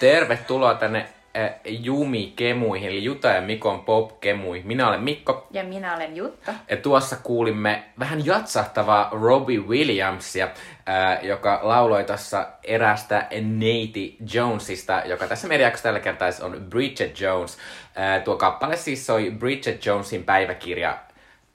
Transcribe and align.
Tervetuloa 0.00 0.74
tänne 0.74 1.06
äh, 1.36 1.50
Jumi-kemuihin, 1.64 2.88
eli 2.88 3.04
Juta 3.04 3.28
ja 3.28 3.40
Mikon 3.40 3.84
pop-kemuihin. 3.84 4.66
Minä 4.66 4.88
olen 4.88 5.02
Mikko, 5.02 5.46
Ja 5.50 5.64
minä 5.64 5.96
olen 5.96 6.16
Jutta. 6.16 6.52
ja 6.70 6.76
tuossa 6.76 7.16
kuulimme 7.22 7.82
vähän 7.98 8.26
jatsahtavaa 8.26 9.08
Robbie 9.12 9.58
Williamsia, 9.58 10.44
äh, 10.88 11.24
joka 11.24 11.60
lauloi 11.62 12.04
tuossa 12.04 12.46
erästä 12.64 13.26
Neiti 13.40 14.16
Jonesista, 14.34 15.02
joka 15.04 15.26
tässä 15.26 15.48
mediaksi 15.48 15.82
tällä 15.82 16.00
kertaa 16.00 16.28
on 16.42 16.66
Bridget 16.70 17.20
Jones. 17.20 17.58
Äh, 17.98 18.22
tuo 18.22 18.36
kappale 18.36 18.76
siis 18.76 19.06
soi 19.06 19.30
Bridget 19.38 19.86
Jonesin 19.86 20.24
päiväkirja 20.24 20.98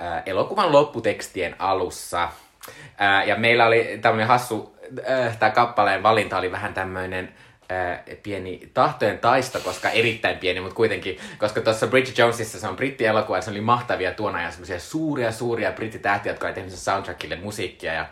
äh, 0.01 0.23
elokuvan 0.25 0.71
lopputekstien 0.71 1.55
alussa. 1.59 2.23
Äh, 2.23 3.27
ja 3.27 3.35
meillä 3.35 3.65
oli 3.65 3.99
tämmöinen 4.01 4.27
hassu, 4.27 4.75
äh, 5.09 5.37
tämä 5.37 5.51
kappaleen 5.51 6.03
valinta 6.03 6.37
oli 6.37 6.51
vähän 6.51 6.73
tämmöinen 6.73 7.33
äh, 7.71 7.99
pieni 8.23 8.69
tahtojen 8.73 9.19
taisto, 9.19 9.59
koska 9.59 9.89
erittäin 9.89 10.37
pieni, 10.37 10.59
mutta 10.59 10.75
kuitenkin, 10.75 11.17
koska 11.37 11.61
tuossa 11.61 11.87
Bridget 11.87 12.17
Jonesissa 12.17 12.59
se 12.59 12.67
on 12.67 12.75
brittielokuva, 12.75 13.41
se 13.41 13.51
oli 13.51 13.61
mahtavia 13.61 14.11
tuona 14.11 14.41
ja 14.41 14.51
semmoisia 14.51 14.79
suuria, 14.79 15.31
suuria 15.31 15.71
brittitähtiä, 15.71 16.31
jotka 16.31 16.47
oli 16.47 16.53
tehnyt 16.53 16.73
soundtrackille 16.73 17.35
musiikkia, 17.35 17.93
ja 17.93 18.05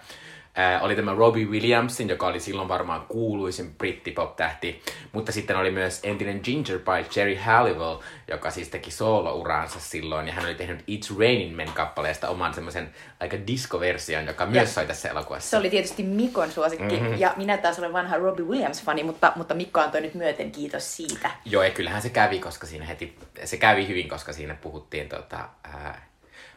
oli 0.81 0.95
tämä 0.95 1.13
Robbie 1.15 1.45
Williamsin, 1.45 2.09
joka 2.09 2.27
oli 2.27 2.39
silloin 2.39 2.67
varmaan 2.67 3.05
kuuluisin 3.07 3.75
brittipop-tähti, 3.75 4.81
mutta 5.11 5.31
sitten 5.31 5.57
oli 5.57 5.71
myös 5.71 5.99
entinen 6.03 6.39
Ginger 6.43 6.79
by 6.79 7.05
Jerry 7.15 7.35
Halliwell, 7.35 7.97
joka 8.27 8.51
siis 8.51 8.69
teki 8.69 8.91
soolo-uraansa 8.91 9.79
silloin, 9.79 10.27
ja 10.27 10.33
hän 10.33 10.45
oli 10.45 10.55
tehnyt 10.55 10.79
It's 10.81 11.19
Raining 11.19 11.55
Men 11.55 11.69
kappaleesta 11.73 12.29
oman 12.29 12.53
semmoisen 12.53 12.89
aika 13.19 13.37
disco-version, 13.47 14.25
joka 14.27 14.45
myös 14.45 14.55
Ja 14.69 14.73
soi 14.73 14.85
tässä 14.85 15.09
elokuvassa. 15.09 15.49
Se 15.49 15.57
oli 15.57 15.69
tietysti 15.69 16.03
Mikon 16.03 16.51
suosikki, 16.51 16.83
Mhm. 16.95 17.03
mm-hmm. 17.03 17.19
ja 17.19 17.33
minä 17.37 17.57
taas 17.57 17.79
olen 17.79 17.93
vanha 17.93 18.17
Robbie 18.17 18.45
Williams-fani, 18.45 19.03
mutta, 19.03 19.33
mutta 19.35 19.53
Mikko 19.53 19.79
antoi 19.79 20.01
nyt 20.01 20.13
myöten 20.13 20.51
kiitos 20.51 20.95
siitä. 20.97 21.31
Joo, 21.45 21.63
ja 21.63 21.69
kyllähän 21.69 22.01
se 22.01 22.09
kävi, 22.09 22.39
koska 22.39 22.67
siinä 22.67 22.85
heti, 22.85 23.17
se 23.45 23.57
kävi 23.57 23.87
hyvin, 23.87 24.09
koska 24.09 24.33
siinä 24.33 24.53
puhuttiin 24.55 25.09
tota, 25.09 25.49
ää, 25.63 26.01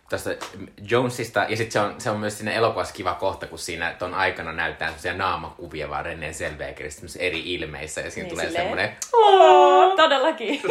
tuosta 0.08 0.30
Jonesista, 0.88 1.46
ja 1.48 1.56
sitten 1.56 1.72
se 1.72 1.80
on, 1.80 2.00
se 2.00 2.10
on 2.10 2.20
myös 2.20 2.38
siinä 2.38 2.52
elokuvassa 2.52 2.94
kiva 2.94 3.14
kohta, 3.14 3.46
kun 3.46 3.58
siinä 3.58 3.94
ton 3.98 4.14
aikana 4.14 4.52
näyttää 4.52 4.88
sellaisia 4.88 5.14
naamakuvia 5.14 5.90
vaan 5.90 6.04
Selvegeristä 6.32 6.98
semmoisissa 7.00 7.26
eri 7.26 7.54
ilmeissä, 7.54 8.00
ja 8.00 8.10
siinä 8.10 8.28
Niin, 8.28 8.38
tulee 8.38 8.50
semmoinen, 8.50 8.96
todellakin. 9.96 10.62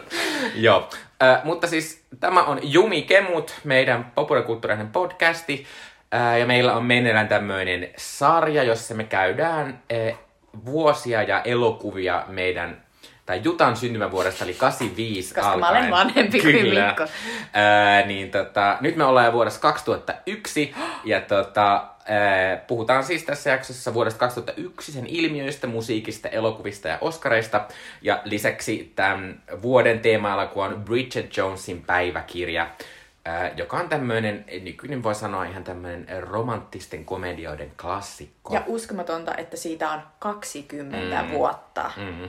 joo. 0.54 0.88
Mutta 1.44 1.66
siis 1.66 2.04
tämä 2.20 2.42
on 2.42 2.58
Jumi 2.62 3.02
Kemut, 3.02 3.54
meidän 3.64 4.12
populaarikulttuurinen 4.14 4.88
podcasti, 4.88 5.66
ja 6.40 6.46
meillä 6.46 6.74
on 6.74 6.84
meneillään 6.84 7.28
tämmöinen 7.28 7.88
sarja, 7.96 8.62
jossa 8.62 8.94
me 8.94 9.04
käydään 9.04 9.82
ää, 9.90 10.16
vuosia 10.64 11.22
ja 11.22 11.42
elokuvia 11.42 12.24
meidän 12.28 12.83
tai 13.26 13.40
Jutan 13.44 13.76
syntymävuodesta, 13.76 14.44
eli 14.44 14.54
85 14.54 15.34
Koska 15.34 15.48
mä 15.48 15.52
alkaen. 15.52 15.76
olen 15.76 15.90
vanhempi 15.90 16.40
kuin 16.40 16.52
Kyllä. 16.52 16.86
Mikko. 16.86 17.06
Ää, 17.52 18.06
niin 18.06 18.30
tota, 18.30 18.78
nyt 18.80 18.96
me 18.96 19.04
ollaan 19.04 19.26
jo 19.26 19.32
vuodessa 19.32 19.60
2001, 19.60 20.74
ja 21.04 21.20
tota, 21.20 21.88
ää, 22.08 22.56
puhutaan 22.56 23.04
siis 23.04 23.24
tässä 23.24 23.50
jaksossa 23.50 23.94
vuodesta 23.94 24.20
2001, 24.20 24.92
sen 24.92 25.06
ilmiöistä, 25.06 25.66
musiikista, 25.66 26.28
elokuvista 26.28 26.88
ja 26.88 26.98
Oscareista. 27.00 27.68
Ja 28.02 28.20
lisäksi 28.24 28.92
tämän 28.96 29.42
vuoden 29.62 30.00
teema-alku 30.00 30.60
on 30.60 30.82
Bridget 30.84 31.36
Jonesin 31.36 31.82
päiväkirja, 31.82 32.66
ää, 33.24 33.50
joka 33.56 33.76
on 33.76 33.88
tämmöinen, 33.88 34.44
nykyinen 34.62 35.02
voi 35.02 35.14
sanoa 35.14 35.44
ihan 35.44 35.64
tämmöinen 35.64 36.06
romanttisten 36.22 37.04
komedioiden 37.04 37.72
klassikko. 37.80 38.54
Ja 38.54 38.62
uskomatonta, 38.66 39.34
että 39.36 39.56
siitä 39.56 39.90
on 39.90 40.02
20 40.18 41.22
mm. 41.22 41.30
vuotta. 41.30 41.90
Mm. 41.96 42.28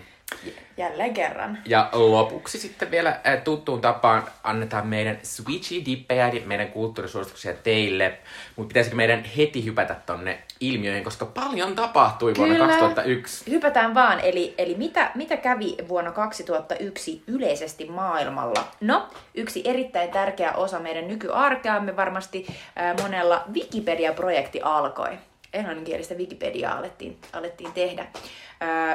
Jälleen 0.78 1.14
kerran. 1.14 1.58
Ja 1.66 1.90
lopuksi 1.94 2.58
sitten 2.58 2.92
vielä 2.92 3.10
äh, 3.10 3.44
tuttuun 3.44 3.82
tapaan 3.82 4.24
annetaan 4.44 4.88
meidän 4.88 5.18
switchy 5.24 5.86
dippejä, 5.86 6.32
meidän 6.46 6.68
kulttuurisuosituksia 6.68 7.54
teille. 7.54 8.18
Mutta 8.56 8.68
pitäisikö 8.68 8.96
meidän 8.96 9.24
heti 9.24 9.66
hypätä 9.66 9.96
tonne 10.06 10.44
ilmiöihin, 10.60 11.04
koska 11.04 11.26
paljon 11.26 11.76
tapahtui 11.76 12.34
vuonna 12.38 12.56
Kyllä. 12.56 12.68
2001. 12.68 13.52
Hypätään 13.52 13.94
vaan, 13.94 14.20
eli, 14.20 14.54
eli 14.58 14.76
mitä, 14.76 15.12
mitä 15.16 15.38
kävi 15.38 15.76
vuonna 15.88 16.12
2001 16.12 17.24
yleisesti 17.28 17.86
maailmalla? 17.86 18.68
No, 18.82 19.08
yksi 19.36 19.62
erittäin 19.66 20.12
tärkeä 20.12 20.52
osa 20.52 20.80
meidän 20.80 21.08
nykyarkeamme 21.08 21.96
varmasti 21.96 22.48
ää, 22.76 22.96
monella 23.02 23.44
Wikipedia-projekti 23.54 24.62
alkoi. 24.64 25.18
Englanninkielistä 25.56 26.16
Wikipediaa 26.16 26.78
alettiin, 26.78 27.18
alettiin 27.34 27.74
tehdä. 27.74 28.08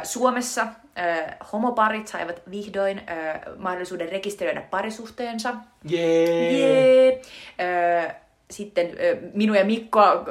Suomessa 0.03 0.66
homoparit 1.53 2.09
saivat 2.09 2.43
vihdoin 2.50 3.03
mahdollisuuden 3.56 4.09
rekisteröidä 4.09 4.60
parisuhteensa. 4.60 5.54
Jee! 5.84 6.53
Jee! 6.53 7.22
Ö, 7.60 8.15
Sitten 8.50 8.90
minua 9.34 9.56
ja 9.56 9.64
Mikkoa 9.64 10.24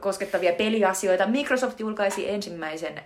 koskettavia 0.00 0.52
peliasioita. 0.52 1.26
Microsoft 1.26 1.80
julkaisi 1.80 2.30
ensimmäisen 2.30 3.02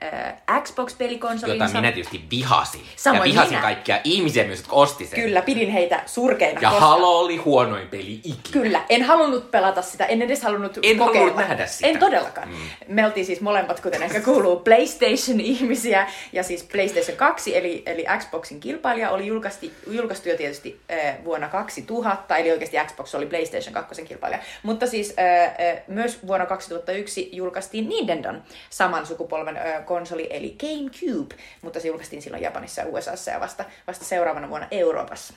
Xbox-pelikonsolinsa. 0.63 1.65
Jota 1.65 1.81
minä 1.81 1.93
tietysti 1.93 2.25
vihasin. 2.31 2.81
Samoin 2.97 3.21
ja 3.21 3.25
vihasin 3.25 3.51
minä. 3.53 3.63
kaikkia 3.63 4.01
ihmisiä 4.05 4.45
myös, 4.45 4.59
jotka 4.59 4.77
osti 4.77 5.07
sen. 5.07 5.21
Kyllä, 5.21 5.43
pidin 5.43 5.71
heitä 5.71 6.03
surkeina. 6.07 6.61
Ja 6.61 6.71
koska- 6.71 6.87
Halo 6.87 7.19
oli 7.19 7.37
huonoin 7.37 7.89
peli 7.89 8.13
ikinä. 8.25 8.53
Kyllä, 8.53 8.81
en 8.89 9.03
halunnut 9.03 9.51
pelata 9.51 9.83
sitä, 9.83 10.05
en 10.05 10.23
edes 10.23 10.43
halunnut 10.43 10.79
En 10.83 10.99
kokeilla. 10.99 11.09
halunnut 11.29 11.49
nähdä 11.49 11.67
sitä. 11.67 11.87
En 11.89 11.99
todellakaan. 11.99 12.49
Mm. 12.49 12.55
Me 12.89 13.07
oltiin 13.07 13.27
siis 13.27 13.41
molemmat, 13.41 13.81
kuten 13.81 14.03
ehkä 14.03 14.21
kuuluu, 14.21 14.57
PlayStation-ihmisiä. 14.57 16.07
Ja 16.33 16.43
siis 16.43 16.63
PlayStation 16.63 17.17
2, 17.17 17.57
eli, 17.57 17.83
eli 17.87 18.05
Xboxin 18.19 18.61
kilpailija, 18.61 19.11
oli 19.11 19.27
julkaistu, 19.27 19.67
julkaistu 19.87 20.29
jo 20.29 20.37
tietysti 20.37 20.81
äh, 20.93 21.15
vuonna 21.25 21.49
2000, 21.49 22.37
eli 22.37 22.51
oikeasti 22.53 22.77
Xbox 22.87 23.15
oli 23.15 23.27
PlayStation 23.27 23.75
2 23.75 24.03
kilpailija. 24.05 24.41
Mutta 24.63 24.87
siis 24.87 25.15
äh, 25.19 25.45
äh, 25.45 25.83
myös 25.87 26.27
vuonna 26.27 26.47
2001 26.47 27.29
julkaistiin 27.33 27.89
Nintendon 27.89 28.43
saman 28.71 29.07
sukupolven 29.07 29.57
äh, 29.57 29.85
konsoli, 29.85 30.27
eli 30.31 30.57
GameCube, 30.61 31.35
mutta 31.63 31.81
se 31.81 31.89
julkaistiin 31.89 32.23
silloin 32.23 32.43
Japanissa 32.43 32.81
ja 32.81 32.89
USAssa 32.89 33.31
ja 33.31 33.41
vasta, 33.41 33.65
vasta 33.87 34.05
seuraavana 34.05 34.49
vuonna 34.49 34.67
Euroopassa. 34.71 35.35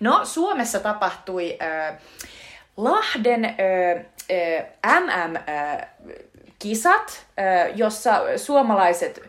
No, 0.00 0.24
Suomessa 0.24 0.80
tapahtui... 0.80 1.58
Äh, 1.62 1.98
Lahden 2.78 3.44
ö, 3.44 3.48
ö, 4.30 4.62
MM-kisat, 5.00 7.26
ö, 7.38 7.42
jossa 7.74 8.20
suomalaiset 8.36 9.20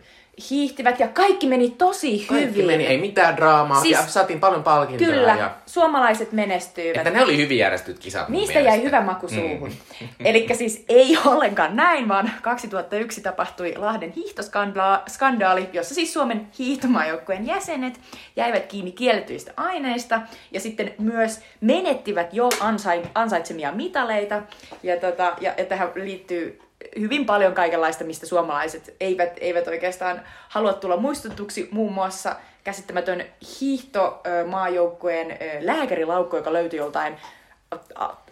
hiihtivät 0.49 0.99
ja 0.99 1.07
kaikki 1.07 1.47
meni 1.47 1.69
tosi 1.69 2.25
Kaikki 2.29 2.47
hyvin. 2.53 2.65
meni, 2.65 2.85
ei 2.87 2.97
mitään 2.97 3.37
draamaa, 3.37 3.81
Siis- 3.81 3.97
ja 3.97 4.07
saatiin 4.07 4.39
paljon 4.39 4.63
palkintoja. 4.63 5.09
Kyllä, 5.09 5.35
Ja, 5.35 5.51
suomalaiset 5.65 6.31
menestyivät. 6.31 6.97
että 6.97 7.09
ne 7.09 7.23
oli 7.23 7.37
hyvin 7.37 7.57
järjestyt 7.57 7.99
kisat 7.99 8.29
Niistä 8.29 8.53
mielestä. 8.55 8.75
jäi 8.77 8.85
hyvä 8.85 9.01
maku 9.01 9.27
suuhun. 9.29 9.71
Mm. 10.01 10.07
Eli 10.25 10.47
siis 10.53 10.85
ei 10.89 11.17
ollenkaan 11.25 11.75
näin, 11.75 12.07
vaan 12.07 12.31
2001 12.41 13.21
tapahtui 13.21 13.73
Lahden 13.77 14.11
hiihtoskandaali, 14.11 15.69
jossa 15.73 15.95
siis 15.95 16.13
Suomen 16.13 16.47
hiihtomaajoukkueen 16.59 17.47
jäsenet 17.47 17.99
jäivät 18.35 18.65
kiinni 18.65 18.91
kielletyistä 18.91 19.53
aineista 19.57 20.21
ja 20.51 20.59
sitten 20.59 20.93
myös 20.97 21.39
menettivät 21.61 22.33
jo 22.33 22.49
ansai, 22.59 23.01
ansaitsemia 23.15 23.71
mitaleita. 23.71 24.41
Ja, 24.83 24.97
tota, 24.97 25.33
ja, 25.41 25.53
ja 25.57 25.65
tähän 25.65 25.89
liittyy 25.95 26.59
hyvin 26.99 27.25
paljon 27.25 27.53
kaikenlaista, 27.53 28.03
mistä 28.03 28.25
suomalaiset 28.25 28.95
eivät, 28.99 29.33
eivät 29.41 29.67
oikeastaan 29.67 30.21
halua 30.49 30.73
tulla 30.73 30.97
muistutuksi, 30.97 31.67
muun 31.71 31.93
muassa 31.93 32.35
käsittämätön 32.63 33.25
hiihtomaajoukkueen 33.61 35.37
lääkärilaukku, 35.59 36.35
joka 36.35 36.53
löytyi 36.53 36.79
joltain 36.79 37.17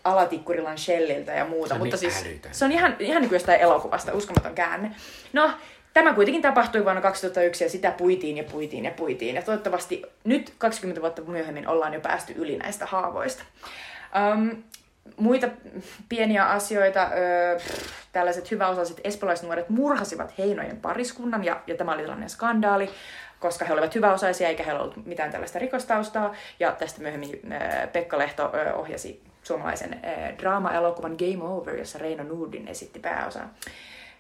alatikkurilan 0.04 0.78
Shelliltä 0.78 1.32
ja 1.32 1.46
muuta. 1.46 1.68
Se 1.68 1.74
on 1.74 1.80
mutta 1.80 1.98
niin 2.02 2.12
siis 2.12 2.26
älytön. 2.26 2.54
se 2.54 2.66
on 2.66 2.72
ihan, 2.72 2.96
ihan 3.00 3.22
niin 3.22 3.30
kuin 3.30 3.36
jostain 3.36 3.62
elokuvasta, 3.62 4.14
uskomaton 4.14 4.56
käänne. 4.56 4.92
No, 5.34 5.52
tämä 5.94 6.14
kuitenkin 6.14 6.42
tapahtui 6.42 6.84
vuonna 6.84 7.02
2001 7.02 7.64
ja 7.64 7.70
sitä 7.70 7.92
puitiin 7.92 8.38
ja 8.38 8.44
puitiin 8.44 8.86
ja 8.86 8.92
puitiin. 8.92 9.36
Ja 9.36 9.42
toivottavasti 9.42 10.04
nyt 10.24 10.54
20 10.58 11.02
vuotta 11.02 11.22
myöhemmin 11.22 11.68
ollaan 11.68 11.94
jo 11.94 12.00
päästy 12.00 12.34
yli 12.36 12.58
näistä 12.58 12.86
haavoista. 12.86 13.44
Um, 14.34 14.64
muita 15.18 15.48
pieniä 16.10 16.46
asioita. 16.46 17.04
Ö, 17.04 17.60
tällaiset 18.12 18.52
hyväosaiset 18.52 19.02
espoolaisnuoret 19.04 19.70
murhasivat 19.70 20.38
Heinojen 20.38 20.78
pariskunnan 20.78 21.44
ja, 21.44 21.62
ja 21.68 21.76
tämä 21.76 21.92
oli 21.92 22.02
tällainen 22.02 22.30
skandaali 22.30 22.90
koska 23.40 23.66
he 23.66 23.74
olivat 23.74 23.96
hyväosaisia 23.96 24.48
eikä 24.48 24.64
heillä 24.64 24.82
ollut 24.82 25.06
mitään 25.06 25.32
tällaista 25.32 25.60
rikostaustaa. 25.60 26.34
Ja 26.60 26.72
tästä 26.72 27.02
myöhemmin 27.02 27.40
äh, 27.52 27.92
Pekka 27.92 28.18
Lehto 28.18 28.44
äh, 28.44 28.80
ohjasi 28.80 29.22
suomalaisen 29.44 29.94
äh, 29.94 30.38
draama-elokuvan 30.38 31.16
Game 31.18 31.44
Over, 31.44 31.76
jossa 31.76 32.00
Reino 32.00 32.24
Nurdin 32.24 32.68
esitti 32.68 33.00
pääosan. 33.00 33.52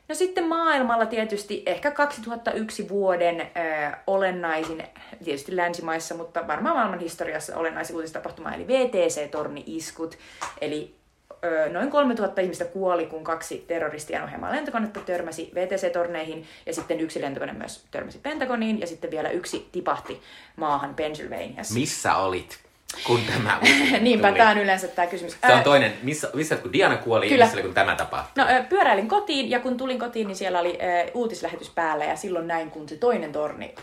No 0.07 0.15
sitten 0.15 0.47
maailmalla 0.47 1.05
tietysti 1.05 1.63
ehkä 1.65 1.91
2001 1.91 2.89
vuoden 2.89 3.41
äh, 3.41 3.99
olennaisin, 4.07 4.83
tietysti 5.23 5.55
länsimaissa, 5.55 6.15
mutta 6.15 6.47
varmaan 6.47 6.75
maailman 6.75 6.99
historiassa 6.99 7.57
olennaisin 7.57 7.95
uutistapahtuma, 7.95 8.53
eli 8.53 8.67
VTC-torni-iskut. 8.67 10.17
Eli 10.61 10.95
ö, 11.43 11.69
noin 11.69 11.89
3000 11.89 12.41
ihmistä 12.41 12.65
kuoli, 12.65 13.05
kun 13.05 13.23
kaksi 13.23 13.65
terroristien 13.67 14.23
ohjelmaa 14.23 14.51
lentokonetta 14.51 14.99
törmäsi 14.99 15.51
VTC-torneihin, 15.55 16.45
ja 16.65 16.73
sitten 16.73 16.99
yksi 16.99 17.21
lentokone 17.21 17.53
myös 17.53 17.85
törmäsi 17.91 18.19
Pentagoniin, 18.19 18.79
ja 18.79 18.87
sitten 18.87 19.11
vielä 19.11 19.29
yksi 19.29 19.69
tipahti 19.71 20.21
maahan 20.55 20.95
Pennsylvaniassa. 20.95 21.73
Missä 21.73 22.15
olit, 22.15 22.59
kun 23.03 23.21
tämä 23.33 23.59
Niinpä, 23.99 24.27
tuli? 24.27 24.37
tämä 24.37 24.49
on 24.49 24.57
yleensä 24.57 24.87
tämä 24.87 25.07
kysymys. 25.07 25.37
Se 25.47 25.53
on 25.53 25.63
toinen, 25.63 25.93
missä, 26.03 26.29
missä 26.33 26.55
kun 26.55 26.73
Diana 26.73 26.97
kuoli 26.97 27.29
Kyllä. 27.29 27.45
missä 27.45 27.57
oli, 27.57 27.63
kun 27.63 27.73
tämä 27.73 27.95
tapahtui? 27.95 28.43
No, 28.43 28.49
pyöräilin 28.69 29.07
kotiin 29.07 29.49
ja 29.49 29.59
kun 29.59 29.77
tulin 29.77 29.99
kotiin, 29.99 30.27
niin 30.27 30.35
siellä 30.35 30.59
oli 30.59 30.79
ö, 30.81 31.11
uutislähetys 31.13 31.69
päällä 31.69 32.05
ja 32.05 32.15
silloin 32.15 32.47
näin, 32.47 32.71
kun 32.71 32.89
se 32.89 32.95
toinen 32.95 33.31
torni 33.31 33.75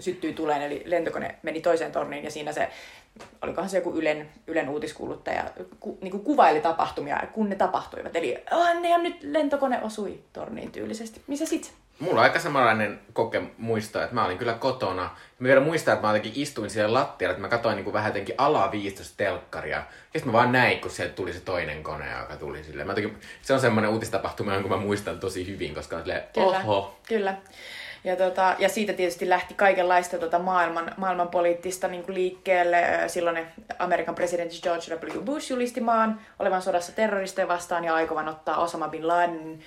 syttyi 0.00 0.32
tuleen, 0.32 0.62
eli 0.62 0.82
lentokone 0.86 1.34
meni 1.42 1.60
toiseen 1.60 1.92
torniin 1.92 2.24
ja 2.24 2.30
siinä 2.30 2.52
se, 2.52 2.68
olikohan 3.42 3.70
se 3.70 3.76
joku 3.76 3.92
Ylen, 3.94 4.28
Ylen 4.46 4.68
uutiskuuluttaja, 4.68 5.44
ku, 5.80 5.98
niin 6.00 6.10
kuin 6.10 6.24
kuvaili 6.24 6.60
tapahtumia, 6.60 7.22
kun 7.32 7.48
ne 7.48 7.56
tapahtuivat. 7.56 8.16
Eli 8.16 8.38
ne 8.80 8.90
ja 8.90 8.98
nyt 8.98 9.16
lentokone 9.22 9.82
osui 9.82 10.20
torniin 10.32 10.72
tyylisesti. 10.72 11.20
Missä 11.26 11.46
sit? 11.46 11.72
Mulla 11.98 12.20
on 12.20 12.22
aika 12.22 12.38
samanlainen 12.38 13.00
koke 13.12 13.42
muisto, 13.58 14.02
että 14.02 14.14
mä 14.14 14.24
olin 14.24 14.38
kyllä 14.38 14.54
kotona. 14.54 15.10
Mä 15.38 15.48
vielä 15.48 15.60
muistan, 15.60 15.94
että 15.94 16.06
mä 16.06 16.10
jotenkin 16.10 16.42
istuin 16.42 16.70
siellä 16.70 16.94
lattialla, 16.94 17.30
että 17.30 17.40
mä 17.40 17.48
katsoin 17.48 17.76
niin 17.76 17.84
kuin 17.84 17.94
vähän 17.94 18.08
jotenkin 18.08 18.34
15 18.72 19.14
telkkaria. 19.16 19.76
Ja 19.76 19.84
sitten 20.12 20.26
mä 20.26 20.32
vaan 20.32 20.52
näin, 20.52 20.80
kun 20.80 20.90
sieltä 20.90 21.14
tuli 21.14 21.32
se 21.32 21.40
toinen 21.40 21.82
kone, 21.82 22.18
joka 22.20 22.36
tuli 22.36 22.64
silleen. 22.64 22.86
Mä 22.86 22.92
jotenkin, 22.92 23.20
se 23.42 23.54
on 23.54 23.60
semmoinen 23.60 23.90
uutistapahtuma, 23.90 24.54
jonka 24.54 24.68
mä 24.68 24.76
muistan 24.76 25.20
tosi 25.20 25.46
hyvin, 25.46 25.74
koska 25.74 25.96
on 25.96 26.02
silleen, 26.02 26.22
Kyllä. 26.34 26.58
oho. 26.58 26.98
Kyllä. 27.08 27.34
Ja, 28.04 28.16
tota, 28.16 28.54
ja 28.58 28.68
siitä 28.68 28.92
tietysti 28.92 29.28
lähti 29.28 29.54
kaikenlaista 29.54 30.18
tota 30.18 30.38
maailman, 30.38 30.92
maailmanpoliittista 30.96 31.88
niin 31.88 32.04
liikkeelle. 32.08 32.84
Silloin 33.06 33.46
Amerikan 33.78 34.14
presidentti 34.14 34.60
George 34.62 34.94
W. 34.94 35.20
Bush 35.20 35.50
julisti 35.50 35.80
maan 35.80 36.20
olevan 36.38 36.62
sodassa 36.62 36.92
terroristeja 36.92 37.48
vastaan 37.48 37.84
ja 37.84 37.94
aikovan 37.94 38.28
ottaa 38.28 38.56
Osama 38.56 38.88
Bin 38.88 39.08
Laden, 39.08 39.58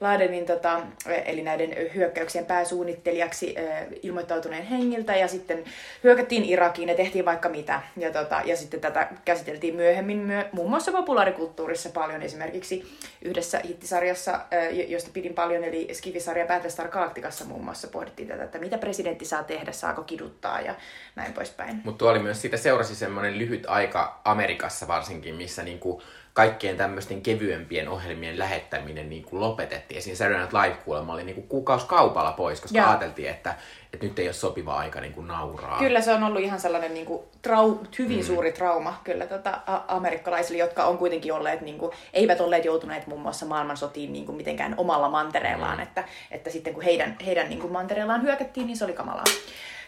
Ladenin, 0.00 0.46
tota, 0.46 0.80
eli 1.24 1.42
näiden 1.42 1.76
hyökkäyksien 1.94 2.46
pääsuunnittelijaksi 2.46 3.54
ö, 3.58 3.62
ilmoittautuneen 4.02 4.64
hengiltä. 4.64 5.16
Ja 5.16 5.28
sitten 5.28 5.64
hyökättiin 6.04 6.44
Irakiin 6.44 6.88
ja 6.88 6.94
tehtiin 6.94 7.24
vaikka 7.24 7.48
mitä. 7.48 7.82
Ja, 7.96 8.12
tota, 8.12 8.42
ja 8.44 8.56
sitten 8.56 8.80
tätä 8.80 9.08
käsiteltiin 9.24 9.74
myöhemmin 9.74 10.18
myö, 10.18 10.44
muun 10.52 10.70
muassa 10.70 10.92
populaarikulttuurissa 10.92 11.90
paljon. 11.90 12.22
Esimerkiksi 12.22 12.98
yhdessä 13.22 13.60
hittisarjassa, 13.64 14.40
josta 14.88 15.10
pidin 15.12 15.34
paljon, 15.34 15.64
eli 15.64 15.88
Skifi-sarja 15.92 16.46
Battlestar 16.46 16.88
Galacticassa 16.88 17.44
muun 17.44 17.64
muassa 17.64 17.88
pohdittiin 17.88 18.28
tätä, 18.28 18.44
että 18.44 18.58
mitä 18.58 18.78
presidentti 18.78 19.24
saa 19.24 19.44
tehdä, 19.44 19.72
saako 19.72 20.02
kiduttaa 20.02 20.60
ja 20.60 20.74
näin 21.16 21.32
poispäin. 21.32 21.80
Mutta 21.84 22.10
oli 22.10 22.18
myös 22.18 22.40
siitä 22.40 22.56
seurasi 22.56 22.94
semmoinen 22.94 23.38
lyhyt 23.38 23.66
aika 23.66 24.20
Amerikassa 24.24 24.88
varsinkin, 24.88 25.34
missä 25.34 25.62
niinku 25.62 26.02
kaikkien 26.38 26.76
tämmöisten 26.76 27.22
kevyempien 27.22 27.88
ohjelmien 27.88 28.38
lähettäminen 28.38 29.10
niinku 29.10 29.40
lopetettiin. 29.40 29.98
Esimerkiksi 29.98 30.24
Saturday 30.24 30.40
Night 30.40 30.52
Live 30.52 30.84
kuulemma 30.84 31.12
oli 31.12 31.24
niinku 31.24 31.42
kuukausikaupalla 31.42 32.32
pois, 32.32 32.60
koska 32.60 32.78
Joo. 32.78 32.88
ajateltiin, 32.88 33.30
että, 33.30 33.54
että 33.92 34.06
nyt 34.06 34.18
ei 34.18 34.26
ole 34.26 34.32
sopiva 34.32 34.76
aika 34.76 35.00
niinku 35.00 35.22
nauraa. 35.22 35.78
Kyllä 35.78 36.00
se 36.00 36.12
on 36.12 36.22
ollut 36.22 36.42
ihan 36.42 36.60
sellainen 36.60 36.94
niin 36.94 37.06
kuin, 37.06 37.22
trau, 37.42 37.74
hyvin 37.98 38.18
mm. 38.18 38.24
suuri 38.24 38.52
trauma 38.52 39.00
kyllä 39.04 39.26
tota, 39.26 39.60
a- 39.66 39.84
amerikkalaisille, 39.88 40.58
jotka 40.58 40.84
on 40.84 40.98
kuitenkin 40.98 41.32
olleet, 41.32 41.60
niin 41.60 41.78
kuin, 41.78 41.92
eivät 42.12 42.40
olleet 42.40 42.64
joutuneet 42.64 43.06
muun 43.06 43.20
muassa 43.20 43.46
maailmansotiin 43.46 44.12
niin 44.12 44.26
kuin, 44.26 44.36
mitenkään 44.36 44.74
omalla 44.76 45.08
mantereellaan, 45.08 45.76
mm. 45.76 45.82
että, 45.82 46.04
että 46.30 46.50
sitten 46.50 46.74
kun 46.74 46.82
heidän, 46.82 47.16
heidän 47.26 47.48
niin 47.48 47.60
kuin, 47.60 47.72
mantereellaan 47.72 48.22
hyökättiin, 48.22 48.66
niin 48.66 48.76
se 48.76 48.84
oli 48.84 48.92
kamalaa. 48.92 49.24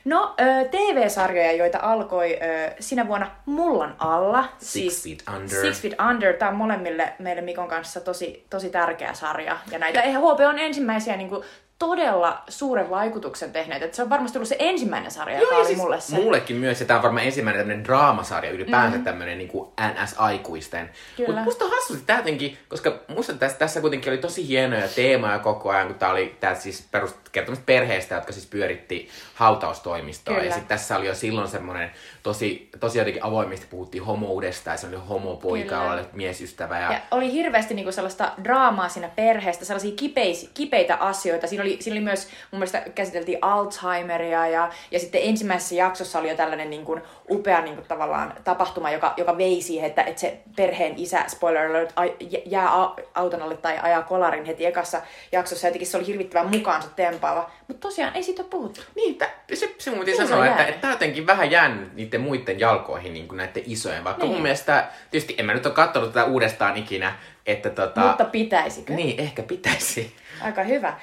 No, 0.04 0.34
ö, 0.40 0.68
TV-sarjoja, 0.68 1.52
joita 1.52 1.78
alkoi 1.82 2.38
ö, 2.42 2.70
sinä 2.80 3.08
vuonna 3.08 3.30
Mullan 3.46 3.94
alla. 3.98 4.44
Six 4.58 5.04
Feet 5.04 5.36
Under. 5.36 5.60
Six 5.60 5.82
Feet 5.82 5.94
Under. 6.10 6.34
Tämä 6.34 6.50
on 6.50 6.56
molemmille 6.56 7.12
meille 7.18 7.42
Mikon 7.42 7.68
kanssa 7.68 8.00
tosi, 8.00 8.46
tosi 8.50 8.70
tärkeä 8.70 9.14
sarja. 9.14 9.58
Ja 9.70 9.78
näitä 9.78 10.02
eihän 10.02 10.22
HP 10.22 10.40
on 10.48 10.58
ensimmäisiä 10.58 11.16
niin 11.16 11.28
kuin, 11.28 11.44
todella 11.80 12.42
suuren 12.48 12.90
vaikutuksen 12.90 13.52
tehneet. 13.52 13.82
Et 13.82 13.94
se 13.94 14.02
on 14.02 14.10
varmasti 14.10 14.38
ollut 14.38 14.48
se 14.48 14.56
ensimmäinen 14.58 15.10
sarja, 15.10 15.40
joka 15.40 15.44
Joo, 15.44 15.52
ja 15.52 15.58
oli 15.58 15.66
siis 15.66 15.78
mulle 15.78 16.00
se. 16.00 16.16
mullekin 16.16 16.56
myös, 16.56 16.80
ja 16.80 16.86
tämä 16.86 16.98
on 16.98 17.02
varmaan 17.02 17.26
ensimmäinen 17.26 17.60
tämmöinen 17.60 17.84
draamasarja 17.84 18.50
ylipäänsä 18.50 18.98
mm. 18.98 19.04
tämmöinen 19.04 19.38
niin 19.38 19.48
kuin 19.48 19.70
NS-aikuisten. 19.80 20.90
Mutta 21.26 21.42
musta 21.42 21.64
on 21.64 21.70
hassusti 21.70 22.02
tää 22.06 22.16
jotenkin, 22.16 22.58
koska 22.68 22.98
musta 23.08 23.32
tässä, 23.32 23.58
tässä 23.58 23.80
kuitenkin 23.80 24.12
oli 24.12 24.18
tosi 24.18 24.48
hienoja 24.48 24.88
teemoja 24.88 25.38
koko 25.38 25.70
ajan, 25.70 25.86
kun 25.86 25.96
tää 25.96 26.10
oli 26.10 26.36
tää 26.40 26.54
siis 26.54 26.88
kertomus 27.32 27.60
perheestä, 27.66 28.14
jotka 28.14 28.32
siis 28.32 28.46
pyöritti 28.46 29.08
hautaustoimistoa. 29.34 30.34
Kyllä. 30.34 30.46
Ja 30.46 30.52
sitten 30.52 30.68
tässä 30.68 30.96
oli 30.96 31.06
jo 31.06 31.14
silloin 31.14 31.48
semmoinen 31.48 31.90
tosi, 32.22 32.70
tosi 32.80 32.98
jotenkin 32.98 33.24
avoimesti 33.24 33.66
puhuttiin 33.70 34.04
homoudesta, 34.04 34.70
ja 34.70 34.76
se 34.76 34.86
oli 34.86 34.96
homopoika, 35.08 35.78
Kyllä. 35.78 35.92
oli 35.92 36.02
miesystävä. 36.12 36.80
Ja, 36.80 36.92
Ja 36.92 37.00
oli 37.10 37.32
hirveästi 37.32 37.74
niinku 37.74 37.92
sellaista 37.92 38.32
draamaa 38.44 38.88
siinä 38.88 39.08
perheestä, 39.16 39.64
sellaisia 39.64 39.96
kipeis, 39.96 40.50
kipeitä 40.54 40.96
asioita. 40.96 41.46
Siinä 41.46 41.62
oli, 41.62 41.69
siinä 41.80 41.94
oli 41.94 42.04
myös, 42.04 42.28
mun 42.50 42.58
mielestä 42.58 42.82
käsiteltiin 42.94 43.38
Alzheimeria 43.42 44.46
ja, 44.46 44.70
ja 44.90 44.98
sitten 44.98 45.20
ensimmäisessä 45.24 45.74
jaksossa 45.74 46.18
oli 46.18 46.28
jo 46.30 46.36
tällainen 46.36 46.70
niinku 46.70 47.00
upea 47.30 47.60
niinku 47.60 47.82
tavallaan 47.88 48.34
tapahtuma, 48.44 48.90
joka, 48.90 49.14
joka 49.16 49.38
vei 49.38 49.62
siihen, 49.62 49.86
että, 49.86 50.02
että 50.02 50.20
se 50.20 50.38
perheen 50.56 50.94
isä, 50.96 51.24
spoiler 51.28 51.66
alert, 51.70 51.92
jä- 52.20 52.42
jää 52.46 52.82
a- 52.82 52.96
auton 53.14 53.42
alle 53.42 53.56
tai 53.56 53.78
ajaa 53.82 54.02
kolarin 54.02 54.44
heti 54.44 54.66
ekassa 54.66 55.00
jaksossa. 55.32 55.66
Jotenkin 55.66 55.88
se 55.88 55.96
oli 55.96 56.06
hirvittävän 56.06 56.50
mukaansa 56.50 56.88
tempaava. 56.96 57.50
Mutta 57.68 57.88
tosiaan 57.88 58.16
ei 58.16 58.22
siitä 58.22 58.42
ole 58.42 58.50
puhuttu. 58.50 58.80
Niin, 58.94 59.14
tä, 59.14 59.30
se, 59.54 59.74
se 59.78 59.90
piti 59.90 60.04
Niin 60.04 60.28
sanoa, 60.28 60.46
että, 60.46 60.66
että 60.66 60.86
on 60.86 60.92
jotenkin 60.92 61.26
vähän 61.26 61.50
jäänyt 61.50 61.94
niiden 61.94 62.20
muiden 62.20 62.60
jalkoihin 62.60 63.12
niin 63.14 63.28
kuin 63.28 63.36
näiden 63.36 63.62
isojen. 63.66 64.04
Vaikka 64.04 64.22
Niin. 64.22 64.32
mun 64.32 64.42
mielestä, 64.42 64.84
tietysti 65.10 65.34
en 65.38 65.46
mä 65.46 65.54
nyt 65.54 65.66
ole 65.66 65.74
katsonut 65.74 66.12
tätä 66.12 66.24
uudestaan 66.24 66.76
ikinä, 66.76 67.12
että 67.46 67.70
tota... 67.70 68.00
Mutta 68.00 68.24
pitäisikö? 68.24 68.92
Niin, 68.92 69.20
ehkä 69.20 69.42
pitäisi. 69.42 70.16
Aika 70.42 70.62
hyvä. 70.62 70.94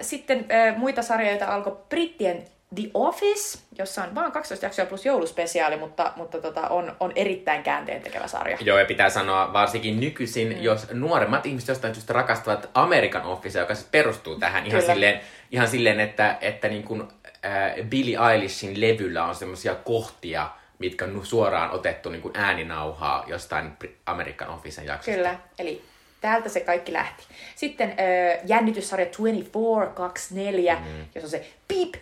Sitten 0.00 0.46
muita 0.76 1.02
sarjoja, 1.02 1.30
joita 1.30 1.46
alkoi 1.46 1.78
Brittien 1.88 2.44
The 2.74 2.90
Office, 2.94 3.58
jossa 3.78 4.04
on 4.04 4.14
vain 4.14 4.32
12 4.32 4.66
jaksoa 4.66 4.86
plus 4.86 5.06
jouluspesiaali, 5.06 5.76
mutta, 5.76 6.12
mutta 6.16 6.40
tota, 6.40 6.68
on, 6.68 6.96
on 7.00 7.12
erittäin 7.14 7.62
käänteen 7.62 8.02
tekevä 8.02 8.26
sarja. 8.26 8.58
Joo, 8.60 8.78
ja 8.78 8.84
pitää 8.84 9.10
sanoa 9.10 9.52
varsinkin 9.52 10.00
nykyisin, 10.00 10.48
mm. 10.48 10.62
jos 10.62 10.90
nuoremmat 10.92 11.46
ihmiset 11.46 11.68
jostain 11.68 11.94
syystä 11.94 12.12
rakastavat 12.12 12.70
American 12.74 13.22
Office, 13.22 13.58
joka 13.58 13.74
siis 13.74 13.88
perustuu 13.90 14.38
tähän 14.38 14.66
ihan 14.66 14.80
Kyllä. 14.80 14.94
silleen, 14.94 15.20
ihan 15.50 15.68
silleen, 15.68 16.00
että, 16.00 16.38
että 16.40 16.68
niin 16.68 16.82
kuin, 16.82 17.02
äh, 17.44 17.88
Billie 17.88 18.18
Eilishin 18.32 18.80
levyllä 18.80 19.24
on 19.24 19.34
semmoisia 19.34 19.74
kohtia, 19.74 20.50
mitkä 20.78 21.04
on 21.04 21.26
suoraan 21.26 21.70
otettu 21.70 22.10
niin 22.10 22.22
kuin 22.22 22.36
ääninauhaa 22.36 23.24
jostain 23.26 23.72
American 24.06 24.48
Officen 24.48 24.86
jaksosta. 24.86 25.16
Kyllä, 25.16 25.38
eli 25.58 25.82
täältä 26.26 26.48
se 26.48 26.60
kaikki 26.60 26.92
lähti. 26.92 27.24
Sitten 27.54 27.88
uh, 27.90 28.48
jännityssarja 28.48 29.06
2424, 29.06 30.74
mm. 30.74 31.04
jos 31.14 31.24
on 31.24 31.30
se 31.30 31.46
piip, 31.68 31.94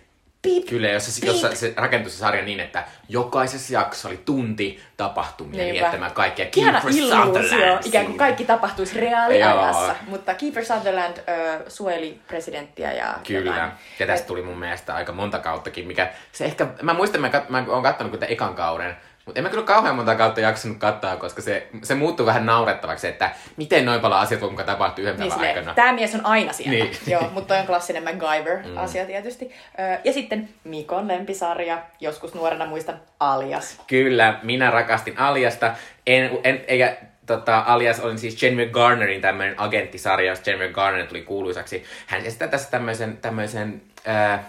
piip, 0.43 0.66
Kyllä, 0.66 0.88
jossa, 0.88 1.12
se- 1.12 1.26
jossa 1.26 1.54
se 1.54 1.73
rakentui 1.76 2.11
se 2.11 2.16
sarja 2.16 2.45
niin, 2.45 2.61
että 2.61 2.85
jokaisessa 3.09 3.73
jaksossa 3.73 4.09
oli 4.09 4.21
tunti 4.25 4.81
tapahtumia 4.97 5.62
Niinpä. 5.62 5.81
miettämään 5.81 6.12
kaikkea. 6.12 6.47
Ihana 6.57 6.81
Kiefer 6.81 7.00
illuusio, 7.00 7.78
ikään 7.85 8.07
kuin 8.07 8.19
kaikki 8.19 8.45
tapahtuisi 8.45 9.00
reaaliajassa. 9.00 9.95
Mutta 10.09 10.35
Kiefer 10.35 10.64
Sutherland 10.64 11.16
ö, 11.16 11.71
suojeli 11.71 12.21
presidenttiä 12.28 12.93
ja 12.93 13.14
Kyllä. 13.26 13.50
jotain. 13.50 13.71
Ja 13.99 14.07
tästä 14.07 14.26
tuli 14.26 14.43
mun 14.43 14.59
mielestä 14.59 14.95
aika 14.95 15.12
monta 15.12 15.38
kauttakin, 15.38 15.87
mikä 15.87 16.12
se 16.33 16.45
ehkä, 16.45 16.66
mä 16.83 16.95
muistan, 16.95 17.21
mä, 17.21 17.28
kat, 17.28 17.50
mä 17.50 17.64
oon 17.69 17.83
kattonut 17.83 18.12
kuten 18.12 18.33
ekan 18.33 18.54
kauden, 18.54 18.97
mutta 19.26 19.38
en 19.38 19.43
mä 19.43 19.49
kyllä 19.50 19.64
kauhean 19.64 19.97
monta 19.97 20.14
kautta 20.14 20.40
jaksanut 20.40 20.78
katsoa, 20.78 21.16
koska 21.16 21.43
se, 21.43 21.66
se 21.83 21.95
muuttui 21.95 22.26
vähän 22.26 22.47
naurettavaksi, 22.47 23.07
että 23.09 23.31
miten 23.57 23.85
noin 23.85 24.00
paljon 24.00 24.21
asiat 24.21 24.40
voi 24.40 24.50
mukaan 24.50 24.66
tapahtua 24.66 25.02
yhden 25.02 25.21
Niin 25.21 25.33
päivän 25.33 25.49
aikana. 25.49 25.75
tämä 25.75 25.93
mies 25.93 26.14
on 26.14 26.26
aina 26.26 26.52
siellä. 26.52 26.73
Niin. 26.85 26.97
Joo, 27.12 27.23
mutta 27.33 27.49
toi 27.49 27.59
on 27.61 27.66
klassinen 27.66 28.02
MacGyver-asia 28.04 29.07
tietysti. 29.07 29.52
Ö, 29.78 29.99
Ja 30.04 30.12
sitten 30.12 30.49
Mikon 30.64 31.09
lempisarja, 31.09 31.78
joskus 32.00 32.35
nuorena 32.35 32.66
muistan 32.66 33.00
Alias. 33.21 33.81
Kyllä, 33.87 34.38
minä 34.43 34.71
rakastin 34.71 35.19
Aliasta, 35.19 35.73
en, 36.07 36.31
en, 36.45 36.64
eikä 36.69 36.97
tota, 37.26 37.64
alias 37.66 38.00
oli 38.00 38.19
siis 38.19 38.43
Jennifer 38.43 38.73
Garnerin 38.73 39.21
tämmöinen 39.21 39.61
agenttisarja, 39.61 40.31
josta 40.31 40.50
Jennifer 40.50 40.73
Garner 40.75 41.07
tuli 41.07 41.23
kuuluisaksi. 41.23 41.85
Hän 42.07 42.21
esittää 42.26 42.49
tässä 42.49 42.71
tämmöisen, 42.71 43.16
tämmöisen, 43.16 43.83
ää, 44.07 44.45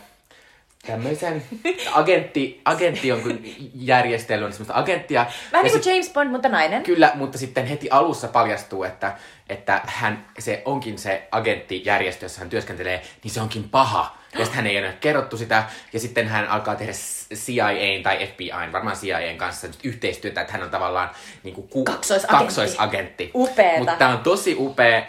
tämmöisen 0.88 1.44
agentti, 1.92 2.62
agentti 2.66 3.08
jonkun 3.08 3.40
järjestelmän, 3.76 4.54
semmoista 4.54 4.74
agenttia. 4.80 5.26
Vähän 5.52 5.64
niin 5.64 5.74
sit- 5.74 5.84
kuin 5.84 5.94
James 5.96 6.10
Bond, 6.14 6.30
mutta 6.32 6.50
nainen. 6.50 6.84
Kyllä, 6.84 7.12
mutta 7.16 7.38
sitten 7.38 7.66
heti 7.66 7.88
alussa 7.90 8.28
paljastuu, 8.28 8.84
että, 8.84 9.14
että 9.50 9.82
hän, 9.86 10.26
se 10.40 10.62
onkin 10.66 10.98
se 11.00 11.28
agenttijärjestö, 11.32 12.26
jossa 12.26 12.40
hän 12.40 12.50
työskentelee, 12.50 13.02
niin 13.24 13.32
se 13.32 13.42
onkin 13.42 13.70
paha. 13.70 14.18
Ja 14.34 14.40
sitten 14.40 14.56
hän 14.56 14.68
ei 14.68 14.80
ole 14.80 14.94
kerrottu 15.00 15.38
sitä, 15.38 15.64
ja 15.94 16.00
sitten 16.00 16.28
hän 16.28 16.48
alkaa 16.48 16.76
tehdä 16.76 16.92
CIA 17.34 18.04
tai 18.04 18.28
FBI, 18.28 18.52
varmaan 18.72 18.98
CIAn 18.98 19.38
kanssa 19.38 19.68
yhteistyötä, 19.84 20.42
että 20.42 20.54
hän 20.54 20.64
on 20.64 20.70
tavallaan 20.70 21.10
niin 21.44 21.56
kuin 21.56 21.68
ku, 21.68 21.84
Kaksoisagentti. 21.84 22.44
kaksoisagentti. 22.46 23.32
Upeeta. 23.34 23.78
Mutta 23.80 23.96
tämä 23.96 24.12
on 24.12 24.18
tosi 24.20 24.56
upea. 24.60 25.04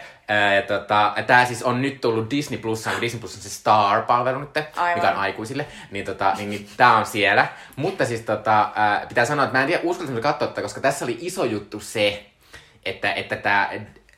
Ja 0.55 0.61
tota, 0.61 1.13
tämä 1.27 1.45
siis 1.45 1.63
on 1.63 1.81
nyt 1.81 2.01
tullut 2.01 2.29
Disney 2.31 2.59
Plusaan, 2.59 2.93
kun 2.95 3.01
Disney 3.01 3.19
Plus 3.19 3.35
on 3.35 3.41
se 3.41 3.49
Star-palvelu 3.49 4.39
nyt, 4.39 4.49
Aivan. 4.57 4.93
mikä 4.97 5.11
on 5.11 5.17
aikuisille, 5.17 5.65
niin, 5.91 6.05
tota, 6.05 6.33
niin, 6.37 6.49
niin 6.49 6.69
tämä 6.77 6.97
on 6.97 7.05
siellä. 7.05 7.47
Mutta 7.75 8.05
siis 8.05 8.21
tota, 8.21 8.69
ää, 8.75 9.05
pitää 9.09 9.25
sanoa, 9.25 9.45
että 9.45 9.57
mä 9.57 9.61
en 9.61 9.67
tiedä 9.67 9.81
uskallisinko 9.83 10.21
katsoa 10.21 10.47
tätä, 10.47 10.61
koska 10.61 10.81
tässä 10.81 11.05
oli 11.05 11.17
iso 11.21 11.45
juttu 11.45 11.79
se, 11.79 12.25
että, 12.85 13.13
että 13.13 13.35
tämä 13.35 13.69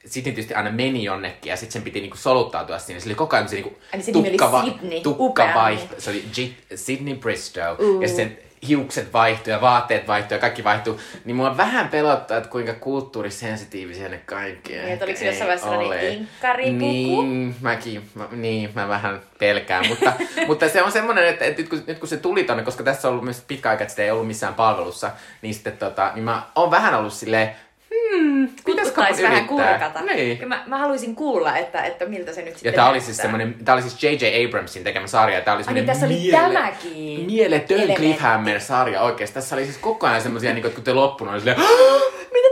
Sidney 0.05 0.33
tietysti 0.33 0.53
aina 0.53 0.71
meni 0.71 1.03
jonnekin 1.03 1.49
ja 1.49 1.55
sitten 1.57 1.73
sen 1.73 1.81
piti 1.81 2.01
niinku 2.01 2.17
soluttautua 2.17 2.79
sinne. 2.79 2.99
Se 2.99 3.07
oli 3.09 3.15
koko 3.15 3.35
ajan 3.35 3.49
se 3.49 3.55
niinku 3.55 3.77
niin 3.93 4.03
se 4.03 4.11
tukkava, 4.11 4.63
Sydney. 4.63 5.01
tukkavaihto. 5.01 5.85
Upea 5.85 5.99
Se 6.01 6.09
oli 6.09 6.25
G- 6.35 6.75
Sydney 6.77 7.15
Bristow. 7.15 8.01
Ja 8.01 8.07
sen 8.07 8.37
hiukset 8.67 9.13
vaihtui 9.13 9.53
ja 9.53 9.61
vaatteet 9.61 10.07
vaihtui 10.07 10.35
ja 10.35 10.39
kaikki 10.39 10.63
vaihtui. 10.63 10.97
Niin 11.25 11.35
mua 11.35 11.57
vähän 11.57 11.89
pelottaa, 11.89 12.37
että 12.37 12.49
kuinka 12.49 12.73
kulttuurisensitiivisiä 12.73 14.09
ne 14.09 14.17
kaikki. 14.25 14.73
Niin, 14.73 14.87
että 14.87 15.05
oliko 15.05 15.23
jossain 15.23 15.47
vaiheessa 15.47 15.69
sellainen 15.69 16.13
inkkaripuku? 16.13 16.77
Niin, 16.77 17.55
mäkin, 17.61 18.09
mä, 18.15 18.27
niin, 18.31 18.69
mä 18.75 18.87
vähän 18.87 19.21
pelkään. 19.39 19.87
mutta, 19.87 20.13
mutta 20.47 20.69
se 20.69 20.83
on 20.83 20.91
semmoinen, 20.91 21.27
että, 21.27 21.45
että 21.45 21.61
nyt, 21.61 21.69
kun, 21.69 21.83
nyt 21.87 21.99
kun 21.99 22.07
se 22.07 22.17
tuli 22.17 22.43
tonne, 22.43 22.63
koska 22.63 22.83
tässä 22.83 23.07
on 23.07 23.11
ollut 23.11 23.23
myös 23.23 23.43
pitkä 23.47 23.69
aika, 23.69 23.83
että 23.83 23.91
sitä 23.91 24.03
ei 24.03 24.11
ollut 24.11 24.27
missään 24.27 24.53
palvelussa, 24.53 25.11
niin 25.41 25.53
sitten 25.53 25.77
tota, 25.77 26.11
niin 26.15 26.23
mä 26.23 26.41
oon 26.55 26.71
vähän 26.71 26.95
ollut 26.95 27.13
silleen, 27.13 27.55
hmm, 27.89 28.47
pitäisikö 28.65 28.71
mun 28.71 28.85
Kuttaisi 28.85 29.23
vähän 29.23 29.37
yrittää? 29.37 29.79
kurkata. 29.79 30.01
Niin. 30.01 30.39
Ja 30.41 30.47
mä, 30.47 30.63
mä 30.67 30.77
haluaisin 30.77 31.15
kuulla, 31.15 31.57
että, 31.57 31.83
että 31.83 32.05
miltä 32.05 32.33
se 32.33 32.41
nyt 32.41 32.53
sitten 32.53 32.69
Ja 32.71 32.75
tää 32.75 32.89
oli 32.89 33.01
siis 33.01 33.17
semmonen, 33.17 33.55
tää 33.65 33.75
oli 33.75 33.81
siis 33.81 34.03
J.J. 34.03 34.45
Abramsin 34.47 34.83
tekemä 34.83 35.07
sarja, 35.07 35.35
ja 35.35 35.41
tää 35.41 35.53
oli 35.53 35.63
Ai 35.67 35.73
niin, 35.73 35.89
oli 36.05 36.31
tämäkin 36.31 37.25
mieletön 37.25 37.77
elementti. 37.77 38.01
cliffhanger-sarja 38.03 39.01
oikeesti. 39.01 39.33
Tässä 39.33 39.55
oli 39.55 39.63
siis 39.65 39.77
koko 39.77 40.07
ajan 40.07 40.21
semmosia, 40.21 40.53
niin 40.53 40.73
kun 40.73 40.83
te 40.83 40.93
loppunut 40.93 41.33
oli 41.33 41.41
silleen, 41.41 41.59
Mitä 42.33 42.47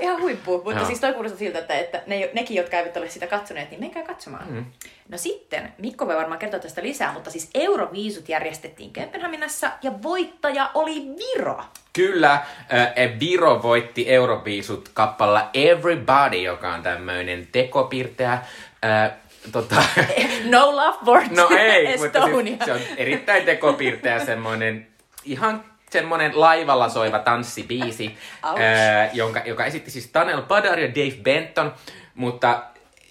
ihan, 0.00 0.20
huippu. 0.20 0.52
Mutta 0.52 0.80
Joo. 0.80 0.86
siis 0.86 1.00
toi 1.00 1.12
kuulostaa 1.12 1.38
siltä, 1.38 1.58
että, 1.58 1.74
että 1.74 2.02
ne, 2.06 2.30
nekin, 2.32 2.56
jotka 2.56 2.76
eivät 2.76 2.96
ole 2.96 3.08
sitä 3.08 3.26
katsoneet, 3.26 3.70
niin 3.70 3.80
menkää 3.80 4.02
katsomaan. 4.02 4.52
Mm. 4.52 4.64
No 5.08 5.18
sitten, 5.18 5.72
Mikko 5.78 6.06
voi 6.06 6.16
varmaan 6.16 6.38
kertoa 6.38 6.60
tästä 6.60 6.82
lisää, 6.82 7.12
mutta 7.12 7.30
siis 7.30 7.50
Euroviisut 7.54 8.28
järjestettiin 8.28 8.92
Kööpenhaminassa 8.92 9.70
ja 9.82 10.02
voittaja 10.02 10.70
oli 10.74 11.06
Viro. 11.18 11.60
Kyllä, 11.92 12.32
äh, 12.32 13.20
Viro 13.20 13.62
voitti 13.62 14.12
Euroviisut 14.12 14.90
kappalla 14.94 15.50
Everybody, 15.54 16.36
joka 16.36 16.74
on 16.74 16.82
tämmöinen 16.82 17.48
tekopirteä. 17.52 18.32
Äh, 18.32 19.10
tota, 19.52 19.82
No 20.44 20.76
love 20.76 20.98
for 21.04 21.20
no 21.30 21.48
ei, 21.58 21.96
mutta 21.98 22.24
siis 22.24 22.58
se 22.64 22.72
on 22.72 22.80
erittäin 22.96 23.44
tekopirteä 23.44 24.24
semmoinen 24.24 24.86
ihan 25.24 25.64
semmoinen 25.90 26.40
laivalla 26.40 26.88
soiva 26.88 27.18
tanssibiisi, 27.18 28.18
ää, 28.42 29.10
jonka, 29.12 29.40
joka 29.44 29.64
esitti 29.64 29.90
siis 29.90 30.06
Tanel 30.06 30.42
Padar 30.42 30.78
ja 30.78 30.88
Dave 30.88 31.22
Benton, 31.22 31.74
mutta 32.14 32.62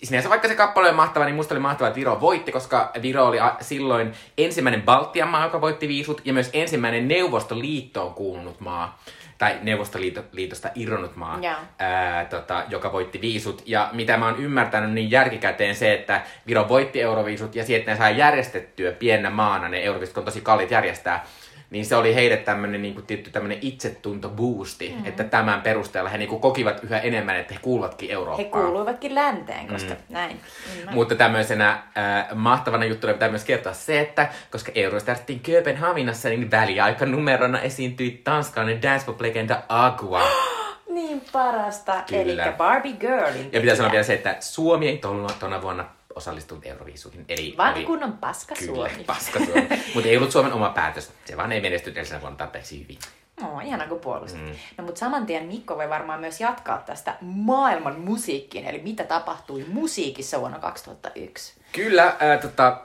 sinänsä 0.04 0.30
vaikka 0.30 0.48
se 0.48 0.56
kappale 0.56 0.90
on 0.90 0.96
mahtava, 0.96 1.26
niin 1.26 1.36
musta 1.36 1.54
oli 1.54 1.60
mahtavaa, 1.60 1.88
että 1.88 2.00
Viro 2.00 2.22
voitti, 2.22 2.52
koska 2.52 2.92
Viro 3.02 3.26
oli 3.26 3.38
silloin 3.62 4.14
ensimmäinen 4.38 4.82
Baltian 4.82 5.30
maa, 5.30 5.44
joka 5.44 5.62
voitti 5.62 5.88
viisut, 5.88 6.22
ja 6.26 6.34
myös 6.34 6.50
ensimmäinen 6.54 7.08
Neuvostoliittoon 7.08 8.14
kuulunut 8.14 8.60
maa, 8.60 9.00
tai 9.38 9.58
Neuvostoliitosta 9.62 10.70
irronnut 10.76 11.16
maa, 11.16 11.40
Joo. 11.42 11.54
ää, 11.80 12.26
tota, 12.26 12.64
joka 12.70 12.92
voitti 12.92 13.22
viisut. 13.22 13.64
Ja 13.66 13.90
mitä 13.94 14.18
mä 14.18 14.26
oon 14.26 14.40
ymmärtänyt, 14.40 14.92
niin 14.92 15.12
järkikäteen 15.12 15.76
se, 15.76 15.94
että 15.94 16.22
Viro 16.48 16.70
voitti 16.70 17.02
Euroviisut 17.02 17.56
ja 17.56 17.66
sieltä 17.66 17.92
ne 17.92 17.98
sai 17.98 18.18
järjestettyä 18.18 18.92
piennä 18.92 19.30
maana, 19.30 19.70
ne 19.70 19.84
Euroviisut 19.84 20.18
on 20.18 20.26
tosi 20.26 20.42
kalliit 20.42 20.72
järjestää, 20.72 21.26
niin 21.70 21.86
se 21.86 21.96
oli 21.96 22.16
heille 22.16 22.38
tämmönen 22.38 22.82
niin 22.82 23.04
tietty 23.08 23.32
tämmönen 23.32 23.58
itsetunto-boosti, 23.62 24.96
mm. 25.00 25.06
että 25.06 25.24
tämän 25.24 25.62
perusteella 25.62 26.10
he 26.10 26.18
niin 26.18 26.30
kuin 26.30 26.42
kokivat 26.42 26.84
yhä 26.84 27.00
enemmän, 27.00 27.36
että 27.36 27.54
he 27.54 27.60
kuuluvatkin 27.64 28.10
He 28.10 28.14
Eurooppaan. 28.14 28.64
kuuluivatkin 28.64 29.16
länteen, 29.16 29.68
koska 29.68 29.94
mm. 29.94 30.00
näin. 30.10 30.40
Mm. 30.86 30.94
Mutta 30.94 31.16
tämmöisenä 31.16 31.70
äh, 31.72 32.26
mahtavana 32.36 32.86
juttuna 32.86 33.14
pitää 33.14 33.30
myös 33.30 33.46
kertoa 33.46 33.74
se, 33.74 34.00
että 34.00 34.30
koska 34.52 34.72
Euroista 34.76 35.12
järjestettiin 35.12 35.40
Kööpenhaminassa, 35.40 36.30
niin 36.30 36.52
väliaikanumerona 36.52 37.62
esiintyi 37.62 38.22
tanskalainen 38.24 38.82
dancepop-legenda 38.82 39.64
Agua. 39.70 40.22
Niin 40.90 41.22
parasta, 41.32 42.04
eli 42.12 42.38
Barbie 42.58 42.94
Girlin 42.94 43.50
Ja 43.52 43.60
pitää 43.60 43.76
sanoa 43.76 43.92
vielä 43.92 44.04
se, 44.04 44.14
että 44.14 44.36
Suomi 44.40 44.88
ei 44.88 44.98
tuona 44.98 45.62
vuonna 45.62 45.86
osallistunut 46.18 46.66
Euroviisuihin. 46.66 47.26
Eli 47.30 47.54
Vaan 47.58 47.74
oli, 47.74 47.86
kunnon 47.86 48.14
paska 48.14 48.56
Kyllä, 48.56 48.76
Suomi. 48.76 49.04
paska 49.04 49.40
Suomi. 49.46 49.68
Mutta 49.94 50.10
ei 50.10 50.18
ollut 50.18 50.32
Suomen 50.32 50.54
oma 50.54 50.70
päätös. 50.70 51.12
Se 51.26 51.38
vaan 51.38 51.52
ei 51.52 51.62
menestynyt 51.62 51.98
edellisenä 51.98 52.22
vuonna 52.22 52.38
tarpeeksi 52.38 52.84
hyvin. 52.84 52.98
No, 53.42 53.60
ihana 53.60 53.88
kun 53.88 54.00
puolustat. 54.00 54.42
Mm. 54.42 54.56
No, 54.78 54.84
mutta 54.84 55.00
saman 55.00 55.26
tien 55.26 55.46
Mikko 55.46 55.78
voi 55.78 55.90
varmaan 55.90 56.20
myös 56.20 56.42
jatkaa 56.42 56.78
tästä 56.78 57.16
maailman 57.22 58.00
musiikkiin, 58.00 58.66
eli 58.66 58.80
mitä 58.80 59.04
tapahtui 59.04 59.66
musiikissa 59.68 60.40
vuonna 60.40 60.60
2001. 60.60 61.54
Kyllä, 61.72 62.06
äh, 62.06 62.40
tota, 62.42 62.82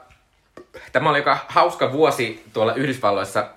tämä 0.91 1.09
oli 1.09 1.17
aika 1.17 1.37
hauska 1.47 1.91
vuosi 1.91 2.45
tuolla 2.53 2.73
Yhdysvalloissa. 2.73 3.49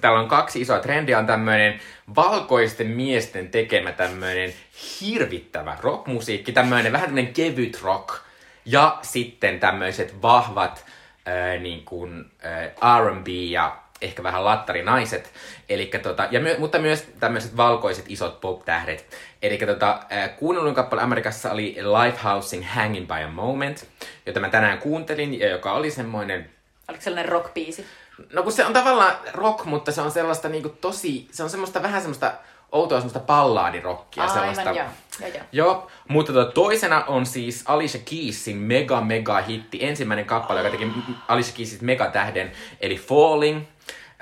Täällä 0.00 0.20
on 0.20 0.28
kaksi 0.28 0.60
isoa 0.60 0.78
trendiä. 0.78 1.18
On 1.18 1.26
tämmöinen 1.26 1.80
valkoisten 2.16 2.86
miesten 2.86 3.50
tekemä 3.50 3.92
tämmöinen 3.92 4.54
hirvittävä 5.00 5.76
rockmusiikki. 5.80 6.52
Tämmöinen 6.52 6.92
vähän 6.92 7.06
tämmöinen 7.06 7.34
kevyt 7.34 7.82
rock. 7.82 8.23
Ja 8.64 8.98
sitten 9.02 9.60
tämmöiset 9.60 10.22
vahvat 10.22 10.84
äh, 11.28 11.60
niin 11.60 11.84
kuin, 11.84 12.30
äh, 12.44 12.98
R&B 13.00 13.28
ja 13.28 13.76
ehkä 14.02 14.22
vähän 14.22 14.44
lattarinaiset. 14.44 15.32
Elikkä 15.68 15.98
tota, 15.98 16.28
ja 16.30 16.40
my, 16.40 16.56
mutta 16.58 16.78
myös 16.78 17.08
tämmöiset 17.20 17.56
valkoiset 17.56 18.04
isot 18.08 18.40
pop-tähdet. 18.40 19.16
Eli 19.42 19.58
tota, 19.58 20.00
äh, 20.12 20.36
kuunnelun 20.36 20.74
kappale 20.74 21.02
Amerikassa 21.02 21.52
oli 21.52 21.76
Lifehousein 21.76 22.64
Hanging 22.64 23.06
by 23.06 23.22
a 23.24 23.28
Moment, 23.28 23.86
jota 24.26 24.40
mä 24.40 24.48
tänään 24.48 24.78
kuuntelin, 24.78 25.40
ja 25.40 25.48
joka 25.48 25.72
oli 25.72 25.90
semmoinen 25.90 26.50
Oliko 26.88 27.02
sellainen 27.02 27.32
rockbiisi? 27.32 27.86
No 28.32 28.42
kun 28.42 28.52
se 28.52 28.64
on 28.64 28.72
tavallaan 28.72 29.14
rock, 29.32 29.64
mutta 29.64 29.92
se 29.92 30.00
on 30.00 30.10
sellaista 30.10 30.48
niinku 30.48 30.68
tosi, 30.68 31.28
se 31.30 31.42
on 31.42 31.50
semmoista 31.50 31.82
vähän 31.82 32.00
semmoista 32.00 32.32
outoa 32.72 32.98
semmoista 32.98 33.20
palladirokkia. 33.20 34.22
Aivan, 34.22 34.38
sellaista. 34.38 34.62
joo. 34.62 34.86
joo, 35.20 35.28
joo. 35.28 35.44
Joo, 35.52 35.90
mutta 36.08 36.32
tota, 36.32 36.52
toisena 36.52 37.04
on 37.04 37.26
siis 37.26 37.64
Alicia 37.66 38.00
Keysin 38.10 38.56
mega 38.56 39.00
mega 39.00 39.40
hitti, 39.40 39.84
ensimmäinen 39.84 40.24
kappale, 40.26 40.60
joka 40.60 40.70
teki 40.70 40.92
Alicia 41.28 41.54
Keysistä 41.56 41.84
megatähden, 41.84 42.52
eli 42.80 42.96
Falling. 42.96 43.62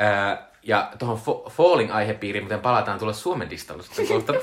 Äh, 0.01 0.39
ja 0.63 0.91
tuohon 0.99 1.19
Fa- 1.19 1.51
Falling-aihepiiriin, 1.51 2.43
muuten 2.43 2.61
palataan 2.61 2.99
tulla 2.99 3.13
Suomen 3.13 3.51
listalla 3.51 3.83
sitten 3.83 4.07
kohta. 4.07 4.33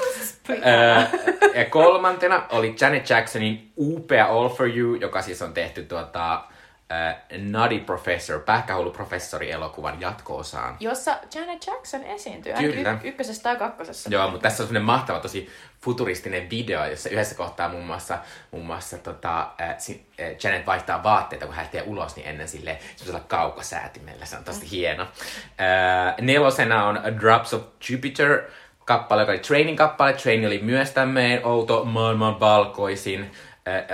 Äh, 0.50 1.12
ja 1.56 1.66
kolmantena 1.66 2.44
oli 2.52 2.76
Janet 2.82 3.10
Jacksonin 3.10 3.72
upea 3.78 4.26
All 4.26 4.50
For 4.50 4.78
You, 4.78 4.96
joka 4.96 5.22
siis 5.22 5.42
on 5.42 5.54
tehty 5.54 5.84
tuota, 5.84 6.44
äh, 6.92 7.16
Nutty 7.38 7.80
Professor, 7.80 8.40
pähkähulluprofessori 8.40 9.52
elokuvan 9.52 10.02
jatko-osaan. 10.02 10.78
Jossa 10.80 11.18
Janet 11.36 11.68
Jackson 11.68 12.04
esiintyy, 12.04 12.54
Kyllä. 12.54 12.92
y- 13.04 13.08
ykkösessä 13.08 13.44
tai 13.44 13.56
kakkosessa. 13.56 14.10
Joo, 14.14 14.30
mutta 14.32 14.44
tässä 14.44 14.64
on 14.64 14.68
semmoinen 14.68 14.86
mahtava, 14.86 15.20
tosi 15.20 15.50
futuristinen 15.82 16.50
video, 16.50 16.86
jossa 16.86 17.10
yhdessä 17.10 17.36
kohtaa 17.36 17.70
muun 17.70 17.86
muassa, 17.86 18.18
muun 18.52 18.66
muassa 18.66 18.98
tota, 18.98 19.40
äh, 19.62 19.76
si- 19.78 20.06
äh, 20.20 20.28
Janet 20.44 20.66
vaihtaa 20.66 21.04
vaatteita, 21.04 21.46
kun 21.46 21.56
hän 21.56 21.64
lähtee 21.64 21.82
ulos, 21.86 22.16
niin 22.16 22.28
ennen 22.28 22.48
sille 22.48 22.78
semmoisella 22.96 23.26
kaukosäätimellä. 23.28 24.26
Se 24.26 24.38
on 24.38 24.44
tosi 24.44 24.62
Mm. 24.66 24.70
hieno. 24.72 25.04
Äh, 25.04 26.16
nelosena 26.22 26.86
on 26.88 27.00
Drops 27.22 27.54
of 27.54 27.62
Jupiter, 27.90 28.42
kappale, 28.86 29.22
joka 29.22 29.32
oli 29.32 29.40
Trainin 29.40 29.76
kappale. 29.76 30.14
Train 30.14 30.46
oli 30.48 30.60
myös 30.64 30.92
tämmöinen 30.92 31.46
outo 31.46 31.86
maailman 31.86 32.40
valkoisin 32.40 33.32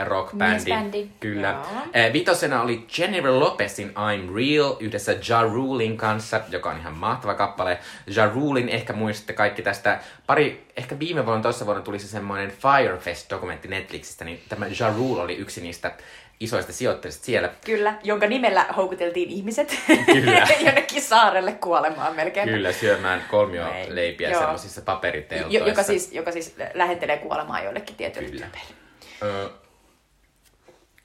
rockbändi. 0.06 0.54
Miesbändi. 0.54 1.08
Kyllä. 1.20 1.50
Joo. 1.50 2.06
Äh, 2.06 2.14
vitosena 2.14 2.62
oli 2.62 2.86
Jennifer 2.98 3.32
Lopezin 3.32 3.90
I'm 3.90 4.36
Real 4.36 4.76
yhdessä 4.80 5.16
Ja 5.30 5.44
Rulein 5.44 5.98
kanssa, 5.98 6.42
joka 6.50 6.70
on 6.70 6.78
ihan 6.80 6.94
mahtava 6.94 7.34
kappale. 7.34 7.80
Ja 8.08 8.30
Rulein 8.30 8.70
ehkä 8.70 8.94
muistatte 8.94 9.34
kaikki 9.34 9.62
tästä. 9.62 10.00
Pari, 10.28 10.68
ehkä 10.78 11.00
viime 11.00 11.26
vuonna, 11.26 11.44
toissa 11.44 11.66
vuonna 11.66 11.84
tuli 11.84 12.00
se 12.00 12.08
semmoinen 12.08 12.52
Firefest-dokumentti 12.52 13.68
Netflixistä, 13.68 14.26
niin 14.26 14.42
tämä 14.50 14.66
Ja 14.80 14.94
Rule 14.98 15.22
oli 15.22 15.36
yksi 15.38 15.62
niistä 15.62 15.92
isoista 16.40 16.74
sijoittajista 16.74 17.26
siellä. 17.26 17.50
Kyllä, 17.66 17.94
jonka 18.04 18.28
nimellä 18.28 18.66
houkuteltiin 18.78 19.30
ihmiset 19.30 19.80
Kyllä. 20.06 20.48
jonnekin 20.66 21.02
saarelle 21.02 21.52
kuolemaan 21.52 22.16
melkein. 22.16 22.50
Kyllä, 22.50 22.72
syömään 22.72 23.24
kolmio 23.32 23.72
Ei. 23.74 23.96
leipiä 23.96 24.30
Joo. 24.30 24.40
semmoisissa 24.40 24.82
paperiteltoissa. 24.82 25.60
Jo, 25.60 25.68
joka, 25.68 25.84
siis, 25.84 26.14
joka 26.14 26.32
siis 26.32 26.56
lähentelee 26.74 27.18
kuolemaa 27.18 27.64
joillekin 27.64 27.96
tietyille 27.96 28.30
Kyllä. 28.30 28.46
tyypeille. 28.46 29.65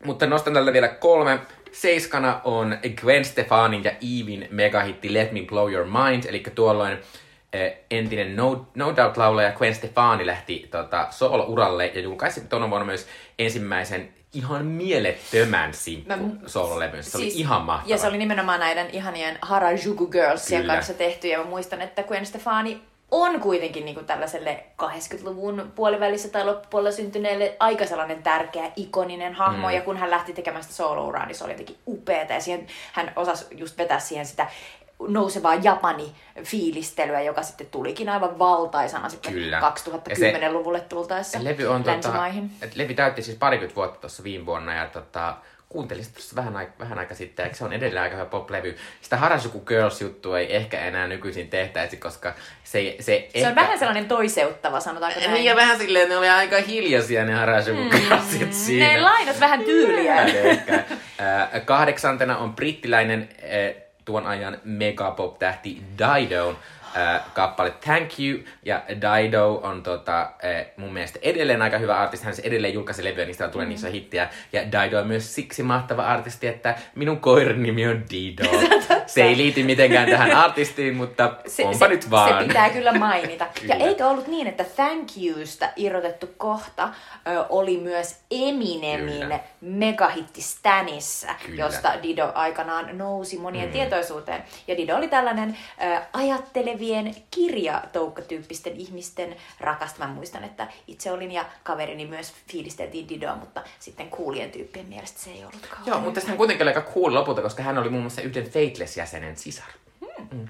Mutta 0.04 0.26
nostan 0.26 0.54
tältä 0.54 0.72
vielä 0.72 0.88
kolme. 0.88 1.38
Seiskana 1.72 2.40
on 2.44 2.78
Gwen 3.00 3.24
Stefanin 3.24 3.84
ja 3.84 3.90
Evin 3.90 4.48
megahitti 4.50 5.14
Let 5.14 5.32
Me 5.32 5.40
Blow 5.48 5.72
Your 5.72 5.86
Mind, 5.86 6.24
eli 6.24 6.42
tuolloin 6.54 6.98
eh, 7.52 7.76
entinen 7.90 8.36
No, 8.36 8.66
no 8.74 8.90
Doubt-laulaja 8.96 9.52
Gwen 9.52 9.74
Stefani 9.74 10.26
lähti 10.26 10.68
tota, 10.70 11.06
solo-uralle 11.10 11.86
ja 11.86 12.00
julkaisi 12.00 12.40
tuona 12.40 12.70
vuonna 12.70 12.86
myös 12.86 13.06
ensimmäisen 13.38 14.14
ihan 14.34 14.66
mielettömän 14.66 15.72
Mä- 16.06 16.18
soololevyn. 16.46 17.02
Se 17.04 17.18
oli 17.18 17.28
ihan 17.28 17.62
mahtava. 17.62 17.90
Ja 17.90 17.98
se 17.98 18.06
oli 18.06 18.18
nimenomaan 18.18 18.60
näiden 18.60 18.90
ihanien 18.92 19.38
Harajuku 19.42 20.06
Girlsien 20.06 20.60
Kyllä. 20.60 20.74
kanssa 20.74 20.94
tehty. 20.94 21.28
Ja 21.28 21.38
mä 21.38 21.44
muistan, 21.44 21.80
että 21.82 22.02
Gwen 22.02 22.26
Stefani 22.26 22.82
on 23.10 23.40
kuitenkin 23.40 23.84
niin 23.84 23.94
kuin 23.94 24.06
tällaiselle 24.06 24.64
80-luvun 24.82 25.72
puolivälissä 25.74 26.28
tai 26.28 26.44
loppupuolella 26.44 26.96
syntyneelle 26.96 27.56
aika 27.60 27.86
sellainen 27.86 28.22
tärkeä, 28.22 28.70
ikoninen 28.76 29.34
hahmo. 29.34 29.68
Mm. 29.68 29.74
Ja 29.74 29.80
kun 29.80 29.96
hän 29.96 30.10
lähti 30.10 30.32
tekemään 30.32 30.62
sitä 30.62 30.74
soolouraa, 30.74 31.26
niin 31.26 31.36
se 31.36 31.44
oli 31.44 31.52
jotenkin 31.52 31.78
upeeta. 31.86 32.32
Ja 32.32 32.40
siihen, 32.40 32.66
hän 32.92 33.12
osasi 33.16 33.46
just 33.50 33.78
vetää 33.78 33.98
siihen 33.98 34.26
sitä 34.26 34.46
nousevaa 35.08 35.54
Japani 35.54 36.12
fiilistelyä, 36.42 37.20
joka 37.20 37.42
sitten 37.42 37.66
tulikin 37.66 38.08
aivan 38.08 38.38
valtaisana 38.38 39.08
sitten 39.08 39.32
Kyllä. 39.32 39.60
2010-luvulle 39.60 40.80
tultaessa 40.80 41.44
levy 41.44 41.66
on 41.66 41.82
tota, 41.82 41.92
länsimaihin. 41.92 42.50
levy 42.74 42.94
täytti 42.94 43.22
siis 43.22 43.38
parikymmentä 43.38 43.76
vuotta 43.76 44.00
tuossa 44.00 44.24
viime 44.24 44.46
vuonna 44.46 44.74
ja 44.74 44.86
tota, 44.86 45.36
kuuntelin 45.70 46.04
sitä 46.04 46.36
vähän, 46.36 46.56
aika, 46.56 46.72
vähän 46.78 46.98
aika 46.98 47.14
sitten, 47.14 47.48
ja 47.48 47.54
se 47.54 47.64
on 47.64 47.72
edelleen 47.72 48.02
aika 48.02 48.16
hyvä 48.16 48.26
pop-levy. 48.26 48.76
Sitä 49.00 49.16
Harajuku 49.16 49.60
Girls-juttua 49.60 50.38
ei 50.38 50.56
ehkä 50.56 50.80
enää 50.80 51.06
nykyisin 51.06 51.48
tehtäisi, 51.48 51.96
koska 51.96 52.34
se, 52.64 52.96
se, 53.00 53.04
Se 53.04 53.28
ehkä... 53.34 53.48
on 53.48 53.54
vähän 53.54 53.78
sellainen 53.78 54.08
toiseuttava, 54.08 54.80
sanotaanko 54.80 55.20
näin. 55.20 55.32
Niin 55.32 55.44
ja 55.44 55.56
vähän 55.56 55.78
silleen, 55.78 56.08
ne 56.08 56.16
oli 56.16 56.28
aika 56.28 56.56
hiljaisia 56.56 57.24
ne 57.24 57.32
Harajuku 57.32 57.90
Girlsit 57.90 58.54
siinä. 58.54 58.86
Mm. 58.86 58.92
Ne 58.92 59.00
lainat 59.00 59.40
vähän 59.40 59.64
tyyliä. 59.64 60.22
Ehkä. 60.22 60.74
Äh, 60.74 61.64
kahdeksantena 61.64 62.38
on 62.38 62.54
brittiläinen 62.54 63.28
äh, 63.42 63.82
tuon 64.04 64.26
ajan 64.26 64.58
megapop-tähti 64.64 65.82
Dido 65.98 66.56
äh, 66.96 67.20
kappale 67.34 67.70
Thank 67.70 68.10
You. 68.20 68.38
Ja 68.64 68.82
Dido 68.88 69.60
on 69.62 69.82
tota, 69.82 70.20
äh, 70.20 70.66
mun 70.76 70.92
mielestä 70.92 71.18
edelleen 71.22 71.62
aika 71.62 71.78
hyvä 71.78 71.98
artisti. 71.98 72.26
Hän 72.26 72.34
se 72.36 72.42
edelleen 72.44 72.74
julkaisi 72.74 73.04
levyä, 73.04 73.24
niistä 73.24 73.48
tulee 73.48 73.66
niissä 73.66 73.88
hittiä. 73.88 74.28
Ja 74.52 74.62
Dido 74.62 75.00
on 75.00 75.06
myös 75.06 75.34
siksi 75.34 75.62
mahtava 75.62 76.02
artisti, 76.02 76.46
että 76.46 76.74
minun 76.94 77.20
koiran 77.20 77.62
nimi 77.62 77.88
on 77.88 78.04
Dido. 78.10 78.44
se 79.06 79.22
ei 79.22 79.36
liity 79.36 79.62
mitenkään 79.62 80.10
tähän 80.10 80.32
artistiin, 80.32 80.96
mutta 80.96 81.34
Se, 81.46 81.64
onpa 81.64 81.78
se, 81.78 81.88
nyt 81.88 82.10
vaan. 82.10 82.42
se 82.42 82.48
pitää 82.48 82.70
kyllä 82.70 82.92
mainita. 82.92 83.46
Kyllä. 83.60 83.74
Ja 83.74 83.86
eikö 83.86 84.06
ollut 84.06 84.26
niin, 84.26 84.46
että 84.46 84.64
Thank 84.64 85.08
Yousta 85.26 85.68
irrotettu 85.76 86.30
kohta 86.36 86.88
ö, 87.28 87.44
oli 87.48 87.76
myös 87.76 88.20
Eminemin 88.30 89.20
Kyllä. 89.20 89.40
megahitti 89.60 90.42
Stanissa, 90.42 91.28
Kyllä. 91.46 91.64
josta 91.64 91.92
Dido 92.02 92.32
aikanaan 92.34 92.98
nousi 92.98 93.38
monien 93.38 93.66
mm. 93.66 93.72
tietoisuuteen. 93.72 94.44
Ja 94.68 94.76
Dido 94.76 94.96
oli 94.96 95.08
tällainen 95.08 95.56
ö, 95.82 96.00
ajattelevien 96.80 97.24
kirjatoukkatyyppisten 97.30 98.76
ihmisten 98.76 99.36
rakastama. 99.60 100.08
Mä 100.08 100.14
muistan, 100.14 100.44
että 100.44 100.68
itse 100.86 101.12
olin 101.12 101.32
ja 101.32 101.44
kaverini 101.62 102.06
myös 102.06 102.32
fiilisteltiin 102.48 103.08
Didoa, 103.08 103.36
mutta 103.36 103.62
sitten 103.78 104.10
kuulien 104.10 104.50
tyyppien 104.50 104.86
mielestä 104.86 105.20
se 105.20 105.30
ei 105.30 105.44
ollut 105.44 105.66
kauhean 105.66 105.86
Joo, 105.86 106.00
mutta 106.00 106.20
hän 106.26 106.36
kuitenkin 106.36 106.64
oli 106.64 106.74
aika 106.74 106.92
cool 106.92 107.14
lopulta, 107.14 107.42
koska 107.42 107.62
hän 107.62 107.78
oli 107.78 107.88
muun 107.88 108.02
muassa 108.02 108.22
yhden 108.22 108.44
Fateless-jäsenen 108.44 109.36
sisar. 109.36 109.68
Mm. 110.32 110.40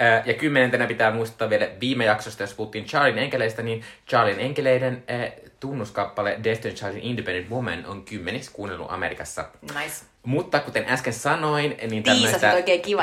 Ö, 0.00 0.22
Ja 0.26 0.34
kymmenentenä 0.34 0.86
pitää 0.86 1.10
muistaa 1.10 1.50
vielä 1.50 1.68
viime 1.80 2.04
jaksosta, 2.04 2.42
jos 2.42 2.54
puhuttiin 2.54 2.84
Charlien 2.84 3.18
enkeleistä, 3.18 3.62
niin 3.62 3.82
Charlien 4.08 4.40
enkeleiden 4.40 5.04
äh, 5.10 5.32
tunnuskappale 5.60 6.38
Destiny 6.44 6.74
Childin 6.74 7.02
Independent 7.02 7.50
Woman 7.50 7.86
on 7.86 8.04
kymmenis 8.04 8.50
kuunnellut 8.50 8.92
Amerikassa. 8.92 9.44
Nice. 9.62 10.04
Mutta 10.22 10.60
kuten 10.60 10.84
äsken 10.88 11.12
sanoin, 11.12 11.76
niin 11.90 12.02
tämmöistä, 12.02 12.54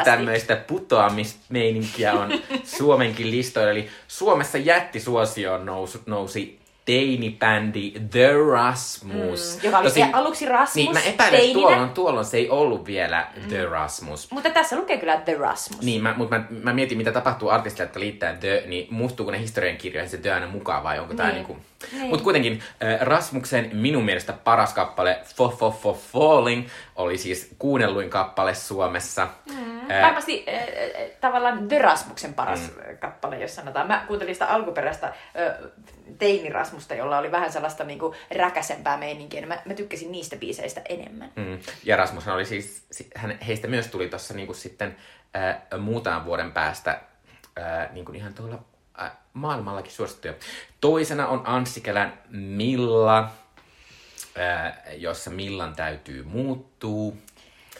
tämmöistä 0.03 0.55
putoamismeininkiä 0.55 2.13
on 2.13 2.31
Suomenkin 2.77 3.31
listoilla. 3.31 3.71
Eli 3.71 3.89
Suomessa 4.07 4.57
jättisuosioon 4.57 5.65
nousi, 5.65 5.99
nousi 6.05 6.58
teinibändi 6.93 7.93
The 8.12 8.29
Rasmus. 8.51 9.55
Mm, 9.58 9.63
joka 9.65 9.77
oli 9.77 9.89
Tosin- 9.89 10.10
aluksi 10.13 10.46
Rasmus 10.46 10.75
Niin, 10.75 10.93
mä 10.93 11.00
epäilen, 11.00 11.12
että 11.15 11.38
teininä. 11.38 11.53
tuolloin, 11.60 11.89
tuolloin 11.89 12.25
se 12.25 12.38
ei 12.38 12.50
ollut 12.50 12.86
vielä 12.86 13.27
The 13.50 13.65
Rasmus. 13.65 14.31
Mutta 14.31 14.50
tässä 14.50 14.75
lukee 14.77 14.98
kyllä 14.98 15.17
The 15.17 15.34
Rasmus. 15.38 15.81
Niin, 15.81 16.03
mä, 16.03 16.13
mutta 16.17 16.36
mä, 16.38 16.43
mä 16.63 16.74
mietin, 16.74 16.98
mitä 16.98 17.12
tapahtuu 17.12 17.50
artisteille, 17.50 17.88
jotka 17.89 18.00
liittää 18.00 18.34
The, 18.36 18.63
niin 18.67 18.88
muuttuuko 18.91 19.31
ne 19.31 19.39
historiankirjoihin 19.39 20.10
se 20.10 20.17
The 20.17 20.31
aina 20.34 20.48
mukaan 20.48 20.84
vai 20.84 21.00
onko 21.00 21.13
tää 21.13 21.25
Niin. 21.25 21.36
niinku... 21.36 21.58
Niin. 21.91 22.10
Mutta 22.10 22.24
kuitenkin 22.24 22.60
äh, 22.84 23.00
Rasmuksen 23.01 23.69
minun 23.74 24.05
mielestä 24.05 24.34
paras 24.34 24.74
kappale 24.74 25.19
For 25.36 25.51
For 25.51 25.72
For 25.74 25.96
Falling 26.13 26.67
oli 26.96 27.17
siis 27.17 27.55
kuunnelluin 27.60 28.10
kappale 28.10 28.55
Suomessa. 28.55 29.27
Mm. 29.55 29.78
Äh, 29.91 30.01
Varmasti 30.01 30.45
äh, 30.47 31.09
tavallaan 31.21 31.67
The 31.67 31.79
Rasmuksen 31.79 32.33
paras 32.33 32.59
mm. 32.61 32.97
kappale, 32.97 33.39
jos 33.39 33.55
sanotaan. 33.55 33.87
Mä 33.87 34.03
kuuntelin 34.07 34.35
sitä 34.35 34.45
alkuperäistä 34.45 35.07
äh, 35.07 35.13
Teini 36.17 36.49
Rasmusta, 36.49 36.95
jolla 36.95 37.17
oli 37.17 37.31
vähän 37.31 37.51
sellaista 37.51 37.83
niinku 37.83 38.15
räkäsempää 38.35 38.97
meininkiä. 38.97 39.39
niin 39.41 39.47
Mä, 39.47 39.61
mä 39.65 39.73
tykkäsin 39.73 40.11
niistä 40.11 40.35
biiseistä 40.35 40.81
enemmän. 40.89 41.31
Mm. 41.35 41.59
Ja 41.83 41.95
Rasmushan 41.95 42.35
oli 42.35 42.45
siis, 42.45 42.85
si- 42.91 43.09
hän, 43.15 43.37
heistä 43.47 43.67
myös 43.67 43.87
tuli 43.87 44.07
tuossa 44.09 44.33
niinku 44.33 44.53
sitten 44.53 44.97
äh, 45.35 45.79
muutaman 45.79 46.25
vuoden 46.25 46.51
päästä 46.51 47.01
äh, 47.59 47.91
niinku 47.91 48.11
ihan 48.11 48.33
tuolla 48.33 48.59
äh, 49.01 49.11
maailmallakin 49.33 49.91
suosittuja. 49.91 50.33
Toisena 50.81 51.27
on 51.27 51.41
Anssi 51.45 51.81
Kelän 51.81 52.13
Milla, 52.29 53.19
äh, 54.39 54.73
jossa 54.97 55.29
Millan 55.31 55.75
täytyy 55.75 56.23
muuttua. 56.23 57.13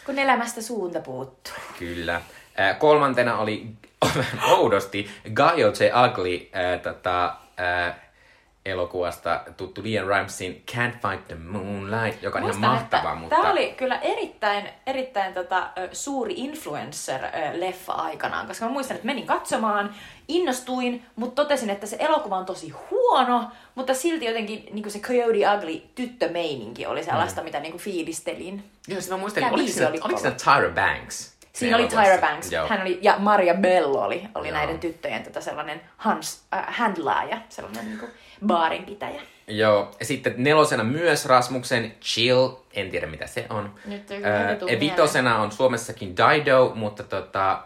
Kun 0.06 0.18
elämästä 0.18 0.62
suunta 0.62 1.00
puuttuu. 1.00 1.52
Kyllä. 1.78 2.20
Äh, 2.60 2.78
kolmantena 2.78 3.38
oli 3.38 3.66
oudosti 4.52 5.10
Guy 5.34 5.60
J. 5.60 5.64
Ugly 6.08 6.48
äh, 6.56 6.80
tota, 6.82 7.36
äh, 7.60 7.94
elokuvasta 8.66 9.44
tuttu 9.56 9.82
Liam 9.82 10.08
Rimesin 10.08 10.64
Can't 10.72 11.08
Find 11.08 11.22
the 11.26 11.34
Moonlight, 11.34 12.22
joka 12.22 12.38
on 12.38 12.44
ihan 12.44 12.56
Muistan, 12.56 12.70
mahtava, 12.70 13.08
että 13.08 13.14
mutta... 13.14 13.36
Tämä 13.36 13.50
oli 13.50 13.74
kyllä 13.76 13.98
erittäin, 13.98 14.68
erittäin 14.86 15.34
tota, 15.34 15.70
suuri 15.92 16.34
influencer-leffa 16.34 17.92
aikanaan, 17.92 18.46
koska 18.46 18.64
mä 18.64 18.72
muistan, 18.72 18.94
että 18.94 19.06
menin 19.06 19.26
katsomaan, 19.26 19.94
innostuin, 20.28 21.06
mutta 21.16 21.42
totesin, 21.42 21.70
että 21.70 21.86
se 21.86 21.96
elokuva 22.00 22.36
on 22.36 22.46
tosi 22.46 22.70
huono, 22.90 23.50
mutta 23.74 23.94
silti 23.94 24.24
jotenkin 24.24 24.68
niin 24.72 24.90
se 24.90 24.98
Coyote 24.98 25.56
Ugly 25.56 25.82
tyttömeininki 25.94 26.86
oli 26.86 27.04
sellaista, 27.04 27.40
mm. 27.40 27.44
mitä 27.44 27.60
niin 27.60 27.78
tota, 35.24 35.40
äh, 36.54 36.64
handlaaja, 36.68 37.38
sellainen 37.48 37.84
niin 37.86 38.10
baarinpitäjä. 38.46 39.20
Joo, 39.46 39.90
ja 40.00 40.06
sitten 40.06 40.34
nelosena 40.36 40.84
myös 40.84 41.26
Chill, 42.02 42.48
en 42.72 42.90
tiedä 42.90 43.06
mitä 43.06 43.26
se 43.26 43.46
on. 43.50 43.74
Nyt 43.84 44.10
ei- 44.10 44.20
mieleen. 44.20 44.80
vitosena 44.80 45.38
on 45.38 45.52
Suomessakin 45.52 46.14
Dido, 46.16 46.72
mutta 46.74 47.02
tota, 47.02 47.62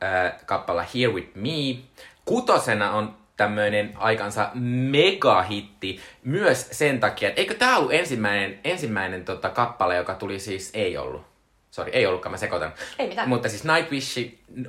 ää, 0.00 0.38
kappala 0.46 0.82
Here 0.94 1.12
With 1.12 1.28
Me. 1.34 1.82
Kutosena 2.24 2.90
on 2.92 3.14
tämmöinen 3.36 3.92
aikansa 3.96 4.50
megahitti 4.90 6.00
myös 6.24 6.68
sen 6.70 7.00
takia, 7.00 7.28
että 7.28 7.40
eikö 7.40 7.54
tämä 7.54 7.76
ollut 7.76 7.92
ensimmäinen, 7.92 8.58
ensimmäinen 8.64 9.24
tota, 9.24 9.48
kappale, 9.50 9.96
joka 9.96 10.14
tuli 10.14 10.38
siis, 10.38 10.70
ei 10.74 10.96
ollut. 10.98 11.27
Sori, 11.70 11.90
ei 11.92 12.06
ollutkaan, 12.06 12.30
mä 12.30 12.36
sekoitan. 12.36 12.72
Ei 12.98 13.08
mitään. 13.08 13.28
Mutta 13.28 13.48
siis 13.48 13.64
Nightwish, 13.64 14.18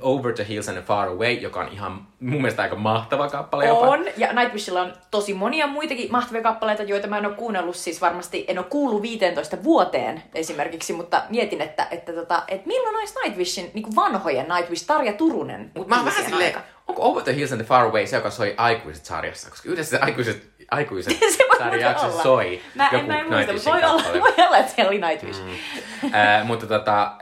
Over 0.00 0.34
the 0.34 0.46
Hills 0.48 0.68
and 0.68 0.82
Far 0.82 1.08
Away, 1.08 1.32
joka 1.32 1.60
on 1.60 1.68
ihan 1.68 2.06
mun 2.20 2.42
mielestä 2.42 2.62
aika 2.62 2.76
mahtava 2.76 3.28
kappale 3.28 3.66
jopa. 3.66 3.86
On, 3.86 4.06
ja 4.16 4.32
Nightwishilla 4.32 4.82
on 4.82 4.92
tosi 5.10 5.34
monia 5.34 5.66
muitakin 5.66 6.12
mahtavia 6.12 6.42
kappaleita, 6.42 6.82
joita 6.82 7.06
mä 7.06 7.18
en 7.18 7.26
ole 7.26 7.34
kuunnellut, 7.34 7.76
siis 7.76 8.00
varmasti 8.00 8.44
en 8.48 8.58
ole 8.58 8.66
kuullut 8.70 9.02
15 9.02 9.62
vuoteen 9.64 10.22
esimerkiksi, 10.34 10.92
mutta 10.92 11.22
mietin, 11.28 11.60
että, 11.60 11.86
että, 11.90 12.12
tota, 12.12 12.42
että 12.48 12.66
milloin 12.66 12.96
olisi 12.96 13.14
Nightwishin, 13.24 13.70
niin 13.74 13.82
kuin 13.82 13.96
vanhojen 13.96 14.46
Nightwish, 14.48 14.86
Tarja 14.86 15.12
Turunen 15.12 15.70
Mutta 15.74 15.88
mä 15.88 15.96
oon 15.96 16.04
vähän 16.04 16.24
silleen, 16.24 16.54
onko 16.86 17.02
Over 17.02 17.22
the 17.22 17.36
Hills 17.36 17.52
and 17.52 17.60
the 17.60 17.68
Far 17.68 17.86
Away 17.86 18.06
se, 18.06 18.16
joka 18.16 18.30
soi 18.30 18.54
aikuiset 18.56 19.04
sarjassa? 19.04 19.50
Koska 19.50 19.68
yhdessä 19.68 19.90
se 19.90 20.02
aikuiset, 20.04 20.50
aikuiset 20.70 21.12
olla. 22.06 22.22
soi 22.22 22.62
Mä 22.74 22.88
en, 22.88 22.92
joku 22.92 23.06
mä 23.06 23.18
en 23.18 23.30
muista, 23.30 23.52
mutta 23.52 23.70
voi 23.70 23.84
olla, 23.84 24.02
voi 24.20 24.46
olla, 24.46 24.58
että 24.58 24.72
se 24.76 24.88
oli 24.88 25.00
Nightwish. 25.00 25.42
Mm. 25.44 26.10
Ää, 26.12 26.44
mutta 26.44 26.66
tota, 26.66 27.12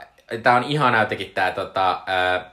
tää 0.43 0.55
on 0.55 0.63
ihana 0.63 0.99
jotenkin 0.99 1.31
tää 1.31 1.51
tota, 1.51 2.01
ää, 2.05 2.51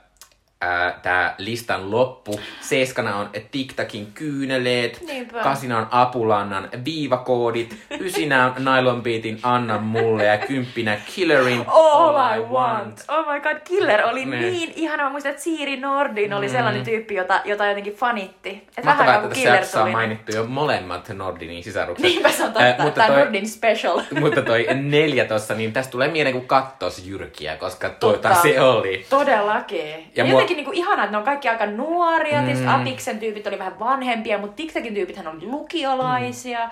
tää 1.01 1.35
listan 1.37 1.91
loppu. 1.91 2.39
Seiskana 2.61 3.15
on 3.15 3.29
TikTakin 3.51 4.07
kyyneleet, 4.13 5.01
Niinpä. 5.07 5.39
kasina 5.43 5.77
on 5.77 5.87
Apulannan 5.91 6.69
viivakoodit, 6.85 7.77
ysinä 7.99 8.45
on 8.45 8.53
Nylon 8.65 9.03
Beatin 9.03 9.39
Anna 9.43 9.77
mulle 9.77 10.25
ja 10.25 10.37
kymppinä 10.37 10.97
Killerin 11.15 11.63
All 11.67 12.37
I 12.37 12.39
want. 12.39 13.03
Oh 13.07 13.33
my 13.33 13.39
god, 13.39 13.57
Killer 13.63 14.05
oli 14.05 14.25
Ne. 14.25 14.39
niin 14.41 14.73
ihana. 14.75 15.03
Mä 15.03 15.09
muistan, 15.09 15.29
että 15.29 15.43
Siiri 15.43 15.77
Nordin 15.77 16.33
oli 16.33 16.49
sellainen 16.49 16.83
tyyppi, 16.83 17.15
jota, 17.15 17.41
jota 17.45 17.65
jotenkin 17.65 17.93
fanitti. 17.95 18.49
Et 18.77 18.83
Mahtavaa, 18.85 18.97
vähän 19.07 19.15
että 19.15 19.27
kuin 19.35 19.43
tässä 19.43 19.55
jaksossa 19.55 19.83
on 19.83 19.91
mainittu 19.91 20.35
jo 20.35 20.43
molemmat 20.43 21.09
Nordinin 21.09 21.63
sisarukset. 21.63 22.03
Niinpä 22.03 22.29
se 22.31 22.43
on 22.43 22.53
totta. 22.53 22.83
mutta 22.83 23.01
Tämä 23.01 23.07
toi- 23.07 23.17
Nordin 23.17 23.49
special. 23.49 24.01
mutta 24.21 24.41
toi 24.41 24.67
neljä 24.73 25.25
tossa, 25.25 25.53
niin 25.53 25.73
tästä 25.73 25.91
tulee 25.91 26.07
mieleen 26.07 26.33
kuin 26.35 26.47
kattos 26.47 27.05
jyrkiä, 27.05 27.57
koska 27.57 27.89
tuota 27.89 28.33
se 28.35 28.61
oli. 28.61 29.05
Todellakin. 29.09 30.11
Ja, 30.15 30.25
mua- 30.25 30.39
jotenkin 30.47 30.57
niinku 30.57 30.71
ihanaa, 30.71 31.05
että 31.05 31.11
ne 31.11 31.17
on 31.17 31.23
kaikki 31.23 31.49
aika 31.49 31.65
nuoria. 31.65 32.39
Mm. 32.39 32.45
Tietysti 32.45 32.67
Apiksen 32.67 33.19
tyypit 33.19 33.47
oli 33.47 33.59
vähän 33.59 33.79
vanhempia, 33.79 34.37
mutta 34.37 34.55
TikTokin 34.55 34.93
tyypithän 34.93 35.27
oli 35.27 35.45
lukiolaisia. 35.45 36.65
Mm. 36.65 36.71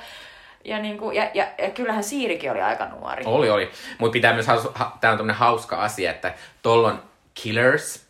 Ja, 0.66 0.80
niinku, 0.80 1.12
ja, 1.12 1.30
ja, 1.34 1.48
ja, 1.58 1.70
kyllähän 1.70 2.04
Siirikin 2.04 2.52
oli 2.52 2.62
aika 2.62 2.86
nuori. 2.86 3.24
Oli, 3.26 3.50
oli. 3.50 3.70
Mutta 3.98 4.14
pitää 4.14 4.34
myös, 4.34 4.48
haus- 4.48 4.72
ha, 4.74 4.98
tää 5.02 5.12
on 5.12 5.18
tämmönen 5.18 5.36
hauska 5.36 5.76
asia, 5.76 6.12
että 6.12 6.34
tollon 6.62 7.04
Killers 7.34 8.06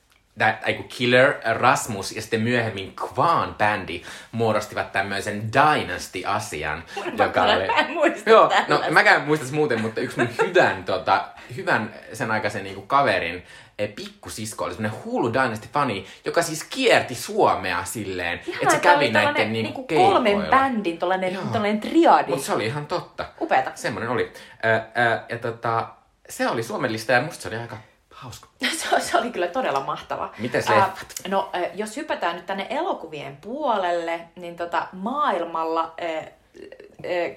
kun 0.76 0.86
Killer, 0.98 1.34
Rasmus 1.46 2.12
ja 2.12 2.22
sitten 2.22 2.42
myöhemmin 2.42 2.94
Kwan-bändi 3.02 4.06
muodostivat 4.32 4.92
tämmöisen 4.92 5.50
Dynasty-asian, 5.54 6.84
joka 7.18 7.44
oli... 7.44 7.68
Mä 7.68 7.74
en 7.74 7.92
muista 7.92 8.30
Joo, 8.30 8.44
no 8.44 8.50
tällaista. 8.50 8.92
mäkään 8.92 9.22
muistas 9.22 9.52
muuten, 9.52 9.82
mutta 9.82 10.02
yksi 10.02 10.20
mun 10.20 10.30
hyvän, 10.42 10.84
tota, 10.84 11.26
hyvän 11.56 11.94
sen 12.14 12.32
aikaisen 12.32 12.64
niinku 12.64 12.82
kaverin 12.82 13.44
eh, 13.80 13.96
pikkusisko 13.96 14.66
oli 14.66 14.74
semmonen 14.74 15.04
hullu 15.06 15.34
Dynasty-fani, 15.34 16.06
joka 16.26 16.42
siis 16.42 16.64
kierti 16.64 17.16
Suomea 17.16 17.84
silleen, 17.86 18.40
että 18.62 18.76
se 18.76 18.80
kävi 18.80 19.12
näiden 19.12 19.54
niinku, 19.54 19.86
niinku 19.88 20.08
kolmen 20.08 20.48
bändin 20.50 20.98
tollanen, 20.98 21.34
Joo. 21.34 21.44
tollanen 21.44 21.80
triadi. 21.80 22.30
Mutta 22.30 22.46
se 22.46 22.54
oli 22.54 22.66
ihan 22.66 22.86
totta. 22.86 23.26
Upeeta. 23.42 23.72
Semmoinen 23.76 24.10
oli. 24.10 24.34
Ö, 24.66 24.76
ö, 24.76 24.82
ja 25.30 25.38
tota, 25.38 25.88
se 26.30 26.48
oli 26.48 26.64
Suomen 26.64 26.94
lista 26.94 27.12
ja 27.12 27.22
musta 27.22 27.42
se 27.42 27.48
oli 27.48 27.58
aika 27.58 27.78
hauska. 28.12 28.48
Se, 28.78 29.00
se 29.00 29.18
oli 29.18 29.32
kyllä 29.32 29.48
todella 29.48 29.80
mahtava. 29.80 30.34
Mites 30.38 30.70
Ää, 30.70 30.76
leffat? 30.76 31.14
no, 31.28 31.52
jos 31.74 31.98
hypätään 31.98 32.36
nyt 32.36 32.46
tänne 32.46 32.68
elokuvien 32.70 33.38
puolelle, 33.38 34.20
niin 34.36 34.56
tota, 34.56 34.88
maailmalla 34.92 35.94
ä, 36.02 36.18
ä, 36.20 36.26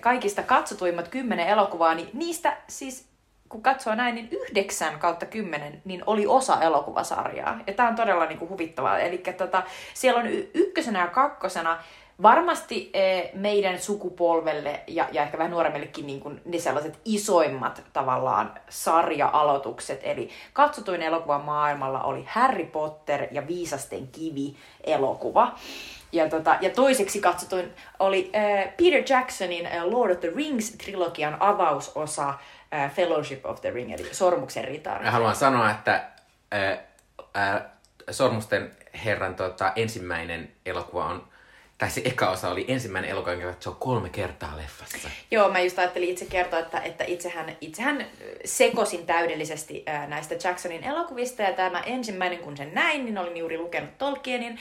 kaikista 0.01 0.42
katsotuimmat 0.42 1.09
kymmenen 1.09 1.49
elokuvaa, 1.49 1.94
niin 1.94 2.11
niistä 2.12 2.57
siis 2.68 3.09
kun 3.48 3.62
katsoo 3.62 3.94
näin, 3.94 4.14
niin 4.14 4.28
yhdeksän 4.30 4.98
kautta 4.98 5.26
kymmenen 5.26 5.82
niin 5.84 6.02
oli 6.06 6.26
osa 6.26 6.61
elokuvasarjaa. 6.61 7.61
Ja 7.66 7.72
tämä 7.72 7.88
on 7.88 7.96
todella 7.96 8.26
niinku 8.26 8.48
huvittavaa. 8.48 8.98
Eli 8.98 9.18
tota, 9.18 9.62
siellä 9.94 10.20
on 10.20 10.26
y- 10.26 10.50
ykkösenä 10.54 11.00
ja 11.00 11.06
kakkosena 11.06 11.78
varmasti 12.22 12.90
eh, 12.94 13.30
meidän 13.34 13.78
sukupolvelle 13.78 14.80
ja, 14.87 15.08
ja 15.12 15.22
ehkä 15.22 15.38
vähän 15.38 15.50
nuoremmillekin 15.50 16.06
niin 16.06 16.20
kuin 16.20 16.40
ne 16.44 16.58
sellaiset 16.58 17.00
isoimmat 17.04 17.82
tavallaan 17.92 18.54
sarja-aloitukset. 18.68 20.00
Eli 20.02 20.30
katsotuin 20.52 21.02
elokuva 21.02 21.38
maailmalla 21.38 22.02
oli 22.02 22.24
Harry 22.28 22.64
Potter 22.64 23.26
ja 23.30 23.46
Viisasten 23.46 24.08
kivi 24.08 24.56
elokuva. 24.84 25.54
Ja, 26.12 26.28
tota, 26.28 26.56
ja 26.61 26.70
toiseksi 26.70 27.20
katsotuin 27.20 27.72
oli 27.98 28.30
äh, 28.34 28.76
Peter 28.76 29.02
Jacksonin 29.08 29.66
äh, 29.66 29.84
Lord 29.84 30.11
of 30.11 30.20
the 30.20 30.28
Rings-trilogian 30.28 31.37
avausosa 31.40 32.34
äh, 32.74 32.92
Fellowship 32.92 33.46
of 33.46 33.61
the 33.61 33.70
Ring, 33.70 33.92
eli 33.94 34.14
Sormuksen 34.14 34.64
ritari. 34.64 35.04
Mä 35.04 35.11
haluan 35.11 35.37
sanoa, 35.37 35.70
että 35.70 36.04
ää, 36.50 36.78
ää, 37.35 37.70
Sormusten 38.11 38.76
herran 39.04 39.35
tota, 39.35 39.72
ensimmäinen 39.76 40.52
elokuva 40.66 41.07
on, 41.07 41.28
tai 41.78 41.90
se 41.90 42.02
eka 42.04 42.30
osa 42.30 42.50
oli 42.50 42.64
ensimmäinen 42.68 43.10
elokuva, 43.10 43.32
jonka 43.32 43.48
katsoo 43.48 43.76
kolme 43.80 44.08
kertaa 44.08 44.56
leffassa. 44.56 45.08
Joo, 45.30 45.50
mä 45.50 45.60
just 45.60 45.78
ajattelin 45.78 46.08
itse 46.08 46.24
kertoa, 46.24 46.58
että, 46.58 46.80
että 46.80 47.04
itsehän, 47.04 47.56
itsehän 47.60 48.06
sekosin 48.44 49.06
täydellisesti 49.06 49.82
ää, 49.86 50.06
näistä 50.06 50.34
Jacksonin 50.44 50.84
elokuvista, 50.84 51.42
ja 51.42 51.52
tämä 51.52 51.80
ensimmäinen, 51.80 52.38
kun 52.38 52.56
sen 52.56 52.74
näin, 52.74 53.04
niin 53.04 53.18
olin 53.18 53.36
juuri 53.36 53.58
lukenut 53.58 53.98
Tolkienin, 53.98 54.58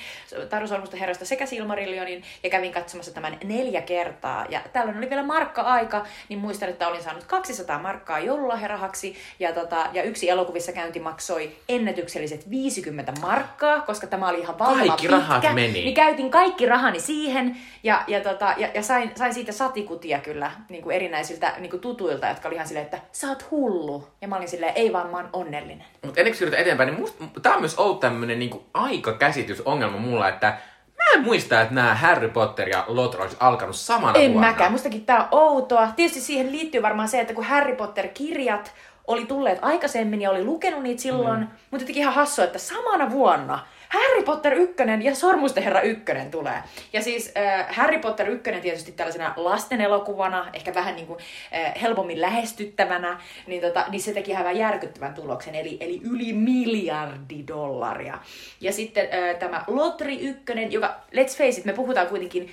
Taru 0.49 0.67
Sormusten 0.67 0.99
herrasta 0.99 1.25
sekä 1.25 1.45
Silmarillionin, 1.45 2.23
ja 2.43 2.49
kävin 2.49 2.71
katsomassa 2.71 3.13
tämän 3.13 3.37
neljä 3.43 3.81
kertaa, 3.81 4.45
ja 4.49 4.61
tällöin 4.73 4.97
oli 4.97 5.09
vielä 5.09 5.23
markka-aika, 5.23 6.05
niin 6.29 6.39
muistan, 6.39 6.69
että 6.69 6.87
olin 6.87 7.03
saanut 7.03 7.23
200 7.23 7.79
markkaa 7.79 8.19
joululahjarahaksi, 8.19 9.15
ja, 9.39 9.53
tota, 9.53 9.87
ja 9.93 10.03
yksi 10.03 10.29
elokuvissa 10.29 10.71
käynti 10.71 10.99
maksoi 10.99 11.51
ennätykselliset 11.69 12.49
50 12.49 13.13
markkaa, 13.21 13.81
koska 13.81 14.07
tämä 14.07 14.29
oli 14.29 14.39
ihan 14.39 14.59
valtava 14.59 14.87
Kaikki 14.87 15.07
rahat 15.07 15.41
pitkä, 15.41 15.55
meni. 15.55 15.73
niin 15.73 15.93
käytin 15.93 16.31
kaikki 16.31 16.65
rahani 16.65 17.06
siihen 17.07 17.57
ja, 17.83 18.03
ja, 18.07 18.21
tota, 18.21 18.53
ja, 18.57 18.67
ja 18.73 18.83
sain, 18.83 19.11
sain 19.15 19.33
siitä 19.33 19.51
satikutia 19.51 20.19
kyllä 20.19 20.51
niin 20.69 20.83
kuin 20.83 20.95
erinäisiltä 20.95 21.53
niin 21.57 21.69
kuin 21.69 21.81
tutuilta, 21.81 22.27
jotka 22.27 22.47
oli 22.47 22.55
ihan 22.55 22.67
silleen, 22.67 22.85
että 22.85 22.99
sä 23.11 23.27
oot 23.27 23.51
hullu. 23.51 24.07
Ja 24.21 24.27
mä 24.27 24.35
olin 24.35 24.47
silleen, 24.47 24.73
ei 24.75 24.93
vaan 24.93 25.09
mä 25.09 25.17
oon 25.17 25.29
onnellinen. 25.33 25.85
Mutta 26.05 26.19
ennen 26.19 26.31
kuin 26.31 26.37
siirrytään 26.37 26.61
eteenpäin, 26.61 26.87
niin 26.87 26.99
musta, 26.99 27.23
tää 27.41 27.53
on 27.53 27.59
myös 27.61 27.75
ollut 27.75 27.99
tämmönen 27.99 28.39
niinku 28.39 28.65
aikakäsitysongelma 28.73 29.97
mulla, 29.97 30.29
että 30.29 30.57
mä 30.97 31.03
en 31.15 31.23
muista, 31.23 31.61
että 31.61 31.73
nämä 31.73 31.95
Harry 31.95 32.29
Potter 32.29 32.69
ja 32.69 32.85
Lotro 32.87 33.21
olisi 33.21 33.37
alkanut 33.39 33.75
samana 33.75 34.19
En 34.19 34.31
vuonna. 34.31 34.47
mäkään, 34.47 34.71
mustakin 34.71 35.05
tää 35.05 35.17
on 35.19 35.27
outoa. 35.31 35.89
Tietysti 35.95 36.21
siihen 36.21 36.51
liittyy 36.51 36.81
varmaan 36.81 37.07
se, 37.07 37.21
että 37.21 37.33
kun 37.33 37.43
Harry 37.43 37.75
Potter-kirjat 37.75 38.73
oli 39.07 39.25
tulleet 39.25 39.59
aikaisemmin 39.61 40.21
ja 40.21 40.31
oli 40.31 40.43
lukenut 40.43 40.83
niitä 40.83 41.01
silloin, 41.01 41.39
mm. 41.39 41.47
mutta 41.71 41.83
jotenkin 41.83 42.01
ihan 42.01 42.13
hassua, 42.13 42.45
että 42.45 42.59
samana 42.59 43.11
vuonna 43.11 43.59
Harry 43.89 44.23
Potter 44.23 44.53
1 44.53 44.75
ja 45.01 45.15
Sormusten 45.15 45.63
herra 45.63 45.81
1 45.81 46.03
tulee. 46.31 46.63
Ja 46.93 47.01
siis 47.01 47.31
äh, 47.37 47.75
Harry 47.75 47.99
Potter 47.99 48.29
1 48.29 48.51
tietysti 48.61 48.91
tällaisena 48.91 49.33
lasten 49.35 49.81
elokuvana, 49.81 50.49
ehkä 50.53 50.73
vähän 50.73 50.95
niin 50.95 51.07
kuin, 51.07 51.19
äh, 51.53 51.81
helpommin 51.81 52.21
lähestyttävänä, 52.21 53.19
niin, 53.47 53.61
tota, 53.61 53.85
niin 53.89 54.01
se 54.01 54.13
teki 54.13 54.35
aivan 54.35 54.57
järkyttävän 54.57 55.13
tuloksen, 55.13 55.55
eli, 55.55 55.77
eli 55.79 56.01
yli 56.03 56.33
miljardi 56.33 57.43
dollaria. 57.47 58.19
Ja 58.61 58.73
sitten 58.73 59.07
äh, 59.13 59.35
tämä 59.39 59.63
Lotri 59.67 60.19
1, 60.19 60.43
joka, 60.69 60.95
let's 61.13 61.37
face 61.37 61.59
it, 61.59 61.65
me 61.65 61.73
puhutaan 61.73 62.07
kuitenkin 62.07 62.49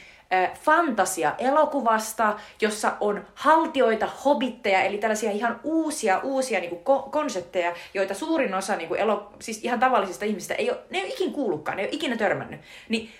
fantasia-elokuvasta, 0.62 2.37
jossa 2.61 2.92
on 3.01 3.25
haltioita, 3.35 4.09
hobitteja, 4.25 4.83
eli 4.83 4.99
tällaisia 4.99 5.31
ihan 5.31 5.61
uusia, 5.64 6.20
uusia 6.23 6.61
niin 6.61 6.70
kuin 6.70 6.83
ko- 6.99 7.11
konsepteja, 7.11 7.75
joita 7.94 8.14
suurin 8.14 8.55
osa 8.55 8.77
niin 8.77 8.88
kuin 8.88 9.01
elo- 9.01 9.33
siis 9.40 9.64
ihan 9.64 9.81
tavallisista 9.81 10.25
ihmisistä 10.25 10.55
ei 10.55 10.70
ole, 10.70 10.79
ne 10.90 10.99
ei 10.99 11.05
ole 11.05 11.12
ikin 11.12 11.33
kuullutkaan, 11.33 11.77
ne 11.77 11.83
ei 11.83 11.88
ole 11.88 11.94
ikinä 11.94 12.16
törmännyt. 12.16 12.61
Niin 12.88 13.11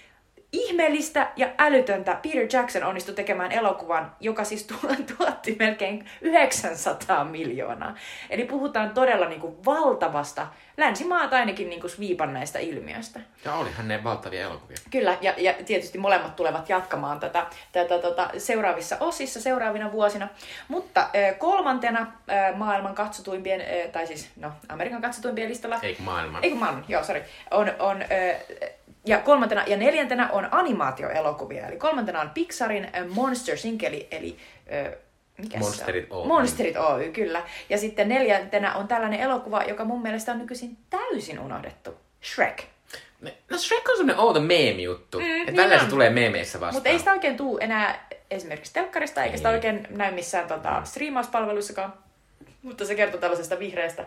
ihmeellistä 0.55 1.31
ja 1.37 1.49
älytöntä 1.59 2.19
Peter 2.23 2.47
Jackson 2.53 2.85
onnistui 2.85 3.15
tekemään 3.15 3.53
elokuvan, 3.53 4.17
joka 4.21 4.45
siis 4.45 4.65
tu- 4.65 4.89
tuotti 5.19 5.57
melkein 5.59 6.07
900 6.21 7.25
miljoonaa. 7.25 7.95
Eli 8.31 8.45
puhutaan 8.45 8.91
todella 8.91 9.29
niin 9.29 9.41
kuin 9.41 9.65
valtavasta, 9.65 10.47
länsimaat 10.77 11.33
ainakin 11.33 11.71
niin 11.71 11.81
kuin 11.81 11.91
sviipanneista 11.91 12.59
ilmiöstä. 12.59 13.21
Ja 13.45 13.55
olihan 13.55 13.89
ne 13.89 14.05
valtavia 14.05 14.43
elokuvia. 14.43 14.77
Kyllä, 14.91 15.19
ja, 15.21 15.35
ja 15.39 15.55
tietysti 15.67 15.99
molemmat 15.99 16.37
tulevat 16.37 16.69
jatkamaan 16.69 17.21
tätä, 17.21 17.47
tätä 17.73 17.99
tota, 17.99 18.31
seuraavissa 18.39 18.97
osissa, 19.01 19.41
seuraavina 19.41 19.93
vuosina. 19.93 20.29
Mutta 20.69 21.09
kolmantena 21.39 22.13
maailman 22.55 22.95
katsotuimpien, 22.95 23.63
tai 23.93 24.07
siis 24.07 24.31
no, 24.37 24.53
Amerikan 24.69 25.03
katsotuimpien 25.03 25.49
listalla, 25.49 25.79
Eikö 25.83 26.03
maailman? 26.03 26.45
ei 26.45 26.51
kun 26.51 26.59
maailman, 26.59 26.85
joo, 26.89 27.05
sorry, 27.05 27.23
on, 27.51 27.73
on 27.79 28.05
ja 29.05 29.19
kolmantena 29.19 29.65
ja 29.67 29.77
neljäntenä 29.77 30.31
on 30.31 30.49
animaatioelokuvia. 30.51 31.67
Eli 31.67 31.77
kolmantena 31.77 32.21
on 32.21 32.31
Pixarin 32.31 32.85
äh, 32.85 33.07
Monsters 33.09 33.65
Inc. 33.65 33.83
Eli, 33.83 34.09
eli 34.11 34.37
äh, 34.87 34.93
mikä 35.39 35.59
Monsterit 35.59 36.09
se 36.09 36.15
on? 36.15 36.21
Oy. 36.21 36.27
Monsterit 36.27 36.77
Oy, 36.77 37.13
kyllä. 37.13 37.43
Ja 37.71 37.79
sitten 37.79 38.09
neljäntenä 38.09 38.75
on 38.75 38.89
tällainen 38.89 39.21
elokuva, 39.21 39.63
joka 39.63 39.85
mun 39.85 40.03
mielestä 40.03 40.33
on 40.33 40.39
nykyisin 40.39 40.77
täysin 40.91 41.39
unohdettu. 41.39 41.95
Shrek. 42.23 42.63
No 43.51 43.59
Shrek 43.59 43.89
on 43.89 43.97
semmonen 43.97 44.21
outo 44.21 44.41
meemi-juttu. 44.41 45.21
Mm, 45.21 45.49
että 45.49 45.67
niin 45.67 45.81
se 45.81 45.87
tulee 45.87 46.11
meemeissä 46.11 46.61
vastaan. 46.61 46.75
Mutta 46.75 46.89
ei 46.89 46.99
sitä 46.99 47.13
oikein 47.13 47.37
tuu 47.37 47.59
enää 47.59 48.07
esimerkiksi 48.31 48.73
telkkarista, 48.73 49.25
eikä 49.25 49.37
sitä 49.37 49.49
Ei. 49.49 49.55
oikein 49.55 49.87
näy 49.91 50.15
missään 50.15 50.49
tota, 50.49 50.85
striimauspalveluissakaan. 50.85 52.04
Mutta 52.65 52.85
se 52.85 52.95
kertoo 52.95 53.21
tällaisesta 53.21 53.59
vihreästä, 53.59 54.07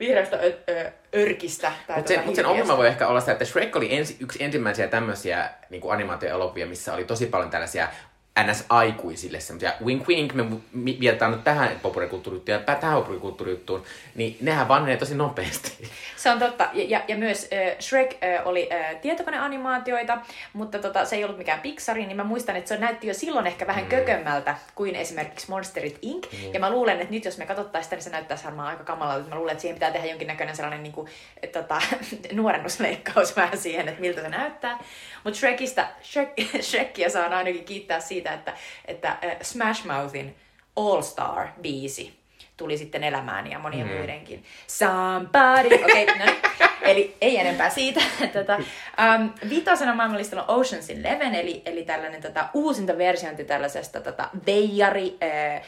vihreästä 0.00 0.36
ö, 0.36 0.52
ö, 0.68 0.90
örkistä. 1.16 1.72
Tai 1.86 1.96
Mutta 1.96 2.08
sen, 2.08 2.24
mut 2.24 2.34
sen 2.34 2.46
ongelma 2.46 2.76
voi 2.76 2.86
ehkä 2.86 3.08
olla 3.08 3.20
se, 3.20 3.32
että 3.32 3.44
Shrek 3.44 3.76
oli 3.76 3.94
ensi, 3.96 4.16
yksi 4.20 4.44
ensimmäisiä 4.44 4.88
tämmöisiä 4.88 5.50
niin 5.70 5.82
animaatioelokuvia, 5.88 6.66
missä 6.66 6.94
oli 6.94 7.04
tosi 7.04 7.26
paljon 7.26 7.50
tällaisia 7.50 7.88
NS-aikuisille 8.42 9.40
semmoisia 9.40 9.72
wink 9.84 10.08
wink, 10.08 10.34
me 10.34 10.44
vietetään 11.00 11.30
nyt 11.30 11.44
tähän 11.44 11.70
populaarikulttuurijuttuun 11.82 12.58
ja 12.68 12.74
tähän 12.74 12.96
populaarikulttuurijuttuun, 12.96 13.82
niin 14.14 14.36
nehän 14.40 14.68
vanhenee 14.68 14.96
tosi 14.96 15.14
nopeasti. 15.14 15.88
Se 16.16 16.30
on 16.30 16.38
totta. 16.38 16.68
Ja, 16.72 16.84
ja, 16.88 17.04
ja 17.08 17.16
myös 17.16 17.48
äh, 17.52 17.76
Shrek 17.80 18.10
äh, 18.10 18.46
oli 18.46 18.68
äh, 18.72 18.96
tietokoneanimaatioita, 19.00 20.18
mutta 20.52 20.78
tota, 20.78 21.04
se 21.04 21.16
ei 21.16 21.24
ollut 21.24 21.38
mikään 21.38 21.60
Pixari, 21.60 22.06
niin 22.06 22.16
mä 22.16 22.24
muistan, 22.24 22.56
että 22.56 22.68
se 22.68 22.76
näytti 22.76 23.06
jo 23.06 23.14
silloin 23.14 23.46
ehkä 23.46 23.66
vähän 23.66 23.84
mm. 23.84 23.88
kökömmältä 23.88 24.54
kuin 24.74 24.94
esimerkiksi 24.94 25.50
Monsterit 25.50 25.98
Inc. 26.02 26.32
Mm. 26.32 26.54
Ja 26.54 26.60
mä 26.60 26.70
luulen, 26.70 27.00
että 27.00 27.14
nyt 27.14 27.24
jos 27.24 27.38
me 27.38 27.46
katsottaisiin 27.46 27.84
sitä, 27.84 27.96
niin 27.96 28.04
se 28.04 28.10
näyttäisi 28.10 28.44
varmaan 28.44 28.68
aika 28.68 28.84
kamalalta. 28.84 29.28
Mä 29.28 29.34
luulen, 29.34 29.52
että 29.52 29.62
siihen 29.62 29.74
pitää 29.74 29.90
tehdä 29.90 30.06
jonkinnäköinen 30.06 30.56
sellainen 30.56 30.82
niin 30.82 30.92
kuin, 30.92 31.08
tota, 31.52 31.82
nuorennusleikkaus 32.32 33.36
vähän 33.36 33.58
siihen, 33.58 33.88
että 33.88 34.00
miltä 34.00 34.22
se 34.22 34.28
näyttää. 34.28 34.78
Mutta 35.24 35.38
Shrekistä, 35.38 35.88
Shrek, 36.02 36.28
Shrekia 36.70 37.10
saan 37.10 37.32
ainakin 37.32 37.64
kiittää 37.64 38.00
siitä, 38.00 38.27
että, 38.32 38.52
että 38.84 39.08
äh, 39.08 39.36
Smash 39.42 39.86
Mouthin 39.86 40.36
All 40.76 41.02
Star-biisi 41.02 42.18
tuli 42.58 42.78
sitten 42.78 43.04
elämään 43.04 43.50
ja 43.50 43.58
monien 43.58 43.86
mm. 43.86 43.96
muidenkin. 43.96 44.44
Somebody, 44.66 45.74
okei, 45.84 46.04
okay, 46.04 46.18
no 46.18 46.24
niin. 46.24 46.38
Eli 46.82 47.16
ei 47.20 47.38
enempää 47.38 47.70
siitä. 47.70 48.00
Tätä, 48.32 48.56
um, 48.56 49.30
vitosena 49.50 49.94
maailmanlistalla 49.94 50.44
on 50.48 50.64
Ocean's 50.64 50.98
Eleven, 50.98 51.34
eli, 51.34 51.62
eli 51.64 51.82
tällainen 51.84 52.22
tota, 52.22 52.48
uusinta 52.54 52.98
versiointi 52.98 53.44
tällaisesta 53.44 54.00
tota, 54.00 54.28
veijari, 54.46 55.18
äh, 55.22 55.54
äh, 55.54 55.62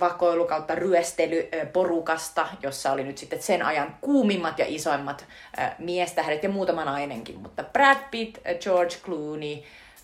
vakoilu 0.00 0.44
kautta 0.44 0.74
ryöstely 0.74 1.48
äh, 1.54 1.72
porukasta, 1.72 2.48
jossa 2.62 2.92
oli 2.92 3.04
nyt 3.04 3.18
sitten 3.18 3.42
sen 3.42 3.62
ajan 3.62 3.96
kuumimmat 4.00 4.58
ja 4.58 4.64
isoimmat 4.68 5.26
äh, 5.58 5.74
miestähdet 5.78 6.42
ja 6.42 6.48
muutama 6.48 6.84
nainenkin, 6.84 7.38
mutta 7.38 7.64
Brad 7.64 7.98
Pitt, 8.10 8.38
George 8.60 8.96
Clooney, 9.04 9.62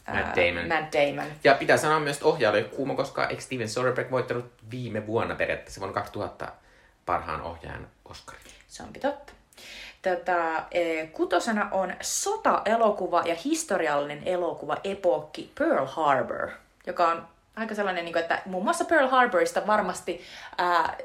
Matt 0.08 0.36
Damon. 0.36 0.68
Matt 0.68 0.92
Damon. 0.92 1.32
Ja 1.44 1.54
pitää 1.54 1.76
sanoa 1.76 2.00
myös, 2.00 2.16
että 2.16 2.28
ohjaaja 2.28 2.58
oli 2.58 2.64
kuuma, 2.64 2.94
koska 2.94 3.26
eikö 3.26 3.42
Steven 3.42 3.68
Soderbergh 3.68 4.10
voittanut 4.10 4.52
viime 4.70 5.06
vuonna 5.06 5.34
periaatteessa 5.34 5.80
vuonna 5.80 5.94
2000 5.94 6.52
parhaan 7.06 7.42
ohjaajan 7.42 7.88
Oscarin. 8.04 8.42
Se 8.68 8.82
onkin 8.82 9.02
totta. 9.02 9.32
Tätä, 10.02 10.64
e, 10.70 11.06
kutosena 11.06 11.68
on 11.70 11.94
sota-elokuva 12.00 13.22
ja 13.24 13.36
historiallinen 13.44 14.22
elokuva 14.24 14.76
epokki 14.84 15.52
Pearl 15.58 15.86
Harbor, 15.86 16.50
joka 16.86 17.08
on 17.08 17.26
aika 17.56 17.74
sellainen, 17.74 18.04
niin 18.04 18.12
kuin, 18.12 18.22
että 18.22 18.42
muun 18.46 18.64
muassa 18.64 18.84
Pearl 18.84 19.08
Harborista 19.08 19.66
varmasti 19.66 20.20
ää, 20.58 20.96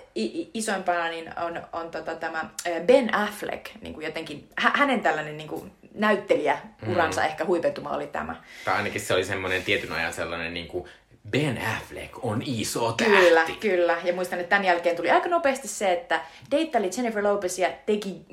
isoimpana 0.53 1.07
niin 1.07 1.39
on, 1.39 1.61
on 1.73 1.91
tota, 1.91 2.15
tämä 2.15 2.49
Ben 2.85 3.15
Affleck, 3.15 3.65
niin 3.81 3.93
kuin 3.93 4.05
jotenkin, 4.05 4.49
hä- 4.57 4.71
hänen 4.75 5.01
tällainen 5.01 5.37
niin 5.37 5.49
kuin, 5.49 5.71
näyttelijäuransa 5.97 7.21
mm. 7.21 7.27
ehkä 7.27 7.45
huipentuma 7.45 7.89
oli 7.89 8.07
tämä. 8.07 8.35
Tai 8.65 8.75
ainakin 8.75 9.01
se 9.01 9.13
oli 9.13 9.25
semmoinen 9.25 9.63
tietyn 9.63 9.91
ajan 9.91 10.13
sellainen 10.13 10.53
niin 10.53 10.67
kuin 10.67 10.89
Ben 11.29 11.61
Affleck 11.77 12.25
on 12.25 12.43
iso 12.45 12.91
tähti. 12.91 13.15
Kyllä, 13.15 13.45
kyllä. 13.59 13.97
Ja 14.03 14.13
muistan, 14.13 14.39
että 14.39 14.49
tämän 14.49 14.65
jälkeen 14.65 14.95
tuli 14.95 15.11
aika 15.11 15.29
nopeasti 15.29 15.67
se, 15.67 15.93
että 15.93 16.21
deittaili 16.51 16.89
Jennifer 16.97 17.23
Lopezia, 17.23 17.69
teki 17.85 18.25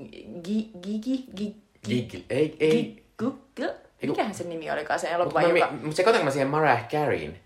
Gigi, 0.44 1.24
Gigi, 1.88 2.24
ei, 2.30 2.56
ei. 2.60 3.04
Mikähän 4.02 4.34
se 4.34 4.44
nimi 4.44 4.70
olikaan 4.70 5.00
se 5.00 5.08
elokuva, 5.08 5.40
Mutta 5.40 5.58
joka... 5.58 5.72
mä, 5.72 5.92
sekoitanko 5.92 6.24
mä 6.24 6.30
siihen 6.30 6.48
Mariah 6.48 6.88
Careyin? 6.88 7.40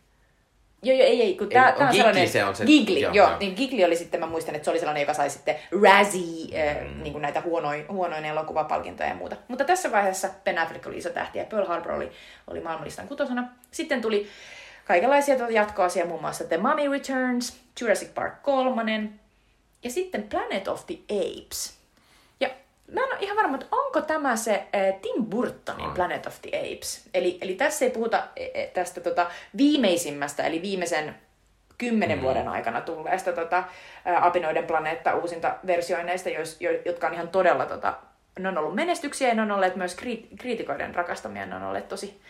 Joo, 0.83 0.97
joo, 0.97 1.07
ei, 1.07 1.23
ei, 1.23 1.35
kun 1.37 1.49
tää, 1.49 1.69
Ei, 1.71 1.77
tää 1.77 1.87
on 1.87 1.93
Gigli 1.93 1.97
sellainen... 1.99 2.29
se 2.29 2.45
on 2.45 2.57
se- 2.57 2.65
Gigli, 2.65 3.01
joo, 3.01 3.13
joo, 3.15 3.29
joo. 3.29 3.39
Niin 3.39 3.55
Gigli 3.57 3.85
oli 3.85 3.97
sitten, 3.97 4.21
mä 4.21 4.27
muistan, 4.27 4.55
että 4.55 4.65
se 4.65 4.71
oli 4.71 4.79
sellainen, 4.79 5.01
joka 5.01 5.15
sai 5.15 5.31
sitten 5.31 5.57
Razzie, 5.83 6.89
mm. 6.95 7.03
niin 7.03 7.13
kuin 7.13 7.23
näitä 7.23 7.41
huonoin, 7.41 7.85
huonoin 7.89 8.25
elokuvapalkintoja 8.25 9.09
ja 9.09 9.15
muuta. 9.15 9.37
Mutta 9.49 9.65
tässä 9.65 9.93
vaiheessa 9.93 10.29
Ben 10.45 10.59
Affleck 10.59 10.87
oli 10.87 10.99
iso 10.99 11.11
tähti 11.11 11.39
ja 11.39 11.45
Pearl 11.45 11.67
Harbor 11.67 11.93
oli, 11.93 12.11
oli 12.47 12.61
maailmanlistan 12.61 13.09
kutosena. 13.09 13.49
Sitten 13.71 14.01
tuli 14.03 14.29
kaikenlaisia 14.85 15.37
tuota 15.37 15.53
jatkoasia, 15.53 16.07
muun 16.07 16.21
muassa 16.21 16.45
The 16.45 16.57
Mummy 16.57 16.89
Returns, 16.93 17.57
Jurassic 17.81 18.15
Park 18.15 18.43
3 18.43 19.03
ja 19.85 19.91
sitten 19.91 20.23
Planet 20.23 20.69
of 20.69 20.87
the 20.87 20.95
Apes. 21.11 21.78
Mä 22.93 23.01
en 23.01 23.13
ole 23.13 23.19
ihan 23.21 23.37
varma, 23.37 23.55
että 23.55 23.67
onko 23.71 24.01
tämä 24.01 24.37
se 24.37 24.53
äh, 24.55 25.01
Tim 25.03 25.27
Burtonin 25.27 25.87
On. 25.87 25.95
Planet 25.95 26.27
of 26.27 26.43
the 26.43 26.51
Apes. 26.59 27.09
Eli, 27.15 27.39
eli 27.41 27.55
tässä 27.55 27.85
ei 27.85 27.91
puhuta 27.91 28.17
äh, 28.17 28.71
tästä 28.75 29.01
tota, 29.01 29.31
viimeisimmästä, 29.57 30.43
eli 30.43 30.63
viimeisen 30.63 31.15
kymmenen 31.79 32.19
mm. 32.19 32.23
vuoden 32.23 32.49
aikana 32.49 32.81
tulleesta 32.81 33.33
tota, 33.33 33.65
ää, 34.05 34.27
Apinoiden 34.27 34.67
planeetta 34.67 35.15
uusinta 35.15 35.55
versioineista, 35.67 36.29
jois, 36.29 36.57
jo, 36.61 36.71
jotka 36.85 37.07
on 37.07 37.15
ihan 37.15 37.29
todella, 37.29 37.67
tota, 37.67 37.95
ne 38.39 38.49
on 38.49 38.59
ollut 38.59 38.75
menestyksiä 38.75 39.29
ja 39.29 39.35
ne 39.35 39.43
on 39.43 39.51
olleet 39.51 39.77
myös 39.77 39.95
kriit, 39.95 40.29
kriitikoiden 40.39 40.95
rakastamia, 40.95 41.47
ne 41.47 41.57
on 41.57 41.63
olleet 41.63 41.89
tosi... 41.89 42.21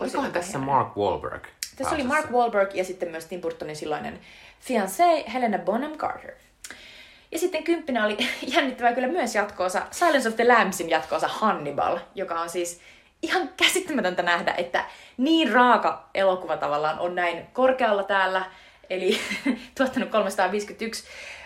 Olikohan 0.00 0.32
tässä 0.32 0.58
Mark 0.58 0.96
Wahlberg? 0.96 1.44
Tässä 1.76 1.94
oli? 1.94 2.04
Mark 2.04 2.30
Wahlberg 2.30 2.74
ja 2.74 2.84
sitten 2.84 3.10
myös 3.10 3.26
Tim 3.26 3.40
Burtonin 3.40 3.76
silloinen 3.76 4.20
fiancé 4.60 5.30
Helena 5.32 5.58
Bonham 5.58 5.92
Carter. 5.96 6.32
Ja 7.34 7.40
sitten 7.40 7.64
kymppinä 7.64 8.04
oli 8.04 8.16
jännittävää 8.54 8.92
kyllä 8.92 9.08
myös 9.08 9.34
jatkoosa, 9.34 9.82
Silence 9.90 10.28
of 10.28 10.36
the 10.36 10.48
Lambsin 10.48 10.90
jatkoosa 10.90 11.28
Hannibal, 11.28 11.98
joka 12.14 12.40
on 12.40 12.48
siis 12.48 12.80
ihan 13.22 13.50
käsittämätöntä 13.56 14.22
nähdä, 14.22 14.54
että 14.58 14.84
niin 15.16 15.52
raaka 15.52 16.08
elokuva 16.14 16.56
tavallaan 16.56 16.98
on 16.98 17.14
näin 17.14 17.46
korkealla 17.52 18.02
täällä, 18.02 18.44
eli 18.90 19.20
tuottanut 19.76 20.10
351 20.10 21.04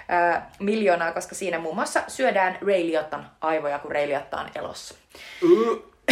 ää, 0.08 0.50
miljoonaa, 0.58 1.12
koska 1.12 1.34
siinä 1.34 1.58
muun 1.58 1.74
muassa 1.74 2.02
syödään 2.08 2.58
Ray 2.66 2.86
Liotan 2.86 3.30
aivoja, 3.40 3.78
kun 3.78 3.92
Ray 3.92 4.08
Liotta 4.08 4.40
on 4.40 4.50
elossa. 4.54 4.94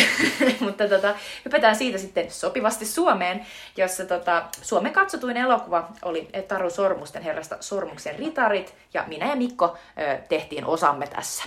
Mutta 0.60 0.88
tota, 0.88 1.14
hypätään 1.44 1.76
siitä 1.76 1.98
sitten 1.98 2.30
sopivasti 2.30 2.86
Suomeen, 2.86 3.46
jossa 3.76 4.04
tota, 4.04 4.42
Suomen 4.62 4.92
katsotuin 4.92 5.36
elokuva 5.36 5.88
oli 6.02 6.28
Taru 6.48 6.70
Sormusten 6.70 7.22
herrasta 7.22 7.56
Sormuksen 7.60 8.18
ritarit, 8.18 8.74
ja 8.94 9.04
minä 9.06 9.26
ja 9.26 9.36
Mikko 9.36 9.76
ö, 9.98 10.18
tehtiin 10.28 10.64
osamme 10.64 11.06
tässä. 11.06 11.44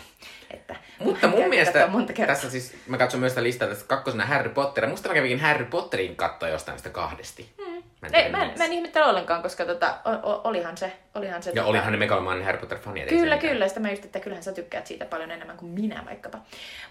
Että 0.54 0.76
Mutta 1.00 1.28
mun 1.28 1.50
mielestä, 1.50 1.90
tässä 2.28 2.50
siis, 2.50 2.76
mä 2.88 2.98
katson 2.98 3.20
myös 3.20 3.32
sitä 3.32 3.44
listaa 3.44 3.68
tästä 3.68 3.86
kakkosena 3.88 4.26
Harry 4.26 4.50
Potter, 4.50 4.88
musta 4.88 5.10
mä 5.10 5.16
kävinkin 5.16 5.40
Harry 5.40 5.66
Potterin 5.66 6.16
katsoa 6.16 6.50
jostain 6.50 6.78
sitä 6.78 6.90
kahdesti. 6.90 7.50
Hmm. 7.58 7.84
Mä 8.02 8.08
en 8.08 8.16
Ei, 8.16 8.32
mä, 8.32 8.44
en, 8.44 8.58
mä 8.58 8.66
en 8.66 8.74
ihmettele 8.74 9.06
ollenkaan, 9.06 9.42
koska 9.42 9.66
tota, 9.66 9.98
o, 10.06 10.32
o, 10.32 10.42
olihan 10.44 10.78
se... 10.78 10.94
Olihan 11.16 11.44
se 11.44 11.50
Ja 11.50 11.56
tota, 11.56 11.70
olihan 11.70 11.92
ne 11.92 11.98
megalomaaninen 11.98 12.46
Harry 12.46 12.60
Potter-fani. 12.60 13.02
et 13.02 13.12
ei 13.12 13.18
Kyllä, 13.18 13.38
kyllä. 13.38 13.68
Sitä 13.68 13.80
mä 13.80 13.90
just, 13.90 14.06
että 14.06 14.20
kyllähän 14.20 14.44
sä 14.44 14.52
tykkäät 14.52 14.88
siitä 14.88 15.06
paljon 15.06 15.32
enemmän 15.32 15.58
kuin 15.58 15.72
minä 15.72 16.04
vaikkapa. 16.06 16.38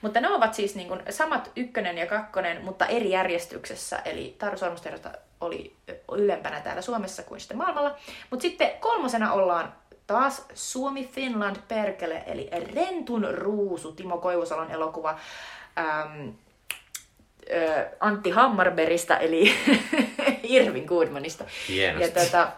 Mutta 0.03 0.21
ne 0.21 0.29
ovat 0.29 0.55
siis 0.55 0.75
niin 0.75 0.89
kuin 0.89 1.01
samat 1.11 1.51
ykkönen 1.57 1.99
ja 1.99 2.07
kakkonen, 2.07 2.65
mutta 2.65 2.87
eri 2.87 3.11
järjestyksessä. 3.11 3.99
Eli 4.05 4.37
Taru 4.39 4.57
oli 5.41 5.77
ylempänä 6.13 6.61
täällä 6.61 6.83
Suomessa 6.83 7.23
kuin 7.23 7.41
sitten 7.41 7.57
maailmalla. 7.57 7.99
Mutta 8.31 8.43
sitten 8.43 8.71
kolmosena 8.81 9.33
ollaan 9.33 9.73
taas 10.09 10.47
Suomi 10.55 11.07
Finland 11.07 11.57
Perkele, 11.69 12.25
eli 12.27 12.51
Rentun 12.75 13.29
ruusu, 13.35 13.93
Timo 13.93 14.19
Koivusalon 14.19 14.71
elokuva. 14.71 15.19
Ähm, 15.79 16.29
ö, 17.53 17.89
Antti 18.01 18.31
Hammarbergista, 18.31 19.19
eli 19.19 19.55
Irvin 20.43 20.85
Goodmanista. 20.85 21.45
Hienosti. 21.69 22.19
Ja, 22.19 22.25
tota, 22.25 22.53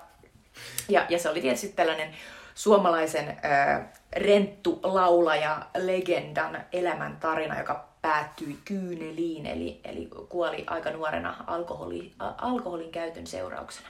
ja, 0.88 1.06
ja 1.08 1.18
se 1.18 1.28
oli 1.30 1.40
tietysti 1.40 1.68
tällainen 1.68 2.14
suomalaisen 2.54 3.28
äh, 3.28 3.86
renttulaulaja 4.12 5.66
legendan 5.76 6.64
elämäntarina, 6.72 7.58
joka 7.58 7.88
päättyi 8.02 8.58
kyyneliin, 8.64 9.46
eli, 9.46 9.80
eli 9.84 10.08
kuoli 10.28 10.64
aika 10.66 10.90
nuorena 10.90 11.44
alkoholi, 11.46 12.12
alkoholin 12.18 12.90
käytön 12.90 13.26
seurauksena. 13.26 13.88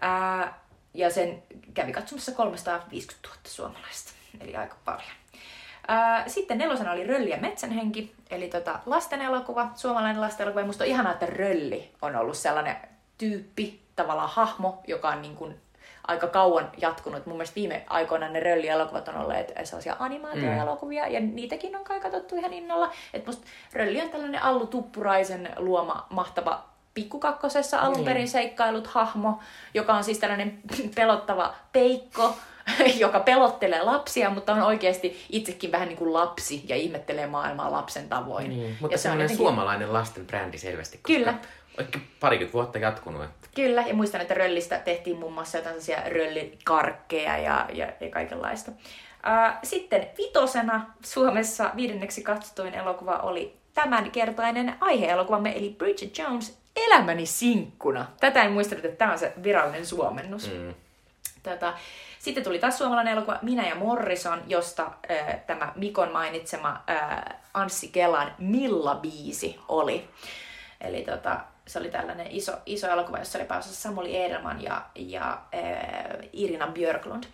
Ää, 0.00 0.65
ja 0.98 1.10
sen 1.10 1.42
kävi 1.74 1.92
katsomassa 1.92 2.32
350 2.32 3.28
000 3.28 3.40
suomalaista, 3.46 4.12
eli 4.40 4.56
aika 4.56 4.76
paljon. 4.84 5.10
Sitten 6.26 6.58
nelosena 6.58 6.92
oli 6.92 7.06
Rölli 7.06 7.30
ja 7.30 7.36
metsänhenki, 7.36 8.14
eli 8.30 8.48
tota 8.48 8.78
lasten 8.86 9.22
elokuva, 9.22 9.70
suomalainen 9.74 10.20
lasten 10.20 10.44
elokuva. 10.44 10.60
Ja 10.60 10.66
musta 10.66 10.84
on 10.84 10.90
ihanaa, 10.90 11.12
että 11.12 11.26
Rölli 11.26 11.90
on 12.02 12.16
ollut 12.16 12.36
sellainen 12.36 12.76
tyyppi, 13.18 13.80
tavallaan 13.96 14.30
hahmo, 14.32 14.82
joka 14.86 15.08
on 15.08 15.22
niin 15.22 15.36
kuin 15.36 15.60
aika 16.06 16.26
kauan 16.26 16.70
jatkunut. 16.76 17.26
Mun 17.26 17.36
mielestä 17.36 17.54
viime 17.54 17.84
aikoina 17.88 18.28
ne 18.28 18.40
Rölli-elokuvat 18.40 19.08
on 19.08 19.16
olleet 19.16 19.52
sellaisia 19.64 19.96
animaatioelokuvia, 19.98 21.06
mm. 21.06 21.12
ja 21.12 21.20
niitäkin 21.20 21.76
on 21.76 21.84
kai 21.84 22.00
katsottu 22.00 22.36
ihan 22.36 22.52
innolla. 22.52 22.92
Et 23.14 23.26
musta 23.26 23.46
Rölli 23.72 24.00
on 24.00 24.10
tällainen 24.10 24.42
Allu 24.42 24.66
Tuppuraisen 24.66 25.50
luoma 25.56 26.06
mahtava 26.10 26.64
pikkukakkosessa 26.96 27.78
alun 27.78 28.04
perin 28.04 28.28
seikkailut 28.28 28.86
hahmo, 28.86 29.40
joka 29.74 29.94
on 29.94 30.04
siis 30.04 30.18
tällainen 30.18 30.58
pelottava 30.94 31.54
peikko, 31.72 32.36
joka 33.04 33.20
pelottelee 33.20 33.82
lapsia, 33.82 34.30
mutta 34.30 34.52
on 34.52 34.62
oikeasti 34.62 35.26
itsekin 35.30 35.72
vähän 35.72 35.88
niin 35.88 35.98
kuin 35.98 36.12
lapsi 36.12 36.64
ja 36.68 36.76
ihmettelee 36.76 37.26
maailmaa 37.26 37.72
lapsen 37.72 38.08
tavoin. 38.08 38.48
Niin, 38.48 38.76
mutta 38.80 38.94
ja 38.94 38.98
se 38.98 39.08
on 39.10 39.14
jotenkin- 39.14 39.36
suomalainen 39.36 39.92
lasten 39.92 40.26
brändi 40.26 40.58
selvästi. 40.58 40.98
Koska 40.98 41.18
Kyllä. 41.18 41.34
Oikein 41.78 42.08
parikymmentä 42.20 42.52
vuotta 42.52 42.78
jatkunut. 42.78 43.22
Kyllä, 43.54 43.82
ja 43.82 43.94
muistan, 43.94 44.20
että 44.20 44.34
röllistä 44.34 44.78
tehtiin 44.78 45.18
muun 45.18 45.32
muassa 45.32 45.58
jotain 45.58 45.82
sellaisia 45.82 46.10
röllikarkkeja 46.10 47.38
ja, 47.38 47.68
ja, 47.72 47.92
ja 48.00 48.10
kaikenlaista. 48.10 48.72
Ää, 49.22 49.58
sitten 49.62 50.06
vitosena 50.18 50.86
Suomessa 51.04 51.70
viidenneksi 51.76 52.22
katsotuin 52.22 52.74
elokuva 52.74 53.16
oli 53.16 53.56
tämänkertainen 53.74 54.74
aiheelokuvamme, 54.80 55.56
eli 55.56 55.74
Bridget 55.78 56.18
Jones, 56.18 56.58
Elämäni 56.76 57.26
sinkkuna. 57.26 58.06
Tätä 58.20 58.42
en 58.42 58.52
muistanut, 58.52 58.84
että 58.84 58.98
tämä 58.98 59.12
on 59.12 59.18
se 59.18 59.32
virallinen 59.42 59.86
suomennus. 59.86 60.50
Mm. 60.52 60.74
Tota, 61.42 61.74
sitten 62.18 62.44
tuli 62.44 62.58
taas 62.58 62.78
suomalainen 62.78 63.12
elokuva 63.12 63.38
Minä 63.42 63.68
ja 63.68 63.74
Morrison, 63.74 64.42
josta 64.46 64.82
äh, 65.10 65.40
tämä 65.46 65.72
Mikon 65.76 66.12
mainitsema 66.12 66.84
äh, 66.90 67.22
Anssi 67.54 67.88
Kelan 67.88 68.34
Milla-biisi 68.38 69.60
oli. 69.68 70.08
Eli 70.80 71.02
tota, 71.02 71.40
se 71.66 71.78
oli 71.78 71.90
tällainen 71.90 72.26
iso, 72.30 72.52
iso 72.66 72.88
elokuva, 72.88 73.18
jossa 73.18 73.38
oli 73.38 73.46
pääosassa 73.46 73.82
Samuli 73.82 74.16
Edelman 74.16 74.62
ja, 74.62 74.82
ja 74.94 75.38
äh, 75.54 76.28
Irina 76.32 76.66
Björklund. 76.66 77.24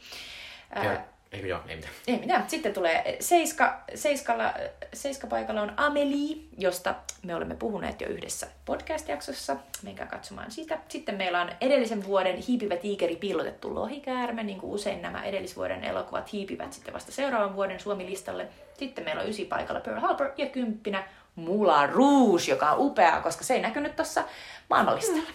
Äh, 0.77 0.85
Ja, 0.85 1.01
eikö 1.33 1.47
joo, 1.47 1.61
ei 1.69 1.77
mitään. 1.77 1.95
ei 2.07 2.19
mitään. 2.19 2.45
Sitten 2.49 2.75
tulee 2.75 3.17
Seiska, 3.21 3.81
Seiskalla, 3.95 4.55
Seiska-paikalla 4.95 5.63
on 5.63 5.73
Amelie, 5.77 6.37
josta 6.59 6.95
me 7.23 7.35
olemme 7.35 7.55
puhuneet 7.55 8.01
jo 8.01 8.09
yhdessä 8.09 8.47
podcast-jaksossa. 8.65 9.57
Menkää 9.83 10.07
katsomaan 10.07 10.51
sitä. 10.51 10.79
Sitten 10.89 11.15
meillä 11.15 11.41
on 11.41 11.51
edellisen 11.61 12.05
vuoden 12.05 12.37
Hiipivä 12.37 12.77
tiikeri 12.77 13.17
piilotettu 13.17 13.75
lohikäärme, 13.75 14.43
niin 14.43 14.61
kuin 14.61 14.73
usein 14.73 15.03
nämä 15.03 15.25
edellisvuoden 15.25 15.85
elokuvat 15.85 16.33
hiipivät 16.33 16.73
sitten 16.73 16.95
vasta 16.95 17.13
seuraavan 17.13 17.57
vuoden 17.57 17.81
Suomi-listalle. 17.81 18.49
Sitten 18.79 19.05
meillä 19.05 19.23
on 19.23 19.29
ysi 19.29 19.45
paikalla 19.45 19.81
Pearl 19.81 20.01
Harbor 20.01 20.31
ja 20.37 20.47
kymppinä 20.47 21.05
Moulin 21.37 21.89
Rouge, 21.89 22.43
joka 22.49 22.71
on 22.71 22.79
upeaa, 22.79 23.21
koska 23.21 23.45
se 23.45 23.55
ei 23.55 23.61
näkynyt 23.61 23.97
tuossa 23.97 24.25
maailmanlistalla. 24.71 25.31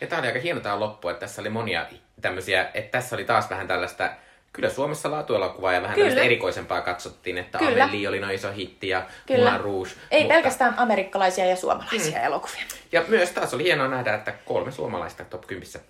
Ja 0.00 0.06
tää 0.06 0.18
oli 0.18 0.26
aika 0.26 0.40
hieno 0.40 0.60
tää 0.60 0.80
loppu, 0.80 1.08
että 1.08 1.20
tässä 1.20 1.40
oli 1.40 1.48
monia 1.48 1.86
tämmöisiä, 2.20 2.70
että 2.74 2.98
tässä 2.98 3.16
oli 3.16 3.24
taas 3.24 3.50
vähän 3.50 3.68
tällaista, 3.68 4.10
kyllä 4.52 4.70
Suomessa 4.70 5.10
laatuelokuvaa 5.10 5.72
ja 5.72 5.82
vähän 5.82 5.94
Kyllä. 5.94 6.22
erikoisempaa 6.22 6.80
katsottiin, 6.80 7.38
että 7.38 7.58
Kyllä. 7.58 7.84
Amelie 7.84 8.08
oli 8.08 8.20
no 8.20 8.30
iso 8.30 8.52
hitti 8.52 8.88
ja 8.88 9.06
Kyllä. 9.26 9.44
Moulin 9.44 9.60
Rouge. 9.60 9.90
Ei 10.10 10.20
mutta, 10.20 10.34
pelkästään 10.34 10.74
amerikkalaisia 10.76 11.46
ja 11.46 11.56
suomalaisia 11.56 12.18
mm. 12.18 12.24
elokuvia. 12.24 12.62
Ja 12.92 13.04
myös 13.08 13.30
taas 13.30 13.54
oli 13.54 13.62
hienoa 13.64 13.88
nähdä, 13.88 14.14
että 14.14 14.34
kolme 14.44 14.72
suomalaista 14.72 15.24
top 15.24 15.46
10. 15.46 15.80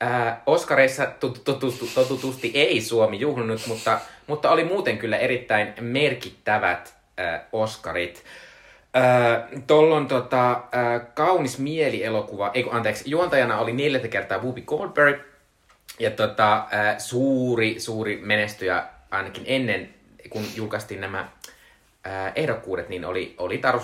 Ää, 0.00 0.42
Oskareissa 0.46 1.04
tut- 1.04 1.42
tut- 1.44 1.94
totutusti 1.94 2.50
ei 2.54 2.80
Suomi 2.80 3.20
juhlunut, 3.20 3.66
mutta, 3.66 4.00
mutta 4.26 4.50
oli 4.50 4.64
muuten 4.64 4.98
kyllä 4.98 5.16
erittäin 5.16 5.74
merkittävät 5.80 6.94
ää, 7.16 7.46
Oskarit. 7.52 8.24
Ää, 8.94 9.48
tollon 9.66 10.08
tota, 10.08 10.62
ää, 10.72 11.00
kaunis 11.00 11.58
mieli-elokuva, 11.58 12.50
ei 12.54 12.66
anteeksi, 12.70 13.10
juontajana 13.10 13.58
oli 13.58 13.72
neljättä 13.72 14.08
kertaa 14.08 14.38
Whoopi 14.38 14.62
Goldberg, 14.62 15.20
ja 15.98 16.10
tota, 16.10 16.66
suuri, 16.98 17.80
suuri 17.80 18.16
menestyjä 18.22 18.84
ainakin 19.10 19.44
ennen, 19.46 19.94
kun 20.30 20.44
julkaistiin 20.56 21.00
nämä 21.00 21.28
ehdokkuudet, 22.34 22.88
niin 22.88 23.04
oli, 23.04 23.34
oli 23.38 23.58
Taru, 23.58 23.80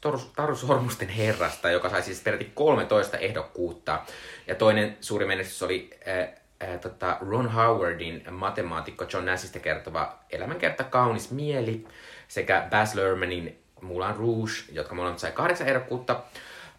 Taru, 0.00 0.20
Taru 0.36 0.56
Sormusten 0.56 1.08
herrasta, 1.08 1.70
joka 1.70 1.88
sai 1.90 2.02
siis 2.02 2.20
peräti 2.22 2.50
13 2.54 3.18
ehdokkuutta. 3.18 4.00
Ja 4.46 4.54
toinen 4.54 4.96
suuri 5.00 5.26
menestys 5.26 5.62
oli 5.62 5.90
ää, 6.06 6.28
ää, 6.60 6.78
tota 6.78 7.18
Ron 7.20 7.52
Howardin 7.52 8.24
matemaatikko 8.30 9.04
John 9.12 9.26
Nashista 9.26 9.58
kertova 9.58 10.18
Elämänkerta 10.30 10.84
kaunis 10.84 11.30
mieli 11.30 11.84
sekä 12.28 12.66
Baz 12.70 12.94
Luhrmannin 12.94 13.58
Moulin 13.80 14.16
Rouge, 14.16 14.52
jotka 14.72 14.94
molemmat 14.94 15.18
sai 15.18 15.32
kahdeksan 15.32 15.68
ehdokkuutta. 15.68 16.22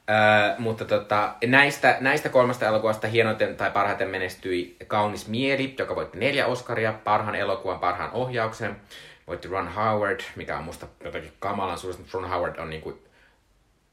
Öö, 0.09 0.55
mutta 0.57 0.85
tota, 0.85 1.33
näistä, 1.45 1.97
näistä 1.99 2.29
kolmesta 2.29 2.65
elokuvasta 2.65 3.07
hienoiten 3.07 3.55
tai 3.55 3.71
parhaiten 3.71 4.09
menestyi 4.09 4.75
Kaunis 4.87 5.27
mieli, 5.27 5.75
joka 5.77 5.95
voitti 5.95 6.19
neljä 6.19 6.47
Oscaria, 6.47 6.93
parhaan 7.03 7.35
elokuvan, 7.35 7.79
parhaan 7.79 8.11
ohjauksen. 8.13 8.75
Voitti 9.27 9.47
Ron 9.47 9.73
Howard, 9.73 10.19
mikä 10.35 10.57
on 10.57 10.63
musta 10.63 10.87
jotenkin 11.03 11.33
kamalan 11.39 11.77
mutta 11.97 12.17
Ron 12.17 12.29
Howard 12.29 12.59
on 12.59 12.69
niinku 12.69 13.01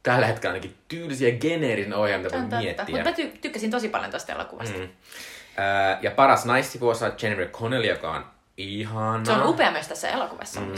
tällä 0.03 0.27
hetkellä 0.27 0.53
ainakin 0.53 0.75
tyylisiä 0.89 1.31
geneerisen 1.31 1.95
ohjaaja, 1.95 2.23
mitä 2.23 2.37
voi 2.37 2.61
miettiä. 2.61 2.85
Mutta 2.89 3.11
mä 3.11 3.17
ty- 3.17 3.39
tykkäsin 3.41 3.71
tosi 3.71 3.89
paljon 3.89 4.11
tästä 4.11 4.33
elokuvasta. 4.33 4.79
Mm. 4.79 4.83
Öö, 4.83 5.97
ja 6.03 6.11
paras 6.11 6.45
naissivuosa 6.45 7.13
Jennifer 7.23 7.49
Connelly, 7.49 7.87
joka 7.87 8.11
on 8.11 8.27
ihana. 8.57 9.25
Se 9.25 9.33
on 9.33 9.49
upea 9.49 9.71
myös 9.71 9.89
tässä 9.89 10.09
elokuvassa. 10.11 10.61
Mm. 10.61 10.75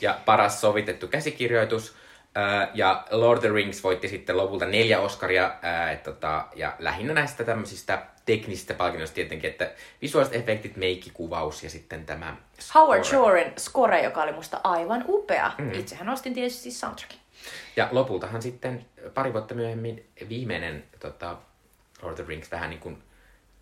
Ja 0.00 0.18
paras 0.24 0.60
sovitettu 0.60 1.08
käsikirjoitus. 1.08 1.96
Ää, 2.34 2.70
ja 2.74 3.04
Lord 3.10 3.36
of 3.38 3.42
the 3.42 3.52
Rings 3.52 3.84
voitti 3.84 4.08
sitten 4.08 4.36
lopulta 4.36 4.66
neljä 4.66 5.00
Oscaria. 5.00 5.54
Ää, 5.62 5.92
et, 5.92 6.02
tota, 6.02 6.46
ja 6.54 6.76
lähinnä 6.78 7.14
näistä 7.14 7.44
tämmöisistä 7.44 8.02
teknisistä 8.26 8.74
palkinnoista 8.74 9.14
tietenkin, 9.14 9.50
että 9.50 9.70
visuaaliset 10.02 10.36
efektit, 10.36 10.76
meikkikuvaus 10.76 11.62
ja 11.64 11.70
sitten 11.70 12.06
tämä 12.06 12.36
Howard 12.74 13.04
Shoren 13.04 13.52
score, 13.58 14.02
joka 14.02 14.22
oli 14.22 14.32
musta 14.32 14.60
aivan 14.64 15.04
upea. 15.08 15.52
Mm. 15.58 15.72
Itsehän 15.72 16.08
ostin 16.08 16.34
tietysti 16.34 16.70
soundtrackin. 16.70 17.18
Ja 17.76 17.88
lopultahan 17.92 18.42
sitten 18.42 18.86
pari 19.14 19.32
vuotta 19.32 19.54
myöhemmin 19.54 20.06
viimeinen 20.28 20.84
tota, 21.00 21.36
Lord 22.02 22.12
of 22.12 22.16
the 22.16 22.24
Rings 22.28 22.50
vähän 22.50 22.70
niin 22.70 22.80
kuin 22.80 23.02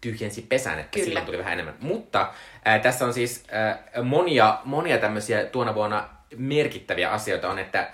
tyhjensi 0.00 0.42
pesän, 0.42 0.78
että 0.78 0.90
Kyllä. 0.90 1.04
silloin 1.04 1.26
tuli 1.26 1.38
vähän 1.38 1.52
enemmän. 1.52 1.74
Mutta 1.80 2.32
ää, 2.64 2.78
tässä 2.78 3.04
on 3.04 3.14
siis 3.14 3.44
ää, 3.50 3.82
monia, 4.02 4.58
monia 4.64 4.98
tämmöisiä 4.98 5.44
tuona 5.44 5.74
vuonna 5.74 6.08
merkittäviä 6.36 7.10
asioita 7.10 7.50
on, 7.50 7.58
että 7.58 7.90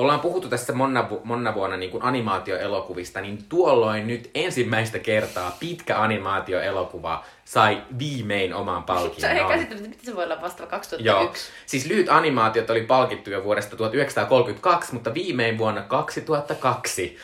ollaan 0.00 0.20
puhuttu 0.20 0.48
tässä 0.48 0.72
monna, 0.72 1.08
monna 1.24 1.54
vuonna 1.54 1.76
niin 1.76 1.90
kuin 1.90 2.02
animaatioelokuvista, 2.02 3.20
niin 3.20 3.44
tuolloin 3.48 4.06
nyt 4.06 4.30
ensimmäistä 4.34 4.98
kertaa 4.98 5.56
pitkä 5.60 6.00
animaatioelokuva 6.00 7.24
sai 7.44 7.82
viimein 7.98 8.54
oman 8.54 8.82
palkinnon. 8.82 9.20
Se 9.20 9.30
ei 9.30 9.44
käsittämättä, 9.44 9.88
miten 9.88 10.06
se 10.06 10.16
voi 10.16 10.24
olla 10.24 10.40
vasta 10.40 10.66
2001. 10.66 11.06
Joo. 11.06 11.34
Siis 11.66 11.86
lyhyt 11.86 12.08
animaatiot 12.08 12.70
oli 12.70 12.82
palkittu 12.82 13.30
jo 13.30 13.44
vuodesta 13.44 13.76
1932, 13.76 14.94
mutta 14.94 15.14
viimein 15.14 15.58
vuonna 15.58 15.82
2002 15.82 17.16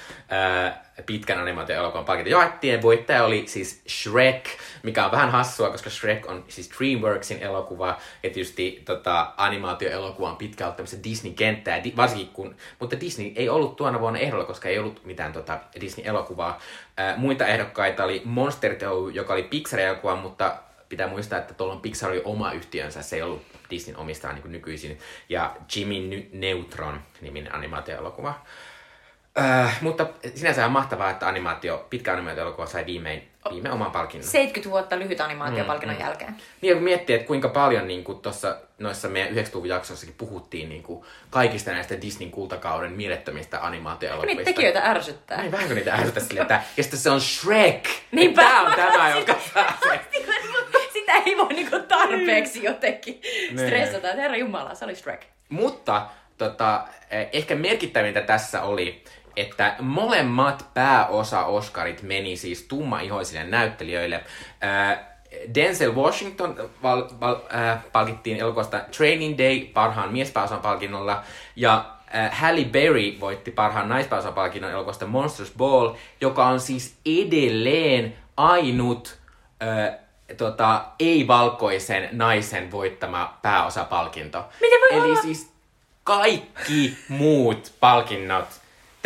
pitkän 1.07 1.39
animaatioelokuvan 1.39 2.05
palkinto 2.05 2.31
jaettiin. 2.31 2.83
Voittaja 2.83 3.25
oli 3.25 3.45
siis 3.47 3.83
Shrek, 3.89 4.49
mikä 4.83 5.05
on 5.05 5.11
vähän 5.11 5.31
hassua, 5.31 5.71
koska 5.71 5.91
Shrek 5.91 6.27
on 6.31 6.45
siis 6.49 6.71
DreamWorksin 6.79 7.39
elokuva. 7.43 7.89
Ja 8.23 8.31
tietysti 8.31 8.83
tota, 8.85 9.33
animaatioelokuva 9.37 10.31
on 10.31 10.37
pitkälti 10.37 10.77
tämmöistä 10.77 11.05
Disney-kenttää, 11.05 11.83
varsinkin 11.97 12.29
kun, 12.29 12.57
mutta 12.79 13.01
Disney 13.01 13.33
ei 13.37 13.49
ollut 13.49 13.77
tuona 13.77 14.01
vuonna 14.01 14.19
ehdolla, 14.19 14.45
koska 14.45 14.69
ei 14.69 14.79
ollut 14.79 15.05
mitään 15.05 15.33
tota, 15.33 15.61
Disney-elokuvaa. 15.81 16.61
Ää, 16.97 17.17
muita 17.17 17.47
ehdokkaita 17.47 18.05
oli 18.05 18.23
Monster 18.25 18.75
Tow, 18.75 19.15
joka 19.15 19.33
oli 19.33 19.49
Pixar-elokuva, 19.51 20.17
mutta 20.17 20.57
pitää 20.89 21.09
muistaa, 21.09 21.39
että 21.39 21.55
tuolla 21.55 21.77
Pixar 21.77 22.11
oli 22.11 22.23
oma 22.25 22.53
yhtiönsä, 22.53 23.03
se 23.03 23.17
ei 23.17 23.23
ollut 23.23 23.43
Disneyn 23.71 23.99
omistaa 23.99 24.33
niin 24.33 24.53
nykyisin. 24.53 24.99
Ja 25.29 25.57
Jimmy 25.77 26.29
Neutron 26.33 27.01
niminen 27.21 27.55
animaatioelokuva. 27.55 28.35
Äh, 29.38 29.79
mutta 29.81 30.07
sinänsä 30.35 30.66
on 30.66 30.72
mahtavaa, 30.72 31.11
että 31.11 31.29
animaatio, 31.29 31.87
pitkä 31.90 32.12
animaatio-elokuva 32.12 32.66
sai 32.66 32.87
viimein, 32.87 33.29
viimein 33.51 33.75
oman 33.75 33.90
palkinnon. 33.90 34.29
70 34.29 34.70
vuotta 34.70 34.99
lyhyt 34.99 35.20
animaatiopalkinnon 35.20 35.96
mm, 35.96 36.03
mm. 36.03 36.07
jälkeen. 36.07 36.37
Niin, 36.61 36.75
kun 36.75 36.85
miettii, 36.85 37.16
että 37.16 37.27
kuinka 37.27 37.49
paljon 37.49 37.88
niin 37.88 38.05
kuin 38.05 38.18
tuossa 38.20 38.57
noissa 38.79 39.09
meidän 39.09 39.35
90-luvun 39.35 39.68
jaksoissakin 39.68 40.14
puhuttiin 40.18 40.68
niin 40.68 40.83
kuin 40.83 41.05
kaikista 41.31 41.70
näistä 41.70 42.01
Disneyn 42.01 42.31
kultakauden 42.31 42.92
mielettömistä 42.92 43.66
animaatioelokuvista. 43.66 44.37
Niitä 44.37 44.51
tekijöitä 44.51 44.81
ärsyttää. 44.81 45.40
Niin, 45.40 45.53
vähän 45.53 45.66
kuin 45.66 45.77
niitä 45.77 45.94
ärsyttää 45.94 46.22
sille, 46.22 46.40
että 46.40 46.62
ja 46.77 46.83
sitten 46.83 47.01
se 47.01 47.11
on 47.11 47.20
Shrek. 47.20 47.88
Niin 48.12 48.35
Tämä 48.35 48.62
on 48.62 48.75
tämä, 48.77 49.11
joka 49.18 49.35
Sitä 50.92 51.12
ei 51.27 51.37
voi 51.37 51.49
niinku 51.49 51.79
tarpeeksi 51.88 52.64
jotenkin 52.64 53.20
niin. 53.22 53.59
stressata, 53.59 54.09
että 54.09 54.22
herra 54.22 54.37
jumala, 54.37 54.75
se 54.75 54.85
oli 54.85 54.96
Shrek. 54.96 55.27
Mutta 55.49 56.07
tota, 56.38 56.88
eh, 57.11 57.29
ehkä 57.33 57.55
merkittävintä 57.55 58.20
tässä 58.20 58.62
oli, 58.62 59.05
että 59.37 59.75
molemmat 59.81 60.66
pääosa-Oscarit 60.75 62.03
meni 62.03 62.37
siis 62.37 62.62
tummaihoisille 62.62 63.44
näyttelijöille. 63.44 64.25
Denzel 65.55 65.94
Washington 65.94 66.70
val, 66.83 67.09
val, 67.20 67.37
äh, 67.55 67.79
palkittiin 67.92 68.37
elokuvasta 68.37 68.81
Training 68.96 69.38
Day 69.38 69.61
parhaan 69.61 70.12
miespääosan 70.12 70.61
palkinnolla 70.61 71.22
ja 71.57 71.85
äh, 72.14 72.38
Halle 72.38 72.64
Berry 72.64 73.20
voitti 73.20 73.51
parhaan 73.51 73.88
naispääosan 73.88 74.35
palkinnon 74.35 74.70
elokuvasta 74.70 75.07
Monsters 75.07 75.53
Ball, 75.59 75.94
joka 76.20 76.46
on 76.46 76.61
siis 76.61 76.94
edelleen 77.07 78.16
ainut 78.37 79.18
äh, 79.62 79.99
tota, 80.37 80.85
ei-valkoisen 80.99 82.09
naisen 82.12 82.70
voittama 82.70 83.38
pääosapalkinto. 83.42 84.44
Miten 84.61 84.81
voi 84.81 84.99
Eli 84.99 85.11
olla? 85.11 85.22
siis 85.22 85.53
kaikki 86.05 86.99
muut 87.09 87.72
palkinnot 87.81 88.46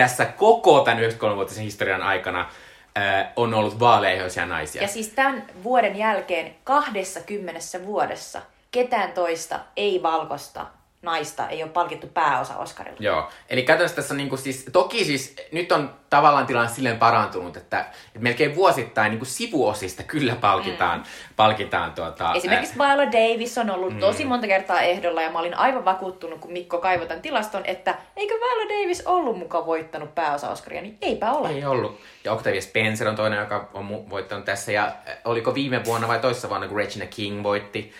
tässä 0.00 0.24
koko 0.24 0.80
tämän 0.80 1.04
93-vuotisen 1.04 1.64
historian 1.64 2.02
aikana 2.02 2.40
äh, 2.40 3.26
on 3.36 3.54
ollut 3.54 3.80
vaaleihoisia 3.80 4.46
naisia. 4.46 4.82
Ja 4.82 4.88
siis 4.88 5.08
tämän 5.08 5.46
vuoden 5.64 5.96
jälkeen 5.96 6.54
20 6.64 7.60
vuodessa 7.86 8.42
ketään 8.70 9.12
toista 9.12 9.60
ei 9.76 10.02
valkosta 10.02 10.66
naista 11.02 11.48
ei 11.48 11.62
ole 11.62 11.70
palkittu 11.70 12.06
pääosa 12.06 12.56
Oscarilla. 12.56 12.96
Joo, 13.00 13.28
eli 13.48 13.62
käytännössä 13.62 13.96
tässä 13.96 14.14
on 14.14 14.18
niin 14.18 14.28
kuin 14.28 14.38
siis, 14.38 14.66
toki 14.72 15.04
siis 15.04 15.36
nyt 15.52 15.72
on 15.72 15.94
tavallaan 16.10 16.46
tilanne 16.46 16.74
silleen 16.74 16.98
parantunut, 16.98 17.56
että, 17.56 17.80
että 17.80 18.18
melkein 18.18 18.54
vuosittain 18.54 19.10
niin 19.10 19.18
kuin 19.18 19.28
sivuosista 19.28 20.02
kyllä 20.02 20.36
palkitaan, 20.36 20.98
mm. 20.98 21.04
palkitaan 21.36 21.92
tuota, 21.92 22.32
Esimerkiksi 22.34 22.78
Viola 22.78 23.12
Davis 23.12 23.58
on 23.58 23.70
ollut 23.70 23.94
mm. 23.94 24.00
tosi 24.00 24.24
monta 24.24 24.46
kertaa 24.46 24.80
ehdolla 24.80 25.22
ja 25.22 25.30
mä 25.30 25.38
olin 25.38 25.54
aivan 25.54 25.84
vakuuttunut, 25.84 26.40
kun 26.40 26.52
Mikko 26.52 26.78
kaivoi 26.78 27.06
tämän 27.06 27.22
tilaston, 27.22 27.62
että 27.64 27.94
eikö 28.16 28.34
Viola 28.34 28.80
Davis 28.80 29.06
ollut 29.06 29.38
mukaan 29.38 29.66
voittanut 29.66 30.14
pääosa 30.14 30.50
Oscaria, 30.50 30.82
niin 30.82 30.98
eipä 31.02 31.32
ole. 31.32 31.48
Ei 31.48 31.64
ollut. 31.64 32.00
Ja 32.24 32.32
Octavia 32.32 32.62
Spencer 32.62 33.08
on 33.08 33.16
toinen, 33.16 33.38
joka 33.38 33.68
on 33.74 34.10
voittanut 34.10 34.44
tässä. 34.44 34.72
Ja 34.72 34.92
oliko 35.24 35.54
viime 35.54 35.84
vuonna 35.84 36.08
vai 36.08 36.18
toisessa 36.18 36.48
vuonna, 36.48 36.68
kun 36.68 36.76
Regina 36.76 37.06
King 37.06 37.42
voitti 37.42 37.92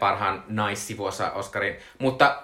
parhaan 0.00 0.44
naissivuosa 0.48 1.30
Oscarin. 1.30 1.76
Mutta 1.98 2.36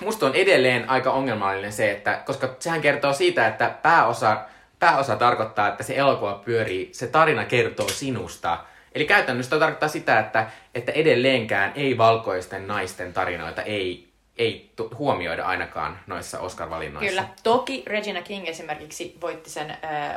musta 0.00 0.26
on 0.26 0.34
edelleen 0.34 0.90
aika 0.90 1.10
ongelmallinen 1.12 1.72
se, 1.72 1.90
että 1.90 2.22
koska 2.26 2.56
sehän 2.58 2.80
kertoo 2.80 3.12
siitä, 3.12 3.46
että 3.46 3.70
pääosa, 3.82 4.40
pääosa 4.78 5.16
tarkoittaa, 5.16 5.68
että 5.68 5.82
se 5.82 5.96
elokuva 5.96 6.42
pyörii, 6.44 6.88
se 6.92 7.06
tarina 7.06 7.44
kertoo 7.44 7.88
sinusta. 7.88 8.58
Eli 8.94 9.04
käytännössä 9.04 9.58
tarkoittaa 9.58 9.88
sitä, 9.88 10.18
että, 10.18 10.46
että 10.74 10.92
edelleenkään 10.92 11.72
ei-valkoisten 11.74 12.66
naisten 12.66 13.12
tarinoita 13.12 13.62
ei, 13.62 14.08
ei 14.38 14.72
huomioida 14.98 15.44
ainakaan 15.44 15.98
noissa 16.06 16.40
Oscar-valinnoissa. 16.40 17.08
Kyllä. 17.08 17.24
Toki 17.42 17.82
Regina 17.86 18.22
King 18.22 18.48
esimerkiksi 18.48 19.16
voitti 19.20 19.50
sen 19.50 19.70
ö, 19.70 19.74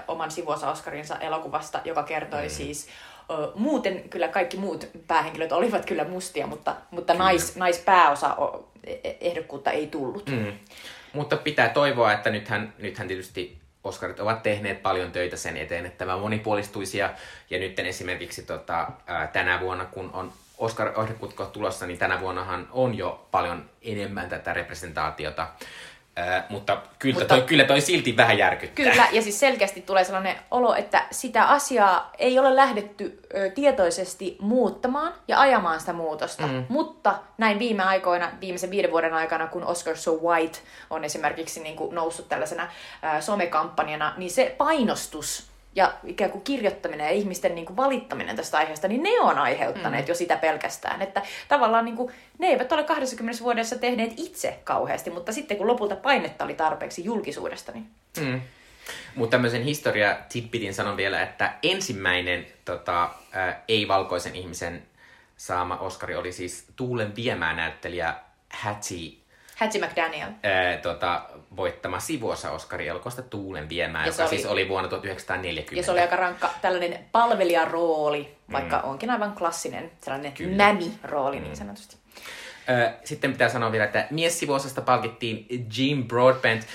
oman 0.08 0.32
sivuosa 0.32 0.72
Oscarinsa 0.72 1.18
elokuvasta, 1.20 1.82
joka 1.86 2.04
kertoi 2.04 2.44
mm. 2.44 2.50
siis 2.50 2.88
muuten 3.56 4.10
kyllä 4.10 4.28
kaikki 4.28 4.58
muut 4.58 4.88
päähenkilöt 5.08 5.52
olivat 5.52 5.86
kyllä 5.86 6.04
mustia, 6.04 6.48
mutta, 6.48 6.76
mutta 6.92 7.14
nais, 7.14 7.56
naispääosa 7.56 8.38
e, 8.84 8.98
ehdokkuutta 9.22 9.72
ei 9.72 9.88
tullut. 9.88 10.30
Mm. 10.30 10.54
Mutta 11.14 11.38
pitää 11.38 11.70
toivoa, 11.70 12.14
että 12.14 12.30
nythän, 12.30 12.74
nythän 12.78 13.08
tietysti 13.08 13.58
Oscarit 13.84 14.20
ovat 14.20 14.44
tehneet 14.44 14.82
paljon 14.82 15.12
töitä 15.12 15.38
sen 15.38 15.58
eteen, 15.58 15.86
että 15.86 15.98
tämä 15.98 16.18
monipuolistuisi. 16.18 16.98
Ja, 16.98 17.14
ja 17.50 17.60
nyt 17.60 17.80
esimerkiksi 17.80 18.44
tota, 18.44 18.88
ää, 19.08 19.28
tänä 19.28 19.60
vuonna, 19.60 19.86
kun 19.86 20.10
on 20.14 20.34
Oscar-ehdokkuutta 20.58 21.46
tulossa, 21.46 21.88
niin 21.88 22.00
tänä 22.00 22.22
vuonnahan 22.22 22.68
on 22.72 22.98
jo 22.98 23.28
paljon 23.32 23.70
enemmän 23.82 24.30
tätä 24.30 24.54
representaatiota. 24.54 25.48
Äh, 26.20 26.44
mutta 26.50 26.78
kyllä, 27.00 27.14
Mutta- 27.20 27.36
toi, 27.36 27.42
kyllä 27.44 27.64
toi 27.64 27.82
silti 27.82 28.18
vähän 28.18 28.38
järkyttää. 28.38 28.86
Kyllä, 28.86 29.08
ja 29.12 29.22
siis 29.22 29.40
selkeästi 29.40 29.82
tulee 29.82 30.04
sellainen 30.04 30.36
olo, 30.52 30.76
että 30.76 31.06
sitä 31.12 31.44
asiaa 31.46 32.12
ei 32.18 32.40
ole 32.40 32.56
lähdetty 32.56 33.20
ö, 33.36 33.50
tietoisesti 33.50 34.38
muuttamaan 34.40 35.14
ja 35.28 35.40
ajamaan 35.40 35.80
sitä 35.80 35.94
muutosta. 35.94 36.48
Mm. 36.48 36.66
Mutta 36.70 37.16
näin 37.38 37.60
viime 37.60 37.84
aikoina, 37.84 38.32
viimeisen 38.42 38.72
viiden 38.72 38.92
vuoden 38.92 39.14
aikana, 39.14 39.48
kun 39.48 39.64
Oscar 39.64 39.98
So 39.98 40.12
White 40.24 40.60
on 40.90 41.04
esimerkiksi 41.04 41.60
niin 41.64 41.76
kuin 41.76 41.96
noussut 41.96 42.30
tällaisena 42.30 42.64
ö, 43.18 43.22
somekampanjana, 43.22 44.14
niin 44.18 44.32
se 44.32 44.56
painostus 44.58 45.53
ja 45.76 45.94
ikään 46.04 46.32
kuin 46.32 46.44
kirjoittaminen 46.44 47.06
ja 47.06 47.12
ihmisten 47.12 47.56
niin 47.56 47.66
kuin 47.66 47.78
valittaminen 47.78 48.36
tästä 48.36 48.58
aiheesta, 48.58 48.88
niin 48.88 49.04
ne 49.04 49.20
on 49.20 49.38
aiheuttaneet 49.38 50.06
mm. 50.06 50.10
jo 50.10 50.16
sitä 50.16 50.38
pelkästään. 50.38 51.02
Että 51.02 51.22
tavallaan 51.48 51.86
niin 51.86 51.98
kuin, 51.98 52.14
ne 52.40 52.48
eivät 52.48 52.72
ole 52.72 52.84
20 52.84 53.44
vuodessa 53.44 53.78
tehneet 53.78 54.14
itse 54.18 54.60
kauheasti, 54.64 55.10
mutta 55.10 55.32
sitten 55.32 55.58
kun 55.58 55.68
lopulta 55.68 55.96
painetta 55.96 56.44
oli 56.44 56.54
tarpeeksi 56.54 57.06
julkisuudesta, 57.06 57.72
niin 57.72 57.88
Mm. 58.22 58.42
Mutta 59.16 59.32
tämmöisen 59.32 59.64
historia 59.64 60.18
tidbitin 60.30 60.74
sanon 60.74 60.98
vielä, 60.98 61.22
että 61.22 61.54
ensimmäinen 61.64 62.48
tota, 62.66 63.04
äh, 63.04 63.56
ei-valkoisen 63.68 64.36
ihmisen 64.36 64.84
saama 65.38 65.78
Oscari 65.78 66.16
oli 66.16 66.32
siis 66.32 66.66
Tuulen 66.76 67.16
viemää 67.16 67.54
näyttelijä 67.54 68.16
Hattie 68.54 69.12
Hattie 69.56 69.88
McDaniel. 69.88 70.30
ää, 70.44 70.78
tota, 70.78 71.22
voittama 71.56 72.00
sivuosa 72.00 72.52
Oscari 72.52 72.88
elokuvasta 72.88 73.22
Tuulen 73.22 73.70
viemään, 73.70 74.06
Ja 74.06 74.12
joka 74.12 74.24
oli- 74.24 74.30
siis 74.30 74.46
oli 74.46 74.70
vuonna 74.70 74.90
1940. 74.90 75.80
Ja 75.80 75.84
se 75.86 75.92
oli 75.92 76.00
aika 76.00 76.16
rankka 76.16 76.50
tällainen 76.62 77.00
palvelijarooli, 77.12 78.36
vaikka 78.52 78.78
mm. 78.84 78.90
onkin 78.90 79.10
aivan 79.10 79.32
klassinen 79.36 79.92
sellainen 80.02 80.32
Kyllä. 80.34 80.58
nämi-rooli 80.58 81.40
niin 81.40 81.56
sanotusti. 81.56 81.96
Ö, 82.70 82.92
Sitten 83.04 83.32
pitää 83.32 83.50
sanoa 83.50 83.72
vielä, 83.72 83.86
että 83.86 84.08
miessivuosasta 84.10 84.82
palkittiin 84.82 85.46
Jim 85.78 86.04
Broadbent 86.08 86.66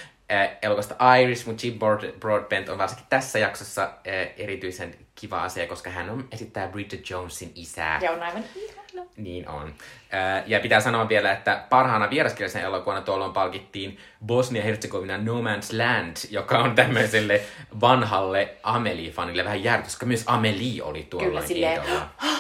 elokuvasta 0.62 1.14
Iris, 1.16 1.46
mutta 1.46 1.66
Jim 1.66 1.74
Broad- 1.78 2.18
Broadbent 2.18 2.68
on 2.68 2.78
varsinkin 2.78 3.06
tässä 3.10 3.38
jaksossa 3.38 3.90
erityisen 4.36 4.94
kiva 5.14 5.42
asia, 5.42 5.66
koska 5.66 5.90
hän 5.90 6.10
on, 6.10 6.28
esittää 6.32 6.68
Bridget 6.68 7.10
Jonesin 7.10 7.52
isää. 7.54 7.98
Ja 8.02 8.10
on 8.10 8.22
aivan 8.22 8.44
ihana. 8.56 8.82
Niin 9.16 9.49
on. 9.49 9.74
Ää, 10.11 10.42
Ja 10.46 10.61
pitää 10.61 10.80
sanoa 10.80 11.09
vielä, 11.09 11.32
että 11.32 11.64
parhaana 11.70 12.11
vieraskielisen 12.11 12.62
elokuvana 12.62 13.01
tuolloin 13.01 13.32
palkittiin 13.32 13.99
Bosnia-Herzegovina 14.26 15.18
No 15.18 15.40
Man's 15.40 15.76
Land, 15.78 16.16
joka 16.30 16.59
on 16.59 16.74
tämmöiselle 16.74 17.40
vanhalle 17.80 18.55
Amelie-fanille 18.62 19.44
vähän 19.44 19.64
järkytys, 19.64 19.92
koska 19.92 20.07
myös 20.07 20.24
Amelie 20.26 20.82
oli 20.82 21.07
tuolloin 21.11 21.46
Kyllä. 21.46 22.09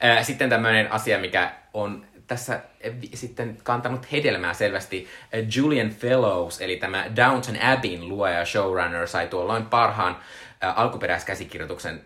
Ää, 0.00 0.22
Sitten 0.22 0.50
tämmöinen 0.50 0.92
asia, 0.92 1.18
mikä 1.18 1.52
on 1.74 2.06
tässä 2.26 2.60
eh, 2.80 2.92
sitten 3.14 3.58
kantanut 3.62 4.12
hedelmää 4.12 4.54
selvästi. 4.54 5.08
Eh, 5.32 5.46
Julian 5.56 5.90
Fellows, 5.90 6.60
eli 6.60 6.76
tämä 6.76 7.04
Downton 7.16 7.62
Abbeyn 7.62 8.08
luoja 8.08 8.38
ja 8.38 8.44
showrunner, 8.44 9.08
sai 9.08 9.26
tuolloin 9.26 9.66
parhaan 9.66 10.16
äh, 10.64 10.78
alkuperäiskäsikirjoituksen 10.78 11.94
eh, 11.94 12.02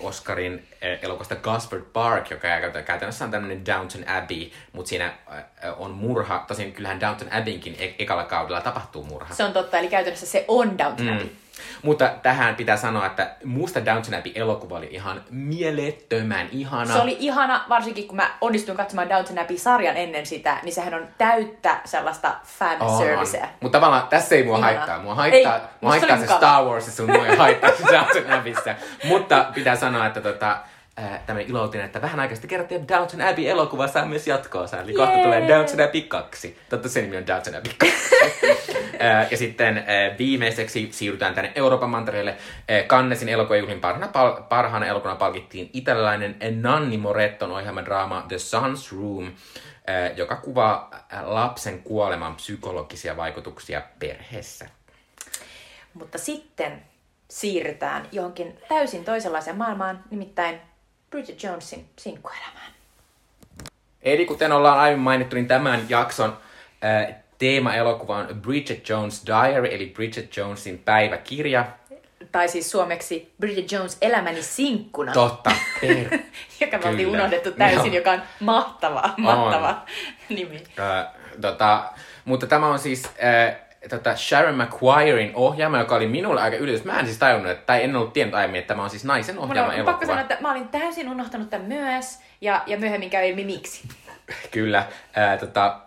Oscarin 0.00 0.68
eh, 0.80 0.98
elokuvasta 1.02 1.36
Gosford 1.36 1.82
Park, 1.92 2.30
joka 2.30 2.40
käytä- 2.48 2.82
käytännössä 2.82 3.24
on 3.24 3.30
tämmöinen 3.30 3.66
Downton 3.66 4.08
Abbey, 4.08 4.50
mutta 4.72 4.88
siinä 4.88 5.06
eh, 5.06 5.80
on 5.80 5.90
murha. 5.90 6.44
Tosin 6.48 6.72
kyllähän 6.72 7.00
Downton 7.00 7.32
Abbeyinkin 7.32 7.76
e- 7.78 7.94
ekalla 7.98 8.24
kaudella 8.24 8.60
tapahtuu 8.60 9.04
murha. 9.04 9.34
Se 9.34 9.44
on 9.44 9.52
totta, 9.52 9.78
eli 9.78 9.88
käytännössä 9.88 10.26
se 10.26 10.44
on 10.48 10.78
Downton 10.78 11.08
Abbey. 11.08 11.28
Mutta 11.82 12.10
tähän 12.22 12.54
pitää 12.54 12.76
sanoa, 12.76 13.06
että 13.06 13.30
musta 13.44 13.84
Downton 13.84 14.14
Abbey-elokuva 14.14 14.76
oli 14.76 14.88
ihan 14.90 15.24
mielettömän 15.30 16.48
ihana. 16.52 16.94
Se 16.94 17.00
oli 17.00 17.16
ihana, 17.20 17.64
varsinkin 17.68 18.08
kun 18.08 18.16
mä 18.16 18.30
onnistuin 18.40 18.76
katsomaan 18.76 19.08
Downton 19.08 19.38
Abbey-sarjan 19.38 19.96
ennen 19.96 20.26
sitä, 20.26 20.56
niin 20.62 20.72
sehän 20.74 20.94
on 20.94 21.08
täyttä 21.18 21.80
sellaista 21.84 22.34
fan 22.44 22.98
serviceä. 22.98 23.48
Mutta 23.60 23.78
tavallaan 23.78 24.08
tässä 24.08 24.34
ei 24.34 24.42
mua 24.44 24.58
Ihanaa. 24.58 24.76
haittaa. 24.76 24.98
Mua 25.02 25.14
haittaa, 25.14 25.54
Ei, 25.56 25.62
mua 25.80 25.90
haittaa 25.90 26.16
se 26.16 26.22
mukavaa. 26.22 26.38
Star 26.38 26.64
Wars, 26.64 26.96
sun 26.96 27.10
mua 27.10 27.26
ei 27.26 27.36
haittaa 27.36 27.70
Downton 27.92 28.32
Abbeyssä. 28.32 28.76
Mutta 29.04 29.46
pitää 29.54 29.76
sanoa, 29.76 30.06
että 30.06 30.20
tota, 30.20 30.56
äh, 30.98 31.20
tämmöinen 31.26 31.50
iloutinen, 31.50 31.86
että 31.86 32.02
vähän 32.02 32.20
aikaa 32.20 32.34
sitten 32.34 32.48
kerrottiin, 32.48 32.80
että 32.80 32.94
Downton 32.94 33.20
Abbey-elokuva 33.20 33.88
saa 33.88 34.06
myös 34.06 34.26
jatko-osa. 34.26 34.80
Eli 34.80 34.92
kohta 34.92 35.18
tulee 35.22 35.48
Downton 35.48 35.80
Abbey 35.80 36.00
2. 36.00 36.58
Totta 36.68 36.88
se 36.88 37.02
nimi 37.02 37.16
on 37.16 37.26
Downton 37.26 37.54
Abbey 37.54 37.72
2. 37.78 37.98
Äh, 39.02 39.30
ja 39.30 39.36
sitten 39.36 39.78
äh, 39.78 40.18
viimeiseksi 40.18 40.88
siirrytään 40.92 41.34
tänne 41.34 41.52
Euroopan 41.54 41.90
mantereelle. 41.90 42.30
Äh, 42.30 42.86
Cannesin 42.86 43.28
elokuvajuhlin 43.28 43.80
parhaana, 43.80 44.12
pal- 44.12 44.42
parhaana 44.48 44.86
elokuvana 44.86 45.18
palkittiin 45.18 45.70
italialainen 45.72 46.36
Nanni 46.60 46.96
Moretton 46.96 47.52
ohjelma 47.52 47.84
draama 47.84 48.24
The 48.28 48.36
Sun's 48.36 48.96
Room, 48.96 49.26
äh, 49.26 50.16
joka 50.16 50.36
kuvaa 50.36 50.90
äh, 51.12 51.24
lapsen 51.24 51.82
kuoleman 51.82 52.36
psykologisia 52.36 53.16
vaikutuksia 53.16 53.82
perheessä. 53.98 54.66
Mutta 55.94 56.18
sitten 56.18 56.82
siirrytään 57.30 58.08
johonkin 58.12 58.58
täysin 58.68 59.04
toisenlaiseen 59.04 59.56
maailmaan, 59.56 60.04
nimittäin 60.10 60.60
Bridget 61.10 61.42
Jonesin 61.42 61.88
sinkkuelämään. 61.98 62.72
Eli 64.02 64.26
kuten 64.26 64.52
ollaan 64.52 64.78
aiemmin 64.78 65.04
mainittu, 65.04 65.36
niin 65.36 65.48
tämän 65.48 65.86
jakson 65.88 66.38
äh, 66.84 67.14
teema-elokuva 67.38 68.16
on 68.16 68.42
Bridget 68.42 68.88
Jones' 68.88 69.26
Diary, 69.26 69.68
eli 69.74 69.86
Bridget 69.86 70.36
Jonesin 70.36 70.78
päiväkirja. 70.78 71.66
Tai 72.32 72.48
siis 72.48 72.70
suomeksi 72.70 73.32
Bridget 73.40 73.72
Jones 73.72 73.96
elämäni 74.02 74.42
sinkkuna. 74.42 75.12
Totta, 75.12 75.50
per... 75.80 76.18
joka 76.60 76.78
me 76.78 76.88
oltiin 76.90 77.08
unohdettu 77.08 77.52
täysin, 77.52 77.86
Joo. 77.86 77.94
joka 77.94 78.12
on 78.12 78.22
mahtava, 78.40 79.14
mahtava 79.16 79.82
nimi. 80.28 80.62
Ö, 80.78 81.06
tota, 81.40 81.92
mutta 82.24 82.46
tämä 82.46 82.66
on 82.66 82.78
siis 82.78 83.06
äh, 83.06 83.56
tota 83.88 84.16
Sharon 84.16 84.62
McQuirein 84.62 85.30
ohjaama, 85.34 85.78
joka 85.78 85.94
oli 85.94 86.06
minulle 86.06 86.40
aika 86.40 86.56
yllätys. 86.56 86.84
Mä 86.84 87.00
en 87.00 87.06
siis 87.06 87.18
tajunnut, 87.18 87.52
että, 87.52 87.66
tai 87.66 87.84
en 87.84 87.96
ollut 87.96 88.12
tiennyt 88.12 88.34
aiemmin, 88.34 88.58
että 88.58 88.68
tämä 88.68 88.82
on 88.82 88.90
siis 88.90 89.04
naisen 89.04 89.38
ohjaama 89.38 89.72
on 89.72 89.76
pakko 89.76 89.90
elokuva. 89.90 90.06
sanoa, 90.06 90.20
että 90.20 90.36
mä 90.40 90.52
olin 90.52 90.68
täysin 90.68 91.08
unohtanut 91.08 91.50
tämän 91.50 91.66
myös, 91.66 92.18
ja, 92.40 92.62
ja 92.66 92.78
myöhemmin 92.78 93.10
käy 93.10 93.28
ilmi 93.28 93.44
miksi. 93.44 93.88
Kyllä. 94.50 94.86
Ää, 95.14 95.36
tota, 95.36 95.80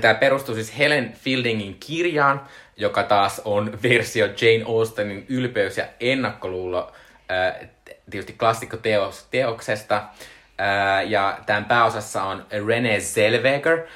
tämä 0.00 0.14
perustuu 0.14 0.54
siis 0.54 0.78
Helen 0.78 1.12
Fieldingin 1.12 1.76
kirjaan, 1.80 2.40
joka 2.76 3.02
taas 3.02 3.42
on 3.44 3.78
versio 3.82 4.26
Jane 4.26 4.64
Austenin 4.66 5.26
ylpeys 5.28 5.78
ja 5.78 5.84
ennakkoluulo 6.00 6.92
ää, 7.28 7.58
tietysti 8.10 8.32
klassikkoteos 8.32 9.26
teoksesta. 9.30 10.02
Ää, 10.58 11.02
ja 11.02 11.38
tämän 11.46 11.64
pääosassa 11.64 12.22
on 12.22 12.46
Renee 12.66 13.00
Zellweger, 13.00 13.86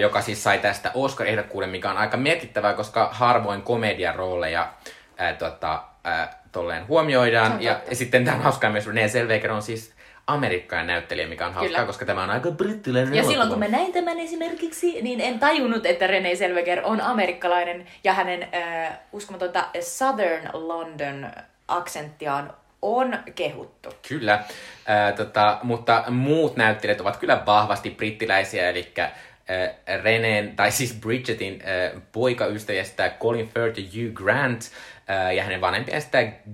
joka 0.00 0.20
siis 0.20 0.42
sai 0.42 0.58
tästä 0.58 0.90
Oscar-ehdokkuuden, 0.94 1.70
mikä 1.70 1.90
on 1.90 1.96
aika 1.96 2.16
merkittävää, 2.16 2.74
koska 2.74 3.08
harvoin 3.12 3.62
komedian 3.62 4.14
rooleja 4.14 4.72
ää, 5.16 5.32
tota, 5.32 5.82
ää, 6.04 6.42
tolleen 6.52 6.88
huomioidaan. 6.88 7.62
Ja, 7.62 7.80
ja 7.90 7.96
sitten 7.96 8.24
tämä 8.24 8.36
on 8.36 8.42
hauskaa 8.42 8.70
myös, 8.70 8.86
Renee 8.86 9.08
Zellweger 9.08 9.52
on 9.52 9.62
siis 9.62 9.94
amerikkalainen 10.26 10.94
näyttelijä, 10.94 11.26
mikä 11.26 11.46
on 11.46 11.54
hauskaa, 11.54 11.76
Kyllä. 11.76 11.86
koska 11.86 12.04
tämä 12.04 12.22
on 12.22 12.30
aika 12.30 12.50
brittiläinen 12.50 13.14
Ja 13.14 13.22
silloin 13.22 13.36
elokuva. 13.36 13.66
kun 13.66 13.70
mä 13.70 13.78
näin 13.78 13.92
tämän 13.92 14.18
esimerkiksi, 14.18 15.02
niin 15.02 15.20
en 15.20 15.38
tajunnut, 15.38 15.86
että 15.86 16.06
Renee 16.06 16.36
Zellweger 16.36 16.80
on 16.84 17.00
amerikkalainen 17.00 17.86
ja 18.04 18.12
hänen 18.12 18.48
äh, 18.54 18.98
uskomatonta 19.12 19.64
Southern 19.80 20.48
London 20.52 21.26
aksenttiaan 21.68 22.52
on 22.82 23.18
kehuttu. 23.34 23.88
Kyllä, 24.08 24.44
ää, 24.86 25.12
tota, 25.12 25.58
mutta 25.62 26.04
muut 26.08 26.56
näyttelijät 26.56 27.00
ovat 27.00 27.16
kyllä 27.16 27.42
vahvasti 27.46 27.90
brittiläisiä, 27.90 28.70
eli 28.70 28.92
ää, 29.86 29.96
Reneen, 30.02 30.56
tai 30.56 30.72
siis 30.72 30.92
Bridgetin 31.00 31.62
ää, 31.64 32.00
poikaystävästä 32.12 33.12
Colin 33.20 33.48
Firth 33.48 33.78
ja 33.78 33.84
Hugh 33.84 34.12
Grant, 34.12 34.60
ää, 35.06 35.32
ja 35.32 35.42
hänen 35.42 35.60
vanhempiaan 35.60 36.02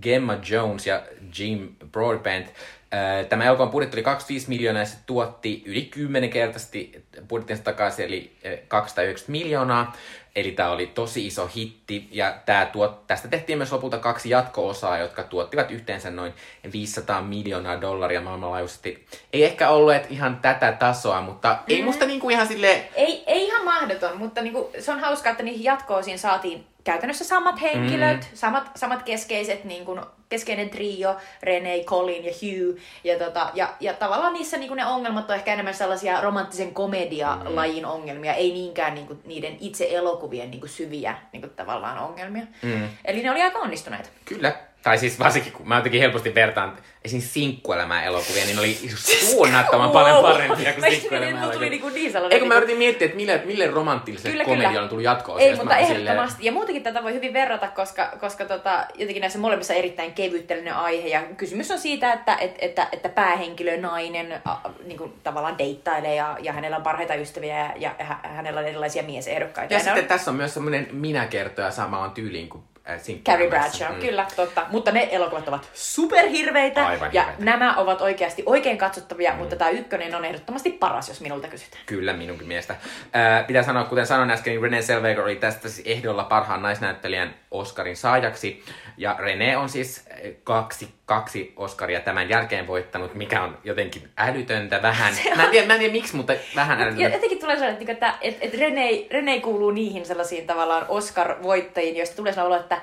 Gemma 0.03 0.39
Jones 0.51 0.87
ja 0.87 1.03
Jim 1.39 1.69
Broadbent. 1.93 2.47
Ää, 2.91 3.25
Tämä 3.25 3.45
elokuvan 3.45 3.71
budjetti 3.71 3.97
oli 3.97 4.03
25 4.03 4.49
miljoonaa 4.49 4.83
ja 4.83 4.87
se 4.87 4.97
tuotti 5.07 5.63
yli 5.67 5.83
10 5.83 6.31
kertaisesti 6.31 7.05
budjettinsa 7.29 7.65
takaisin, 7.65 8.05
eli 8.05 8.33
ää, 8.45 8.57
290 8.69 9.33
miljoonaa. 9.33 9.97
Eli 10.39 10.53
tämä 10.53 10.71
oli 10.71 10.87
tosi 10.87 11.27
iso 11.27 11.51
hitti, 11.57 12.09
ja 12.11 12.35
tää 12.47 12.67
tuot, 12.67 13.07
tästä 13.07 13.29
tehtiin 13.29 13.59
myös 13.59 13.73
lopulta 13.73 13.99
kaksi 13.99 14.31
jatko-osaa, 14.31 14.99
jotka 14.99 15.23
tuottivat 15.23 15.71
yhteensä 15.71 16.11
noin 16.11 16.33
500 16.73 17.23
miljoonaa 17.23 17.81
dollaria 17.81 18.21
maailmanlaajuisesti. 18.21 19.07
Ei 19.33 19.45
ehkä 19.45 19.71
olleet 19.71 20.07
ihan 20.11 20.37
tätä 20.37 20.73
tasoa, 20.73 21.21
mutta 21.21 21.49
mm. 21.49 21.75
ei 21.75 21.83
musta 21.83 22.07
niinku 22.07 22.31
ihan 22.31 22.47
sille 22.47 22.89
Ei, 22.95 23.23
ei 23.27 23.47
ihan 23.47 23.65
mahdoton, 23.65 24.19
mutta 24.19 24.43
niinku, 24.43 24.71
se 24.79 24.93
on 24.93 25.01
hauskaa, 25.01 25.33
että 25.33 25.43
niihin 25.43 25.65
jatko-osiin 25.65 26.19
saatiin 26.19 26.67
käytännössä 26.89 27.25
samat 27.25 27.63
henkilöt, 27.63 28.21
mm. 28.21 28.37
samat, 28.37 28.71
samat 28.77 29.03
keskeiset, 29.03 29.65
niin 29.65 29.85
kuin, 29.85 30.01
keskeinen 30.29 30.71
trio, 30.71 31.17
Rene, 31.43 31.85
Colin 31.85 32.25
ja 32.25 32.33
Hugh. 32.33 32.79
Ja, 33.05 33.19
tota, 33.19 33.51
ja, 33.55 33.75
ja 33.81 33.95
tavallaan 33.95 34.33
niissä 34.33 34.57
niin 34.57 34.77
ne 34.77 34.87
ongelmat 34.87 35.31
on 35.31 35.37
ehkä 35.37 35.53
enemmän 35.53 35.75
sellaisia 35.75 36.21
romanttisen 36.21 36.75
komedia-lajin 36.75 37.87
ongelmia, 37.87 38.35
ei 38.35 38.53
niinkään 38.53 38.95
niin 38.95 39.07
kuin, 39.07 39.21
niiden 39.25 39.57
itse 39.61 39.89
elokuvien 39.91 40.51
niin 40.51 40.61
kuin, 40.61 40.71
syviä 40.71 41.15
niin 41.33 41.41
kuin, 41.41 41.53
tavallaan 41.57 41.99
ongelmia. 41.99 42.45
Mm. 42.63 42.89
Eli 43.05 43.23
ne 43.23 43.31
oli 43.31 43.43
aika 43.43 43.59
onnistuneita. 43.59 44.09
Kyllä, 44.25 44.57
tai 44.89 44.99
siis 44.99 45.19
varsinkin 45.19 45.53
kun 45.53 45.69
mä 45.69 45.77
jotenkin 45.77 46.01
helposti 46.01 46.35
vertaan 46.35 46.77
esim. 47.05 47.21
sinkkuelämää 47.21 48.05
elokuvia, 48.05 48.45
niin 48.45 48.59
oli 48.59 48.79
suunnattoman 48.97 49.91
paljon 49.99 50.23
parempia 50.23 50.73
kuin 50.73 50.85
Mä- 50.85 50.91
sinkkuelämää 50.91 51.41
mulla 51.41 51.53
tuli 51.53 51.71
niinku 51.71 51.89
niin 51.89 52.13
Eikö 52.31 52.47
mä 52.47 52.55
yritin 52.55 52.79
miettiä, 52.79 53.05
että 53.05 53.17
mille, 53.17 53.43
mille 53.45 53.67
romanttiselle 53.67 54.45
komedialle 54.45 54.81
on 54.81 54.89
tullut 54.89 55.05
jatko 55.05 55.39
Ei, 55.39 55.57
mutta 55.57 55.77
ehdottomasti. 55.77 56.45
Ja 56.47 56.53
muutenkin 56.53 56.83
tätä 56.83 57.03
voi 57.03 57.15
hyvin 57.15 57.33
verrata, 57.33 57.69
koska, 57.69 58.13
koska 58.21 58.45
tota, 58.45 58.87
jotenkin 58.95 59.21
näissä 59.21 59.39
molemmissa 59.39 59.75
erittäin 59.75 60.13
kevyttelinen 60.13 60.75
aihe. 60.75 61.09
Ja 61.09 61.23
kysymys 61.37 61.71
on 61.71 61.79
siitä, 61.79 62.13
että, 62.13 62.37
että, 62.37 62.59
että, 62.61 62.89
että 62.93 63.09
päähenkilö, 63.09 63.81
nainen, 63.81 64.41
a, 64.45 64.57
niin 64.85 64.99
kuin, 64.99 65.13
tavallaan 65.23 65.59
deittailee 65.59 66.15
ja, 66.15 66.37
ja 66.41 66.53
hänellä 66.53 66.77
on 66.77 66.83
parhaita 66.83 67.15
ystäviä 67.15 67.59
ja, 67.59 67.95
ja 67.99 68.05
hä- 68.05 68.21
hänellä 68.23 68.61
on 68.61 68.67
erilaisia 68.67 69.03
miesehdokkaita. 69.03 69.75
Ja 69.75 69.79
ne 69.79 69.85
sitten 69.85 70.03
on 70.03 70.09
tässä 70.09 70.31
on 70.31 70.37
myös 70.37 70.55
semmoinen 70.55 70.89
minäkertoja 70.93 71.71
samaan 71.71 72.11
tyyliin 72.11 72.49
kuin 72.49 72.63
Carrie 72.89 73.05
sinkkuelämässä. 73.05 73.79
Bradshaw, 73.79 74.01
kyllä, 74.01 74.27
totta. 74.37 74.67
Mutta 74.71 74.93
ne 74.93 75.09
elokuvat 75.11 75.49
ovat 75.49 75.71
superhirveitä. 75.75 76.87
Aivan 76.87 77.11
ja 77.13 77.23
hirveitä. 77.23 77.45
nämä 77.45 77.77
ovat 77.77 78.01
oikeasti 78.01 78.43
oikein 78.47 78.79
katsottavia, 78.79 79.35
mutta 79.35 79.57
tämä 79.57 79.71
ykkönen 79.71 80.15
on 80.15 80.25
ehdottomasti 80.25 80.71
paras, 80.71 81.09
jos 81.09 81.21
minulta 81.21 81.49
kysytään. 81.49 81.83
Kyllä, 81.87 82.13
minunkin 82.13 82.49
mielestä. 82.49 82.77
Ää, 83.13 83.43
pitää 83.43 83.63
sanoa, 83.63 83.85
kuten 83.85 84.07
sanoin 84.07 84.31
äsken, 84.31 84.51
niin 84.51 84.63
Renee 84.63 84.83
Zellweger 84.83 85.21
oli 85.21 85.37
tästä 85.37 85.69
siis 85.69 85.87
ehdolla 85.87 86.25
parhaan 86.25 86.63
naisnäyttelijän 86.63 87.35
Oscarin 87.51 87.97
saajaksi. 87.97 88.65
Ja 88.99 89.17
Renee 89.19 89.57
on 89.57 89.69
siis 89.69 90.03
eh, 90.11 90.35
kaksi, 90.45 90.89
kaksi 91.07 91.53
Oscaria 91.57 92.01
tämän 92.01 92.29
jälkeen 92.29 92.67
voittanut, 92.67 93.15
mikä 93.15 93.43
on 93.43 93.59
jotenkin 93.65 94.09
älytöntä 94.17 94.83
vähän. 94.83 95.15
Mä 95.37 95.45
en 95.45 95.51
tiedä, 95.51 95.67
mä 95.67 95.73
en 95.73 95.79
tiedä 95.79 95.93
miksi, 95.93 96.17
mutta 96.17 96.33
vähän 96.57 96.79
Ja 96.81 96.87
älytöntä. 96.87 97.17
jotenkin 97.17 97.39
tulee 97.39 97.57
sellainen, 97.57 97.91
että, 97.91 98.15
että, 98.21 98.39
että 98.41 98.59
Rene, 98.61 98.91
Rene 99.11 99.41
kuuluu 99.41 99.71
niihin 99.71 100.07
sellaisiin 100.07 100.47
tavallaan 100.47 100.87
Oscar-voittajiin, 100.89 101.97
joista 101.97 102.17
tulee 102.17 102.33
sellainen 102.33 102.57
olo, 102.57 102.63
että 102.63 102.81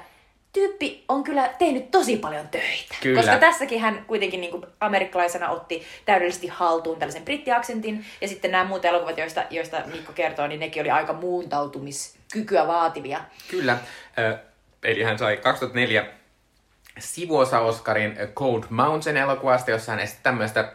tyyppi 0.53 1.03
on 1.09 1.23
kyllä 1.23 1.49
tehnyt 1.59 1.91
tosi 1.91 2.17
paljon 2.17 2.47
töitä. 2.47 2.95
Kyllä. 3.01 3.21
Koska 3.21 3.37
tässäkin 3.37 3.79
hän 3.79 4.05
kuitenkin 4.07 4.41
niin 4.41 4.51
kuin 4.51 4.65
amerikkalaisena 4.79 5.49
otti 5.49 5.83
täydellisesti 6.05 6.47
haltuun 6.47 6.99
tällaisen 6.99 7.25
brittiaksentin. 7.25 8.05
Ja 8.21 8.27
sitten 8.27 8.51
nämä 8.51 8.63
muut 8.63 8.85
elokuvat, 8.85 9.17
joista, 9.17 9.43
joista 9.49 9.81
Mikko 9.91 10.13
kertoo, 10.13 10.47
niin 10.47 10.59
nekin 10.59 10.81
oli 10.81 10.91
aika 10.91 11.13
muuntautumiskykyä 11.13 12.67
vaativia. 12.67 13.21
Kyllä. 13.51 13.77
Ö, 14.19 14.37
eli 14.85 15.03
hän 15.03 15.17
sai 15.17 15.37
2004 15.37 16.05
sivuosa 16.99 17.59
Oscarin 17.59 18.17
Cold 18.35 18.63
Mountain 18.69 19.17
elokuvasta, 19.17 19.71
jossa 19.71 19.91
hän 19.91 20.01
esitti 20.01 20.23
tämmöistä 20.23 20.71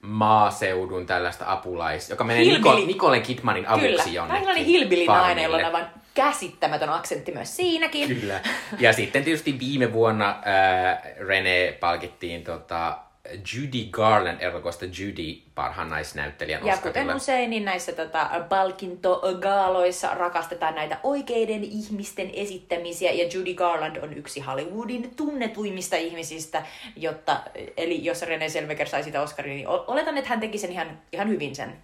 maaseudun 0.00 1.06
tällaista 1.06 1.44
apulais, 1.48 2.10
joka 2.10 2.24
menee 2.24 2.44
Hillbilly. 2.44 2.86
Nicole, 2.86 3.20
Kidmanin 3.20 3.68
avuksi 3.68 3.88
Kyllä. 3.88 4.02
jonnekin. 4.02 4.28
Vähän 4.28 4.40
sellainen 4.40 4.64
hilbilinainen, 4.64 5.44
jolla 5.44 5.56
on 5.56 5.64
aivan 5.64 5.90
käsittämätön 6.14 6.88
aksentti 6.88 7.32
myös 7.32 7.56
siinäkin. 7.56 8.20
Kyllä. 8.20 8.40
Ja 8.78 8.92
sitten 8.92 9.24
tietysti 9.24 9.58
viime 9.58 9.92
vuonna 9.92 10.38
ää, 10.44 11.02
Rene 11.28 11.76
palkittiin 11.80 12.44
tota, 12.44 12.98
Judy 13.32 13.84
Garland 13.90 14.40
elokuvasta 14.40 14.84
Judy 14.84 15.40
parhaan 15.54 15.90
naisnäyttelijän 15.90 16.66
Ja 16.66 16.74
Oscarilla. 16.74 17.02
kuten 17.02 17.16
usein, 17.16 17.50
niin 17.50 17.64
näissä 17.64 17.92
tota, 17.92 18.30
palkintogaaloissa 18.48 20.14
rakastetaan 20.14 20.74
näitä 20.74 20.98
oikeiden 21.02 21.64
ihmisten 21.64 22.30
esittämisiä, 22.34 23.12
ja 23.12 23.28
Judy 23.34 23.54
Garland 23.54 23.96
on 23.96 24.12
yksi 24.16 24.40
Hollywoodin 24.40 25.14
tunnetuimmista 25.16 25.96
ihmisistä, 25.96 26.62
jotta, 26.96 27.40
eli 27.76 28.04
jos 28.04 28.22
Renee 28.22 28.48
Zellweger 28.48 28.88
sai 28.88 29.02
sitä 29.02 29.22
Oscarin, 29.22 29.56
niin 29.56 29.68
oletan, 29.68 30.18
että 30.18 30.30
hän 30.30 30.40
teki 30.40 30.58
sen 30.58 30.72
ihan, 30.72 30.98
ihan 31.12 31.28
hyvin 31.28 31.56
sen. 31.56 31.76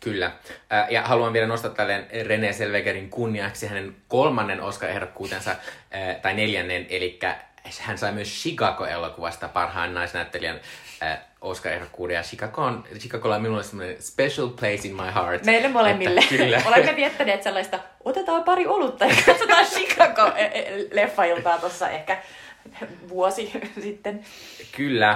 Kyllä. 0.00 0.30
Ää, 0.70 0.86
Ja 0.90 1.02
haluan 1.02 1.32
vielä 1.32 1.46
nostaa 1.46 1.70
tälleen 1.70 2.06
René 2.26 2.52
Selvegerin 2.52 3.10
kunniaksi 3.10 3.66
hänen 3.66 3.96
kolmannen 4.08 4.60
Oscar-ehdokkuutensa, 4.60 5.56
ää, 5.90 6.14
tai 6.14 6.34
neljännen, 6.34 6.86
eli 6.88 7.18
hän 7.80 7.98
sai 7.98 8.12
myös 8.12 8.28
Chicago-elokuvasta 8.42 9.48
parhaan 9.48 9.94
naisnäyttelijän 9.94 10.60
ää, 11.00 11.28
Oscar-ehdokkuuden. 11.40 12.14
Ja 12.14 12.22
Chicago 12.22 12.62
on, 12.62 12.84
Chicagolla 12.98 13.36
on 13.36 13.42
minulle 13.42 13.62
semmoinen 13.62 14.02
special 14.02 14.48
place 14.48 14.88
in 14.88 14.96
my 14.96 15.14
heart. 15.14 15.44
Meille 15.44 15.68
molemmille. 15.68 16.20
Että, 16.20 16.36
kyllä. 16.36 16.62
Olemme 16.68 16.96
viettäneet 16.96 17.42
sellaista, 17.42 17.78
otetaan 18.04 18.42
pari 18.44 18.66
olutta 18.66 19.04
ja 19.04 19.14
katsotaan 19.26 19.66
Chicago-leffailtaa 19.74 21.58
tuossa 21.58 21.90
ehkä 21.90 22.18
vuosi 23.08 23.52
sitten. 23.82 24.24
Kyllä. 24.76 25.10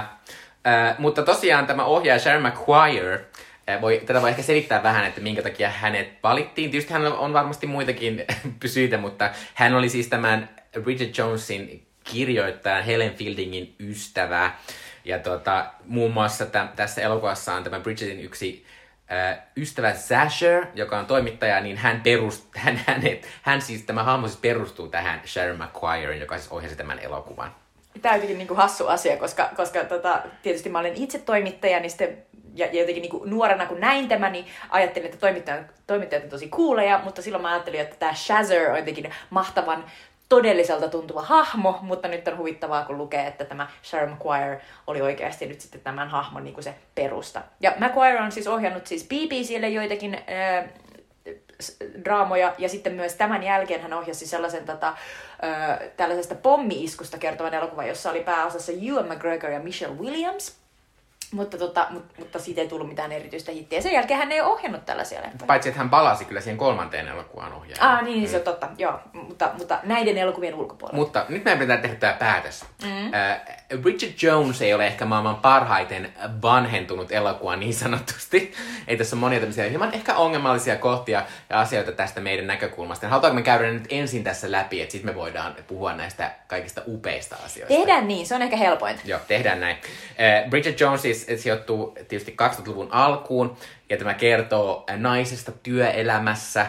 Äh, 0.67 0.99
mutta 0.99 1.23
tosiaan 1.23 1.67
tämä 1.67 1.85
ohjaaja 1.85 2.19
Sharon 2.19 2.47
McQuire, 2.47 3.25
äh, 3.69 3.81
voi, 3.81 4.01
tätä 4.05 4.21
voi 4.21 4.29
ehkä 4.29 4.41
selittää 4.41 4.83
vähän, 4.83 5.05
että 5.05 5.21
minkä 5.21 5.41
takia 5.41 5.69
hänet 5.69 6.09
valittiin. 6.23 6.71
Tietysti 6.71 6.93
hänellä 6.93 7.17
on 7.17 7.33
varmasti 7.33 7.67
muitakin 7.67 8.25
syitä, 8.65 8.97
mutta 8.97 9.29
hän 9.53 9.75
oli 9.75 9.89
siis 9.89 10.07
tämän 10.07 10.49
Bridget 10.81 11.17
Jonesin 11.17 11.87
kirjoittajan 12.03 12.83
Helen 12.83 13.13
Fieldingin 13.13 13.75
ystävä. 13.79 14.51
Ja 15.05 15.19
tota, 15.19 15.65
muun 15.85 16.13
muassa 16.13 16.45
tä, 16.45 16.67
tässä 16.75 17.01
elokuvassa 17.01 17.53
on 17.53 17.63
tämä 17.63 17.79
Bridgetin 17.79 18.19
yksi 18.19 18.65
äh, 19.11 19.39
ystävä 19.57 19.93
Sasher, 19.93 20.65
joka 20.73 20.99
on 20.99 21.05
toimittaja, 21.05 21.61
niin 21.61 21.77
hän, 21.77 22.01
perust, 22.01 22.45
hän, 22.55 22.79
hänet, 22.87 23.27
hän 23.41 23.61
siis, 23.61 23.83
tämä 23.83 24.03
hahmo 24.03 24.27
siis 24.27 24.39
perustuu 24.39 24.87
tähän 24.87 25.21
Sharon 25.25 25.59
McQuirein, 25.63 26.21
joka 26.21 26.37
siis 26.37 26.51
ohjasi 26.51 26.75
tämän 26.75 26.99
elokuvan. 26.99 27.55
Tämä 28.01 28.13
on 28.13 28.17
jotenkin 28.17 28.37
niin 28.37 28.47
kuin 28.47 28.57
hassu 28.57 28.87
asia, 28.87 29.17
koska, 29.17 29.49
koska 29.55 29.83
tota, 29.83 30.21
tietysti 30.41 30.69
mä 30.69 30.79
olen 30.79 30.95
itse 30.95 31.19
toimittaja, 31.19 31.79
niin 31.79 31.89
sitten, 31.89 32.17
ja, 32.55 32.65
ja 32.65 32.79
jotenkin 32.79 33.01
niin 33.01 33.11
kuin 33.11 33.29
nuorena 33.29 33.65
kun 33.65 33.79
näin 33.79 34.07
tämän, 34.07 34.31
niin 34.31 34.45
ajattelin, 34.69 35.05
että 35.05 35.17
toimittajat, 35.17 35.65
toimittajat 35.87 36.23
on 36.23 36.29
tosi 36.29 36.49
kuuleja, 36.49 37.01
mutta 37.03 37.21
silloin 37.21 37.41
mä 37.41 37.51
ajattelin, 37.51 37.79
että 37.79 37.95
tämä 37.95 38.13
Shazzer 38.13 38.71
on 38.71 38.77
jotenkin 38.77 39.13
mahtavan 39.29 39.85
todelliselta 40.31 40.87
tuntuva 40.87 41.21
hahmo, 41.21 41.79
mutta 41.81 42.07
nyt 42.07 42.27
on 42.27 42.37
huvittavaa, 42.37 42.85
kun 42.85 42.97
lukee, 42.97 43.27
että 43.27 43.45
tämä 43.45 43.67
Sharon 43.83 44.13
McQuire 44.13 44.61
oli 44.87 45.01
oikeasti 45.01 45.45
nyt 45.45 45.61
sitten 45.61 45.81
tämän 45.81 46.09
hahmon 46.09 46.43
niin 46.43 46.53
kuin 46.53 46.63
se 46.63 46.75
perusta. 46.95 47.41
Ja 47.59 47.73
McQuire 47.79 48.21
on 48.21 48.31
siis 48.31 48.47
ohjannut 48.47 48.87
siis 48.87 49.07
BBClle 49.07 49.69
joitakin 49.69 50.13
äh, 50.13 50.69
draamoja, 52.05 52.55
ja 52.57 52.69
sitten 52.69 52.93
myös 52.93 53.15
tämän 53.15 53.43
jälkeen 53.43 53.81
hän 53.81 53.93
ohjasi 53.93 54.27
sellaisen 54.27 54.65
tota, 54.65 54.93
ö, 55.43 55.89
tällaisesta 55.97 56.35
pommi-iskusta 56.35 57.17
kertovan 57.17 57.53
elokuvan, 57.53 57.87
jossa 57.87 58.09
oli 58.09 58.23
pääosassa 58.23 58.71
Ewan 58.71 59.07
McGregor 59.07 59.49
ja 59.49 59.59
Michelle 59.59 59.97
Williams. 59.97 60.60
Mutta, 61.31 61.57
tota, 61.57 61.87
mut, 61.89 62.03
mutta 62.19 62.39
siitä 62.39 62.61
ei 62.61 62.67
tullut 62.67 62.87
mitään 62.87 63.11
erityistä 63.11 63.51
hittiä. 63.51 63.81
Sen 63.81 63.93
jälkeen 63.93 64.19
hän 64.19 64.31
ei 64.31 64.41
ole 64.41 64.51
ohjannut 64.51 64.85
tällaisia 64.85 65.21
leffoja. 65.21 65.47
Paitsi, 65.47 65.69
että 65.69 65.79
hän 65.79 65.89
palasi 65.89 66.25
kyllä 66.25 66.41
siihen 66.41 66.57
kolmanteen 66.57 67.07
elokuvaan 67.07 67.53
ohjaajana. 67.53 67.93
Ah, 67.93 68.03
niin, 68.03 68.17
niin 68.17 68.29
se 68.29 68.37
on 68.37 68.43
totta, 68.43 68.69
joo. 68.77 68.99
Mutta, 69.13 69.49
mutta 69.57 69.79
näiden 69.83 70.17
elokuvien 70.17 70.55
ulkopuolella. 70.55 70.99
Mutta 70.99 71.25
nyt 71.29 71.43
meidän 71.43 71.59
pitää 71.59 71.77
tehdä 71.77 71.95
tämä 71.95 72.13
päätös. 72.13 72.65
Mm. 72.83 73.13
Äh, 73.13 73.41
Bridget 73.77 74.23
Jones 74.23 74.61
ei 74.61 74.73
ole 74.73 74.87
ehkä 74.87 75.05
maailman 75.05 75.35
parhaiten 75.35 76.13
vanhentunut 76.41 77.11
elokuva 77.11 77.55
niin 77.55 77.73
sanotusti. 77.73 78.53
Ei 78.87 78.97
tässä 78.97 79.15
ole 79.15 79.19
monia 79.19 79.39
tämmöisiä 79.39 79.69
hieman 79.69 79.93
ehkä 79.93 80.15
ongelmallisia 80.15 80.75
kohtia 80.75 81.25
ja 81.49 81.59
asioita 81.59 81.91
tästä 81.91 82.21
meidän 82.21 82.47
näkökulmasta. 82.47 83.07
Halutaanko 83.07 83.35
me 83.35 83.41
käydä 83.41 83.71
nyt 83.71 83.85
ensin 83.89 84.23
tässä 84.23 84.51
läpi, 84.51 84.81
että 84.81 84.91
sitten 84.91 85.11
me 85.11 85.15
voidaan 85.15 85.55
puhua 85.67 85.93
näistä 85.93 86.31
kaikista 86.47 86.81
upeista 86.87 87.35
asioista. 87.45 87.77
Tehdään 87.77 88.07
niin, 88.07 88.27
se 88.27 88.35
on 88.35 88.41
ehkä 88.41 88.57
helpointa. 88.57 89.01
Joo, 89.05 89.19
tehdään 89.27 89.59
näin. 89.59 89.75
Äh, 89.75 90.49
Bridget 90.49 90.79
Jones 90.79 91.01
siis 91.01 91.27
sijoittuu 91.37 91.97
tietysti 92.07 92.35
2000-luvun 92.41 92.87
alkuun, 92.91 93.57
ja 93.91 93.97
tämä 93.97 94.13
kertoo 94.13 94.85
naisesta 94.97 95.51
työelämässä, 95.51 96.65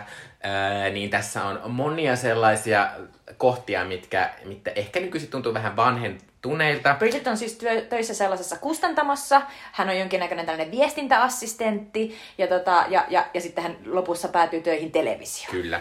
niin 0.93 1.11
tässä 1.11 1.45
on 1.45 1.71
monia 1.71 2.17
sellaisia 2.17 2.91
kohtia, 3.37 3.85
mitkä, 3.85 4.31
mitkä 4.45 4.73
ehkä 4.77 5.01
nykyisin 5.01 5.31
tuntuu 5.31 5.55
vähän 5.55 5.77
vanhentuneilta. 6.49 6.95
Bridget 6.95 7.27
on 7.27 7.37
siis 7.37 7.55
työ, 7.55 7.81
töissä 7.81 8.15
sellaisessa 8.15 8.57
kustantamossa. 8.57 9.43
Hän 9.73 9.89
on 9.89 9.99
jonkinnäköinen 9.99 10.47
tällainen 10.47 10.71
viestintäassistentti. 10.71 12.19
Ja, 12.39 12.47
tota, 12.47 12.85
ja, 12.89 13.05
ja, 13.09 13.27
ja 13.35 13.41
sitten 13.41 13.65
hän 13.65 13.77
lopussa 13.87 14.29
päätyy 14.29 14.61
töihin 14.61 14.93
televisioon. 14.93 15.63
Kyllä. 15.63 15.81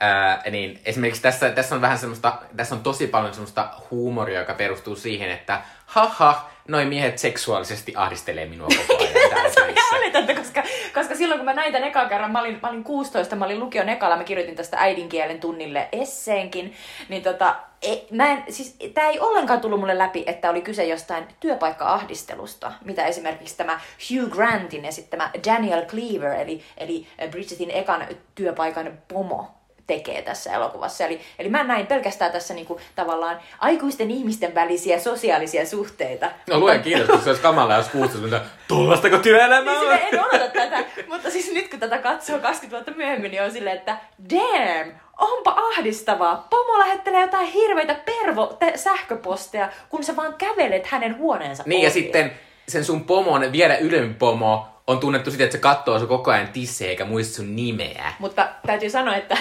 Ää, 0.00 0.42
niin 0.50 0.80
esimerkiksi 0.84 1.22
tässä, 1.22 1.50
tässä 1.50 1.74
on 1.74 1.80
vähän 1.80 1.98
semmoista, 1.98 2.38
tässä 2.56 2.74
on 2.74 2.82
tosi 2.82 3.06
paljon 3.06 3.34
semmoista 3.34 3.68
huumoria, 3.90 4.40
joka 4.40 4.54
perustuu 4.54 4.96
siihen, 4.96 5.30
että 5.30 5.62
haha, 5.86 6.50
noi 6.68 6.84
miehet 6.84 7.18
seksuaalisesti 7.18 7.92
ahdistelee 7.96 8.46
minua 8.46 8.68
koko 8.86 9.02
ajan 9.02 9.52
Se 9.54 9.62
on 9.62 9.70
ihan 9.70 9.94
älytöntä, 9.94 10.34
koska, 10.34 10.62
koska 10.94 11.14
silloin 11.14 11.38
kun 11.38 11.44
mä 11.44 11.54
näin 11.54 11.72
tämän 11.72 11.88
ekan 11.88 12.08
kerran, 12.08 12.32
mä 12.32 12.40
olin, 12.40 12.58
mä 12.62 12.68
olin 12.68 12.84
16, 12.84 13.36
mä 13.36 13.44
olin 13.44 13.60
lukion 13.60 13.88
ekalla, 13.88 14.16
mä 14.16 14.24
kirjoitin 14.24 14.56
tästä 14.56 14.76
äidinkielen 14.80 15.40
tunnille 15.40 15.88
esseenkin, 15.92 16.74
niin 17.08 17.22
tota, 17.22 17.56
ei, 17.82 18.06
mä 18.10 18.32
en, 18.32 18.44
siis, 18.48 18.76
tää 18.94 19.08
ei 19.08 19.20
ollenkaan 19.20 19.60
tullut 19.60 19.80
mulle 19.80 19.98
läpi, 19.98 20.24
että 20.26 20.50
oli 20.50 20.62
kyse 20.62 20.84
jostain 20.84 21.24
työpaikka-ahdistelusta, 21.40 22.72
mitä 22.84 23.06
esimerkiksi 23.06 23.56
tämä 23.56 23.80
Hugh 24.10 24.32
Grantin 24.32 24.84
esittämä 24.84 25.30
Daniel 25.46 25.86
Cleaver, 25.86 26.40
eli, 26.40 26.62
eli 26.78 27.06
Bridgetin 27.30 27.70
ekan 27.70 28.06
työpaikan 28.34 28.98
pomo, 29.12 29.50
tekee 29.86 30.22
tässä 30.22 30.52
elokuvassa. 30.52 31.04
Eli, 31.04 31.20
eli 31.38 31.48
mä 31.48 31.64
näin 31.64 31.86
pelkästään 31.86 32.32
tässä 32.32 32.54
niinku, 32.54 32.80
tavallaan 32.94 33.40
aikuisten 33.58 34.10
ihmisten 34.10 34.54
välisiä 34.54 34.98
sosiaalisia 35.00 35.66
suhteita. 35.66 36.30
No 36.48 36.58
luojan 36.60 36.82
kiitos, 36.82 37.06
kun 37.06 37.20
se 37.22 37.28
olisi 37.30 37.42
kamalaa, 37.42 37.76
jos 37.76 37.88
16 37.88 38.20
mutta 38.20 38.40
tuollaistako 38.68 39.18
työelämää 39.18 39.74
Niin 39.74 39.88
on? 39.90 39.98
sille 39.98 40.08
en 40.12 40.24
odota 40.24 40.48
tätä, 40.48 40.84
mutta 41.08 41.30
siis 41.30 41.52
nyt 41.52 41.70
kun 41.70 41.80
tätä 41.80 41.98
katsoo 41.98 42.38
20 42.38 42.70
vuotta 42.70 42.92
myöhemmin, 42.98 43.30
niin 43.30 43.42
on 43.42 43.52
silleen, 43.52 43.76
että 43.76 43.96
damn, 44.30 44.92
onpa 45.20 45.50
ahdistavaa. 45.56 46.46
Pomo 46.50 46.78
lähettelee 46.78 47.20
jotain 47.20 47.46
hirveitä 47.46 47.94
pervo 47.94 48.46
te- 48.46 48.76
sähköposteja, 48.76 49.68
kun 49.88 50.04
sä 50.04 50.16
vaan 50.16 50.34
kävelet 50.34 50.86
hänen 50.86 51.16
huoneensa 51.18 51.62
Niin 51.66 51.82
ja 51.82 51.86
ohi. 51.90 52.00
sitten 52.00 52.32
sen 52.68 52.84
sun 52.84 53.04
pomon 53.04 53.52
vielä 53.52 53.76
ylempi 53.76 54.14
pomo 54.18 54.66
on 54.86 54.98
tunnettu 55.00 55.30
siitä, 55.30 55.44
että 55.44 55.56
se 55.56 55.60
katsoo 55.62 55.98
sun 55.98 56.08
koko 56.08 56.30
ajan 56.30 56.48
tissejä 56.48 56.90
eikä 56.90 57.04
muista 57.04 57.36
sun 57.36 57.56
nimeä. 57.56 58.12
Mutta 58.18 58.48
täytyy 58.66 58.90
sanoa, 58.90 59.16
että, 59.16 59.36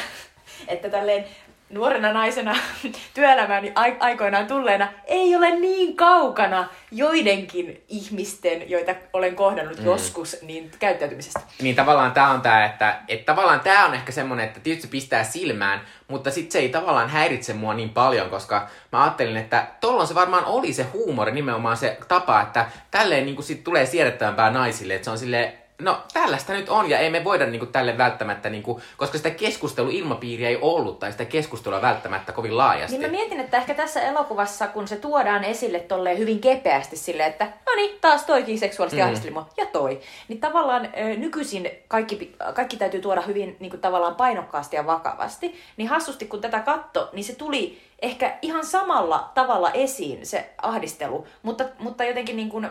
että 0.68 0.90
tälleen 0.90 1.26
nuorena 1.70 2.13
naisena 2.13 2.55
työelämään 3.13 3.63
ai- 3.76 3.97
aikoinaan 3.99 4.47
tulleena 4.47 4.88
ei 5.05 5.36
ole 5.36 5.55
niin 5.55 5.95
kaukana 5.95 6.67
joidenkin 6.91 7.84
ihmisten, 7.88 8.70
joita 8.70 8.95
olen 9.13 9.36
kohdannut 9.36 9.80
mm. 9.80 9.86
joskus, 9.86 10.38
niin 10.41 10.72
käyttäytymisestä. 10.80 11.39
Niin 11.61 11.76
tavallaan 11.76 12.11
tää 12.11 12.30
on 12.30 12.41
tää, 12.41 12.65
että, 12.65 12.99
että 13.07 13.26
tavallaan 13.26 13.59
tää 13.59 13.86
on 13.86 13.93
ehkä 13.93 14.11
semmonen, 14.11 14.45
että 14.45 14.59
tietysti 14.59 14.88
se 14.88 14.91
pistää 14.91 15.24
silmään, 15.24 15.82
mutta 16.07 16.32
sit 16.32 16.51
se 16.51 16.59
ei 16.59 16.70
tavallaan 16.70 17.09
häiritse 17.09 17.53
mua 17.53 17.74
niin 17.74 17.89
paljon, 17.89 18.30
koska 18.30 18.67
mä 18.91 19.03
ajattelin, 19.03 19.38
että 19.38 19.67
tollon 19.80 20.07
se 20.07 20.15
varmaan 20.15 20.45
oli 20.45 20.74
se 20.74 20.84
huumori, 20.84 21.32
nimenomaan 21.32 21.78
se 21.78 21.97
tapa, 22.07 22.41
että 22.41 22.65
tälleen 22.91 23.26
niin 23.26 23.43
sit 23.43 23.63
tulee 23.63 23.86
siedettävämpää 23.86 24.51
naisille, 24.51 24.95
että 24.95 25.05
se 25.05 25.11
on 25.11 25.17
silleen, 25.17 25.53
no 25.80 26.02
tällaista 26.14 26.54
nyt 26.54 26.70
on, 26.70 26.90
ja 26.90 27.00
ei 27.00 27.10
me 27.10 27.24
voida 27.24 27.46
niin 27.46 27.68
tälle 27.68 27.98
välttämättä, 27.98 28.50
niin 28.50 28.64
kuin, 28.64 28.82
koska 28.98 29.18
sitä 29.18 29.30
keskusteluilmapiiriä 29.30 30.50
ei 30.50 30.58
ollut, 30.62 31.00
tai 31.00 31.12
sitä 31.12 31.26
keskustelua 31.26 31.82
välttämättä 31.82 32.32
kovin 32.32 32.58
laajasti. 32.58 32.98
Niin 32.98 33.12
mä 33.12 33.18
mietin, 33.18 33.40
että 33.40 33.58
ehkä 33.58 33.74
tässä 33.74 34.02
elokuvassa, 34.02 34.68
kun 34.68 34.88
se 34.88 34.96
tuodaan 34.96 35.44
esille 35.44 35.80
tolleen 35.80 36.18
hyvin 36.18 36.40
kepeästi 36.40 36.96
silleen, 36.96 37.30
että 37.30 37.46
no 37.46 37.76
niin, 37.76 37.98
taas 38.02 38.26
toikin 38.26 38.60
seksuaalisesti 38.60 39.02
mm. 39.02 39.06
ahdisteli 39.06 39.34
mua, 39.34 39.50
ja 39.58 39.66
toi. 39.66 40.00
Niin 40.28 40.40
tavallaan 40.40 40.90
nykyisin 41.18 41.70
kaikki, 41.88 42.36
kaikki 42.54 42.78
täytyy 42.78 43.02
tuoda 43.02 43.22
hyvin 43.22 43.58
niin 43.60 43.70
kuin 43.70 43.82
tavallaan 43.82 44.16
painokkaasti 44.16 44.76
ja 44.76 44.86
vakavasti. 44.86 45.56
Niin 45.78 45.90
hassusti 45.90 46.26
kun 46.26 46.42
tätä 46.42 46.60
katto, 46.60 47.10
niin 47.14 47.24
se 47.24 47.36
tuli 47.36 47.89
ehkä 48.02 48.38
ihan 48.41 48.66
samalla 48.66 49.32
tavalla 49.34 49.72
esiin 49.72 50.26
se 50.26 50.50
ahdistelu, 50.62 51.28
mutta, 51.43 51.66
mutta 51.80 52.04
jotenkin 52.04 52.36
niin 52.36 52.50
kuin, 52.50 52.68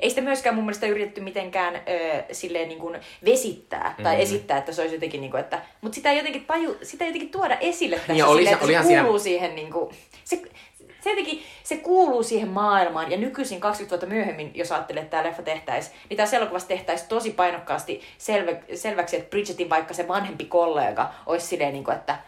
ei 0.00 0.10
sitä 0.10 0.20
myöskään 0.22 0.54
mun 0.54 0.64
mielestä 0.64 0.86
yritetty 0.86 1.20
mitenkään 1.20 1.76
ö, 1.76 1.80
silleen 2.34 2.68
niin 2.68 2.78
kuin 2.80 3.00
vesittää 3.24 3.94
tai 4.02 4.14
Mhm. 4.14 4.22
esittää, 4.22 4.58
että 4.58 4.72
se 4.72 4.82
olisi 4.82 4.94
jotenkin 4.94 5.20
niin 5.20 5.30
kuin, 5.30 5.40
että, 5.40 5.62
mutta 5.80 5.94
sitä 5.94 6.10
ei 6.10 6.16
jotenkin 6.16 6.44
taju, 6.44 6.76
sitä 6.82 7.04
ei 7.04 7.08
jotenkin 7.08 7.30
tuoda 7.30 7.56
esille 7.60 7.96
tässä 7.96 8.12
Niin, 8.12 8.24
oli 8.24 8.36
silleen, 8.46 8.54
että 8.54 8.82
se 8.82 8.86
siinä- 8.86 9.02
kuuluu 9.02 9.18
siihen 9.18 9.54
niin 9.54 9.72
kuin, 9.72 9.90
se, 10.24 10.42
se 11.00 11.10
jotenkin, 11.10 11.42
se 11.62 11.76
kuuluu 11.76 12.22
siihen 12.22 12.48
maailmaan, 12.48 13.10
ja 13.10 13.16
nykyisin 13.16 13.60
20 13.60 13.90
vuotta 13.90 14.14
myöhemmin, 14.14 14.50
jos 14.54 14.72
ajattelee, 14.72 15.02
että 15.02 15.10
tämä 15.10 15.28
leffa 15.28 15.42
tehtäisiin, 15.42 15.96
niin 16.08 16.16
tässä 16.16 16.36
elokuvassa 16.36 16.68
tehtäisiin 16.68 17.08
tosi 17.08 17.30
painokkaasti 17.30 18.00
selvä, 18.18 18.52
selväksi, 18.74 19.16
että 19.16 19.30
Bridgetin 19.30 19.70
vaikka 19.70 19.94
se 19.94 20.08
vanhempi 20.08 20.44
kollega 20.44 21.10
olisi 21.26 21.46
silleen, 21.46 21.72
niin 21.72 21.84
kuin, 21.84 21.96
että 21.96 22.18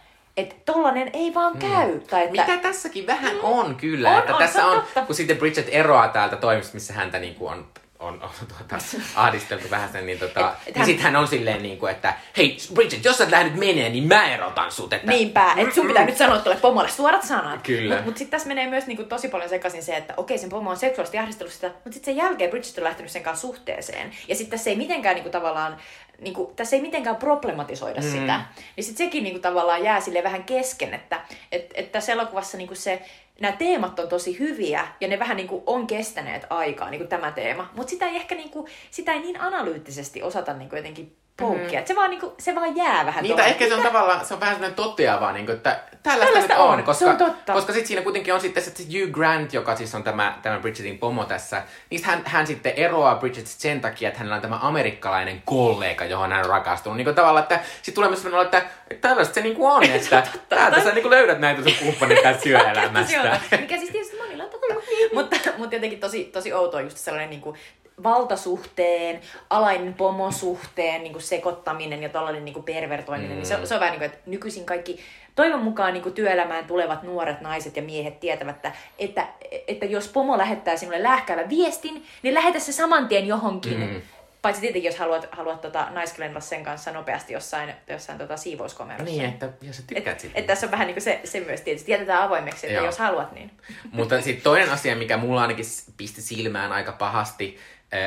että 0.40 0.54
tollanen 0.64 1.10
ei 1.12 1.34
vaan 1.34 1.58
käy. 1.58 2.00
Tai 2.00 2.22
että, 2.22 2.30
Mitä 2.30 2.56
tässäkin 2.56 3.06
vähän 3.06 3.36
on 3.42 3.74
kyllä, 3.74 4.10
On, 4.10 4.18
että 4.18 4.32
on, 4.32 4.38
tässä 4.38 4.66
on 4.66 4.80
totta. 4.80 5.02
kun 5.02 5.14
sitten 5.14 5.36
Bridget 5.36 5.68
eroaa 5.70 6.08
täältä 6.08 6.36
toimistosta, 6.36 6.76
missä 6.76 6.92
häntä 6.92 7.18
niin 7.18 7.34
kuin 7.34 7.52
on, 7.52 7.66
on, 7.98 8.22
on 8.22 8.30
tuota, 8.58 8.84
ahdisteltu 9.16 9.70
vähän 9.70 9.88
sen, 9.92 10.06
niin, 10.06 10.18
tota, 10.18 10.40
Et- 10.50 10.56
et, 10.58 10.66
niin 10.66 10.76
hän- 10.76 10.86
sitten 10.86 11.04
hän 11.04 11.16
on 11.16 11.28
silleen, 11.28 11.62
niin 11.62 11.78
kuin, 11.78 11.92
että 11.92 12.14
hei 12.36 12.56
Bridget, 12.74 13.04
jos 13.04 13.18
sä 13.18 13.24
et 13.24 13.30
lähde 13.30 13.50
menee, 13.50 13.88
niin 13.88 14.04
mä 14.08 14.34
erotan 14.34 14.72
sut. 14.72 14.92
Että, 14.92 15.06
Niinpä, 15.06 15.54
että 15.56 15.74
sun 15.74 15.86
pitää 15.86 16.04
nyt 16.04 16.16
sanoa 16.16 16.38
tuolle 16.38 16.60
pomolle 16.60 16.88
suorat 16.88 17.22
sanat. 17.22 17.62
Kyllä. 17.62 17.94
Mutta 17.94 18.08
mut 18.10 18.16
sitten 18.16 18.30
tässä 18.30 18.48
menee 18.48 18.66
myös 18.66 18.86
niinku 18.86 19.04
tosi 19.04 19.28
paljon 19.28 19.50
sekaisin 19.50 19.82
se, 19.82 19.96
että 19.96 20.14
okei, 20.16 20.38
sen 20.38 20.50
pomo 20.50 20.70
on 20.70 20.76
seksuaalisesti 20.76 21.18
ahdistellut 21.18 21.52
sitä, 21.54 21.66
mutta 21.68 21.92
sitten 21.92 22.14
sen 22.14 22.24
jälkeen 22.24 22.50
Bridget 22.50 22.78
on 22.78 22.84
lähtenyt 22.84 23.10
sen 23.12 23.22
kanssa 23.22 23.46
suhteeseen. 23.46 24.10
Ja 24.28 24.34
sitten 24.34 24.58
tässä 24.58 24.70
ei 24.70 24.76
mitenkään 24.76 25.14
niinku 25.14 25.30
tavallaan, 25.30 25.76
niinku, 26.20 26.52
tässä 26.56 26.76
ei 26.76 26.82
mitenkään 26.82 27.16
problematisoida 27.16 28.00
mm. 28.00 28.10
sitä. 28.10 28.40
Niin 28.76 28.84
sitten 28.84 29.06
sekin 29.06 29.24
niinku 29.24 29.40
tavallaan 29.40 29.84
jää 29.84 30.00
sille 30.00 30.22
vähän 30.22 30.44
kesken, 30.44 30.94
että 30.94 31.20
et, 31.52 31.72
et 31.74 31.92
tässä 31.92 32.12
elokuvassa 32.12 32.56
niinku 32.56 32.74
se, 32.74 33.02
nämä 33.40 33.56
teemat 33.56 33.98
on 33.98 34.08
tosi 34.08 34.38
hyviä 34.38 34.88
ja 35.00 35.08
ne 35.08 35.18
vähän 35.18 35.36
niinku 35.36 35.62
on 35.66 35.86
kestäneet 35.86 36.46
aikaa, 36.50 36.90
niinku 36.90 37.06
tämä 37.06 37.32
teema. 37.32 37.70
Mutta 37.76 37.90
sitä 37.90 38.06
ei 38.06 38.16
ehkä 38.16 38.34
niinku, 38.34 38.68
sitä 38.90 39.12
ei 39.12 39.20
niin 39.20 39.40
analyyttisesti 39.40 40.22
osata 40.22 40.52
niinku 40.52 40.76
jotenkin 40.76 41.16
poukkia. 41.36 41.80
Mm. 41.80 41.86
Se, 41.86 41.96
vaan 41.96 42.10
niinku, 42.10 42.34
se 42.38 42.54
vaan 42.54 42.76
jää 42.76 43.06
vähän 43.06 43.22
Niitä 43.22 43.44
ehkä 43.44 43.68
se 43.68 43.74
on 43.74 43.82
tavallaan, 43.82 44.24
se 44.24 44.34
on 44.34 44.40
vähän 44.40 44.54
sellainen 44.54 44.76
toteava, 44.76 45.32
niin 45.32 45.46
kuin, 45.46 45.56
että 45.56 45.80
tällaista, 46.02 46.32
Tällaista 46.32 46.54
nyt 46.54 46.62
on, 46.62 46.70
on, 46.70 46.78
se 46.78 46.84
koska, 46.84 47.10
on 47.10 47.16
totta. 47.16 47.52
koska 47.52 47.72
sitten 47.72 47.88
siinä 47.88 48.02
kuitenkin 48.02 48.34
on 48.34 48.40
sitten 48.40 48.62
se 48.62 48.72
Hugh 48.84 49.10
Grant, 49.10 49.52
joka 49.52 49.76
siis 49.76 49.94
on 49.94 50.02
tämä, 50.02 50.38
tämä 50.42 50.58
Bridgetin 50.58 50.98
pomo 50.98 51.24
tässä, 51.24 51.62
niin 51.90 52.04
hän, 52.04 52.22
hän 52.24 52.46
sitten 52.46 52.72
eroaa 52.76 53.14
Bridgetista 53.14 53.62
sen 53.62 53.80
takia, 53.80 54.08
että 54.08 54.18
hänellä 54.18 54.36
on 54.36 54.42
tämä 54.42 54.58
amerikkalainen 54.62 55.42
kollega, 55.44 56.04
johon 56.04 56.32
hän 56.32 56.44
on 56.44 56.50
rakastunut. 56.50 56.96
Niin 56.96 57.04
kuin 57.04 57.16
tavallaan, 57.16 57.42
että 57.42 57.60
sitten 57.74 57.94
tulee 57.94 58.10
myös 58.10 58.22
sellainen 58.22 58.46
että 58.46 58.70
tällaista 59.00 59.34
se 59.34 59.40
niin 59.40 59.56
kuin 59.56 59.72
on, 59.72 59.84
että 59.84 60.26
täältä 60.48 60.80
sä 60.80 60.92
niin 60.92 61.02
kuin 61.02 61.10
löydät 61.10 61.40
näitä 61.40 61.62
sun 61.62 61.72
Se 61.80 62.34
on, 62.34 62.40
työelämästä. 62.42 63.40
mikä 63.60 63.76
siis 63.76 63.90
tietysti 63.90 64.16
monilla 64.16 64.44
on 64.44 64.50
totta. 64.50 64.74
mutta, 65.14 65.36
mutta 65.56 65.76
jotenkin 65.76 66.00
tosi, 66.00 66.24
tosi 66.24 66.52
outoa 66.52 66.80
just 66.80 66.96
sellainen 66.96 67.30
niin 67.30 67.40
kuin 67.40 67.56
valtasuhteen, 68.02 69.20
alainen 69.50 69.94
pomosuhteen 69.94 71.02
niin 71.02 71.12
kuin 71.12 71.22
sekoittaminen 71.22 72.02
ja 72.02 72.08
tällainen 72.08 72.44
niin 72.44 72.54
kuin 72.54 72.64
pervertoiminen. 72.64 73.30
Mm. 73.30 73.36
Niin 73.36 73.46
se, 73.46 73.56
on- 73.56 73.66
se 73.66 73.74
on 73.74 73.80
vähän 73.80 73.92
niin 73.92 74.00
kuin, 74.00 74.10
että 74.10 74.30
nykyisin 74.30 74.64
kaikki 74.66 75.00
toivon 75.34 75.62
mukaan 75.62 75.92
niin 75.92 76.02
kuin 76.02 76.14
työelämään 76.14 76.64
tulevat 76.64 77.02
nuoret 77.02 77.40
naiset 77.40 77.76
ja 77.76 77.82
miehet 77.82 78.20
tietävät, 78.20 78.56
että, 78.56 78.72
että, 78.98 79.26
että 79.68 79.86
jos 79.86 80.08
pomo 80.08 80.38
lähettää 80.38 80.76
sinulle 80.76 81.02
lähkäävän 81.02 81.48
viestin, 81.48 82.04
niin 82.22 82.34
lähetä 82.34 82.58
se 82.58 82.72
saman 82.72 83.08
tien 83.08 83.26
johonkin. 83.26 83.80
Mm. 83.80 84.02
Paitsi 84.42 84.60
tietenkin, 84.60 84.88
jos 84.88 84.98
haluat, 84.98 85.28
haluat 85.32 85.60
tota, 85.60 85.86
naiskelennella 85.90 86.40
sen 86.40 86.64
kanssa 86.64 86.92
nopeasti 86.92 87.32
jossain, 87.32 87.74
jossain 87.88 88.18
tota, 88.18 88.36
siivouskomerossa. 88.36 89.04
Niin, 89.04 89.24
että 89.24 89.48
jos 89.62 89.76
sä 89.76 89.82
Et, 89.82 89.94
tykkäät 89.94 90.20
siitä. 90.20 90.38
et 90.38 90.46
tässä 90.46 90.66
on 90.66 90.70
vähän 90.70 90.86
niin 90.86 91.02
se, 91.02 91.20
se 91.24 91.40
myös 91.40 91.60
tietysti. 91.60 91.92
Jätetään 91.92 92.22
avoimeksi, 92.22 92.66
että 92.66 92.76
Joo. 92.76 92.86
jos 92.86 92.98
haluat, 92.98 93.32
niin... 93.32 93.50
Mutta 93.92 94.20
sitten 94.20 94.44
toinen 94.44 94.70
asia, 94.70 94.96
mikä 94.96 95.16
mulla 95.16 95.42
ainakin 95.42 95.64
pisti 95.96 96.22
silmään 96.22 96.72
aika 96.72 96.92
pahasti, 96.92 97.58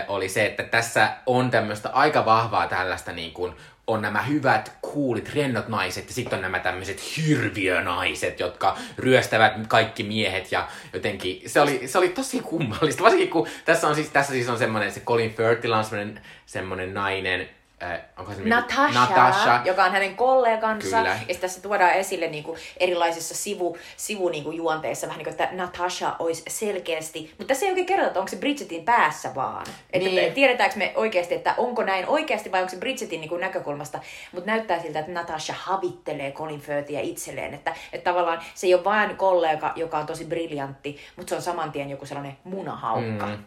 oli 0.08 0.30
se, 0.30 0.46
että 0.46 0.64
tässä 0.64 1.10
on 1.26 1.52
tämmöistä 1.52 1.90
aika 1.90 2.26
vahvaa 2.26 2.68
tällaista 2.68 3.12
niin 3.12 3.34
kuin, 3.34 3.54
on 3.88 4.02
nämä 4.02 4.22
hyvät, 4.22 4.72
coolit, 4.86 5.34
rennot 5.34 5.68
naiset 5.68 6.08
ja 6.08 6.14
sitten 6.14 6.38
on 6.38 6.42
nämä 6.42 6.60
tämmöiset 6.60 7.18
hirviönaiset, 7.18 8.40
jotka 8.40 8.78
ryöstävät 8.98 9.54
kaikki 9.68 10.04
miehet 10.04 10.52
ja 10.52 10.68
jotenkin 10.94 11.42
se 11.46 11.62
oli, 11.62 11.88
se 11.88 11.98
oli 11.98 12.10
tosi 12.10 12.40
kummallista. 12.40 13.04
Varsinkin 13.04 13.30
kun 13.30 13.48
tässä 13.66 13.88
on 13.88 13.96
siis, 13.96 14.10
tässä 14.10 14.34
siis 14.34 14.50
on 14.50 14.58
semmoinen, 14.58 14.92
se 14.92 15.00
Colin 15.00 15.34
Firthilla 15.34 15.78
on 15.78 15.84
semmoinen, 15.84 16.22
semmoinen 16.46 16.94
nainen, 16.94 17.50
äh, 17.84 18.00
onko 18.18 18.32
se 18.32 18.38
nimi? 18.38 18.50
Natasha, 18.50 19.00
Natasha. 19.00 19.62
joka 19.66 19.84
on 19.84 19.92
hänen 19.92 20.16
kollegansa. 20.16 20.98
Kyllä. 20.98 21.20
Ja 21.28 21.36
tässä 21.36 21.62
tuodaan 21.62 21.92
esille 21.94 22.28
niin 22.28 22.44
kuin 22.44 22.60
erilaisissa 22.78 23.36
sivu, 23.36 23.78
sivu 23.98 24.30
niin 24.30 24.44
kuin 24.44 24.58
juonteissa 24.58 25.08
vähän 25.08 25.18
niin 25.18 25.36
kuin, 25.36 25.44
että 25.44 25.56
Natasha 25.56 26.16
olisi 26.20 26.44
selkeästi, 26.48 27.34
mutta 27.38 27.46
tässä 27.46 27.66
ei 27.66 27.72
oikein 27.72 27.86
kerrota, 27.88 28.08
että 28.08 28.20
onko 28.20 28.30
se 28.30 28.36
Bridgetin 28.36 28.86
päässä 28.86 29.36
vaan. 29.36 29.66
Että 29.94 30.10
Niin. 30.10 30.34
tiedetäänkö 30.34 30.78
me 30.78 30.94
oikeasti, 30.96 31.36
että 31.36 31.54
onko 31.58 31.84
näin 31.84 32.08
oikeasti 32.08 32.52
vai 32.52 32.62
onko 32.62 32.70
se 32.72 32.78
Bridgetin 32.78 33.22
niin 33.22 33.30
kuin 33.30 33.42
näkökulmasta. 33.42 34.00
Mutta 34.32 34.52
näyttää 34.52 34.80
siltä, 34.82 35.00
että 35.00 35.12
Natasha 35.12 35.54
havittelee 35.58 36.32
Colin 36.32 36.62
Firthia 36.62 37.00
itselleen. 37.00 37.54
Että, 37.54 37.76
että 37.94 38.12
tavallaan 38.12 38.42
se 38.56 38.68
ei 38.68 38.74
ole 38.74 38.84
vain 38.84 39.18
kollega, 39.18 39.74
joka 39.76 39.98
on 39.98 40.06
tosi 40.06 40.26
briljantti, 40.26 40.98
mutta 41.16 41.30
se 41.30 41.36
on 41.36 41.42
saman 41.42 41.72
tien 41.72 41.90
joku 41.90 42.06
sellainen 42.06 42.38
munahaukka. 42.44 43.26
Mm. 43.26 43.44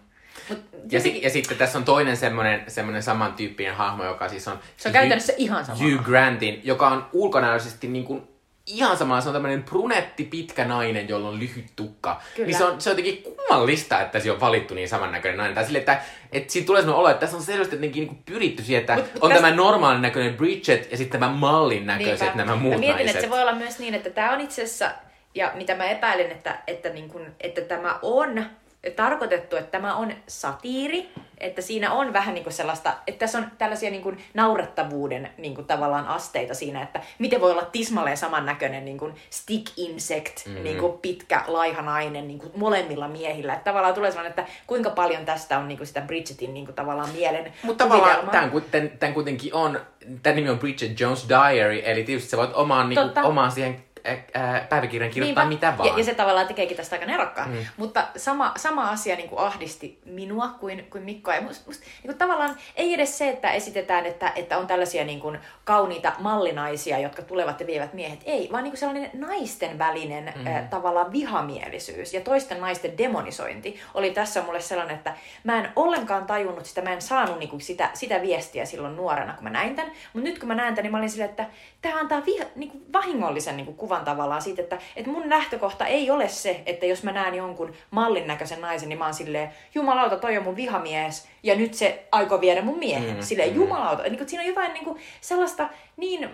Mut 0.49 0.59
Ja, 0.91 1.01
si- 1.01 1.23
ja 1.23 1.31
sitten 1.31 1.57
tässä 1.57 1.79
on 1.79 1.85
toinen 1.85 2.17
semmoinen, 2.17 2.65
semmoinen 2.69 3.03
samantyyppinen 3.03 3.75
hahmo, 3.75 4.05
joka 4.05 4.29
siis 4.29 4.49
on... 4.49 4.59
Se 4.77 4.89
on 4.89 4.93
käytännössä 4.93 5.33
ihan 5.37 5.65
sama. 5.65 5.79
Hugh 5.79 6.05
Grantin, 6.05 6.61
joka 6.65 6.89
on 6.89 7.07
ulkonäöllisesti 7.13 7.89
niin 7.89 8.05
kuin 8.05 8.23
ihan 8.67 8.97
sama. 8.97 9.21
Se 9.21 9.29
on 9.29 9.33
tämmöinen 9.33 9.63
brunetti, 9.63 10.25
pitkä 10.25 10.65
nainen, 10.65 11.09
jolla 11.09 11.29
on 11.29 11.39
lyhyt 11.39 11.67
tukka. 11.77 12.21
Kyllä. 12.35 12.47
Niin 12.47 12.59
se 12.59 12.65
on, 12.65 12.81
se 12.81 12.91
on 12.91 12.97
jotenkin 12.97 13.23
kummallista, 13.23 14.01
että 14.01 14.21
se 14.21 14.31
on 14.31 14.41
valittu 14.41 14.75
niin 14.75 14.89
samannäköinen 14.89 15.37
nainen. 15.39 15.55
Tai 15.55 15.65
sille, 15.65 15.79
että, 15.79 16.01
että 16.33 16.53
siinä 16.53 16.67
tulee 16.67 16.83
sellainen 16.83 17.01
olo, 17.01 17.09
että 17.09 17.21
tässä 17.21 17.37
on 17.37 17.43
selvästi 17.43 17.75
jotenkin 17.77 18.07
niin 18.07 18.23
pyritty 18.27 18.63
siihen, 18.63 18.81
että 18.81 18.95
Mut- 18.97 19.05
on 19.21 19.29
tässä- 19.31 19.43
tämä 19.45 19.57
normaalin 19.57 20.03
näköinen 20.03 20.35
Bridget 20.35 20.91
ja 20.91 20.97
sitten 20.97 21.21
tämä 21.21 21.33
mallin 21.33 21.87
näköiset 21.87 22.21
Niinpä. 22.21 22.37
nämä 22.37 22.57
muut 22.57 22.75
Mä 22.75 22.81
mietin, 22.81 22.97
naiset. 22.97 23.17
että 23.17 23.21
se 23.27 23.31
voi 23.31 23.41
olla 23.41 23.55
myös 23.55 23.79
niin, 23.79 23.95
että 23.95 24.11
tämä 24.11 24.33
on 24.33 24.41
itse 24.41 24.63
asiassa, 24.63 24.91
ja 25.35 25.53
mitä 25.55 25.75
mä 25.75 25.85
epäilen, 25.85 26.31
että, 26.33 26.59
että, 26.67 26.89
niin 26.89 27.09
kun, 27.09 27.27
että 27.41 27.61
tämä 27.61 27.99
on 28.03 28.45
tarkoitettu, 28.91 29.57
että 29.57 29.71
tämä 29.71 29.97
on 29.97 30.13
satiiri, 30.29 31.11
että 31.39 31.63
siinä 31.63 31.93
on 31.93 32.13
vähän 32.13 32.35
niin 32.35 32.45
kuin 32.45 32.53
sellaista, 32.53 32.95
että 33.07 33.19
tässä 33.19 33.39
on 33.39 33.47
tällaisia 33.59 33.91
niin 33.91 34.03
kuin 34.03 34.25
naurettavuuden 34.35 35.31
niin 35.39 35.55
kuin 35.55 35.67
tavallaan 35.67 36.07
asteita 36.07 36.55
siinä, 36.55 36.83
että 36.83 37.01
miten 37.19 37.41
voi 37.41 37.51
olla 37.51 37.65
tismalleen 37.65 38.17
samannäköinen 38.17 38.85
niin 38.85 38.99
kuin 38.99 39.15
stick 39.31 39.73
insect, 39.77 40.47
mm-hmm. 40.47 40.63
niin 40.63 40.79
kuin 40.79 40.99
pitkä 40.99 41.45
laiha 41.47 41.83
nainen 41.83 42.29
niin 42.29 42.39
kuin 42.39 42.53
molemmilla 42.57 43.09
miehillä. 43.09 43.53
Että 43.53 43.65
tavallaan 43.65 43.95
tulee 43.95 44.11
sellainen, 44.11 44.31
että 44.31 44.53
kuinka 44.67 44.91
paljon 44.91 45.25
tästä 45.25 45.59
on 45.59 45.69
niin 45.69 45.79
kuin 45.79 45.87
sitä 45.87 46.01
Bridgetin 46.01 46.55
niin 46.55 46.67
kuin 46.67 46.77
tavallaan 46.77 47.11
mielen 47.11 47.53
Mutta 47.63 47.85
tavallaan 47.85 48.29
tämän, 48.29 48.51
kuten- 48.51 48.99
tämän 48.99 49.15
kuitenkin 49.15 49.55
on, 49.55 49.81
tämän 50.23 50.37
nimi 50.37 50.51
on 50.51 50.59
Bridget 50.59 51.01
Jones 51.01 51.29
Diary, 51.29 51.83
eli 51.85 52.05
tietysti 52.05 52.31
sä 52.31 52.37
voit 52.37 52.55
omaan, 52.55 52.89
niinku, 52.89 53.05
Totta. 53.05 53.23
omaan 53.23 53.53
siihen 53.53 53.86
äh, 54.09 54.69
päiväkirjan 54.69 55.11
kirjoittaa 55.11 55.45
Niinpä. 55.45 55.67
mitä 55.67 55.79
vaan. 55.79 55.89
Ja, 55.89 55.99
ja 55.99 56.05
se 56.05 56.15
tavallaan 56.15 56.47
tekeekin 56.47 56.77
tästä 56.77 56.97
aika 56.97 57.07
nerokkaan. 57.07 57.51
Mm. 57.51 57.67
Mutta 57.77 58.07
sama, 58.17 58.53
sama 58.57 58.91
asia 58.91 59.17
niin 59.17 59.29
kuin 59.29 59.39
ahdisti 59.39 60.01
minua 60.05 60.49
kuin, 60.49 60.87
kuin 60.91 61.05
Mikkoa. 61.05 61.35
Ja 61.35 61.41
must, 61.41 61.67
must, 61.67 61.81
niin 61.81 62.07
kuin 62.07 62.19
tavallaan 62.19 62.57
ei 62.77 62.95
edes 62.95 63.19
se, 63.19 63.29
että 63.29 63.51
esitetään, 63.51 64.07
että, 64.07 64.33
että 64.37 64.59
on 64.59 64.67
tällaisia 64.67 65.05
niin 65.05 65.21
kuin 65.21 65.39
kauniita 65.65 66.13
mallinaisia, 66.19 66.99
jotka 66.99 67.23
tulevat 67.23 67.61
ja 67.61 67.67
vievät 67.67 67.93
miehet. 67.93 68.21
Ei, 68.25 68.49
vaan 68.53 68.65
niin 68.65 68.73
kuin 68.73 68.79
sellainen 68.79 69.11
naisten 69.15 69.79
välinen 69.79 70.33
mm. 70.37 70.47
äh, 70.47 70.69
tavallaan 70.71 71.13
vihamielisyys 71.13 72.15
ja 72.15 72.21
toisten 72.21 72.61
naisten 72.61 72.99
demonisointi 72.99 73.81
oli 73.95 74.11
tässä 74.11 74.43
mulle 74.43 74.61
sellainen, 74.61 74.97
että 74.97 75.15
mä 75.45 75.59
en 75.59 75.69
ollenkaan 75.77 76.27
tajunnut 76.27 76.67
sitä, 76.67 76.83
mä 76.83 76.93
en 76.93 77.03
saanut 77.03 77.39
niin 77.39 77.49
kuin 77.49 77.61
sitä, 77.61 77.91
sitä 77.95 78.23
viestiä 78.23 78.65
silloin 78.65 78.97
nuorena, 78.97 79.33
kun 79.33 79.45
mä 79.45 79.51
näin 79.51 79.77
tämän. 79.77 79.93
Mutta 80.13 80.29
nyt 80.29 80.39
kun 80.39 80.49
mä 80.49 80.55
näen 80.55 80.75
tämän, 80.75 80.83
niin 80.83 80.93
mä 80.93 80.99
olin 80.99 81.11
silleen, 81.11 81.31
että 81.31 81.47
tämä 81.89 82.01
antaa 82.01 82.27
viha, 82.27 82.45
niin 82.57 82.71
kuin 82.71 82.85
vahingollisen 82.93 83.57
niin 83.57 83.65
kuin 83.67 83.77
kuvan 83.77 84.05
tavallaan 84.05 84.43
siitä, 84.43 84.63
että, 84.63 84.79
että 84.97 85.11
mun 85.11 85.31
lähtökohta 85.31 85.87
ei 85.87 86.11
ole 86.11 86.29
se, 86.29 86.63
että 86.67 86.87
jos 86.87 87.03
mä 87.03 87.13
näen 87.13 87.35
jonkun 87.35 87.73
mallin 87.91 88.27
näköisen 88.27 88.61
naisen, 88.61 88.89
niin 88.89 88.99
mä 88.99 89.05
oon 89.05 89.15
silleen, 89.15 89.51
jumalauta, 89.75 90.17
toi 90.17 90.37
on 90.39 90.45
mun 90.45 90.57
vihamies, 90.57 91.29
ja 91.43 91.57
nyt 91.57 91.75
se 91.75 92.09
aikoo 92.13 92.41
viedä 92.41 92.63
mun 92.63 92.79
miehen. 92.79 93.17
Mm, 93.17 93.23
silleen, 93.23 93.51
mm. 93.51 93.57
jumalauta. 93.57 94.03
Niin 94.03 94.17
kuin, 94.19 94.29
siinä 94.29 94.43
on 94.43 94.49
jotain 94.49 94.73
niin 94.73 94.85
kuin, 94.85 94.99
sellaista 95.21 95.69
niin, 95.97 96.29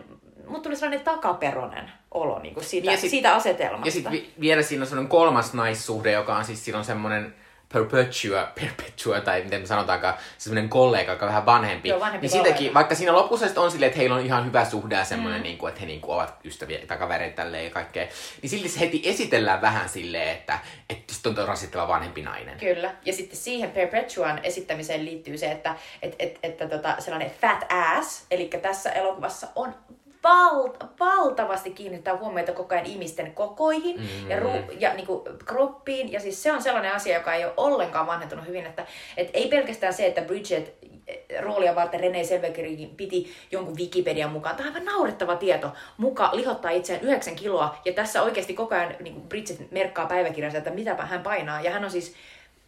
mut 0.49 0.63
tuli 0.63 0.77
sellainen 0.77 1.05
takaperonen 1.05 1.91
olo 2.11 2.39
niin 2.39 2.55
kuin 2.55 2.65
siitä, 2.65 2.91
Ja 2.91 2.97
sit- 2.97 3.11
siitä 3.11 3.35
asetelmasta. 3.35 3.89
Ja 3.89 3.93
sitten 3.93 4.13
vi- 4.13 4.33
vielä 4.41 4.63
siinä 4.63 4.83
on 4.83 4.87
semmoinen 4.87 5.11
kolmas 5.11 5.55
naissuhde, 5.55 6.13
joka 6.13 6.37
on 6.37 6.45
siis 6.45 6.65
silloin 6.65 6.85
semmoinen 6.85 7.35
perpetua, 7.73 8.53
perpetua, 8.61 9.21
tai 9.21 9.43
miten 9.43 9.61
me 9.61 9.67
sanotaankaan, 9.67 10.15
se 10.39 10.45
semmoinen 10.45 10.69
kollega, 10.69 11.13
joka 11.13 11.25
on 11.25 11.29
vähän 11.29 11.47
vanhempi. 11.47 11.89
Joo, 11.89 12.01
vanhempi 12.01 12.27
niin 12.27 12.33
siitäkin, 12.33 12.75
vaikka 12.75 12.95
siinä 12.95 13.13
lopussa 13.13 13.47
on 13.57 13.71
silleen, 13.71 13.89
että 13.89 13.99
heillä 13.99 14.17
on 14.17 14.27
ihan 14.27 14.47
hyvä 14.47 14.65
suhde 14.65 14.95
ja 14.95 15.05
semmoinen, 15.05 15.41
mm. 15.41 15.43
niin 15.43 15.59
kuin, 15.59 15.69
että 15.69 15.81
he 15.81 15.87
niin 15.87 16.01
kuin, 16.01 16.15
ovat 16.15 16.35
ystäviä 16.45 16.79
tai 16.87 16.97
kavereita 16.97 17.37
tälleen 17.37 17.65
ja 17.65 17.71
kaikkea, 17.71 18.07
niin 18.43 18.51
silti 18.51 18.69
se 18.69 18.81
heti 18.81 19.03
esitellään 19.05 19.61
vähän 19.61 19.89
silleen, 19.89 20.29
että, 20.29 20.59
että 20.91 21.15
sit 21.15 21.27
on 21.27 21.49
rasittava 21.49 21.89
vanhempi 21.89 22.23
nainen. 22.23 22.59
Kyllä. 22.59 22.95
Ja 23.05 23.13
sitten 23.13 23.37
siihen 23.37 23.71
Perpetuan 23.71 24.41
esittämiseen 24.43 25.05
liittyy 25.05 25.39
se, 25.39 25.51
että 25.51 25.77
et, 26.03 26.17
et, 26.19 26.39
että 26.43 26.69
tota, 26.69 26.97
sellainen 26.99 27.31
fat 27.41 27.65
ass, 27.73 28.27
eli 28.31 28.51
tässä 28.63 28.91
elokuvassa 28.91 29.47
on 29.55 29.75
val, 30.23 30.69
valtavasti 31.01 31.71
kiinnittää 31.71 32.17
huomiota 32.17 32.53
koko 32.53 32.75
ajan 32.75 32.87
ihmisten 32.87 33.35
kokoihin 33.35 34.01
mm. 34.01 34.31
ja, 34.31 34.41
ru, 34.41 34.51
ja 34.79 34.95
niin 34.95 35.07
kuin, 35.07 35.23
kroppiin. 35.45 36.13
Ja 36.13 36.21
siis 36.21 36.43
se 36.43 36.53
on 36.53 36.63
sellainen 36.63 36.93
asia, 36.93 37.17
joka 37.19 37.35
ei 37.35 37.45
ole 37.45 37.53
ollenkaan 37.57 38.07
vanhentunut 38.07 38.47
hyvin. 38.47 38.67
Että 38.67 38.87
et 39.17 39.31
ei 39.35 39.49
pelkästään 39.49 39.95
se, 39.95 40.07
että 40.07 40.23
Bridget 40.23 40.75
eh, 41.07 41.43
roolia 41.43 41.75
varten 41.75 42.01
Renee 42.01 42.25
Selväkirkin 42.25 42.91
piti 42.97 43.33
jonkun 43.51 43.77
Wikipedian 43.77 44.33
mukaan. 44.33 44.57
Tämä 44.57 44.69
on 44.69 44.75
aivan 44.75 44.93
naurettava 44.93 45.37
tieto. 45.37 45.73
Muka 45.97 46.31
lihottaa 46.33 46.71
itseään 46.71 47.03
9 47.03 47.37
kiloa. 47.37 47.79
Ja 47.85 47.93
tässä 47.93 48.23
oikeasti 48.23 48.55
koko 48.55 48.75
ajan 48.75 48.95
niin 49.01 49.15
kuin 49.15 49.29
Bridget 49.29 49.71
merkkaa 49.71 50.07
päiväkirjassa, 50.07 50.59
että 50.59 50.71
mitäpä 50.71 51.07
hän 51.07 51.23
painaa. 51.23 51.61
Ja 51.61 51.71
hän 51.71 51.85
on 51.85 51.91
siis 51.91 52.15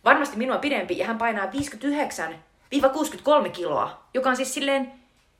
varmasti 0.04 0.36
minua 0.36 0.58
pidempi 0.58 0.98
ja 0.98 1.06
hän 1.06 1.18
painaa 1.18 1.50
59-63 3.46 3.50
kiloa, 3.52 4.00
joka 4.14 4.30
on 4.30 4.36
siis 4.36 4.54
silleen, 4.54 4.92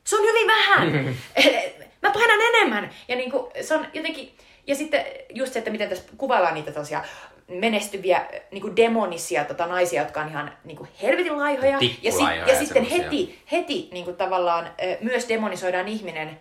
se 0.04 0.16
on 0.16 0.22
hyvin 0.22 0.46
vähän. 0.46 1.16
Mä 2.04 2.10
painan 2.10 2.40
enemmän. 2.40 2.90
Ja 3.08 3.16
niin 3.16 3.30
kuin, 3.30 3.46
se 3.60 3.74
on 3.74 3.86
jotenkin, 3.92 4.36
ja 4.66 4.74
sitten 4.74 5.04
just 5.34 5.52
se, 5.52 5.58
että 5.58 5.70
miten 5.70 5.88
tässä 5.88 6.04
kuvaillaan 6.16 6.54
niitä 6.54 6.72
tosiaan 6.72 7.04
menestyviä 7.48 8.26
niin 8.50 8.62
kuin 8.62 8.76
demonisia 8.76 9.44
tota, 9.44 9.66
naisia, 9.66 10.02
jotka 10.02 10.20
on 10.20 10.28
ihan 10.28 10.52
niin 10.64 10.76
kuin 10.76 10.88
helvetin 11.02 11.38
laihoja. 11.38 11.70
Ja, 11.70 11.78
Tikkulaihoja 11.78 12.46
ja 12.46 12.52
ja 12.52 12.58
sitten 12.58 12.86
semmosia. 12.86 13.04
heti, 13.04 13.42
heti 13.52 13.88
niin 13.92 14.04
kuin 14.04 14.16
tavallaan 14.16 14.70
myös 15.00 15.28
demonisoidaan 15.28 15.88
ihminen, 15.88 16.40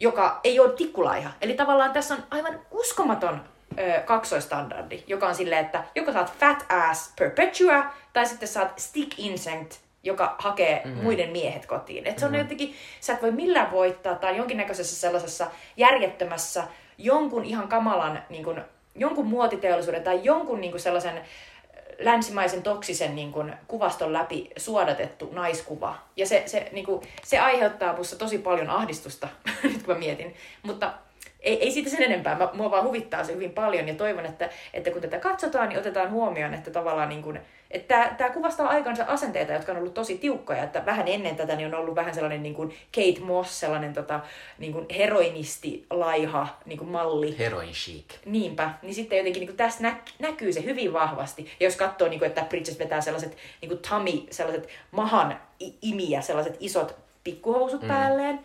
joka 0.00 0.40
ei 0.44 0.60
ole 0.60 0.72
tikkulaiha. 0.72 1.30
Eli 1.40 1.54
tavallaan 1.54 1.92
tässä 1.92 2.14
on 2.14 2.22
aivan 2.30 2.60
uskomaton 2.70 3.44
ö, 3.78 4.00
kaksoistandardi, 4.00 5.04
joka 5.06 5.26
on 5.28 5.34
silleen, 5.34 5.64
että 5.64 5.84
joko 5.94 6.12
saat 6.12 6.32
fat 6.38 6.66
ass 6.68 7.12
perpetua, 7.18 7.84
tai 8.12 8.26
sitten 8.26 8.48
saat 8.48 8.78
stick 8.78 9.18
insect, 9.18 9.74
joka 10.02 10.36
hakee 10.38 10.82
mm-hmm. 10.84 11.02
muiden 11.02 11.30
miehet 11.30 11.66
kotiin. 11.66 12.06
Et 12.06 12.18
se 12.18 12.24
on 12.24 12.32
mm-hmm. 12.32 12.42
jotenkin, 12.44 12.74
sä 13.00 13.12
et 13.12 13.22
voi 13.22 13.32
millään 13.32 13.70
voittaa, 13.70 14.14
tai 14.14 14.36
jonkinnäköisessä 14.36 14.96
sellaisessa 14.96 15.50
järjettömässä, 15.76 16.64
jonkun 16.98 17.44
ihan 17.44 17.68
kamalan, 17.68 18.22
niin 18.28 18.44
kuin, 18.44 18.60
jonkun 18.94 19.26
muotiteollisuuden 19.26 20.02
tai 20.02 20.20
jonkun 20.22 20.60
niin 20.60 20.70
kuin 20.70 20.80
sellaisen 20.80 21.20
länsimaisen 21.98 22.62
toksisen 22.62 23.16
niin 23.16 23.32
kuin, 23.32 23.54
kuvaston 23.68 24.12
läpi 24.12 24.50
suodatettu 24.56 25.30
naiskuva. 25.32 25.98
Ja 26.16 26.26
se, 26.26 26.42
se, 26.46 26.68
niin 26.72 26.86
kuin, 26.86 27.02
se 27.24 27.38
aiheuttaa 27.38 27.96
musta 27.96 28.16
tosi 28.16 28.38
paljon 28.38 28.70
ahdistusta, 28.70 29.28
nyt 29.62 29.82
kun 29.82 29.94
mä 29.94 29.98
mietin. 29.98 30.34
Mutta 30.62 30.92
ei, 31.42 31.62
ei 31.62 31.70
siitä 31.70 31.90
sen 31.90 32.02
enempää. 32.02 32.38
Mä, 32.38 32.48
mua 32.52 32.70
vaan 32.70 32.84
huvittaa 32.84 33.24
se 33.24 33.34
hyvin 33.34 33.52
paljon 33.52 33.88
ja 33.88 33.94
toivon, 33.94 34.26
että, 34.26 34.50
että 34.74 34.90
kun 34.90 35.00
tätä 35.00 35.18
katsotaan, 35.18 35.68
niin 35.68 35.78
otetaan 35.78 36.10
huomioon, 36.10 36.54
että 36.54 36.70
tavallaan 36.70 37.08
niin 37.08 37.22
kuin, 37.22 37.40
että 37.70 38.14
tämä 38.18 38.30
kuvastaa 38.30 38.68
aikansa 38.68 39.04
asenteita, 39.08 39.52
jotka 39.52 39.72
on 39.72 39.78
ollut 39.78 39.94
tosi 39.94 40.18
tiukkoja. 40.18 40.62
Että 40.62 40.86
vähän 40.86 41.08
ennen 41.08 41.36
tätä 41.36 41.56
niin 41.56 41.74
on 41.74 41.80
ollut 41.80 41.94
vähän 41.94 42.14
sellainen 42.14 42.42
niin 42.42 42.54
kuin 42.54 42.74
Kate 42.94 43.20
Moss, 43.20 43.60
sellainen 43.60 43.92
tota, 43.92 44.20
niin 44.58 44.72
kuin 44.72 44.86
heroinisti, 44.96 45.86
laiha 45.90 46.58
niin 46.64 46.78
kuin 46.78 46.90
malli. 46.90 47.38
Heroin 47.38 47.72
chic. 47.72 48.04
Niinpä, 48.24 48.70
niin 48.82 48.94
sitten 48.94 49.18
jotenkin 49.18 49.46
niin 49.46 49.56
tässä 49.56 49.82
nä- 49.82 49.96
näkyy 50.18 50.52
se 50.52 50.64
hyvin 50.64 50.92
vahvasti. 50.92 51.50
Ja 51.60 51.66
jos 51.66 51.76
katsoo, 51.76 52.08
niin 52.08 52.18
kuin, 52.18 52.28
että 52.28 52.44
Bridges 52.44 52.78
vetää 52.78 53.00
sellaiset 53.00 53.36
niin 53.60 53.68
kuin 53.68 53.80
tummy, 53.88 54.26
sellaiset 54.30 54.68
mahan 54.90 55.40
imiä, 55.82 56.20
sellaiset 56.20 56.56
isot 56.60 56.96
pikkuhousut 57.24 57.82
mm. 57.82 57.88
päälleen, 57.88 58.40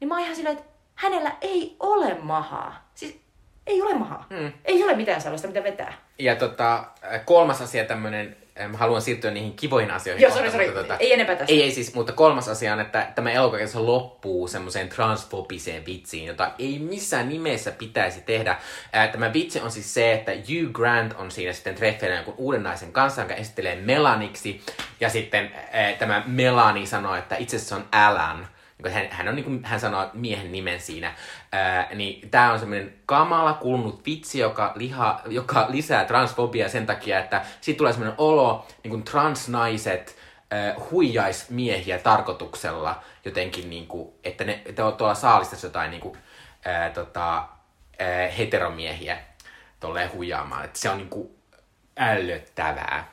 niin 0.00 0.08
mä 0.08 0.14
oon 0.14 0.22
ihan 0.22 0.36
silleen, 0.36 0.58
että 0.58 0.73
hänellä 0.94 1.32
ei 1.40 1.76
ole 1.80 2.14
mahaa. 2.22 2.88
Siis 2.94 3.20
ei 3.66 3.82
ole 3.82 3.94
mahaa. 3.94 4.26
Mm. 4.30 4.52
Ei 4.64 4.84
ole 4.84 4.96
mitään 4.96 5.20
sellaista, 5.20 5.48
mitä 5.48 5.62
vetää. 5.64 5.94
Ja 6.18 6.36
tota, 6.36 6.84
kolmas 7.24 7.60
asia 7.62 7.84
tämmönen, 7.84 8.36
äh, 8.60 8.68
mä 8.70 8.76
haluan 8.76 9.02
siirtyä 9.02 9.30
niihin 9.30 9.52
kivoihin 9.56 9.90
asioihin. 9.90 10.22
Joo, 10.22 10.36
sori, 10.36 10.50
sori. 10.50 10.70
mutta 10.70 10.96
Ei 10.96 11.12
enempää 11.12 11.36
tästä. 11.36 11.52
Ei, 11.52 11.62
ei 11.62 11.70
siis, 11.70 11.94
mutta 11.94 12.12
kolmas 12.12 12.48
asia 12.48 12.72
on, 12.72 12.80
että 12.80 13.12
tämä 13.14 13.30
elokuva 13.30 13.58
loppuu 13.74 14.48
semmoiseen 14.48 14.88
transfobiseen 14.88 15.86
vitsiin, 15.86 16.26
jota 16.26 16.50
ei 16.58 16.78
missään 16.78 17.28
nimessä 17.28 17.70
pitäisi 17.70 18.20
tehdä. 18.20 18.56
Ää, 18.92 19.08
Tämä 19.08 19.32
vitsi 19.32 19.60
on 19.60 19.70
siis 19.70 19.94
se, 19.94 20.12
että 20.12 20.32
Hugh 20.32 20.72
Grant 20.72 21.12
on 21.12 21.30
siinä 21.30 21.52
sitten 21.52 21.74
treffeillä 21.74 22.16
jonkun 22.16 22.34
uuden 22.36 22.62
naisen 22.62 22.92
kanssa, 22.92 23.20
jonka 23.20 23.34
esittelee 23.34 23.76
Melaniksi. 23.76 24.60
Ja 25.00 25.10
sitten 25.10 25.52
ää, 25.72 25.92
tämä 25.92 26.22
Melani 26.26 26.86
sanoo, 26.86 27.14
että 27.14 27.36
itse 27.36 27.56
asiassa 27.56 27.76
se 27.76 27.80
on 27.82 27.88
Alan. 27.92 28.48
Niin 28.82 28.92
Hän, 28.92 29.06
hän, 29.10 29.28
on 29.28 29.34
niin 29.34 29.44
kuin, 29.44 29.64
hän 29.64 29.80
sanoo 29.80 30.10
miehen 30.12 30.52
nimen 30.52 30.80
siinä. 30.80 31.14
Ää, 31.52 31.88
niin 31.94 32.30
tämä 32.30 32.52
on 32.52 32.58
semmoinen 32.58 32.94
kamala 33.06 33.52
kulunut 33.52 34.06
vitsi, 34.06 34.38
joka, 34.38 34.72
liha, 34.74 35.20
joka 35.26 35.66
lisää 35.68 36.04
transfobiaa 36.04 36.68
sen 36.68 36.86
takia, 36.86 37.18
että 37.18 37.42
siitä 37.60 37.78
tulee 37.78 37.92
semmoinen 37.92 38.18
olo, 38.18 38.66
niin 38.82 38.90
kuin 38.90 39.02
transnaiset 39.02 40.16
äh, 40.52 40.90
huijais 40.90 41.50
miehiä 41.50 41.98
tarkoituksella 41.98 43.02
jotenkin, 43.24 43.70
niin 43.70 43.86
kuin, 43.86 44.14
että 44.24 44.44
ne 44.44 44.62
että 44.66 44.86
on 44.86 44.96
tuolla 44.96 45.14
saalistassa 45.14 45.66
jotain 45.66 45.90
niin 45.90 46.00
kuin, 46.00 46.18
äh, 46.66 46.92
tota, 46.92 47.38
äh, 47.38 48.38
heteromiehiä 48.38 49.18
tolleen 49.80 50.12
huijaamaan. 50.12 50.64
Että 50.64 50.78
se 50.78 50.90
on 50.90 50.98
niin 50.98 51.10
kuin 51.10 51.30
ällöttävää. 51.98 53.08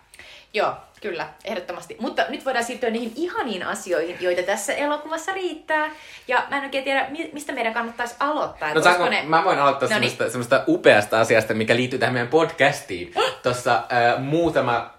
Joo, 0.53 0.75
kyllä, 1.01 1.27
ehdottomasti. 1.45 1.95
Mutta 1.99 2.25
nyt 2.29 2.45
voidaan 2.45 2.65
siirtyä 2.65 2.89
niihin 2.89 3.11
ihaniin 3.15 3.63
asioihin, 3.63 4.17
joita 4.19 4.43
tässä 4.43 4.73
elokuvassa 4.73 5.33
riittää. 5.33 5.89
Ja 6.27 6.43
mä 6.49 6.57
en 6.57 6.63
oikein 6.63 6.83
tiedä, 6.83 7.07
mi- 7.09 7.29
mistä 7.33 7.53
meidän 7.53 7.73
kannattaisi 7.73 8.15
aloittaa. 8.19 8.73
No 8.73 8.81
saanko, 8.81 9.09
ne- 9.09 9.23
mä 9.23 9.43
voin 9.43 9.59
aloittaa 9.59 9.89
No 9.89 9.99
niin. 9.99 10.09
semmoista, 10.11 10.29
semmoista 10.31 10.63
upeasta 10.67 11.19
asiasta, 11.19 11.53
mikä 11.53 11.75
liittyy 11.75 11.99
tähän 11.99 12.13
meidän 12.13 12.27
podcastiin. 12.27 13.13
Tuossa 13.43 13.75
äh, 13.75 14.23
muutama 14.23 14.93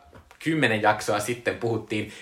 kymmenen 0.45 0.83
jaksoa 0.83 1.21
sitten 1.21 1.57
puhuttiin 1.57 2.13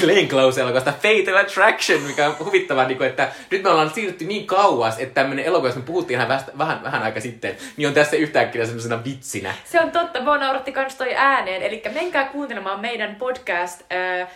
Glenn 0.00 0.28
Close-elokuvasta 0.28 0.92
Fatal 0.92 1.36
Attraction, 1.36 2.00
mikä 2.00 2.26
on 2.26 2.36
huvittavaa, 2.38 2.88
niin 2.88 2.98
kuin, 2.98 3.08
että 3.10 3.32
nyt 3.50 3.62
me 3.62 3.70
ollaan 3.70 3.90
siirrytty 3.94 4.24
niin 4.24 4.46
kauas, 4.46 4.98
että 4.98 5.14
tämmöinen 5.14 5.44
elokuva, 5.44 5.72
me 5.74 5.82
puhuttiin 5.82 6.16
ihan 6.16 6.28
vähän, 6.28 6.44
vähän, 6.58 6.82
vähän 6.82 7.02
aika 7.02 7.20
sitten, 7.20 7.56
niin 7.76 7.88
on 7.88 7.94
tässä 7.94 8.16
yhtäkkiä 8.16 8.66
semmoisena 8.66 9.04
vitsinä. 9.04 9.54
Se 9.64 9.80
on 9.80 9.90
totta, 9.90 10.22
mua 10.22 10.38
nauratti 10.38 10.72
kans 10.72 10.94
toi 10.94 11.14
ääneen. 11.16 11.62
Eli 11.62 11.82
menkää 11.94 12.24
kuuntelemaan 12.24 12.80
meidän 12.80 13.14
podcast 13.16 13.80
äh, 13.92 14.28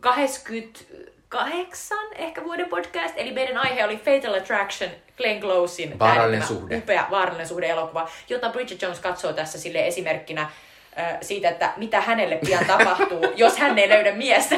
28 0.00 1.98
ehkä 2.14 2.44
vuoden 2.44 2.68
podcast. 2.68 3.14
Eli 3.16 3.32
meidän 3.32 3.56
aihe 3.56 3.84
oli 3.84 3.96
Fatal 3.96 4.34
Attraction, 4.34 4.90
Glenn 5.16 5.40
Closein 5.40 5.98
Vaarallinen 5.98 6.46
suhde. 6.46 6.76
upea 6.76 7.06
vaarallinen 7.10 7.48
suhde 7.48 7.66
elokuva, 7.66 8.08
jota 8.28 8.48
Bridget 8.48 8.82
Jones 8.82 8.98
katsoo 8.98 9.32
tässä 9.32 9.58
sille 9.60 9.86
esimerkkinä 9.86 10.50
siitä, 11.20 11.48
että 11.48 11.72
mitä 11.76 12.00
hänelle 12.00 12.38
pian 12.46 12.64
tapahtuu, 12.66 13.20
jos 13.36 13.56
hän 13.58 13.78
ei 13.78 13.88
löydä 13.88 14.12
miestä. 14.12 14.56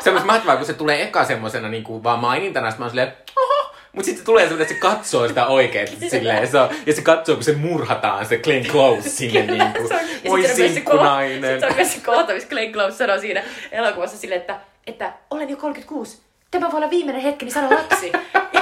Se 0.00 0.10
on 0.10 0.26
mahtavaa. 0.26 0.54
Myös 0.54 0.58
kun 0.58 0.66
se 0.66 0.72
tulee 0.72 1.02
eka 1.02 1.24
semmosena 1.24 1.68
niin 1.68 1.84
kuin 1.84 2.04
vaan 2.04 2.18
mainintana, 2.18 2.70
sitten 2.70 2.80
mä 2.80 2.84
oon 2.84 2.90
silleen, 2.90 3.12
oho, 3.36 3.74
mutta 3.92 4.06
sitten 4.06 4.24
tulee 4.24 4.44
semmoinen, 4.44 4.62
että 4.62 4.74
se 4.74 4.80
katsoo 4.80 5.28
sitä 5.28 5.46
oikeesti 5.46 6.08
silleen, 6.10 6.48
se 6.48 6.58
on, 6.58 6.68
ja 6.86 6.94
se 6.94 7.02
katsoo, 7.02 7.34
kun 7.34 7.44
se 7.44 7.52
murhataan, 7.56 8.26
se 8.26 8.38
Glenn 8.38 8.66
Close 8.66 9.08
sinne 9.08 9.42
Kyllä, 9.46 9.64
niin 9.64 9.72
kuin, 9.74 9.88
se 9.88 9.94
on- 9.94 10.00
ja 10.24 10.30
voi 10.30 10.48
sinkkunainen. 10.48 11.50
Sitten 11.50 11.68
on 11.68 11.74
myös 11.76 11.92
se 11.94 12.00
kohta, 12.00 12.32
missä 12.32 12.48
Glenn 12.48 12.72
Close 12.72 12.96
sanoo 12.96 13.18
siinä 13.18 13.42
elokuvassa 13.72 14.16
silleen, 14.18 14.40
että, 14.40 14.60
että 14.86 15.12
olen 15.30 15.50
jo 15.50 15.56
36. 15.56 16.18
Tämä 16.50 16.70
voi 16.70 16.76
olla 16.78 16.90
viimeinen 16.90 17.22
hetki, 17.22 17.44
niin 17.44 17.52
sano 17.54 17.76
lapsi. 17.76 18.12
ja 18.52 18.61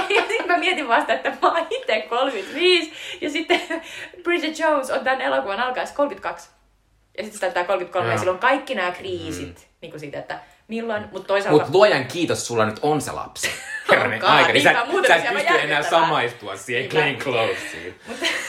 mä 0.51 0.57
mietin, 0.57 0.87
vasta, 0.87 1.13
että 1.13 1.29
mä 1.41 1.51
oon 1.51 1.67
itse 1.69 2.01
35 2.09 2.93
ja 3.21 3.29
sitten 3.29 3.61
Bridget 4.23 4.59
Jones 4.59 4.89
on 4.89 5.03
tämän 5.03 5.21
elokuvan 5.21 5.59
alkaessa 5.59 5.95
32. 5.95 6.49
Ja 7.17 7.23
sitten 7.23 7.33
se 7.33 7.39
täyttää 7.39 7.63
33 7.63 8.07
ja 8.07 8.13
Joo. 8.13 8.19
silloin 8.19 8.39
kaikki 8.39 8.75
nämä 8.75 8.91
kriisit, 8.91 9.57
mm. 9.57 9.63
niin 9.81 9.91
kuin 9.91 9.99
siitä, 9.99 10.19
että 10.19 10.39
milloin, 10.67 11.05
mutta 11.11 11.27
toisaalta... 11.27 11.63
Mut 11.63 11.73
luojan 11.73 12.05
kiitos, 12.05 12.47
sulla 12.47 12.65
nyt 12.65 12.79
on 12.81 13.01
se 13.01 13.11
lapsi. 13.11 13.49
Herranen 13.89 14.25
aika, 14.25 14.53
niin 14.53 14.63
sä, 14.63 14.85
muuten 14.85 15.11
sä 15.11 15.17
se 15.17 15.27
et 15.27 15.35
on 15.35 15.41
pysty 15.41 15.59
enää 15.59 15.83
samaistua 15.83 16.55
siihen. 16.55 16.89
Glenn 16.89 17.17
Closeen. 17.17 17.95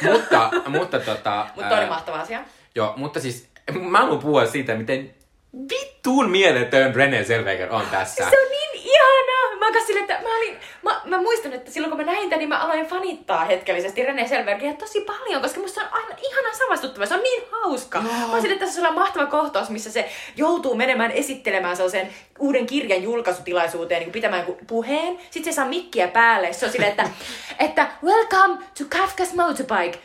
mutta, 0.12 0.50
mutta 0.68 1.00
tota... 1.00 1.46
Mutta 1.56 1.74
ää, 1.74 1.86
mahtava 1.86 2.20
asia. 2.20 2.40
Joo, 2.74 2.92
mutta 2.96 3.20
siis 3.20 3.48
mä 3.80 3.98
haluan 3.98 4.18
puhua 4.18 4.46
siitä, 4.46 4.74
miten 4.74 5.14
vittuun 5.52 6.30
mieletön 6.30 6.94
René 6.94 7.24
Zellweger 7.24 7.72
on 7.72 7.86
tässä. 7.90 8.30
Se 8.30 8.38
on 8.38 8.50
niin 8.50 8.70
ihanaa! 8.74 9.41
Mä 9.70 9.80
silleen, 9.86 10.10
että 10.10 10.28
mä, 10.28 10.36
olin, 10.36 10.56
mä, 10.82 11.00
mä 11.04 11.22
muistan, 11.22 11.52
että 11.52 11.70
silloin 11.70 11.90
kun 11.90 12.06
mä 12.06 12.12
näin 12.12 12.28
tämän, 12.28 12.38
niin 12.38 12.48
mä 12.48 12.58
aloin 12.58 12.86
fanittaa 12.86 13.44
hetkellisesti 13.44 14.04
René 14.04 14.28
Selbergia 14.28 14.74
tosi 14.74 15.00
paljon, 15.00 15.42
koska 15.42 15.60
musta 15.60 15.80
se 15.80 15.86
on 15.86 15.92
aivan 15.92 16.16
ihanan 16.30 16.56
samastuttava. 16.56 17.06
Se 17.06 17.14
on 17.14 17.22
niin 17.22 17.42
hauska. 17.50 17.98
Joo. 17.98 18.12
Mä 18.12 18.32
oon 18.32 18.40
silleen, 18.40 18.52
että 18.52 18.66
tässä 18.66 18.88
on 18.88 18.94
mahtava 18.94 19.26
kohtaus, 19.26 19.70
missä 19.70 19.90
se 19.90 20.08
joutuu 20.36 20.74
menemään 20.74 21.10
esittelemään 21.10 21.76
sellaisen 21.76 22.08
uuden 22.38 22.66
kirjan 22.66 23.02
julkaisutilaisuuteen, 23.02 24.00
niin 24.00 24.12
pitämään 24.12 24.44
puheen. 24.66 25.18
Sitten 25.30 25.52
se 25.52 25.56
saa 25.56 25.66
mikkiä 25.68 26.08
päälle. 26.08 26.52
Se 26.52 26.66
on 26.66 26.72
silleen, 26.72 26.90
että, 26.90 27.10
että 27.58 27.88
welcome 28.04 28.64
to 28.78 28.84
Kafka's 28.96 29.36
Motorbike. 29.36 29.98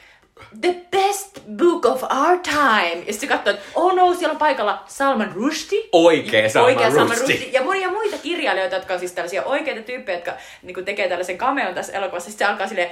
The 0.61 0.75
best 0.91 1.39
book 1.57 1.85
of 1.85 2.03
our 2.03 2.39
time. 2.39 3.03
Ja 3.07 3.13
sitten 3.13 3.19
se 3.19 3.27
katsoo, 3.27 3.53
että 3.53 3.65
oh 3.75 3.95
no, 3.95 4.13
siellä 4.13 4.31
on 4.31 4.37
paikalla 4.37 4.83
Salman 4.87 5.31
Rushdie. 5.35 5.83
Oikea 5.91 6.49
Salman 6.49 6.73
Oikea 6.73 6.91
Salman 6.91 7.17
Rushdie. 7.17 7.35
Rushdie. 7.35 7.51
Ja 7.51 7.63
monia 7.63 7.89
muita 7.89 8.17
kirjailijoita, 8.17 8.75
jotka 8.75 8.93
on 8.93 8.99
siis 8.99 9.11
tällaisia 9.11 9.43
oikeita 9.43 9.81
tyyppejä, 9.81 10.17
jotka 10.17 10.33
niin 10.61 10.85
tekee 10.85 11.09
tällaisen 11.09 11.37
cameon 11.37 11.73
tässä 11.73 11.93
elokuvassa. 11.93 12.29
Sitten 12.29 12.47
se 12.47 12.51
alkaa 12.51 12.67
silleen, 12.67 12.91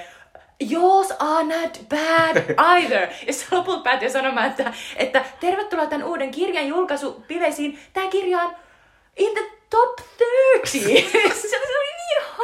Yours 0.72 1.12
are 1.20 1.44
not 1.44 1.80
bad 1.90 2.56
either. 2.58 3.08
Ja 3.28 3.34
se 3.34 3.46
lopulta 3.52 3.84
päätyy 3.84 4.10
sanomaan, 4.10 4.48
että, 4.48 4.74
että 4.96 5.26
tervetuloa 5.40 5.86
tämän 5.86 6.08
uuden 6.08 6.32
kirjan 6.32 6.68
julkaisupileisiin. 6.68 7.80
Tämä 7.94 8.08
kirja 8.08 8.42
on 8.42 8.56
in 9.18 9.34
the 9.34 9.44
top 9.70 10.00
30. 10.62 11.18
se 11.50 11.58
oli 11.58 11.95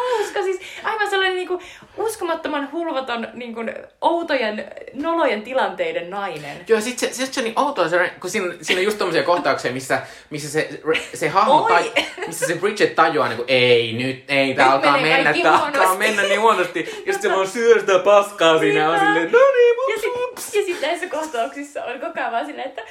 hauska. 0.01 0.43
Siis 0.43 0.59
aivan 0.83 1.09
sellainen 1.09 1.35
niin 1.35 1.47
kuin, 1.47 1.61
uskomattoman 1.97 2.71
hulvaton, 2.71 3.27
niin 3.33 3.53
kuin, 3.53 3.73
outojen, 4.01 4.65
nolojen 4.93 5.41
tilanteiden 5.41 6.09
nainen. 6.09 6.57
Joo, 6.67 6.81
sit 6.81 6.99
se, 6.99 7.13
sit 7.13 7.33
se 7.33 7.39
on 7.39 7.43
niin 7.43 7.59
outoa, 7.59 7.89
se, 7.89 8.11
kun 8.21 8.29
siinä, 8.29 8.53
siinä 8.61 8.79
on 8.79 8.85
just 8.85 8.97
tommosia 8.97 9.23
kohtauksia, 9.23 9.71
missä, 9.71 10.01
missä 10.29 10.49
se, 10.49 10.69
se 11.13 11.29
hahmo, 11.29 11.61
tai, 11.61 11.91
missä 12.27 12.47
se 12.47 12.55
Bridget 12.55 12.95
tajuaa, 12.95 13.27
niin 13.27 13.37
kuin, 13.37 13.49
ei 13.49 13.93
nyt, 13.93 14.23
ei, 14.27 14.53
tää 14.53 14.65
Nyt 14.65 14.73
alkaa 14.75 14.97
mennä, 14.97 15.33
tää 15.43 15.65
alkaa 15.65 15.95
mennä 15.95 16.23
niin 16.23 16.41
huonosti. 16.41 17.03
Ja 17.05 17.13
sit 17.13 17.21
se 17.21 17.29
vaan 17.29 17.47
syö 17.47 17.79
sitä 17.79 17.99
paskaa 17.99 18.59
siinä 18.59 18.79
ja 18.79 18.89
on 18.89 18.99
silleen, 18.99 19.31
no 19.31 19.39
niin, 19.39 19.93
Ja 19.95 20.01
sitten 20.35 20.65
sit 20.65 20.81
näissä 20.81 21.07
kohtauksissa 21.07 21.83
on 21.83 21.99
koko 21.99 22.13
ajan 22.15 22.31
vaan 22.31 22.45
silleen, 22.45 22.67
että 22.67 22.81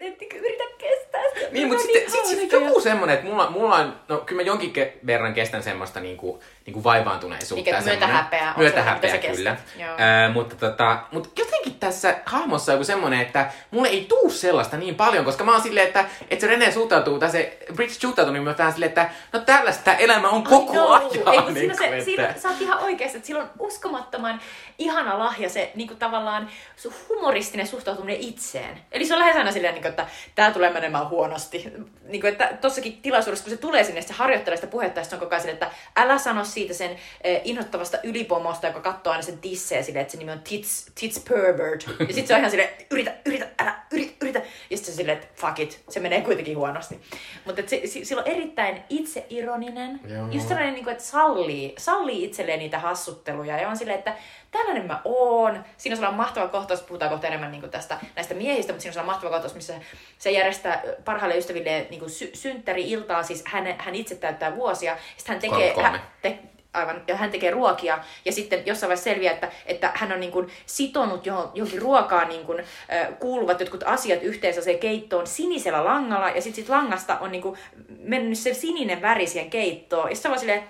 ettekö 0.00 0.36
yritä 0.36 0.64
kestää 0.78 1.22
sitä. 1.34 1.46
Niin, 1.52 1.62
Se 1.62 1.66
mutta 1.66 1.82
on 1.82 1.92
sitten 1.92 2.10
sit 2.12 2.26
siinä 2.26 2.42
hauska. 2.52 2.68
joku 2.68 2.80
semmonen, 2.80 3.14
että 3.14 3.26
mulla, 3.26 3.50
mulla 3.50 3.76
on, 3.76 3.96
no 4.08 4.16
kyllä 4.18 4.42
mä 4.42 4.46
jonkin 4.46 4.72
ke- 4.78 4.98
verran 5.06 5.34
kestän 5.34 5.62
semmoista 5.62 6.00
niinku, 6.00 6.42
niinku 6.66 6.84
vaivaantuneisuutta. 6.84 7.76
On 7.76 7.84
Myötähäpeä, 7.84 9.10
se, 9.10 9.16
mitä 9.16 9.28
sä 9.28 9.36
kyllä. 9.36 9.56
Ää, 9.98 10.28
mutta, 10.28 10.56
tota, 10.56 10.98
mutta 11.12 11.28
jotenkin 11.36 11.74
tässä 11.74 12.16
hahmossa 12.26 12.72
on 12.72 12.76
joku 12.76 12.84
semmonen, 12.84 13.20
että 13.20 13.50
mulle 13.70 13.88
ei 13.88 14.06
tuu 14.08 14.30
sellaista 14.30 14.76
niin 14.76 14.94
paljon, 14.94 15.24
koska 15.24 15.44
mä 15.44 15.52
oon 15.52 15.62
silleen, 15.62 15.86
että, 15.86 16.04
että 16.30 16.46
se 16.46 16.56
René 16.56 16.72
suhtautuu, 16.72 17.18
tai 17.18 17.30
se 17.30 17.58
Bridget 17.74 18.00
suhtautuu 18.00 18.32
niin 18.34 18.44
vähän 18.44 18.72
silleen, 18.72 18.88
että 18.88 19.10
no 19.32 19.40
tällaista 19.40 19.94
elämä 19.94 20.28
on 20.28 20.42
koko 20.42 20.72
know. 20.72 20.92
ajan. 20.92 21.34
Ei, 21.34 21.40
niin 21.40 21.54
siinä, 21.54 21.74
se, 21.74 21.88
kuin, 21.88 22.04
siinä, 22.04 22.34
sä 22.36 22.48
oot 22.48 22.60
ihan 22.60 22.78
oikeassa, 22.78 23.16
että 23.16 23.26
sillä 23.26 23.42
on 23.42 23.50
uskomattoman 23.58 24.40
ihana 24.78 25.18
lahja 25.18 25.48
se 25.48 25.70
niin 25.74 25.88
kuin 25.88 25.98
tavallaan 25.98 26.48
se 26.76 26.88
humoristinen 27.08 27.66
suhtautuminen 27.66 28.20
itseen. 28.20 28.78
Eli 28.92 29.06
se 29.06 29.14
on 29.14 29.20
lähes 29.20 29.36
aina 29.36 29.52
silleen, 29.52 29.74
niin 29.74 29.87
kuin, 29.92 30.00
että 30.00 30.06
tää 30.34 30.50
tulee 30.50 30.70
menemään 30.70 31.08
huonosti. 31.08 31.72
Niin 32.04 32.20
kuin, 32.20 32.32
että 32.32 32.58
tossakin 32.60 32.98
tilaisuudessa, 33.02 33.44
kun 33.44 33.50
se 33.50 33.56
tulee 33.56 33.84
sinne, 33.84 34.02
se 34.02 34.12
harjoittelee 34.12 34.56
sitä 34.56 34.66
puhetta, 34.66 35.00
ja 35.00 35.04
se 35.04 35.14
on 35.14 35.20
koko 35.20 35.34
ajan 35.34 35.48
että 35.48 35.70
älä 35.96 36.18
sano 36.18 36.44
siitä 36.44 36.74
sen 36.74 36.96
eh, 37.24 37.40
inhottavasta 37.44 37.98
ylipomosta, 38.02 38.66
joka 38.66 38.80
katsoo 38.80 39.12
aina 39.12 39.22
sen 39.22 39.38
tissejä 39.38 39.82
silleen, 39.82 40.02
että 40.02 40.12
se 40.12 40.18
nimi 40.18 40.30
on 40.30 40.40
Tits, 40.40 40.86
tits 41.00 41.24
Pervert. 41.28 41.86
Ja 42.08 42.14
sit 42.14 42.26
se 42.26 42.34
on 42.34 42.38
ihan 42.38 42.50
silleen, 42.50 42.70
yritä, 42.90 43.14
yritä, 43.26 43.46
älä, 43.58 43.78
yritä, 43.92 44.12
yritä. 44.22 44.38
Ja 44.70 44.76
sitten 44.76 44.94
se 44.94 44.96
silleen, 44.96 45.18
että 45.18 45.28
fuck 45.34 45.58
it, 45.58 45.80
se 45.88 46.00
menee 46.00 46.20
kuitenkin 46.20 46.56
huonosti. 46.56 47.00
Mutta 47.44 47.62
se, 47.66 47.82
se, 47.84 48.04
sillä 48.04 48.22
on 48.22 48.28
erittäin 48.28 48.82
itseironinen, 48.88 50.00
Joo. 50.08 50.28
just 50.30 50.48
sellainen, 50.48 50.74
niin 50.74 50.84
kuin, 50.84 50.92
että 50.92 51.04
sallii, 51.04 51.74
sallii 51.78 52.24
itselleen 52.24 52.58
niitä 52.58 52.78
hassutteluja 52.78 53.60
ja 53.60 53.68
on 53.68 53.76
silleen, 53.76 53.98
että 53.98 54.14
tällainen 54.50 54.86
mä 54.86 55.00
oon. 55.04 55.64
Siinä 55.76 55.94
on 55.94 55.96
sellainen 55.96 56.16
mahtava 56.16 56.48
kohtaus, 56.48 56.82
puhutaan 56.82 57.10
kohta 57.10 57.26
enemmän 57.26 57.50
niin 57.52 57.70
tästä, 57.70 57.98
näistä 58.16 58.34
miehistä, 58.34 58.72
mutta 58.72 58.82
siinä 58.82 58.90
on 58.90 58.94
sellainen 58.94 59.14
mahtava 59.14 59.30
kohtaus, 59.30 59.54
missä 59.54 59.74
se 60.18 60.30
järjestää 60.30 60.82
parhaille 61.04 61.36
ystäville 61.38 61.86
niin 61.90 62.10
sy- 62.10 62.30
synttäri-iltaa, 62.34 63.22
siis 63.22 63.42
hän, 63.46 63.74
hän 63.78 63.94
itse 63.94 64.14
täyttää 64.14 64.56
vuosia, 64.56 64.92
ja 64.92 64.98
sitten 65.16 65.34
hän 65.34 65.40
tekee, 65.40 65.74
33. 65.74 65.98
hän, 65.98 66.00
te, 66.22 66.38
aivan, 66.72 67.02
ja 67.06 67.16
hän 67.16 67.30
tekee 67.30 67.50
ruokia, 67.50 67.98
ja 68.24 68.32
sitten 68.32 68.66
jossain 68.66 68.88
vaiheessa 68.88 69.04
selviää, 69.04 69.32
että, 69.32 69.48
että 69.66 69.92
hän 69.94 70.12
on 70.12 70.20
niin 70.20 70.32
kuin 70.32 70.48
sitonut 70.66 71.26
johon, 71.26 71.50
johonkin 71.54 71.82
ruokaan 71.82 72.28
niin 72.28 72.46
kuin, 72.46 72.60
äh, 72.60 73.18
kuuluvat 73.20 73.60
jotkut 73.60 73.82
asiat 73.86 74.22
yhteensä 74.22 74.62
se 74.62 74.74
keittoon 74.74 75.26
sinisellä 75.26 75.84
langalla, 75.84 76.28
ja 76.28 76.42
sitten 76.42 76.64
sit 76.64 76.68
langasta 76.68 77.18
on 77.18 77.32
niin 77.32 77.42
kuin 77.42 77.58
mennyt 77.98 78.38
se 78.38 78.54
sininen 78.54 79.02
väri 79.02 79.26
siihen 79.26 79.50
keittoon, 79.50 80.08
ja 80.08 80.16
sitten 80.16 80.32
on 80.32 80.38
silleen, 80.38 80.64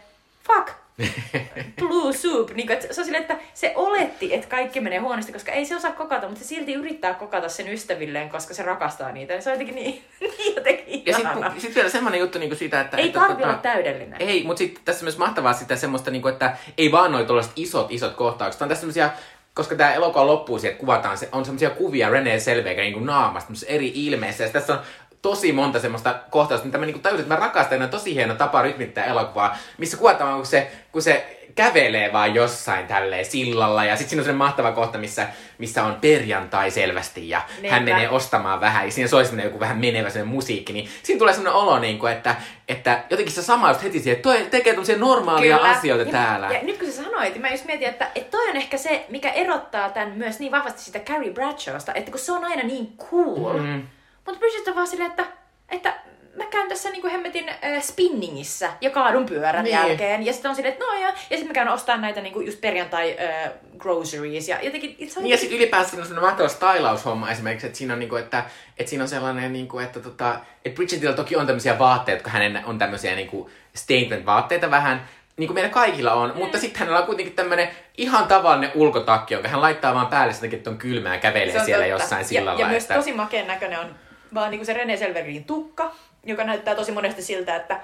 fuck, 0.46 0.68
blue 1.80 2.12
soup. 2.12 2.50
Niin 2.50 2.66
kuin, 2.66 2.76
että 2.76 2.94
se 2.94 3.00
on 3.00 3.04
silleen, 3.04 3.22
että 3.22 3.38
se 3.54 3.72
oletti, 3.76 4.34
että 4.34 4.48
kaikki 4.48 4.80
menee 4.80 4.98
huonosti, 4.98 5.32
koska 5.32 5.52
ei 5.52 5.64
se 5.64 5.76
osaa 5.76 5.92
kokata, 5.92 6.26
mutta 6.26 6.44
se 6.44 6.48
silti 6.48 6.72
yrittää 6.74 7.14
kokata 7.14 7.48
sen 7.48 7.68
ystävilleen, 7.68 8.30
koska 8.30 8.54
se 8.54 8.62
rakastaa 8.62 9.12
niitä. 9.12 9.32
Ja 9.32 9.40
se 9.40 9.50
on 9.50 9.54
jotenkin 9.54 9.74
niin, 9.74 10.04
niin 10.38 10.54
jotenkin 10.54 11.02
Ja 11.06 11.16
sitten 11.16 11.60
sit 11.60 11.74
vielä 11.74 11.88
semmonen 11.88 12.20
juttu 12.20 12.38
niinku 12.38 12.56
siitä, 12.56 12.80
että... 12.80 12.96
Ei 12.96 13.06
että, 13.06 13.20
tarvi 13.20 13.42
tota- 13.42 13.46
olla 13.46 13.58
täydellinen. 13.58 14.22
Ei, 14.22 14.44
mutta 14.44 14.58
sitten 14.58 14.84
tässä 14.84 15.02
on 15.02 15.04
myös 15.04 15.18
mahtavaa 15.18 15.52
sitä 15.52 15.76
semmoista, 15.76 16.10
niinku, 16.10 16.28
että 16.28 16.56
ei 16.78 16.92
vaan 16.92 17.12
noin 17.12 17.26
tuollaiset 17.26 17.52
isot, 17.56 17.86
isot 17.90 18.14
kohtaukset. 18.14 18.62
On 18.62 18.68
tässä 18.68 18.80
semmoisia, 18.80 19.10
koska 19.54 19.74
tämä 19.74 19.94
elokuva 19.94 20.26
loppuu 20.26 20.58
siihen, 20.58 20.72
että 20.72 20.80
kuvataan, 20.80 21.18
se, 21.18 21.28
on 21.32 21.44
semmoisia 21.44 21.70
kuvia 21.70 22.10
René 22.10 22.40
Selveger 22.40 22.84
niin 22.84 23.06
naamasta, 23.06 23.52
eri 23.66 23.92
ilmeissä. 23.94 24.44
Ja 24.44 24.50
tässä 24.50 24.72
on 24.72 24.80
tosi 25.22 25.52
monta 25.52 25.80
semmoista 25.80 26.14
kohtausta, 26.30 26.66
mitä 26.66 26.78
mä 26.78 26.86
niinku 26.86 27.00
tajusin, 27.00 27.22
että 27.22 27.34
mä 27.34 27.40
rakastan, 27.40 27.82
on 27.82 27.88
tosi 27.88 28.14
hieno 28.14 28.34
tapa 28.34 28.62
rytmittää 28.62 29.04
elokuvaa, 29.04 29.56
missä 29.78 29.96
kuvataan, 29.96 30.36
kun 30.36 30.46
se, 30.46 30.70
kun 30.92 31.02
se 31.02 31.38
kävelee 31.58 32.12
vaan 32.12 32.34
jossain 32.34 32.86
tälleen 32.86 33.24
sillalla, 33.24 33.84
ja 33.84 33.96
sitten 33.96 34.10
siinä 34.10 34.20
on 34.20 34.24
semmoinen 34.24 34.48
mahtava 34.48 34.72
kohta, 34.72 34.98
missä, 34.98 35.28
missä 35.58 35.84
on 35.84 35.94
perjantai 36.00 36.70
selvästi, 36.70 37.28
ja 37.28 37.42
Niinpä. 37.48 37.74
hän 37.74 37.82
menee 37.82 38.08
ostamaan 38.08 38.60
vähän, 38.60 38.84
ja 38.84 38.92
siinä 38.92 39.08
soi 39.08 39.24
joku 39.44 39.60
vähän 39.60 39.78
menevä 39.78 40.10
semmoinen 40.10 40.34
musiikki, 40.34 40.72
niin 40.72 40.88
siinä 41.02 41.18
tulee 41.18 41.34
semmoinen 41.34 41.60
olo, 41.60 41.78
niin 41.78 41.98
kuin, 41.98 42.12
että, 42.12 42.36
että 42.68 43.04
jotenkin 43.10 43.34
sä 43.34 43.42
samaistut 43.42 43.84
heti 43.84 43.98
siihen, 43.98 44.16
että 44.16 44.28
toi 44.28 44.46
tekee 44.50 44.72
tämmöisiä 44.72 44.98
normaalia 44.98 45.56
asioita 45.56 46.04
ja, 46.04 46.12
täällä. 46.12 46.50
Ja 46.52 46.62
nyt 46.62 46.78
kun 46.78 46.92
sä 46.92 47.04
sanoit, 47.04 47.40
mä 47.40 47.50
just 47.50 47.64
mietin, 47.64 47.88
että, 47.88 48.10
että 48.14 48.30
toi 48.30 48.48
on 48.48 48.56
ehkä 48.56 48.76
se, 48.76 49.06
mikä 49.08 49.30
erottaa 49.30 49.90
tämän 49.90 50.12
myös 50.16 50.38
niin 50.38 50.52
vahvasti 50.52 50.80
sitä 50.80 50.98
Carrie 50.98 51.32
Bradshawsta, 51.32 51.94
että 51.94 52.10
kun 52.10 52.20
se 52.20 52.32
on 52.32 52.44
aina 52.44 52.62
niin 52.62 52.96
cool. 52.96 53.58
Mm. 53.58 53.82
Mutta 54.28 54.70
on 54.70 54.76
vaan 54.76 54.86
silleen, 54.86 55.10
että, 55.10 55.26
että 55.68 55.94
mä 56.36 56.44
käyn 56.44 56.68
tässä 56.68 56.90
niinku 56.90 57.08
hemmetin 57.08 57.48
äh, 57.48 57.82
spinningissä 57.82 58.70
ja 58.80 58.90
kaadun 58.90 59.26
pyörän 59.26 59.64
Niin. 59.64 59.74
jälkeen. 59.74 60.26
Ja 60.26 60.32
sitten 60.32 60.48
on 60.48 60.54
silleen, 60.54 60.72
että 60.72 60.84
no 60.84 60.92
ja, 60.92 61.08
ja 61.08 61.14
sitten 61.14 61.46
mä 61.46 61.52
käyn 61.52 61.68
ostamaan 61.68 62.00
näitä 62.00 62.20
niinku 62.20 62.40
just 62.40 62.60
perjantai 62.60 63.16
äh, 63.20 63.50
groceries. 63.78 64.48
Ja 64.48 64.58
jotenkin, 64.62 64.96
se 65.10 65.18
on 65.18 65.22
Niin 65.22 65.30
ja 65.30 65.36
sitten 65.38 65.58
ylipäänsä 65.58 65.90
siinä 65.90 66.02
on 66.02 66.06
semmoinen 66.06 66.30
mahtava 66.30 66.48
stylaushomma 66.48 67.30
esimerkiksi, 67.30 67.66
että 67.66 67.78
siinä 67.78 67.92
on, 67.92 67.98
niinku, 67.98 68.16
että, 68.16 68.44
että 68.78 68.90
siinä 68.90 69.04
on 69.04 69.08
sellainen, 69.08 69.52
niinku, 69.52 69.78
että, 69.78 70.00
tota, 70.00 70.40
että 70.64 70.76
Bridgetilla 70.76 71.12
toki 71.12 71.36
on 71.36 71.46
tämmöisiä 71.46 71.78
vaatteita, 71.78 72.22
kun 72.22 72.32
hänen 72.32 72.62
on 72.64 72.78
tämmöisiä 72.78 73.14
niinku 73.14 73.50
statement-vaatteita 73.74 74.70
vähän, 74.70 75.08
niin 75.36 75.48
kuin 75.48 75.54
meillä 75.54 75.70
kaikilla 75.70 76.12
on, 76.12 76.30
mm. 76.30 76.38
mutta 76.38 76.58
sitten 76.58 76.78
hänellä 76.78 77.00
on 77.00 77.06
kuitenkin 77.06 77.34
tämmöinen 77.34 77.68
ihan 77.96 78.26
tavallinen 78.26 78.70
ulkotakki, 78.74 79.34
jonka 79.34 79.48
hän 79.48 79.60
laittaa 79.60 79.94
vaan 79.94 80.06
päälle 80.06 80.32
sen 80.32 80.42
takia, 80.42 80.56
että 80.56 80.70
on 80.70 80.78
kylmää 80.78 81.14
ja 81.14 81.20
kävelee 81.20 81.64
siellä 81.64 81.86
totta. 81.86 82.02
jossain 82.02 82.20
ja, 82.20 82.24
sillalla. 82.24 82.60
ja 82.60 82.68
myös 82.68 82.86
tosi 82.86 83.12
makeen 83.12 83.46
näköinen 83.46 83.80
on 83.80 83.94
vaan 84.34 84.50
niinku 84.50 84.64
se 84.64 84.72
René 84.72 84.96
Selverin 84.96 85.44
tukka, 85.44 85.92
joka 86.24 86.44
näyttää 86.44 86.74
tosi 86.74 86.92
monesti 86.92 87.22
siltä, 87.22 87.56
että 87.56 87.80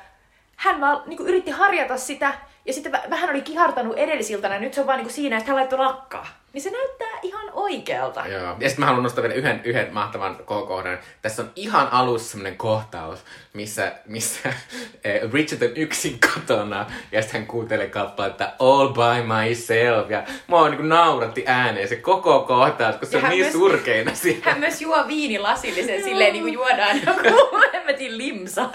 hän 0.57 0.81
vaan 0.81 1.03
niinku 1.07 1.25
yritti 1.25 1.51
harjata 1.51 1.99
sitä, 1.99 2.35
ja 2.65 2.73
sitten 2.73 2.93
vä- 2.93 3.11
vähän 3.11 3.31
oli 3.31 3.43
kihartanut 3.43 3.99
edellisiltana, 3.99 4.55
ja 4.55 4.61
nyt 4.61 4.75
se 4.75 4.81
on 4.81 4.87
vaan 4.87 4.99
niinku 4.99 5.13
siinä, 5.13 5.37
että 5.37 5.49
hän 5.49 5.57
laittoi 5.57 5.79
lakkaa. 5.79 6.27
Niin 6.55 6.63
se 6.63 6.71
näyttää 6.71 7.09
ihan 7.23 7.51
oikealta. 7.53 8.27
Joo. 8.27 8.43
Ja 8.61 8.69
sitten 8.69 8.77
mä 8.79 8.87
haluan 8.87 9.03
nostaa 9.03 9.23
vielä 9.23 9.35
yhden, 9.35 9.61
yhden 9.65 9.89
mahtavan 9.95 10.37
kohdan. 10.47 10.99
Tässä 11.23 11.43
on 11.43 11.51
ihan 11.57 11.89
alussa 11.93 12.31
semmoinen 12.31 12.57
kohtaus, 12.57 13.19
missä, 13.53 13.93
missä 14.07 14.49
eh, 15.05 15.31
Bridget 15.31 15.63
on 15.63 15.77
yksin 15.77 16.19
kotona 16.35 16.87
ja 17.13 17.23
sitten 17.23 17.41
hän 17.41 17.47
kuuntelee 17.49 17.87
kappaletta 17.87 18.53
All 18.59 18.89
by 18.89 19.23
myself. 19.49 20.11
Ja 20.11 20.23
mua 20.47 20.69
niin 20.69 20.89
nauratti 20.89 21.45
ääneen 21.47 21.89
se 21.89 21.97
koko 21.97 22.41
kohtaus, 22.41 22.97
kun 22.97 23.09
se 23.09 23.19
Ja 23.19 23.25
on 23.25 23.31
niin 23.31 23.41
myös- 23.41 23.53
surkeina 23.53 24.15
siinä. 24.25 24.51
Hän 24.51 24.61
myös 24.61 24.83
juo 24.83 25.05
viinilasillisen 25.09 26.05
silleen 26.05 26.33
niin 26.33 26.43
kuin 26.43 26.55
juodaan 26.55 26.97
joku 27.07 27.61
hemmetin 27.73 28.19
limsa. 28.19 28.69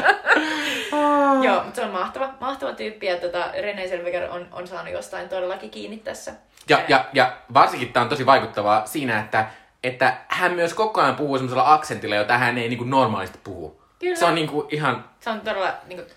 Joo, 1.44 1.64
mutta 1.64 1.76
se 1.76 1.82
on 1.82 1.92
mahtava, 1.92 2.30
mahtava 2.40 2.74
tyyppi 2.74 3.06
ja 3.06 3.18
tota, 3.18 3.52
René 3.62 3.88
Selveger 3.88 4.32
on, 4.32 4.48
on 4.52 4.68
saanut 4.68 4.94
jostain 4.94 5.30
todellakin 5.30 5.70
kiinni 5.70 5.98
tässä. 5.98 6.32
Ja, 6.70 6.84
ja, 6.88 7.06
ja 7.14 7.38
varsinkin 7.54 7.94
tämä 7.94 8.04
on 8.04 8.10
tosi 8.10 8.26
vaikuttavaa 8.26 8.86
siinä, 8.86 9.20
että, 9.20 9.48
että 9.84 10.18
hän 10.28 10.54
myös 10.54 10.74
koko 10.74 11.02
ajan 11.02 11.16
puhuu 11.16 11.38
semmoisella 11.38 11.74
aksentilla, 11.74 12.16
jota 12.16 12.38
hän 12.38 12.58
ei 12.58 12.70
niin 12.70 12.78
kuin 12.78 12.90
normaalisti 12.90 13.40
puhu. 13.44 13.82
Kyllä. 14.00 14.16
Se 14.16 14.26
on 14.26 14.36
niin 14.36 14.48
kuin 14.48 14.68
ihan, 14.72 15.10
Se 15.20 15.30
on 15.30 15.42
todella 15.42 15.74
niin 15.88 16.00
kuin, 16.00 16.10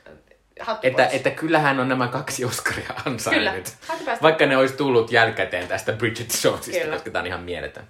hattu 0.60 0.86
että, 0.86 1.02
pois. 1.02 1.14
että 1.14 1.30
kyllähän 1.30 1.80
on 1.80 1.88
nämä 1.88 2.08
kaksi 2.08 2.44
Oscaria 2.44 2.90
ansainnut. 3.06 3.76
Vaikka 4.22 4.46
ne 4.46 4.56
olisi 4.56 4.76
tullut 4.76 5.12
jälkikäteen 5.12 5.68
tästä 5.68 5.92
Bridget 5.92 6.44
Jonesista, 6.44 6.80
Kyllä. 6.80 6.94
koska 6.94 7.10
tämä 7.10 7.20
on 7.20 7.26
ihan 7.26 7.42
mieletön. 7.42 7.84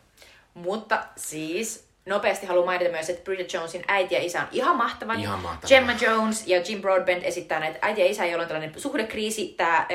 Mutta 0.55 1.03
siis 1.17 1.92
nopeasti 2.07 2.47
haluan 2.47 2.67
mainita 2.67 2.91
myös, 2.91 3.11
että 3.11 3.25
Bridget 3.25 3.53
Jonesin 3.53 3.85
äiti 3.89 4.15
ja 4.15 4.23
isä 4.23 4.41
on 4.41 4.47
ihan 4.53 4.77
mahtavat. 4.77 5.19
Ihan 5.19 5.39
mahtavaa. 5.39 5.69
Gemma 5.69 5.93
Jones 6.01 6.47
ja 6.47 6.63
Jim 6.69 6.81
Broadbent 6.81 7.25
esittää 7.25 7.61
näitä 7.61 7.79
äiti 7.83 8.01
ja 8.01 8.07
isä, 8.07 8.27
joilla 8.27 8.43
on 8.43 8.49
tällainen 8.49 8.81
suhdekriisi. 8.81 9.55
Tämä 9.57 9.87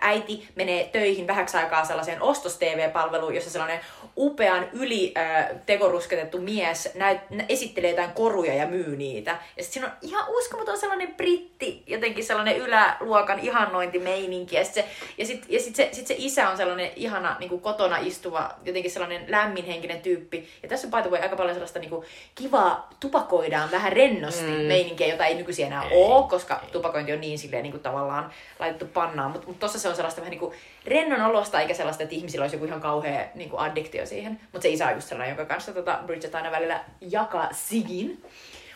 äiti 0.00 0.48
menee 0.54 0.84
töihin 0.84 1.26
vähäksi 1.26 1.56
aikaa 1.56 1.84
sellaiseen 1.84 2.22
ostos-TV-palveluun, 2.22 3.34
jossa 3.34 3.50
sellainen 3.50 3.80
upean 4.16 4.68
yli 4.72 5.14
äh, 5.16 5.46
tekorusketettu 5.66 6.38
mies 6.38 6.88
näyt, 6.94 7.30
nä- 7.30 7.44
esittelee 7.48 7.90
jotain 7.90 8.12
koruja 8.12 8.54
ja 8.54 8.66
myy 8.66 8.96
niitä. 8.96 9.30
Ja 9.30 9.62
sitten 9.62 9.72
siinä 9.82 9.86
on 9.86 9.92
ihan 10.02 10.24
uskomaton 10.28 10.78
sellainen 10.78 11.14
britti, 11.14 11.82
jotenkin 11.86 12.24
sellainen 12.24 12.56
yläluokan 12.56 13.38
ihannointimeininki. 13.38 14.56
Ja 14.56 14.64
sitten 14.64 14.84
se, 14.84 14.90
ja 15.18 15.26
sit, 15.26 15.44
ja 15.48 15.60
sit 15.60 15.76
se, 15.76 15.88
sit 15.92 16.06
se 16.06 16.14
isä 16.18 16.48
on 16.48 16.56
sellainen 16.56 16.90
ihana 16.96 17.36
niin 17.40 17.60
kotona 17.60 17.96
istuva, 17.96 18.50
jotenkin 18.64 18.90
sellainen 18.90 19.24
lämminhenkinen 19.28 20.00
tyyppi. 20.00 20.48
Ja 20.62 20.68
tässä 20.68 20.86
on 20.86 20.90
by 20.90 21.02
the 21.02 21.10
way 21.10 21.22
aika 21.22 21.36
paljon 21.36 21.53
sellaista 21.54 21.78
niin 21.78 21.90
kuin, 21.90 22.06
kivaa, 22.34 22.90
tupakoidaan 23.00 23.70
vähän 23.70 23.92
rennosti 23.92 24.42
mm. 24.42 24.66
meininkiä, 24.66 25.06
jota 25.06 25.26
ei 25.26 25.34
nykyisin 25.34 25.66
enää 25.66 25.82
Ei, 25.82 26.04
ole, 26.04 26.28
koska 26.28 26.60
tupakointi 26.72 27.12
on 27.12 27.20
niin 27.20 27.38
silleen 27.38 27.62
niin 27.62 27.72
kuin, 27.72 27.82
tavallaan 27.82 28.30
laitettu 28.58 28.86
pannaan. 28.86 29.30
Mutta 29.30 29.46
mut 29.46 29.58
tossa 29.58 29.78
se 29.78 29.88
on 29.88 29.96
sellaista 29.96 30.20
vähän 30.20 30.30
niin 30.30 30.40
kuin 30.40 30.54
rennon 30.86 31.20
olosta, 31.20 31.60
eikä 31.60 31.74
sellaista, 31.74 32.02
että 32.02 32.14
ihmisillä 32.14 32.42
olisi 32.42 32.56
joku 32.56 32.66
ihan 32.66 32.80
kauhea 32.80 33.26
niin 33.34 33.50
kuin 33.50 33.60
addiktio 33.60 34.06
siihen. 34.06 34.40
Mutta 34.52 34.62
se 34.62 34.68
isä 34.68 34.86
on 34.86 34.94
just 34.94 35.08
sellainen, 35.08 35.36
jonka 35.36 35.54
kanssa 35.54 35.72
tota, 35.72 35.98
Bridget 36.06 36.34
aina 36.34 36.50
välillä 36.50 36.84
jakaa 37.00 37.48
sigin. 37.52 38.24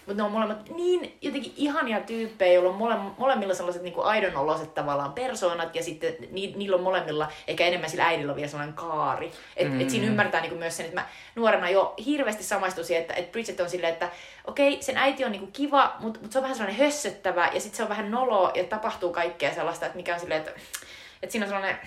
Mutta 0.08 0.22
ne 0.22 0.26
on 0.26 0.32
molemmat 0.32 0.68
niin 0.68 1.18
jotenkin 1.22 1.52
ihania 1.56 2.00
tyyppejä, 2.00 2.52
joilla 2.52 2.70
on 2.70 2.76
mole, 2.76 2.94
molemmilla 3.18 3.54
sellaiset 3.54 3.82
niin 3.82 3.94
aidon 4.02 4.36
oloiset 4.36 4.74
tavallaan 4.74 5.12
persoonat, 5.12 5.74
ja 5.74 5.82
sitten 5.82 6.14
ni, 6.30 6.54
niillä 6.56 6.76
on 6.76 6.82
molemmilla, 6.82 7.32
ehkä 7.48 7.66
enemmän 7.66 7.90
sillä 7.90 8.06
äidillä 8.06 8.32
on 8.32 8.36
vielä 8.36 8.48
sellainen 8.48 8.74
kaari. 8.74 9.32
Et, 9.56 9.72
mm. 9.72 9.80
et 9.80 9.90
siinä 9.90 10.06
ymmärtää 10.06 10.40
niin 10.40 10.56
myös 10.56 10.76
sen, 10.76 10.86
että 10.86 11.00
mä 11.00 11.06
nuorena 11.34 11.70
jo 11.70 11.94
hirveästi 12.06 12.42
samaistuin 12.42 12.86
siihen, 12.86 13.00
että, 13.00 13.14
että 13.14 13.32
Bridget 13.32 13.60
on 13.60 13.70
silleen, 13.70 13.92
että 13.92 14.10
okei, 14.44 14.82
sen 14.82 14.96
äiti 14.96 15.24
on 15.24 15.32
niin 15.32 15.52
kiva, 15.52 15.96
mutta 16.00 16.20
mut 16.20 16.32
se 16.32 16.38
on 16.38 16.42
vähän 16.42 16.56
sellainen 16.56 16.84
hössöttävä, 16.84 17.50
ja 17.54 17.60
sitten 17.60 17.76
se 17.76 17.82
on 17.82 17.88
vähän 17.88 18.10
nolo, 18.10 18.52
ja 18.54 18.64
tapahtuu 18.64 19.12
kaikkea 19.12 19.54
sellaista, 19.54 19.86
että 19.86 19.96
mikä 19.96 20.14
on 20.14 20.20
silleen, 20.20 20.40
että, 20.40 20.60
että 21.22 21.32
siinä 21.32 21.44
on 21.44 21.50
sellainen 21.50 21.78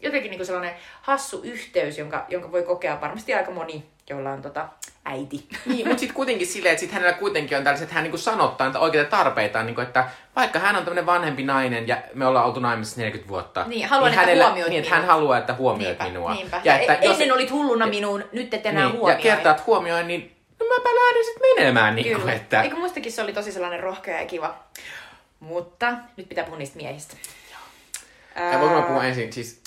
jotenkin 0.00 0.30
niin 0.30 0.46
sellainen 0.46 0.74
hassu 1.02 1.40
yhteys, 1.42 1.98
jonka, 1.98 2.26
jonka 2.28 2.52
voi 2.52 2.62
kokea 2.62 3.00
varmasti 3.00 3.34
aika 3.34 3.50
moni, 3.50 3.84
jolla 4.10 4.30
on 4.30 4.42
tota, 4.42 4.68
äiti. 5.04 5.48
Niin, 5.66 5.86
mutta 5.88 6.00
sitten 6.00 6.14
kuitenkin 6.16 6.46
silleen, 6.46 6.72
että 6.72 6.80
sit 6.80 6.92
hänellä 6.92 7.12
kuitenkin 7.12 7.58
on 7.58 7.64
tällaiset, 7.64 7.82
että 7.84 7.94
hän 7.94 8.02
niinku 8.04 8.18
sanottaa 8.18 8.66
niitä 8.66 8.78
oikeita 8.78 9.10
tarpeitaan, 9.10 9.66
niinku, 9.66 9.80
että 9.80 10.08
vaikka 10.36 10.58
hän 10.58 10.76
on 10.76 10.84
tämmöinen 10.84 11.06
vanhempi 11.06 11.42
nainen 11.44 11.88
ja 11.88 12.02
me 12.14 12.26
ollaan 12.26 12.46
oltu 12.46 12.60
naimisissa 12.60 13.00
40 13.00 13.28
vuotta, 13.28 13.64
Niin, 13.68 13.88
haluan, 13.88 14.14
että 14.14 14.44
huomioit 14.44 14.70
niin, 14.70 14.82
että 14.82 14.94
hän 14.94 15.06
haluaa, 15.06 15.38
että 15.38 15.54
huomioit 15.54 15.98
Niinpä, 15.98 16.04
minua. 16.18 16.34
niinpä. 16.34 16.60
Ja 16.64 16.72
Ja 16.74 16.78
että 16.80 16.94
e- 16.94 17.04
jos, 17.06 17.20
ennen 17.20 17.32
olit 17.34 17.50
hulluna 17.50 17.86
minuun, 17.86 18.24
nyt 18.32 18.54
et 18.54 18.66
enää 18.66 18.84
niin, 18.84 18.94
ja 18.94 18.98
huomioi. 19.00 19.22
kertaa, 19.22 19.50
että 19.52 19.62
huomioin, 19.66 20.06
niin 20.08 20.36
no 20.60 20.66
mäpä 20.66 20.88
lähden 20.88 21.24
sitten 21.24 21.42
menemään. 21.56 21.96
Niin 21.96 22.16
kuin, 22.20 22.28
että, 22.28 22.62
Eikö 22.62 22.76
muistakin 22.76 23.12
se 23.12 23.22
oli 23.22 23.32
tosi 23.32 23.52
sellainen 23.52 23.80
rohkea 23.80 24.20
ja 24.20 24.26
kiva. 24.26 24.54
Mutta 25.40 25.92
nyt 26.16 26.28
pitää 26.28 26.44
puhua 26.44 26.58
niistä 26.58 26.76
miehistä. 26.76 27.16
Ja 28.52 28.60
voinko 28.60 28.80
mä 28.80 28.82
puhua 28.86 29.04
ensin, 29.04 29.32
siis 29.32 29.59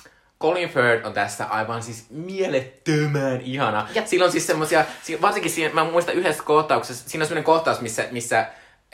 Colin 0.44 0.70
Firth 0.70 1.06
on 1.06 1.14
tässä 1.14 1.46
aivan 1.46 1.84
siis 1.84 2.06
mielettömän 2.10 3.42
ihana. 3.42 3.88
Ja-. 3.94 4.06
Sillä 4.06 4.26
on 4.26 4.32
siis 4.32 4.48
semmosia, 4.48 4.86
si- 5.04 5.22
varsinkin 5.22 5.52
siinä, 5.52 5.74
mä 5.74 5.84
muistan 5.84 6.16
yhdessä 6.16 6.44
kohtauksessa, 6.44 7.10
siinä 7.10 7.24
on 7.24 7.28
semmoinen 7.28 7.44
kohtaus, 7.44 7.82
missä, 7.82 8.08
missä 8.12 8.40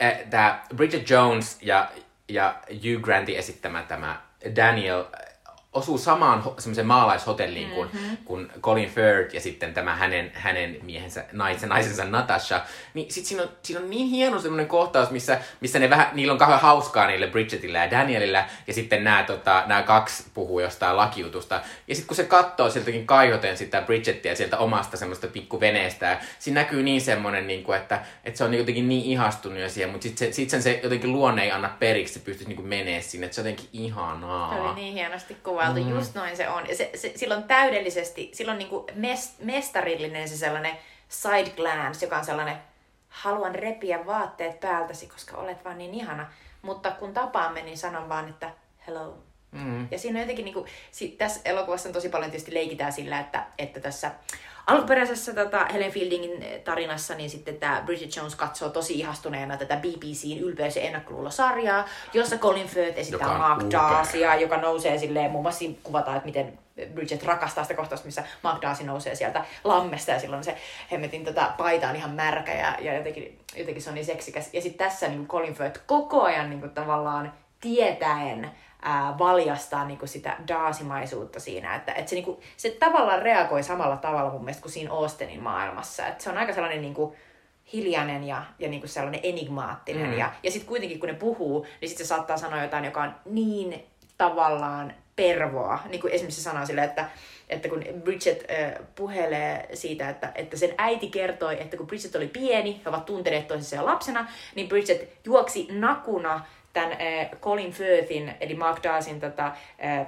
äh, 0.02 0.18
tämä 0.30 0.62
Bridget 0.76 1.10
Jones 1.10 1.58
ja, 1.62 1.90
ja 2.28 2.54
Hugh 2.70 3.02
Grantin 3.02 3.36
esittämä 3.36 3.82
tämä 3.82 4.20
Daniel 4.56 5.04
osuu 5.72 5.98
samaan 5.98 6.42
ho- 6.42 6.60
semmoiseen 6.60 6.86
maalaishotelliin 6.86 7.68
mm-hmm. 7.68 8.16
kuin, 8.24 8.48
kuin 8.48 8.62
Colin 8.62 8.90
Firth 8.90 9.34
ja 9.34 9.40
sitten 9.40 9.74
tämä 9.74 9.96
hänen, 9.96 10.30
hänen 10.34 10.76
miehensä, 10.82 11.24
naisen, 11.32 11.68
naisensa 11.68 12.04
Natasha. 12.04 12.60
Niin 12.94 13.12
sit 13.12 13.26
siinä 13.26 13.42
on, 13.42 13.48
siinä 13.62 13.80
on 13.80 13.90
niin 13.90 14.06
hieno 14.06 14.40
semmoinen 14.40 14.66
kohtaus, 14.66 15.10
missä, 15.10 15.40
missä 15.60 15.78
ne 15.78 15.90
vähän, 15.90 16.08
niillä 16.12 16.32
on 16.32 16.38
kauhean 16.38 16.60
hauskaa 16.60 17.06
niille 17.06 17.26
Bridgetillä 17.26 17.78
ja 17.78 17.90
Danielillä, 17.90 18.48
ja 18.66 18.74
sitten 18.74 19.04
nämä, 19.04 19.22
tota, 19.22 19.64
nämä 19.66 19.82
kaksi 19.82 20.24
puhuu 20.34 20.60
jostain 20.60 20.96
lakiutusta. 20.96 21.60
Ja 21.88 21.94
sitten 21.94 22.08
kun 22.08 22.16
se 22.16 22.24
katsoo 22.24 22.70
siltäkin 22.70 23.06
kaihoten 23.06 23.56
sitä 23.56 23.82
Bridgettiä 23.82 24.34
sieltä 24.34 24.58
omasta 24.58 24.96
semmoista 24.96 25.26
pikkuveneestä, 25.26 26.06
ja 26.06 26.18
siinä 26.38 26.60
näkyy 26.60 26.82
niin 26.82 27.00
semmoinen, 27.00 27.46
niin 27.46 27.64
kuin, 27.64 27.78
että, 27.78 28.00
että 28.24 28.38
se 28.38 28.44
on 28.44 28.54
jotenkin 28.54 28.88
niin 28.88 29.04
ihastunut 29.04 29.58
jo 29.58 29.68
siihen, 29.68 29.90
mutta 29.90 30.02
sitten 30.02 30.28
se, 30.28 30.32
sit 30.32 30.50
sen 30.50 30.62
se 30.62 30.80
jotenkin 30.82 31.12
luonne 31.12 31.42
ei 31.42 31.50
anna 31.50 31.76
periksi, 31.78 32.14
se 32.14 32.20
pystyisi 32.20 32.54
niin 32.54 32.66
menee 32.66 33.02
sinne, 33.02 33.24
että 33.24 33.34
se 33.34 33.40
on 33.40 33.46
jotenkin 33.46 33.68
ihanaa. 33.72 34.54
Se 34.54 34.60
oli 34.60 34.74
niin 34.74 34.94
hienosti 34.94 35.36
kuvailtu, 35.60 35.90
mm. 35.90 35.98
just 35.98 36.14
noin 36.14 36.36
se 36.36 36.48
on. 36.48 36.68
Ja 36.68 36.76
se, 36.76 36.90
se, 36.94 37.12
silloin 37.16 37.42
täydellisesti, 37.42 38.30
silloin 38.34 38.58
niinku 38.58 38.86
mes, 38.94 39.34
mestarillinen 39.42 40.28
se 40.28 40.36
sellainen 40.36 40.76
side 41.08 41.50
glance, 41.50 42.06
joka 42.06 42.18
on 42.18 42.24
sellainen, 42.24 42.56
haluan 43.08 43.54
repiä 43.54 44.06
vaatteet 44.06 44.60
päältäsi, 44.60 45.06
koska 45.06 45.36
olet 45.36 45.64
vaan 45.64 45.78
niin 45.78 45.94
ihana. 45.94 46.32
Mutta 46.62 46.90
kun 46.90 47.14
tapaamme, 47.14 47.62
niin 47.62 47.78
sanon 47.78 48.08
vaan, 48.08 48.28
että 48.28 48.50
hello. 48.86 49.18
Mm. 49.50 49.88
Ja 49.90 49.98
siinä 49.98 50.18
on 50.18 50.20
jotenkin, 50.20 50.44
niinku, 50.44 50.66
si, 50.90 51.08
tässä 51.08 51.40
elokuvassa 51.44 51.88
on 51.88 51.92
tosi 51.92 52.08
paljon 52.08 52.30
tietysti 52.30 52.54
leikitään 52.54 52.92
sillä, 52.92 53.20
että, 53.20 53.46
että 53.58 53.80
tässä 53.80 54.10
alkuperäisessä 54.70 55.34
tota, 55.34 55.66
Helen 55.72 55.92
Fieldingin 55.92 56.44
tarinassa, 56.64 57.14
niin 57.14 57.30
sitten 57.30 57.56
tämä 57.56 57.82
Bridget 57.86 58.16
Jones 58.16 58.34
katsoo 58.34 58.68
tosi 58.68 58.98
ihastuneena 58.98 59.56
tätä 59.56 59.76
BBCn 59.76 60.40
ylpeys- 60.40 60.76
ja 60.76 60.82
ennakkoluulosarjaa, 60.82 61.88
jossa 62.12 62.38
Colin 62.38 62.68
Firth 62.68 62.98
esittää 62.98 63.38
Mark. 63.38 63.60
Darcya, 63.70 64.34
joka 64.34 64.56
nousee 64.56 64.98
silleen, 64.98 65.30
muun 65.30 65.44
muassa 65.44 65.64
kuvataan, 65.82 66.16
että 66.16 66.26
miten 66.26 66.58
Bridget 66.94 67.22
rakastaa 67.22 67.64
sitä 67.64 67.74
kohtausta, 67.74 68.06
missä 68.06 68.24
Mark 68.42 68.62
Darcy 68.62 68.84
nousee 68.84 69.14
sieltä 69.14 69.44
lammesta 69.64 70.10
ja 70.10 70.20
silloin 70.20 70.44
se 70.44 70.56
hemmetin 70.92 71.24
tota, 71.24 71.52
paita 71.58 71.88
on 71.88 71.96
ihan 71.96 72.10
märkä 72.10 72.52
ja, 72.54 72.76
ja 72.80 72.96
jotenkin, 72.96 73.38
jotenkin 73.56 73.82
se 73.82 73.90
on 73.90 73.94
niin 73.94 74.06
seksikäs. 74.06 74.54
Ja 74.54 74.62
sitten 74.62 74.88
tässä 74.88 75.08
niin 75.08 75.28
Colin 75.28 75.54
Firth 75.54 75.80
koko 75.86 76.22
ajan 76.22 76.50
niin 76.50 76.60
kuin, 76.60 76.70
tavallaan 76.70 77.32
tietäen 77.60 78.50
ää, 78.82 79.18
valjastaa 79.18 79.84
niin 79.84 79.98
kuin 79.98 80.08
sitä 80.08 80.36
daasimaisuutta 80.48 81.40
siinä, 81.40 81.74
että, 81.74 81.92
että 81.92 82.10
se, 82.10 82.14
niin 82.14 82.24
kuin, 82.24 82.40
se 82.56 82.70
tavallaan 82.70 83.22
reagoi 83.22 83.62
samalla 83.62 83.96
tavalla 83.96 84.30
mun 84.30 84.44
mielestä 84.44 84.62
kuin 84.62 84.72
siinä 84.72 84.92
Austenin 84.92 85.42
maailmassa. 85.42 86.06
Että 86.06 86.24
se 86.24 86.30
on 86.30 86.38
aika 86.38 86.52
sellainen 86.52 86.82
niin 86.82 86.94
kuin, 86.94 87.16
hiljainen 87.72 88.24
ja, 88.24 88.42
ja 88.58 88.68
niin 88.68 88.80
kuin 88.80 88.90
sellainen 88.90 89.20
enigmaattinen. 89.22 90.10
Mm. 90.10 90.18
Ja, 90.18 90.32
ja 90.42 90.50
sitten 90.50 90.68
kuitenkin 90.68 91.00
kun 91.00 91.08
ne 91.08 91.14
puhuu, 91.14 91.66
niin 91.80 91.88
sitten 91.88 92.06
se 92.06 92.08
saattaa 92.08 92.36
sanoa 92.36 92.62
jotain, 92.62 92.84
joka 92.84 93.02
on 93.02 93.14
niin 93.24 93.84
tavallaan 94.18 94.94
pervoa. 95.16 95.78
Niin 95.88 96.00
kuin 96.00 96.12
esimerkiksi 96.12 96.42
se 96.42 96.50
sanoo 96.50 96.66
sille, 96.66 96.84
että, 96.84 97.08
että 97.48 97.68
kun 97.68 97.84
Bridget 98.04 98.44
äh, 98.50 98.86
puhelee 98.94 99.68
siitä, 99.74 100.08
että, 100.08 100.32
että 100.34 100.56
sen 100.56 100.74
äiti 100.78 101.08
kertoi, 101.08 101.62
että 101.62 101.76
kun 101.76 101.86
Bridget 101.86 102.14
oli 102.14 102.28
pieni, 102.28 102.80
he 102.84 102.88
ovat 102.88 103.04
tunteneet 103.04 103.48
toisensa 103.48 103.76
jo 103.76 103.84
lapsena, 103.84 104.28
niin 104.54 104.68
Bridget 104.68 105.18
juoksi 105.24 105.68
nakuna 105.70 106.44
tämän 106.72 106.92
äh, 106.92 107.40
Colin 107.40 107.72
Firthin, 107.72 108.34
eli 108.40 108.54
Mark 108.54 108.82
Darcyn 108.82 109.20
tota, 109.20 109.46
äh, 109.46 110.06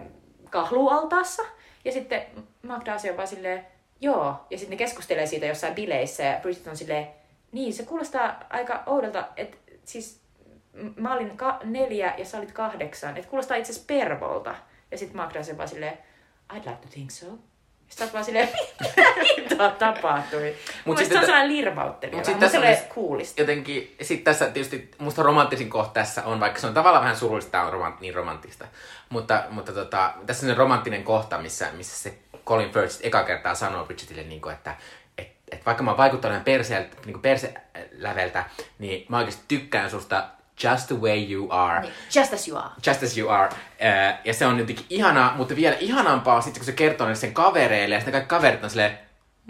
kahlualtaassa. 0.51 1.43
Ja 1.85 1.93
sitten 1.93 2.23
Mark 2.63 2.87
Darcy 2.87 3.11
on 3.11 3.17
vaan 3.17 3.29
silleen, 3.29 3.67
joo. 4.01 4.37
Ja 4.51 4.59
sitten 4.59 4.71
ne 4.71 4.77
keskustelee 4.77 5.27
siitä 5.27 5.47
jossain 5.47 5.75
bileissä 5.75 6.23
ja 6.23 6.41
Bridget 6.41 6.67
on 6.67 6.77
silleen, 6.77 7.09
niin 7.53 7.73
se 7.73 7.83
kuulostaa 7.83 8.45
aika 8.51 8.83
oudolta, 8.87 9.29
että 9.37 9.57
siis 9.85 10.21
mä 10.97 11.15
olin 11.15 11.37
ka- 11.37 11.61
neljä 11.65 12.15
ja 12.19 12.25
sä 12.25 12.39
olit 12.39 12.53
kahdeksan. 12.53 13.17
Että 13.17 13.31
kuulostaa 13.31 13.57
itse 13.57 13.73
asiassa 13.73 13.87
pervolta. 13.87 14.55
Ja 14.91 14.99
sitten 14.99 15.17
Mark 15.17 15.35
Darcy 15.35 15.51
on 15.51 15.57
vaan 15.59 15.69
silleen, 15.69 15.99
I'd 16.53 16.71
like 16.71 16.83
to 16.83 16.89
think 16.91 17.11
so. 17.11 17.27
Sitten 17.93 18.07
oot 18.07 18.13
vaan 18.13 18.25
silleen, 18.25 18.49
mitä 19.37 19.71
tapahtui? 19.79 20.55
Mut 20.85 20.99
sitten 20.99 21.17
se 21.17 21.21
on 21.21 21.27
sellainen 21.27 21.57
lirvauttelija. 21.57 22.17
mut 22.17 22.19
Mut 22.19 22.25
sit 22.25 22.35
sitten 22.35 22.61
tässä 22.61 22.79
se 22.79 22.85
on 22.89 22.95
kuulista. 22.95 23.41
jotenkin, 23.41 23.97
sit 24.03 24.25
tässä 24.25 24.51
tietysti 24.51 24.91
musta 24.99 25.23
romanttisin 25.23 25.71
kohta 25.71 25.93
tässä 25.93 26.25
on, 26.25 26.41
vaikka 26.41 26.61
se 26.61 26.67
on 26.67 26.75
tavallaan 26.75 27.05
vähän 27.05 27.17
surullista, 27.17 27.63
on 27.63 27.73
romant, 27.73 28.01
niin 28.01 28.15
romanttista, 28.15 28.65
mutta, 29.09 29.45
mutta 29.51 29.73
tota, 29.73 30.13
tässä 30.27 30.47
on 30.47 30.57
romanttinen 30.57 31.05
kohta, 31.05 31.39
missä, 31.39 31.69
missä 31.73 32.03
se 32.03 32.19
Colin 32.47 32.73
Firth 32.73 32.99
eka 33.03 33.25
kertaa 33.25 33.55
sanoo 33.55 33.85
Bridgetille, 33.85 34.23
niin 34.23 34.41
kuin, 34.41 34.55
että 34.55 34.75
et, 35.19 35.33
et 35.53 35.67
vaikka 35.67 35.83
mä 35.83 35.91
oon 35.91 35.99
vaikuttanut 35.99 36.45
perseeltä, 36.45 36.97
niin 37.07 37.21
perseläveltä, 37.21 38.45
niin 38.79 39.07
mä 39.09 39.19
oikeasti 39.19 39.45
tykkään 39.49 39.91
susta 39.91 40.25
just 40.65 40.87
the 40.87 40.97
way 40.97 41.33
you 41.33 41.47
are. 41.51 41.81
Niin, 41.81 41.93
Just 42.17 42.33
as 42.33 42.49
you 42.49 42.59
are. 42.59 42.71
Just 42.87 43.03
as 43.03 43.19
you 43.19 43.31
are. 43.31 43.49
Uh, 43.49 44.19
ja 44.25 44.35
se 44.35 44.47
on 44.47 44.59
jotenkin 44.59 44.87
ihanaa, 44.91 45.35
mutta 45.37 45.57
vielä 45.57 45.77
ihanampaa 45.81 46.41
sitten, 46.41 46.61
kun 46.61 46.67
se 46.67 46.73
kertoo 46.73 47.09
ne 47.09 47.15
sen 47.15 47.35
kavereille, 47.35 47.95
ja 47.95 48.01
sitten 48.01 48.13
kaikki 48.13 48.29
kaverit 48.29 48.65
on 48.65 48.71
silleen, 48.71 48.99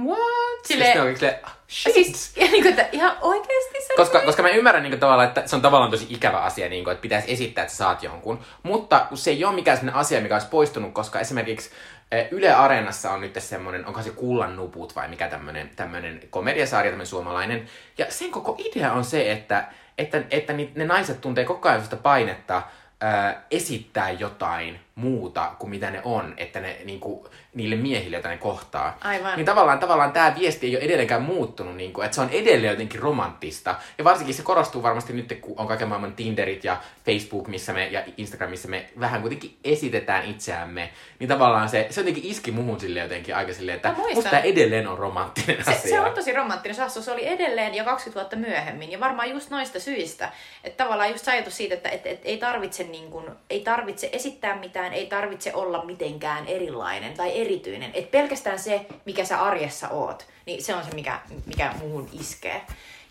what? 0.05 0.19
Silleen- 0.65 0.97
ja 0.97 1.05
sitten 1.05 1.11
on 1.11 1.17
silleen, 1.17 1.41
shit. 1.71 1.95
Siis, 1.95 2.33
ja 2.37 2.47
niin 2.51 2.63
kuin, 2.63 2.71
että 2.71 2.89
ihan 2.93 3.17
oikeasti 3.21 3.79
se 3.87 3.95
Koska, 3.97 4.21
koska 4.21 4.43
mä 4.43 4.49
ymmärrän 4.49 4.83
niin 4.83 5.01
tavallaan, 5.01 5.29
että 5.29 5.43
se 5.47 5.57
on 5.57 5.63
tavallaan 5.63 5.91
tosi 5.91 6.07
ikävä 6.11 6.39
asia, 6.39 6.69
niin 6.69 6.85
kuin, 6.85 6.93
että 6.93 7.03
pitäisi 7.03 7.33
esittää, 7.33 7.63
että 7.63 7.73
sä 7.73 7.79
saat 7.79 8.03
jonkun. 8.03 8.39
Mutta 8.63 9.07
kun 9.09 9.19
se 9.19 9.31
ei 9.31 9.45
ole 9.45 9.55
mikään 9.55 9.77
sellainen 9.77 10.01
asia, 10.01 10.21
mikä 10.21 10.35
olisi 10.35 10.49
poistunut, 10.49 10.93
koska 10.93 11.21
esimerkiksi 11.21 11.71
eh, 12.13 12.29
Yle 12.31 12.55
Areenassa 12.55 13.11
on 13.11 13.21
nyt 13.21 13.37
semmoinen, 13.39 13.87
onko 13.87 14.03
se 14.03 14.11
Kullan 14.11 14.57
nuput 14.57 14.97
vai 14.97 15.09
mikä 15.09 15.29
tämmöinen, 15.29 15.71
tämmöinen 15.77 16.21
komediasarja, 16.31 16.91
tämmöinen 16.91 17.07
suomalainen. 17.07 17.69
Ja 17.99 18.07
sen 18.09 18.31
koko 18.31 18.57
idea 18.59 18.93
on 18.93 19.05
se, 19.05 19.33
että, 19.33 19.65
että, 19.99 20.23
että 20.31 20.53
ne 20.53 20.85
naiset 20.85 21.21
tuntee 21.21 21.45
koko 21.45 21.69
ajan 21.69 21.83
sitä 21.85 21.97
painetta 21.97 22.63
ää, 23.01 23.43
esittää 23.51 24.11
jotain 24.11 24.81
muuta 24.95 25.53
kuin 25.59 25.71
mitä 25.71 25.91
ne 25.91 26.01
on, 26.05 26.35
että 26.37 26.61
ne 26.61 26.77
niinku, 26.85 27.29
niille 27.55 27.77
miehille, 27.77 28.17
joita 28.17 28.29
ne 28.29 28.37
kohtaa. 28.37 28.99
Aivan. 29.05 29.37
Niin 29.37 29.47
tavallaan, 29.47 29.79
tavallaan 29.79 30.13
tämä 30.13 30.35
viesti 30.39 30.67
ei 30.67 30.77
ole 30.77 30.85
edelleenkään 30.85 31.23
muuttunut, 31.23 31.77
niin 31.77 31.93
kuin, 31.93 32.05
että 32.05 32.15
se 32.15 32.21
on 32.21 32.31
edelleen 32.31 32.71
jotenkin 32.71 33.01
romanttista. 33.03 33.75
Ja 33.99 34.05
varsinkin 34.05 34.35
se 34.35 34.43
korostuu 34.43 34.83
varmasti 34.83 35.13
nyt, 35.13 35.39
kun 35.41 35.55
on 35.59 35.67
kaiken 35.67 35.89
maailman 35.89 36.15
Tinderit 36.15 36.65
ja 36.65 36.77
Facebook, 37.07 37.49
missä 37.49 37.73
me, 37.73 37.89
ja 37.89 38.05
Instagram, 38.17 38.51
missä 38.51 38.69
me 38.69 38.91
vähän 39.01 39.21
kuitenkin 39.21 39.59
esitetään 39.65 40.25
itseämme. 40.25 40.91
Niin 41.19 41.29
tavallaan 41.29 41.69
se, 41.69 41.87
se 41.91 42.01
jotenkin 42.01 42.25
iski 42.25 42.51
muhun 42.51 42.81
sille 42.81 43.01
jotenkin 43.01 43.37
aika 43.37 43.53
silleen, 43.53 43.77
että 43.77 43.95
musta 44.15 44.31
tämä 44.31 44.43
edelleen 44.43 44.89
on 44.89 44.99
romanttinen 44.99 45.65
Se, 45.65 45.71
asia. 45.71 45.91
se 45.91 46.01
on 46.01 46.15
tosi 46.15 46.33
romanttinen 46.33 46.77
sassu. 46.77 47.03
Se 47.03 47.13
oli 47.13 47.29
edelleen 47.29 47.75
jo 47.75 47.85
20 47.85 48.21
vuotta 48.21 48.37
myöhemmin. 48.37 48.93
Ja 48.93 49.01
varmaan 49.01 49.31
just 49.31 49.51
noista 49.51 49.81
syistä. 49.81 50.33
Että 50.65 50.85
tavallaan 50.85 51.11
just 51.11 51.29
ajatus 51.29 51.57
siitä, 51.57 51.75
että 51.75 51.89
et, 51.89 52.07
et, 52.07 52.21
ei, 52.25 52.37
tarvitse 52.37 52.85
niin 52.85 53.11
kun, 53.11 53.37
ei 53.51 53.61
tarvitse 53.61 54.09
esittää 54.13 54.57
mitään, 54.59 54.82
ei 54.91 55.07
tarvitse 55.07 55.55
olla 55.55 55.85
mitenkään 55.85 56.47
erilainen 56.47 57.15
tai 57.15 57.41
erityinen. 57.41 57.91
Et 57.95 58.11
pelkästään 58.11 58.59
se, 58.59 58.87
mikä 59.05 59.25
sä 59.25 59.43
arjessa 59.43 59.89
oot, 59.89 60.27
niin 60.47 60.63
se 60.63 60.75
on 60.75 60.85
se, 60.85 60.95
mikä, 60.95 61.21
mikä 61.47 61.75
muuhun 61.81 62.09
iskee. 62.13 62.63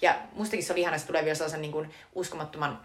Ja 0.01 0.15
mustakin 0.33 0.63
se 0.63 0.73
oli 0.73 0.81
ihana, 0.81 0.95
että 0.95 1.07
tulee 1.07 1.23
vielä 1.23 1.35
sellaisen 1.35 1.61
niin 1.61 1.71
kun 1.71 1.87
uskomattoman 2.15 2.79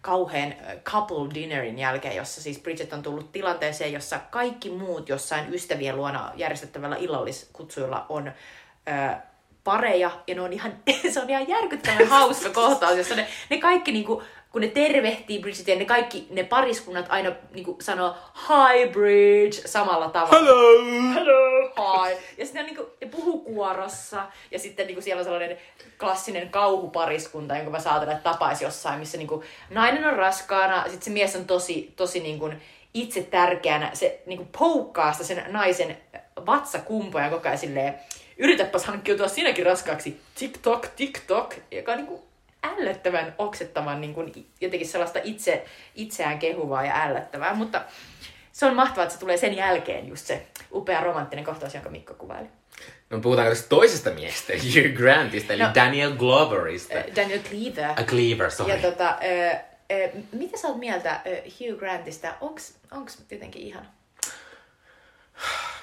kauhean 0.00 0.52
äh, 0.52 0.76
couple 0.84 1.34
dinnerin 1.34 1.78
jälkeen, 1.78 2.16
jossa 2.16 2.42
siis 2.42 2.58
Bridget 2.58 2.92
on 2.92 3.02
tullut 3.02 3.32
tilanteeseen, 3.32 3.92
jossa 3.92 4.18
kaikki 4.30 4.70
muut 4.70 5.08
jossain 5.08 5.54
ystävien 5.54 5.96
luona 5.96 6.32
järjestettävällä 6.36 6.96
illalliskutsuilla 6.96 8.06
on 8.08 8.28
ö, 8.28 9.16
pareja, 9.64 10.10
ja 10.26 10.34
ne 10.34 10.40
on 10.40 10.52
ihan, 10.52 10.72
se 11.12 11.20
on 11.20 11.30
ihan 11.30 11.48
järkyttävän 11.48 12.08
hauska 12.08 12.50
kohtaus, 12.50 12.98
jossa 12.98 13.14
ne, 13.14 13.28
ne 13.50 13.58
kaikki 13.58 13.92
niinku, 13.92 14.22
kun 14.52 14.62
ne 14.62 14.68
tervehtii 14.68 15.38
Bridgetia, 15.40 15.76
ne 15.76 15.84
kaikki 15.84 16.26
ne 16.30 16.44
pariskunnat 16.44 17.06
aina 17.08 17.32
niinku 17.54 17.76
sanoo 17.80 18.14
hi 18.48 18.88
Bridge 18.88 19.68
samalla 19.68 20.08
tavalla. 20.08 20.38
Hello! 20.38 21.14
Hello! 21.14 21.68
Hi! 21.68 22.16
Ja 22.38 22.44
sitten 22.44 22.62
ne, 22.64 22.66
niinku, 22.66 22.90
ne 23.00 23.08
puhuu 23.08 23.40
kuorossa, 23.40 24.26
ja 24.50 24.58
sitten 24.58 24.86
niinku 24.86 25.02
siellä 25.02 25.20
on 25.20 25.24
sellainen 25.24 25.58
klassinen 25.98 26.48
kauhupariskunta, 26.48 27.56
jonka 27.56 27.70
mä 27.70 27.80
saatan, 27.80 28.10
että 28.10 28.30
tapaisi 28.30 28.64
jossain, 28.64 28.98
missä 28.98 29.18
niinku 29.18 29.44
nainen 29.70 30.04
on 30.04 30.16
raskaana, 30.16 30.82
sitten 30.82 31.02
se 31.02 31.10
mies 31.10 31.36
on 31.36 31.44
tosi, 31.44 31.92
tosi 31.96 32.20
niinku 32.20 32.50
itse 32.94 33.22
tärkeänä, 33.22 33.90
se 33.94 34.22
niinku 34.26 34.48
poukkaa 34.58 35.12
sitä 35.12 35.24
sen 35.24 35.44
naisen 35.48 35.98
vatsakumpoja 36.46 37.30
koko 37.30 37.48
ajan 37.48 37.58
silleen, 37.58 37.94
yritäpäs 38.38 38.84
hankkiutua 38.84 39.28
sinäkin 39.28 39.66
raskaaksi, 39.66 40.20
TikTok, 40.38 40.86
TikTok, 40.86 41.54
joka 41.70 41.92
on 41.92 41.98
niinku 41.98 42.27
ällöttävän 42.64 43.34
oksettavan 43.38 44.00
niinku, 44.00 44.24
jotenkin 44.60 44.88
sellaista 44.88 45.18
itse, 45.24 45.64
itseään 45.94 46.38
kehuvaa 46.38 46.84
ja 46.84 47.02
ällöttävää, 47.04 47.54
mutta 47.54 47.82
se 48.52 48.66
on 48.66 48.76
mahtavaa, 48.76 49.02
että 49.02 49.14
se 49.14 49.20
tulee 49.20 49.36
sen 49.36 49.56
jälkeen 49.56 50.08
just 50.08 50.26
se 50.26 50.46
upea 50.72 51.00
romanttinen 51.00 51.44
kohtaus, 51.44 51.74
jonka 51.74 51.90
Mikko 51.90 52.14
kuvaili. 52.14 52.48
No 53.10 53.20
puhutaanko 53.20 53.50
tästä 53.54 53.68
toisesta 53.68 54.10
miestä, 54.10 54.52
Hugh 54.64 54.96
Grantista, 54.96 55.52
eli 55.52 55.62
No. 55.62 55.70
Daniel 55.74 56.16
Gloverista. 56.16 56.98
Äh, 56.98 57.04
Daniel 57.16 57.40
Cleaver. 57.40 57.90
A 58.00 58.04
Cleaver, 58.04 58.50
sorry. 58.50 58.72
Ja 58.72 58.82
tota, 58.82 59.18
ö, 59.24 59.56
ö, 59.92 60.08
mitä 60.32 60.58
sä 60.58 60.68
oot 60.68 60.78
mieltä 60.78 61.20
ö, 61.26 61.42
Hugh 61.42 61.78
Grantista? 61.78 62.34
Onks, 62.40 62.74
onks 62.90 63.18
jotenkin 63.30 63.62
ihana? 63.62 63.86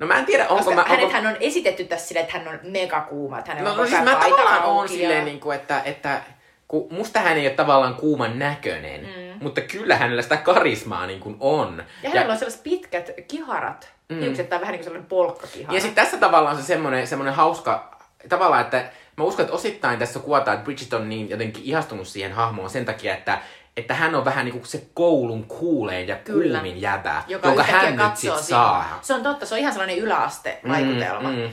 No 0.00 0.06
mä 0.06 0.18
en 0.18 0.26
tiedä, 0.26 0.42
onko 0.48 0.56
Koska 0.56 0.74
mä... 0.74 0.84
hänet 0.88 1.04
Onko... 1.04 1.16
hän 1.16 1.26
on 1.26 1.36
esitetty 1.40 1.84
tässä 1.84 2.08
silleen, 2.08 2.26
että 2.26 2.38
hän 2.38 2.48
on 2.48 2.58
megakuuma, 2.62 3.38
että 3.38 3.50
hänellä 3.50 3.68
No, 3.68 3.74
on 3.74 3.80
no 3.80 3.86
siis 3.86 4.04
mä 4.04 4.14
tavallaan 4.14 4.64
on 4.64 4.88
silleen, 4.88 5.24
niin 5.24 5.40
kuin, 5.40 5.56
että, 5.56 5.82
että 5.84 6.22
kun 6.68 6.88
musta 6.90 7.20
hän 7.20 7.36
ei 7.36 7.46
ole 7.46 7.54
tavallaan 7.54 7.94
kuuman 7.94 8.38
näköinen, 8.38 9.00
mm. 9.00 9.38
mutta 9.40 9.60
kyllä 9.60 9.96
hänellä 9.96 10.22
sitä 10.22 10.36
karismaa 10.36 11.06
niin 11.06 11.20
kuin 11.20 11.36
on. 11.40 11.84
Ja 12.02 12.10
hänellä 12.10 12.32
on 12.32 12.38
sellaiset 12.38 12.62
pitkät 12.62 13.10
kiharat. 13.28 13.92
Mm. 14.08 14.20
Hiukset 14.20 14.48
tai 14.48 14.60
vähän 14.60 14.72
niin 14.72 14.78
kuin 14.78 14.84
sellainen 14.84 15.08
polkkakihara. 15.08 15.74
Ja 15.74 15.80
sitten 15.80 16.04
tässä 16.04 16.16
tavallaan 16.16 16.56
se 16.56 16.62
semmoinen, 16.62 17.06
semmoinen 17.06 17.34
hauska, 17.34 17.98
tavallaan, 18.28 18.62
että 18.62 18.90
mä 19.16 19.24
uskon, 19.24 19.44
että 19.44 19.54
osittain 19.56 19.98
tässä 19.98 20.18
kuvataan, 20.18 20.54
että 20.54 20.64
Bridget 20.64 20.92
on 20.92 21.08
niin 21.08 21.30
jotenkin 21.30 21.64
ihastunut 21.64 22.08
siihen 22.08 22.32
hahmoon 22.32 22.70
sen 22.70 22.84
takia, 22.84 23.14
että 23.14 23.38
että 23.76 23.94
hän 23.94 24.14
on 24.14 24.24
vähän 24.24 24.44
niin 24.44 24.52
kuin 24.52 24.66
se 24.66 24.86
koulun 24.94 25.44
kuuleen 25.44 26.08
ja 26.08 26.16
Kyllä. 26.16 26.58
kuumin 26.58 26.80
jäbä, 26.80 27.22
joka 27.26 27.48
yhtäkkiä 27.48 27.78
hän 27.78 27.96
nyt 27.96 28.16
sit 28.16 28.38
saa. 28.38 28.98
Se 29.02 29.14
on 29.14 29.22
totta, 29.22 29.46
se 29.46 29.54
on 29.54 29.60
ihan 29.60 29.72
sellainen 29.72 29.98
yläaste-vaikutelma. 29.98 31.30
Mm, 31.30 31.36
mm. 31.36 31.50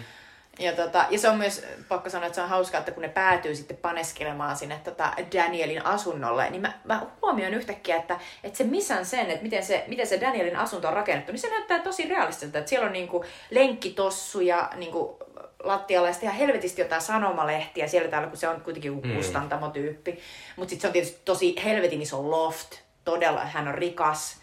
Ja, 0.59 0.74
tota, 0.74 1.05
ja 1.09 1.19
se 1.19 1.30
on 1.30 1.38
myös, 1.38 1.65
pakko 1.88 2.09
sanoa, 2.09 2.26
että 2.28 2.36
se 2.36 2.41
on 2.41 2.49
hauskaa, 2.49 2.80
että 2.80 2.91
kun 2.91 3.01
ne 3.01 3.09
päätyy 3.09 3.55
sitten 3.55 3.78
paneskelemaan 3.78 4.55
sinne 4.55 4.82
tota 4.84 5.13
Danielin 5.36 5.86
asunnolle, 5.86 6.49
niin 6.49 6.61
mä, 6.61 6.74
mä 6.84 7.05
huomioin 7.21 7.53
yhtäkkiä, 7.53 7.95
että, 7.95 8.19
että 8.43 8.57
se 8.57 8.63
missan 8.63 9.05
sen, 9.05 9.30
että 9.30 9.43
miten 9.43 9.63
se, 9.63 9.84
miten 9.88 10.07
se 10.07 10.21
Danielin 10.21 10.55
asunto 10.55 10.88
on 10.88 10.93
rakennettu, 10.93 11.32
niin 11.32 11.39
se 11.39 11.49
näyttää 11.49 11.80
tosi 11.80 12.09
realistiselta. 12.09 12.57
Että 12.57 12.69
siellä 12.69 12.88
on 12.88 12.93
niinku 12.93 13.26
lenkkitossuja 13.49 14.69
niinku 14.76 15.17
lattialla 15.64 16.07
ja 16.07 16.14
sitten 16.14 16.28
ihan 16.30 16.39
helvetisti 16.39 16.82
jotain 16.82 17.01
sanomalehtiä 17.01 17.88
siellä 17.88 18.09
täällä, 18.09 18.28
kun 18.28 18.38
se 18.38 18.47
on 18.47 18.61
kuitenkin 18.61 18.89
joku 18.95 19.07
Mm. 19.07 19.16
kustantamotyyppi. 19.16 20.20
Mutta 20.55 20.70
sitten 20.70 20.82
se 20.82 20.88
on 20.88 20.93
tietysti 20.93 21.22
tosi 21.26 21.55
helvetin 21.64 22.01
iso 22.01 22.32
loft, 22.32 22.74
todella, 23.05 23.45
hän 23.45 23.68
on 23.68 23.74
rikas. 23.76 24.38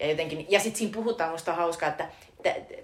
Ja, 0.00 0.06
jotenkin, 0.10 0.46
ja 0.48 0.60
sitten 0.60 0.78
siinä 0.78 0.94
puhutaan, 0.94 1.30
musta 1.30 1.52
hauskaa, 1.52 1.88
että 1.88 2.08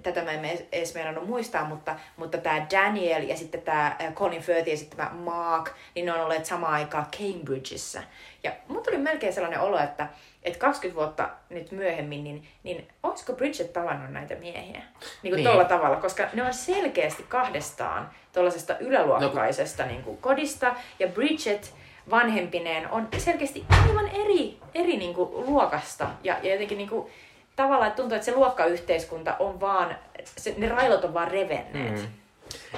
tätä 0.02 0.22
mä 0.22 0.30
en 0.32 0.44
edes- 0.72 0.94
meinannut 0.94 1.26
muistaa, 1.26 1.64
mutta, 1.64 1.96
mutta 2.16 2.38
tämä 2.38 2.66
Daniel 2.70 3.22
ja 3.22 3.36
sitten 3.36 3.62
tämä 3.62 3.96
Colin 4.14 4.42
Firth 4.42 4.68
ja 4.68 4.76
sitten 4.76 4.96
tämä 4.96 5.10
Mark, 5.10 5.70
niin 5.94 6.06
ne 6.06 6.12
on 6.12 6.20
olleet 6.20 6.46
samaan 6.46 6.72
aikaan 6.72 7.06
Cambridgeissa. 7.18 8.02
Ja 8.42 8.52
mun 8.68 8.82
tuli 8.82 8.96
melkein 8.98 9.32
sellainen 9.32 9.60
olo, 9.60 9.78
että, 9.78 10.06
että 10.42 10.58
20 10.58 10.96
vuotta 11.00 11.28
nyt 11.50 11.72
myöhemmin, 11.72 12.24
niin, 12.24 12.48
niin 12.62 12.88
olisiko 13.02 13.32
Bridget 13.32 13.72
tavannut 13.72 14.10
näitä 14.12 14.34
miehiä? 14.34 14.82
Niin 15.22 15.32
kuin 15.32 15.34
Niin. 15.36 15.44
tuolla 15.44 15.64
tavalla, 15.64 15.96
koska 15.96 16.24
ne 16.32 16.42
on 16.42 16.54
selkeästi 16.54 17.22
kahdestaan 17.28 18.10
tuollaisesta 18.32 18.78
yläluokkaisesta 18.78 19.86
niin 19.86 20.02
kuin 20.02 20.18
kodista, 20.18 20.74
ja 20.98 21.08
Bridget 21.08 21.74
vanhempineen 22.10 22.90
on 22.90 23.08
selkeästi 23.18 23.64
aivan 23.88 24.08
eri, 24.08 24.56
eri 24.74 24.96
niin 24.96 25.14
kuin, 25.14 25.46
luokasta. 25.46 26.06
Ja, 26.24 26.36
ja 26.42 26.52
jotenkin 26.52 26.78
niin 26.78 26.88
kuin, 26.90 27.12
tavallaan 27.62 27.88
että 27.88 27.96
tuntuu, 27.96 28.16
että 28.16 28.26
se 28.26 28.34
luokkayhteiskunta 28.34 29.36
on 29.38 29.60
vaan, 29.60 29.96
se, 30.36 30.54
ne 30.56 30.68
railot 30.68 31.04
on 31.04 31.14
vaan 31.14 31.30
revenneet. 31.30 31.94
Mm. 31.94 32.08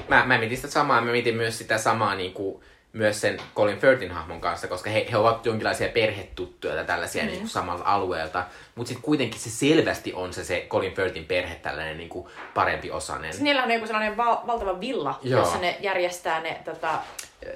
Mä, 0.09 0.27
mä 0.27 0.39
mietin 0.39 0.57
sitä 0.57 0.69
samaa, 0.69 1.01
mä 1.01 1.11
mietin 1.11 1.37
myös 1.37 1.59
sitä 1.59 1.79
samaa 1.79 2.15
niin 2.15 2.33
kuin, 2.33 2.63
myös 2.93 3.21
sen 3.21 3.39
Colin 3.55 3.79
Firthin 3.79 4.11
hahmon 4.11 4.41
kanssa, 4.41 4.69
koska 4.69 4.91
he, 4.91 5.07
he 5.11 5.17
ovat 5.17 5.47
jonkinlaisia 5.47 5.89
perhetuttuja 5.89 6.75
tai 6.75 6.85
tällaisia 6.85 7.23
mm. 7.23 7.29
niin 7.29 7.39
kuin 7.39 7.49
samalta 7.49 7.85
alueelta. 7.85 8.45
Mutta 8.75 8.89
sitten 8.89 9.05
kuitenkin 9.05 9.41
se 9.41 9.51
selvästi 9.51 10.13
on 10.13 10.33
se, 10.33 10.45
se 10.45 10.67
Colin 10.69 10.95
Firthin 10.95 11.25
perhe 11.25 11.55
tällainen 11.55 11.99
niin 11.99 12.09
kuin 12.09 12.29
parempi 12.55 12.91
osainen. 12.91 13.33
Siis 13.33 13.43
niillä 13.43 13.63
on 13.63 13.71
joku 13.71 13.87
sellainen 13.87 14.17
val- 14.17 14.47
valtava 14.47 14.81
villa, 14.81 15.19
Joo. 15.23 15.41
Jossa 15.41 15.59
ne 15.59 15.77
järjestää 15.81 16.41
ne, 16.41 16.61
tota, 16.65 16.99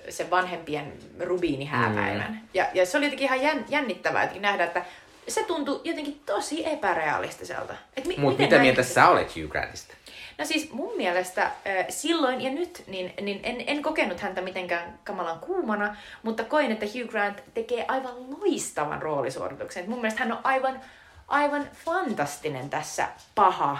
sen 0.09 0.31
vanhempien 0.31 0.93
rubiinihääpäivän. 1.20 2.33
Mm. 2.33 2.49
Ja, 2.55 2.66
ja 2.75 2.87
se 2.87 2.97
oli 2.97 3.07
jotenkin 3.07 3.27
ihan 3.27 3.43
jän, 3.43 3.64
jännittävää 3.68 4.22
jotenkin 4.22 4.43
nähdä, 4.43 4.64
että 4.64 4.85
se 5.29 5.43
tuntui 5.45 5.81
jotenkin 5.85 6.20
tosi 6.27 6.66
epärealistiselta. 6.68 7.75
Et 7.97 8.05
mi- 8.07 8.16
Mutta 8.18 8.43
mitä 8.43 8.59
mieltä 8.59 8.83
sä 8.83 9.09
olet 9.09 9.37
Hugh 9.37 9.49
Grantista? 9.49 9.95
No 10.39 10.45
siis 10.45 10.72
mun 10.72 10.97
mielestä 10.97 11.43
äh, 11.43 11.53
silloin 11.89 12.41
ja 12.41 12.51
nyt 12.51 12.83
niin, 12.87 13.14
niin 13.20 13.41
en, 13.43 13.64
en 13.66 13.83
kokenut 13.83 14.20
häntä 14.20 14.41
mitenkään 14.41 14.99
kamalan 15.05 15.39
kuumana, 15.41 15.97
mutta 16.22 16.45
koin, 16.45 16.72
että 16.72 16.87
Hugh 16.87 17.11
Grant 17.11 17.43
tekee 17.55 17.85
aivan 17.89 18.14
loistavan 18.41 19.03
roolisuorituksen. 19.03 19.83
Et 19.83 19.89
mun 19.89 19.99
mielestä 20.01 20.20
hän 20.22 20.33
on 20.33 20.39
aivan, 20.45 20.81
aivan 21.29 21.68
fantastinen 21.85 22.70
tässä 22.70 23.09
paha 23.35 23.72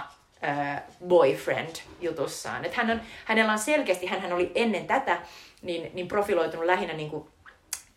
äh, 0.43 0.81
boyfriend-jutussaan. 1.07 2.65
Et 2.65 2.73
hän 2.73 2.91
on, 2.91 3.01
hänellä 3.25 3.51
on 3.51 3.59
selkeästi, 3.59 4.05
hän 4.05 4.33
oli 4.33 4.51
ennen 4.55 4.87
tätä 4.87 5.17
niin, 5.61 5.91
niin 5.93 6.07
profiloitunut 6.07 6.65
lähinnä 6.65 6.93
niin 6.93 7.09
kuin 7.09 7.27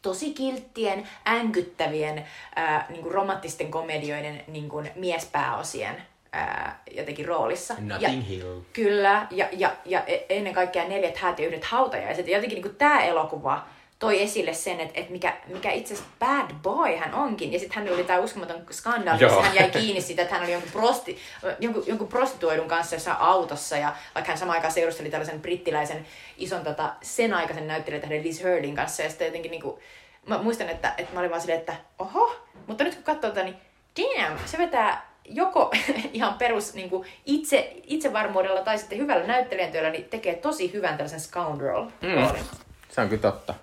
tosi 0.03 0.31
kilttien, 0.31 1.09
änkyttävien, 1.27 2.27
ää, 2.57 2.87
niin 2.89 3.03
kuin 3.03 3.15
romanttisten 3.15 3.71
komedioiden 3.71 4.45
niin 4.49 4.69
kuin 4.69 4.91
miespääosien 4.95 6.03
ää, 6.33 6.83
jotenkin 6.91 7.27
roolissa. 7.27 7.75
Notting 7.79 8.19
ja, 8.19 8.25
Hill. 8.25 8.61
Kyllä, 8.73 9.27
ja, 9.31 9.49
ja, 9.53 9.73
ja 9.85 10.03
e- 10.07 10.27
ennen 10.29 10.55
kaikkea 10.55 10.89
neljät 10.89 11.17
häät 11.17 11.39
ja 11.39 11.47
yhdet 11.47 11.65
hautajaiset. 11.65 12.29
Ja 12.29 12.37
jotenkin 12.37 12.63
niin 12.63 12.77
tämä 12.77 13.03
elokuva 13.03 13.67
toi 13.99 14.23
esille 14.23 14.55
sen, 14.55 14.81
että, 14.81 15.01
että 15.01 15.13
mikä, 15.13 15.37
mikä 15.47 15.73
itse 15.73 15.95
asiassa 15.95 16.13
bad 16.19 16.51
boy 16.63 16.97
hän 16.97 17.15
onkin. 17.15 17.53
Ja 17.53 17.59
sitten 17.59 17.77
hänellä 17.77 17.97
oli 17.97 18.05
tämä 18.05 18.19
uskomaton 18.19 18.67
skandaali, 18.71 19.21
Joo. 19.21 19.31
missä 19.31 19.47
hän 19.47 19.57
jäi 19.57 19.71
kiinni 19.71 20.01
siitä, 20.01 20.23
että 20.23 20.35
hän 20.35 20.45
oli 20.45 20.53
jonkun, 20.53 20.71
prosti, 20.73 21.19
jonkun, 21.61 21.85
jonkun 21.87 22.09
prostituoidun 22.09 22.69
kanssa 22.69 22.97
jossain 22.97 23.17
autossa. 23.17 23.77
Ja 23.77 23.97
vaikka 24.15 24.33
hän 24.33 24.39
samaan 24.39 24.57
aikaan 24.57 24.73
seurusteli 24.73 25.11
tällaisen 25.11 25.41
brittiläisen 25.41 26.07
ison 26.37 26.65
tota, 26.65 26.93
sen 27.03 27.35
aikaisen 27.35 27.67
näyttelijätähden 27.67 28.23
Liz 28.23 28.45
Hurdin 28.45 28.77
kanssa. 28.77 29.03
Ja 29.03 29.09
sitten 29.09 29.27
jotenkin 29.27 29.51
niin 29.51 29.63
kuin, 29.63 29.81
mä 30.27 30.43
muistan, 30.43 30.69
että, 30.69 30.95
että 30.99 31.15
mä 31.15 31.21
olin 31.21 31.31
vaan 31.31 31.41
silleen, 31.41 31.61
että 31.61 31.75
oho, 31.99 32.37
mutta 32.67 32.85
nyt 32.85 32.95
kun 32.95 33.05
katsoo 33.05 33.31
tätä, 33.31 33.45
niin 33.45 33.57
damn, 34.01 34.39
se 34.47 34.59
vetää 34.59 35.09
joko 35.25 35.71
ihan 36.13 36.35
perus 36.35 36.75
niin 36.75 36.91
kuin 36.91 37.09
itse, 37.27 37.73
itsevarmuudella 37.87 38.61
tai 38.61 38.79
sitten 38.79 38.99
hyvällä 38.99 39.27
näyttelijän 39.27 39.73
työllä, 39.73 39.91
niin 39.91 40.05
tekee 40.05 40.35
tosi 40.35 40.73
hyvän 40.73 40.97
tällaisen 40.97 41.21
scoundrel 41.21 41.87
roolin. 42.15 42.45
Se 42.89 43.01
on 43.01 43.09
kyllä 43.09 43.23
totta. 43.23 43.55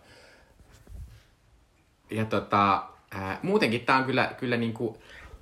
Ja 2.09 2.25
tota, 2.25 2.83
ää, 3.11 3.39
muutenkin 3.41 3.85
tää 3.85 3.97
on 3.97 4.03
kyllä, 4.03 4.29
kyllä 4.37 4.57
niinku, 4.57 4.97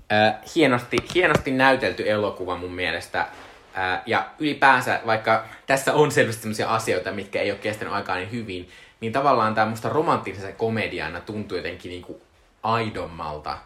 ää, 0.10 0.42
hienosti, 0.56 0.98
hienosti 1.16 1.52
näytelty 1.52 2.10
elokuva 2.10 2.58
mun 2.58 2.74
mielestä. 2.74 3.28
Ää, 3.74 4.04
ja 4.06 4.26
ylipäänsä, 4.40 5.02
vaikka 5.06 5.46
tässä 5.68 5.94
on 5.94 6.12
selvästi 6.12 6.42
sellaisia 6.42 6.70
asioita, 6.70 7.12
mitkä 7.12 7.42
ei 7.42 7.52
ole 7.52 7.60
kestänyt 7.60 7.94
aikaa 7.94 8.16
niin 8.16 8.32
hyvin, 8.32 8.70
niin 9.00 9.14
tavallaan 9.14 9.56
tämä 9.56 9.68
musta 9.70 9.90
romanttisena 9.90 10.52
komediana 10.52 11.22
tuntuu 11.22 11.58
jotenkin 11.58 11.90
niinku 11.90 12.22
aidommalta 12.64 13.58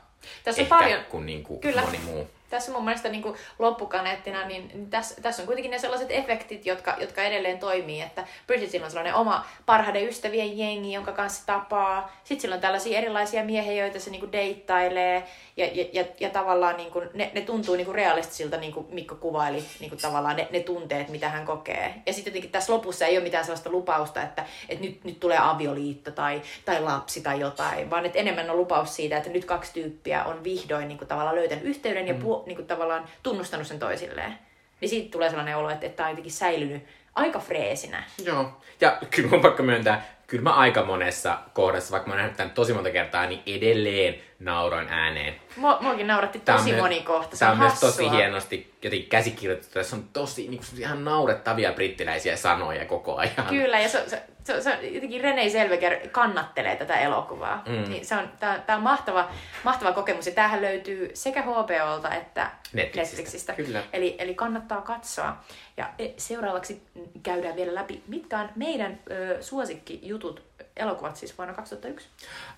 Tässä 0.44 0.61
on 0.61 0.64
ehkä 0.64 0.76
paljon- 0.76 1.03
kuin 1.10 1.26
niinku 1.26 1.60
Kyllä. 1.60 1.82
moni 1.82 1.98
muu. 2.06 2.30
Tässä 2.49 2.72
mun 2.72 2.86
mielestä 2.86 3.10
niin 3.10 3.36
loppukaneettina, 3.60 4.48
niin 4.48 4.90
tässä, 4.90 5.22
tässä 5.22 5.41
on 5.41 5.45
kuitenkin 5.45 5.72
ne 5.72 5.80
sellaiset 5.80 6.11
efektit, 6.11 6.65
jotka, 6.65 6.95
jotka 6.99 7.24
edelleen 7.24 7.60
toimii, 7.60 8.02
että 8.02 8.24
Bridgetilla 8.48 8.86
on 8.86 8.91
sellainen 8.91 9.15
oma 9.15 9.45
parhaiden 9.65 10.07
ystävien 10.07 10.57
jengi, 10.57 10.94
jonka 10.94 11.11
kanssa 11.11 11.45
tapaa. 11.45 12.11
Sitten 12.24 12.41
sillä 12.41 12.56
on 12.56 12.61
tällaisia 12.61 12.98
erilaisia 12.98 13.44
miehiä, 13.44 13.84
joita 13.84 13.99
se 13.99 14.11
niin 14.11 14.32
deittailee, 14.32 15.24
ja, 15.57 15.65
ja, 15.74 15.86
ja, 15.94 16.06
ja 16.19 16.30
tavallaan 16.30 16.78
niin 16.78 16.91
kuin, 16.91 17.10
ne, 17.14 17.32
ne 17.34 17.41
tuntuu 17.41 17.76
niin 17.76 17.95
realistisilta, 17.95 18.57
niin 18.57 18.74
kuin 18.74 18.88
Mikko 18.90 19.15
kuvaili 19.15 19.64
niin 19.80 19.90
kuin 19.90 20.02
tavallaan 20.02 20.36
ne, 20.36 20.48
ne 20.52 20.60
tunteet, 20.60 21.10
mitä 21.10 21.30
hän 21.30 21.45
kokee. 21.45 21.94
Ja 22.06 22.14
sitten 22.14 22.32
jotenkin 22.32 22.52
tässä 22.52 22.74
lopussa 22.74 23.06
ei 23.06 23.18
ole 23.18 23.24
mitään 23.24 23.45
sellaista 23.45 23.69
lupausta, 23.69 24.22
että, 24.22 24.45
että 24.69 24.86
nyt, 24.86 25.03
nyt 25.03 25.19
tulee 25.19 25.38
avioliitto 25.41 26.11
tai, 26.11 26.41
tai 26.65 26.82
lapsi 26.82 27.22
tai 27.22 27.40
jotain, 27.40 27.90
vaan 27.90 28.06
että 28.06 28.19
enemmän 28.19 28.49
on 28.49 28.57
lupaus 28.57 28.95
siitä, 28.95 29.18
että 29.18 29.30
nyt 29.30 29.45
kaksi 29.45 29.74
tyyppiä 29.74 30.24
on 30.24 30.44
vihdoin 30.44 30.88
niin 30.88 30.98
kuin 30.98 31.07
tavallaan 31.07 31.36
löytänyt 31.36 31.65
yhteyden 31.65 32.07
ja 32.07 32.14
niin 32.46 32.56
kuin 32.56 32.68
tavallaan 32.68 33.06
tunnustanut 33.24 33.68
sen 33.68 33.80
toisilleen. 33.80 34.38
Niin 34.82 34.90
siitä 34.90 35.12
tulee 35.12 35.30
sellainen 35.30 35.58
olo, 35.58 35.70
että, 35.70 35.86
että 35.86 35.98
tämä 35.98 36.08
on 36.08 36.12
jotenkin 36.12 36.32
säilynyt 36.32 36.84
aika 37.16 37.40
freesinä. 37.40 38.04
Joo. 38.24 38.62
Ja 38.82 38.98
kyllä 39.12 39.30
mun 39.30 39.42
pakko 39.42 39.64
myöntää, 39.64 40.06
kyllä 40.28 40.44
mä 40.44 40.54
aika 40.54 40.86
monessa 40.86 41.38
kohdassa, 41.54 41.92
vaikka 41.92 42.08
mä 42.08 42.14
oon 42.14 42.18
nähnyt 42.18 42.38
tämän 42.38 42.52
tosi 42.52 42.74
monta 42.74 42.90
kertaa, 42.92 43.26
niin 43.26 43.42
edelleen 43.46 44.16
nauroin 44.40 44.90
ääneen. 44.90 45.36
Mua, 45.56 45.78
muakin 45.82 46.08
nauratti 46.08 46.38
on 46.38 46.56
tosi 46.58 46.74
moni 46.74 47.02
kohta. 47.02 47.36
Se 47.36 47.40
Tää 47.40 47.50
on 47.50 47.54
on 47.54 47.60
myös 47.60 47.72
hassua. 47.74 47.90
tosi 47.90 48.10
hienosti 48.10 48.74
jotenkin 48.84 49.10
käsikirjoitettu. 49.10 49.74
Tässä 49.74 49.96
on 49.96 50.04
tosi 50.14 50.48
niin 50.48 50.60
kuin, 50.72 50.82
ihan 50.82 51.06
naurettavia 51.06 51.74
brittiläisiä 51.74 52.36
sanoja 52.36 52.86
koko 52.86 53.16
ajan. 53.16 53.48
Kyllä, 53.50 53.80
ja 53.80 53.90
se, 53.90 54.10
se, 54.10 54.24
se, 54.48 54.61
se 54.61 54.69
on 54.69 54.94
jotenkin 54.94 55.22
Renee 55.22 55.49
Selveger 55.49 56.07
kannattelee 56.11 56.76
tätä 56.76 56.99
elokuvaa. 56.99 57.64
Mm. 57.68 57.90
Niin 57.90 58.06
se 58.06 58.15
on, 58.15 58.32
tää, 58.40 58.60
tää 58.60 58.76
on 58.76 58.84
mahtava, 58.84 59.30
mahtava 59.64 59.91
kokemus, 59.91 60.26
ja 60.26 60.32
tämähän 60.32 60.61
löytyy 60.61 61.11
sekä 61.14 61.41
HBOlta 61.41 62.15
että 62.15 62.52
Netflixistä. 62.74 63.18
Netflixistä. 63.18 63.53
Kyllä. 63.53 63.84
Eli, 63.94 64.15
eli 64.19 64.36
kannattaa 64.36 64.82
katsoa. 64.82 65.38
Ja 65.78 65.90
e, 65.99 66.10
seuraavaksi 66.18 66.82
käydään 67.24 67.56
vielä 67.56 67.76
läpi, 67.76 68.03
mitkä 68.07 68.40
on 68.40 68.49
meidän 68.56 68.99
ö, 69.11 69.38
suosikkijutut, 69.41 70.44
elokuvat 70.80 71.16
siis 71.16 71.38
vuonna 71.38 71.54
2001. 71.54 72.08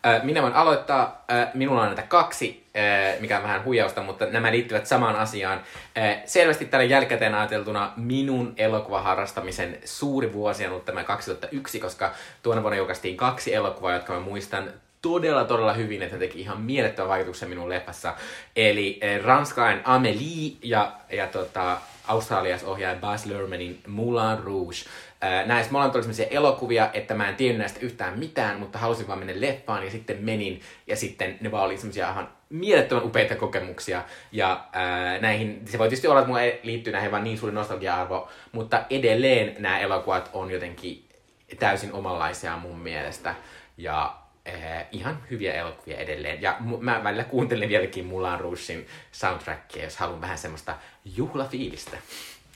Ö, 0.06 0.20
Minä 0.24 0.41
voin 0.41 0.54
aloittaa. 0.54 1.26
Ö, 1.32 1.48
Minulla 1.54 1.82
on 1.82 1.88
näitä 1.88 2.02
kaksi, 2.02 2.66
ö, 2.76 3.20
mikä 3.20 3.38
on 3.38 3.44
vähän 3.44 3.64
huijausta, 3.64 4.02
mutta 4.04 4.26
nämä 4.26 4.52
liittyvät 4.52 4.86
samaan 4.86 5.16
asiaan. 5.16 5.62
Selvästi 6.26 6.66
tällä 6.66 6.86
jälkikäteen 6.86 7.36
ajateltuna 7.36 7.94
minun 7.96 8.54
elokuvaharrastamisen 8.58 9.78
suuri 9.86 10.34
vuosi 10.34 10.66
on 10.66 10.72
ollut 10.72 10.86
tämä 10.86 11.04
2001, 11.04 11.80
koska 11.80 12.12
tuona 12.44 12.62
vuonna 12.62 12.78
julkaistiin 12.78 13.18
kaksi 13.18 13.54
elokuvaa, 13.54 13.94
jotka 13.94 14.14
mä 14.14 14.20
muistan 14.20 14.74
todella, 15.02 15.46
todella 15.46 15.74
hyvin, 15.74 16.02
että 16.02 16.18
teki 16.18 16.40
ihan 16.40 16.62
mielettömän 16.62 17.10
vaikutuksen 17.10 17.50
minun 17.50 17.70
leffassa. 17.70 18.16
Eli 18.56 19.00
ranskalainen 19.24 19.84
Amélie 19.86 20.58
ja, 20.64 20.91
ja 21.12 21.28
tota, 21.28 21.78
australias-ohjaaja 22.08 23.00
Baz 23.00 23.26
Luhrmannin 23.26 23.80
Moulin 23.88 24.44
Rouge. 24.44 24.78
Ää, 25.22 25.46
Näissä 25.46 25.72
molemmat 25.72 25.96
oli 25.96 26.04
sellaisia 26.04 26.28
elokuvia, 26.28 26.90
että 26.94 27.14
mä 27.14 27.30
en 27.30 27.36
tiennyt 27.36 27.60
näistä 27.60 27.80
yhtään 27.80 28.20
mitään, 28.20 28.60
mutta 28.60 28.80
halusin 28.80 29.08
vaan 29.08 29.20
mennä 29.20 29.34
leffaan 29.41 29.86
ja 29.86 29.91
sitten 29.91 30.18
menin. 30.22 30.62
Ja 30.88 30.96
sitten 30.96 31.38
ne 31.41 31.52
vaan 31.52 31.66
oli 31.66 31.78
semmoisia 31.78 32.10
ihan 32.10 32.30
mielettömän 32.50 33.04
upeita 33.04 33.36
kokemuksia. 33.36 34.04
Ja 34.32 34.66
ää, 34.74 35.20
näihin, 35.20 35.62
se 35.66 35.78
voi 35.78 35.88
tietysti 35.88 36.08
olla, 36.08 36.20
että 36.20 36.28
mulla 36.28 36.41
liittyy 36.64 36.94
näihin 36.94 37.12
vaan 37.12 37.24
niin 37.24 37.38
suuri 37.38 37.56
nostalgia-arvo, 37.56 38.30
mutta 38.52 38.84
edelleen 38.90 39.56
nämä 39.60 39.80
elokuvat 39.80 40.30
on 40.34 40.52
jotenkin 40.52 41.06
täysin 41.60 41.94
omanlaisia 41.94 42.58
mun 42.58 42.80
mielestä. 42.80 43.36
Ja 43.78 44.16
eh, 44.46 44.86
ihan 44.91 45.24
hyviä 45.32 45.54
elokuvia 45.54 45.98
edelleen. 45.98 46.41
Ja 46.41 46.58
mu- 46.60 46.82
mä 46.82 47.04
välillä 47.04 47.24
kuuntelen 47.24 47.70
vieläkin 47.70 48.06
Mulan 48.06 48.40
Rougein 48.40 48.88
soundtrackia, 49.12 49.84
jos 49.84 49.98
haluan 49.98 50.22
vähän 50.22 50.38
semmoista 50.38 50.76
juhlafiilistä. 51.06 51.98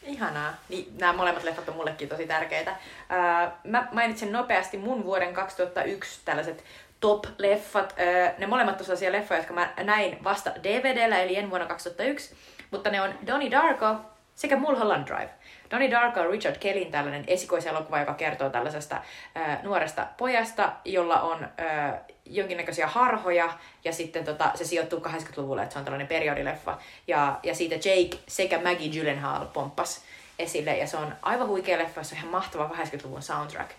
Ihanaa. 0.06 0.54
Niin, 0.70 0.98
nämä 1.00 1.14
molemmat 1.14 1.44
leffat 1.44 1.70
on 1.70 1.76
mullekin 1.76 2.10
tosi 2.10 2.28
tärkeitä. 2.28 2.76
Ää, 3.10 3.58
mä 3.64 3.88
mainitsen 3.92 4.32
nopeasti 4.32 4.78
mun 4.78 5.04
vuoden 5.06 5.34
2001 5.34 6.22
tällaiset 6.26 6.64
top-leffat. 7.00 7.94
Ää, 7.98 8.34
ne 8.38 8.48
molemmat 8.48 8.80
on 8.80 8.86
sellaisia 8.86 9.12
leffoja, 9.12 9.40
jotka 9.40 9.54
mä 9.54 9.74
näin 9.84 10.24
vasta 10.24 10.52
DVDllä, 10.64 11.20
eli 11.20 11.36
en 11.36 11.50
vuonna 11.50 11.68
2001. 11.68 12.36
Mutta 12.72 12.90
ne 12.90 13.02
on 13.02 13.14
Donnie 13.28 13.52
Darko 13.52 13.96
sekä 14.36 14.56
Mulholland 14.56 15.08
Drive. 15.08 15.30
Donnie 15.74 15.92
Darko 15.92 16.20
on 16.20 16.30
Richard 16.30 16.58
Kellyn 16.60 16.92
tällainen 16.92 17.24
esikoiselokuva, 17.28 18.00
joka 18.00 18.14
kertoo 18.14 18.50
tällaisesta 18.50 19.02
ää, 19.36 19.60
nuoresta 19.64 20.08
pojasta, 20.18 20.74
jolla 20.86 21.22
on 21.22 21.48
ää, 21.58 22.04
jonkinnäköisiä 22.26 22.88
harhoja, 22.88 23.54
ja 23.84 23.94
sitten 23.94 24.26
tota, 24.26 24.52
se 24.56 24.66
sijoittuu 24.66 25.00
80-luvulle, 25.00 25.64
että 25.64 25.74
se 25.74 25.80
on 25.80 25.86
tällainen 25.86 26.08
periodileffa. 26.08 26.78
Ja, 27.08 27.40
ja 27.44 27.56
siitä 27.56 27.76
Jake 27.76 28.18
sekä 28.28 28.60
Maggie 28.60 28.90
Gyllenhaal 28.90 29.46
pomppas 29.46 30.02
esille, 30.40 30.78
ja 30.78 30.88
se 30.88 30.98
on 30.98 31.16
aivan 31.22 31.48
huikea 31.48 31.78
leffa, 31.78 32.04
se 32.04 32.16
on 32.16 32.20
ihan 32.20 32.32
mahtava 32.32 32.70
80-luvun 32.74 33.22
soundtrack. 33.22 33.72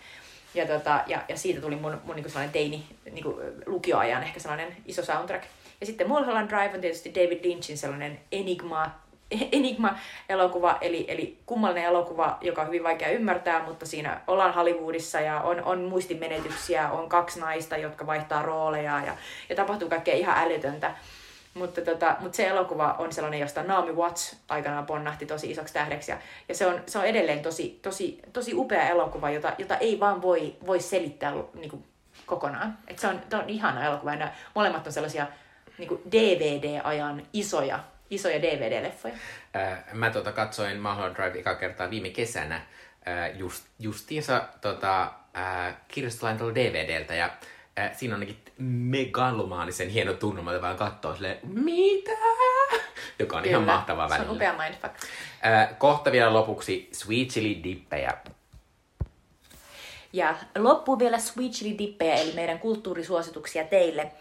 Ja, 0.53 0.65
tota, 0.67 1.03
ja, 1.07 1.21
ja 1.29 1.37
siitä 1.37 1.61
tuli 1.61 1.75
mun, 1.75 2.01
mun 2.03 2.15
niinku 2.15 2.29
sellainen 2.29 2.53
teini 2.53 2.85
niinku, 3.11 3.41
lukioajan 3.65 4.23
ehkä 4.23 4.39
sellainen 4.39 4.75
iso 4.85 5.03
soundtrack. 5.03 5.45
Ja 5.79 5.85
sitten 5.85 6.07
Mulholland 6.07 6.49
Drive 6.49 6.75
on 6.75 6.81
tietysti 6.81 7.15
David 7.15 7.45
Lynchin 7.45 7.77
sellainen 7.77 8.19
enigma, 8.31 8.91
enigma-elokuva, 9.51 10.77
eli, 10.81 11.05
eli 11.07 11.37
kummallinen 11.45 11.83
elokuva, 11.83 12.37
joka 12.41 12.61
on 12.61 12.67
hyvin 12.67 12.83
vaikea 12.83 13.09
ymmärtää, 13.09 13.63
mutta 13.63 13.85
siinä 13.85 14.21
ollaan 14.27 14.53
Hollywoodissa 14.53 15.19
ja 15.19 15.41
on, 15.41 15.63
on 15.63 15.81
muistimenetyksiä, 15.81 16.91
on 16.91 17.09
kaksi 17.09 17.39
naista, 17.39 17.77
jotka 17.77 18.05
vaihtaa 18.05 18.41
rooleja 18.41 19.01
ja, 19.05 19.17
ja 19.49 19.55
tapahtuu 19.55 19.89
kaikkea 19.89 20.15
ihan 20.15 20.37
älytöntä. 20.37 20.93
Mutta, 21.53 21.81
tota, 21.81 22.15
mutta 22.19 22.35
se 22.35 22.47
elokuva 22.47 22.95
on 22.99 23.13
sellainen, 23.13 23.39
josta 23.39 23.63
Naomi 23.63 23.91
Watts 23.91 24.37
aikanaan 24.49 24.85
ponnahti 24.85 25.25
tosi 25.25 25.51
isoksi 25.51 25.73
tähdeksi. 25.73 26.11
Ja, 26.11 26.17
ja 26.49 26.55
se, 26.55 26.65
on, 26.65 26.81
se 26.85 26.99
on 26.99 27.05
edelleen 27.05 27.39
tosi, 27.39 27.79
tosi, 27.81 28.19
tosi 28.33 28.53
upea 28.53 28.89
elokuva, 28.89 29.29
jota, 29.29 29.53
jota 29.57 29.77
ei 29.77 29.99
vaan 29.99 30.21
voi, 30.21 30.55
voi 30.67 30.79
selittää 30.79 31.33
niin 31.53 31.69
kuin, 31.69 31.83
kokonaan. 32.25 32.77
Et 32.87 32.99
se 32.99 33.07
on, 33.07 33.21
se 33.29 33.35
on 33.35 33.49
ihana 33.49 33.85
elokuva. 33.85 34.13
Ja 34.13 34.31
molemmat 34.55 34.87
on 34.87 34.93
sellaisia 34.93 35.27
niin 35.77 36.01
DVD-ajan 36.11 37.23
isoja, 37.33 37.79
isoja 38.09 38.39
DVD-leffoja. 38.41 39.13
Ää, 39.53 39.83
Mä 39.93 40.09
tota, 40.09 40.31
katsoin 40.31 40.79
Mulholland 40.81 41.15
Drive 41.15 41.39
eka 41.39 41.55
kertaa 41.55 41.89
viime 41.89 42.09
kesänä 42.09 42.61
ää, 43.05 43.27
just, 43.27 43.63
justiinsa 43.79 44.47
tota, 44.61 45.11
ää, 45.33 45.81
kirjastolain 45.87 46.37
tuolla 46.37 46.55
DVDltä 46.55 47.15
ja 47.15 47.29
ää, 47.77 47.93
siinä 47.93 48.15
on 48.15 48.21
ainakin 48.21 48.43
megalomaanisen 48.57 49.89
hieno 49.89 50.13
tunnelma, 50.13 50.51
että 50.51 50.61
vaan 50.61 50.77
katsoo 50.77 51.13
silleen, 51.15 51.39
mitä? 51.43 52.11
Joka 53.19 53.37
on 53.37 53.45
ihan 53.45 53.63
mahtavaa 53.63 54.07
Se 54.07 54.13
on 54.13 54.19
välillä. 54.19 54.35
upea 54.35 54.53
mindfuck. 54.63 54.93
Ää, 55.41 55.75
kohta 55.77 56.11
vielä 56.11 56.33
lopuksi 56.33 56.89
Sweet 56.91 57.27
Chili 57.27 57.63
Dippejä. 57.63 58.13
Ja 60.13 60.35
loppuun 60.57 60.99
vielä 60.99 61.19
Sweet 61.19 61.51
Chili 61.51 61.77
Dippejä, 61.77 62.15
eli 62.15 62.31
meidän 62.33 62.59
kulttuurisuosituksia 62.59 63.63
teille. 63.63 64.11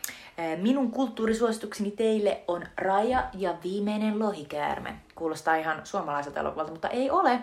Minun 0.56 0.90
kulttuurisuositukseni 0.90 1.90
teille 1.90 2.40
on 2.48 2.66
Raja 2.76 3.24
ja 3.34 3.54
viimeinen 3.64 4.18
lohikäärme. 4.18 4.94
Kuulostaa 5.14 5.56
ihan 5.56 5.80
suomalaiselta 5.84 6.40
elokuvalta, 6.40 6.70
mutta 6.72 6.88
ei 6.88 7.10
ole, 7.10 7.38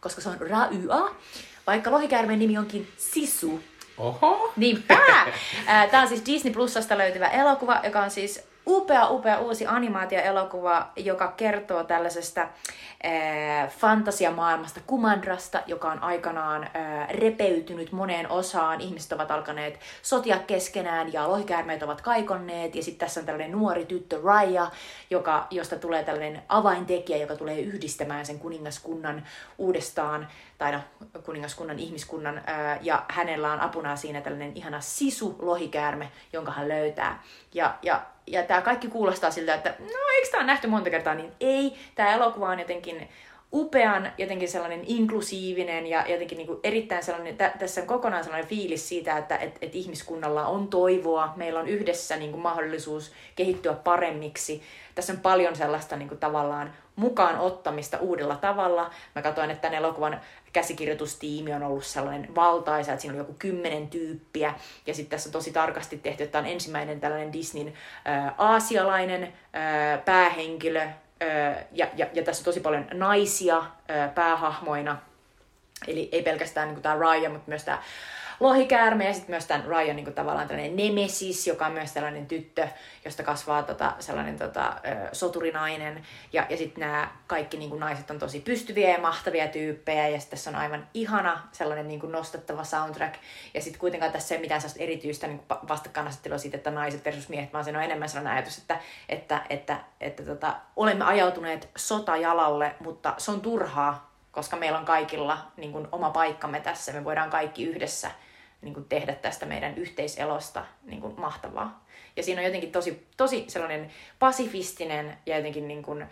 koska 0.00 0.20
se 0.20 0.28
on 0.28 0.40
Ra-y-a, 0.40 1.10
vaikka 1.66 1.90
lohikäärmeen 1.90 2.38
nimi 2.38 2.58
onkin 2.58 2.88
Sisu. 2.96 3.60
Oho! 3.98 4.52
Niinpä! 4.56 4.98
Tämä 5.90 6.02
on 6.02 6.08
siis 6.08 6.26
Disney 6.26 6.52
Plusasta 6.52 6.98
löytyvä 6.98 7.28
elokuva, 7.28 7.80
joka 7.84 8.00
on 8.00 8.10
siis 8.10 8.49
upea, 8.66 9.08
upea 9.08 9.38
uusi 9.38 9.66
animaatioelokuva, 9.66 10.92
joka 10.96 11.28
kertoo 11.28 11.84
tällaisesta 11.84 12.48
ää, 13.02 13.66
fantasiamaailmasta 13.66 14.80
Kumandrasta, 14.86 15.62
joka 15.66 15.92
on 15.92 16.02
aikanaan 16.02 16.68
ää, 16.74 17.06
repeytynyt 17.06 17.92
moneen 17.92 18.30
osaan. 18.30 18.80
Ihmiset 18.80 19.12
ovat 19.12 19.30
alkaneet 19.30 19.80
sotia 20.02 20.38
keskenään 20.38 21.12
ja 21.12 21.28
lohikäärmeet 21.28 21.82
ovat 21.82 22.00
kaikonneet. 22.00 22.74
Ja 22.74 22.82
sitten 22.82 23.06
tässä 23.06 23.20
on 23.20 23.26
tällainen 23.26 23.52
nuori 23.52 23.86
tyttö 23.86 24.20
Raya, 24.24 24.70
joka, 25.10 25.46
josta 25.50 25.76
tulee 25.76 26.04
tällainen 26.04 26.42
avaintekijä, 26.48 27.18
joka 27.18 27.36
tulee 27.36 27.60
yhdistämään 27.60 28.26
sen 28.26 28.38
kuningaskunnan 28.38 29.26
uudestaan, 29.58 30.28
tai 30.60 30.72
no, 30.72 30.80
kuningaskunnan 31.24 31.78
ihmiskunnan, 31.78 32.42
ja 32.80 33.04
hänellä 33.08 33.52
on 33.52 33.60
apuna 33.60 33.96
siinä 33.96 34.20
tällainen 34.20 34.52
ihana 34.54 34.80
sisu 34.80 35.36
lohikäärme, 35.38 36.12
jonka 36.32 36.52
hän 36.52 36.68
löytää. 36.68 37.22
Ja, 37.54 37.78
ja 37.82 38.02
ja 38.26 38.42
tämä 38.42 38.60
kaikki 38.62 38.88
kuulostaa 38.88 39.30
siltä, 39.30 39.54
että 39.54 39.74
no 39.78 39.98
eikö 40.14 40.30
tämä 40.30 40.44
nähty 40.44 40.66
monta 40.66 40.90
kertaa, 40.90 41.14
niin 41.14 41.32
ei. 41.40 41.76
Tämä 41.94 42.14
elokuva 42.14 42.48
on 42.48 42.58
jotenkin 42.58 43.08
upean, 43.52 44.12
jotenkin 44.18 44.48
sellainen 44.48 44.82
inklusiivinen 44.86 45.86
ja 45.86 46.04
jotenkin 46.08 46.38
niin 46.38 46.46
kuin 46.46 46.60
erittäin 46.62 47.04
sellainen, 47.04 47.36
tä, 47.36 47.52
tässä 47.58 47.80
on 47.80 47.86
kokonaan 47.86 48.24
sellainen 48.24 48.48
fiilis 48.48 48.88
siitä, 48.88 49.18
että 49.18 49.36
et, 49.36 49.58
et 49.62 49.74
ihmiskunnalla 49.74 50.46
on 50.46 50.68
toivoa, 50.68 51.32
meillä 51.36 51.60
on 51.60 51.68
yhdessä 51.68 52.16
niin 52.16 52.30
kuin 52.30 52.42
mahdollisuus 52.42 53.12
kehittyä 53.36 53.72
paremmiksi. 53.72 54.62
Tässä 54.94 55.12
on 55.12 55.20
paljon 55.20 55.56
sellaista 55.56 55.96
niin 55.96 56.08
kuin 56.08 56.20
tavallaan 56.20 56.72
mukaan 57.00 57.38
ottamista 57.38 57.98
uudella 57.98 58.36
tavalla. 58.36 58.90
Mä 59.14 59.22
katsoin, 59.22 59.50
että 59.50 59.62
tämän 59.62 59.78
elokuvan 59.78 60.20
käsikirjoitustiimi 60.52 61.52
on 61.52 61.62
ollut 61.62 61.84
sellainen 61.84 62.34
valtaisa, 62.34 62.92
että 62.92 63.02
siinä 63.02 63.14
on 63.14 63.18
joku 63.18 63.34
kymmenen 63.38 63.88
tyyppiä. 63.88 64.54
Ja 64.86 64.94
sitten 64.94 65.10
tässä 65.10 65.28
on 65.28 65.32
tosi 65.32 65.52
tarkasti 65.52 65.98
tehty, 65.98 66.22
että 66.22 66.32
tämä 66.32 66.46
on 66.46 66.52
ensimmäinen 66.52 67.00
tällainen 67.00 67.32
Disneyn 67.32 67.72
ää, 68.04 68.34
aasialainen 68.38 69.32
ää, 69.52 69.98
päähenkilö. 69.98 70.80
Ää, 70.80 71.64
ja, 71.72 71.86
ja, 71.96 72.06
ja 72.14 72.22
tässä 72.22 72.40
on 72.40 72.44
tosi 72.44 72.60
paljon 72.60 72.86
naisia 72.92 73.64
ää, 73.88 74.08
päähahmoina. 74.08 74.96
Eli 75.86 76.08
ei 76.12 76.22
pelkästään 76.22 76.68
niin 76.68 76.82
tämä 76.82 76.94
Ryan, 76.94 77.32
mutta 77.32 77.48
myös 77.48 77.64
tämä 77.64 77.82
lohikäärme 78.40 79.04
ja 79.04 79.12
sitten 79.12 79.30
myös 79.30 79.46
tämän 79.46 79.66
Ryan 79.66 79.96
niin 79.96 80.04
kuin 80.04 80.14
tavallaan 80.14 80.48
tällainen 80.48 80.76
nemesis, 80.76 81.46
joka 81.46 81.66
on 81.66 81.72
myös 81.72 81.92
tällainen 81.92 82.26
tyttö, 82.26 82.68
josta 83.04 83.22
kasvaa 83.22 83.62
tota, 83.62 83.92
sellainen 83.98 84.38
tota, 84.38 84.76
soturinainen. 85.12 86.06
Ja, 86.32 86.46
ja 86.48 86.56
sitten 86.56 86.80
nämä 86.80 87.10
kaikki 87.26 87.56
niin 87.56 87.70
kuin 87.70 87.80
naiset 87.80 88.10
on 88.10 88.18
tosi 88.18 88.40
pystyviä 88.40 88.90
ja 88.90 88.98
mahtavia 88.98 89.48
tyyppejä 89.48 90.08
ja 90.08 90.20
sitten 90.20 90.38
tässä 90.38 90.50
on 90.50 90.56
aivan 90.56 90.88
ihana 90.94 91.48
sellainen 91.52 91.88
niin 91.88 92.00
kuin 92.00 92.12
nostettava 92.12 92.64
soundtrack. 92.64 93.14
Ja 93.54 93.62
sitten 93.62 93.80
kuitenkaan 93.80 94.12
tässä 94.12 94.34
ei 94.34 94.40
mitään 94.40 94.60
erityistä 94.78 95.26
niin 95.26 95.42
vastakkainasettelua 95.68 96.38
siitä, 96.38 96.56
että 96.56 96.70
naiset 96.70 97.04
versus 97.04 97.28
miehet, 97.28 97.52
vaan 97.52 97.64
se 97.64 97.70
on 97.70 97.82
enemmän 97.82 98.08
sellainen 98.08 98.32
ajatus, 98.32 98.58
että, 98.58 98.78
että, 99.08 99.42
että, 99.50 99.76
että 100.00 100.22
tota, 100.22 100.56
olemme 100.76 101.04
ajautuneet 101.04 101.68
sotajalalle, 101.76 102.74
mutta 102.80 103.14
se 103.18 103.30
on 103.30 103.40
turhaa, 103.40 104.10
koska 104.32 104.56
meillä 104.56 104.78
on 104.78 104.84
kaikilla 104.84 105.38
niin 105.56 105.72
kuin, 105.72 105.88
oma 105.92 106.10
paikkamme 106.10 106.60
tässä. 106.60 106.92
Me 106.92 107.04
voidaan 107.04 107.30
kaikki 107.30 107.64
yhdessä 107.64 108.10
niin 108.62 108.74
kuin 108.74 108.86
tehdä 108.88 109.14
tästä 109.14 109.46
meidän 109.46 109.78
yhteiselosta 109.78 110.64
niin 110.82 111.00
kuin 111.00 111.20
mahtavaa. 111.20 111.84
Ja 112.16 112.22
siinä 112.22 112.40
on 112.40 112.44
jotenkin 112.44 112.72
tosi, 112.72 113.06
tosi 113.16 113.44
sellainen 113.48 113.90
pasifistinen 114.18 115.18
ja 115.26 115.36
jotenkin 115.36 115.68
niin 115.68 115.82
kuin 115.82 116.06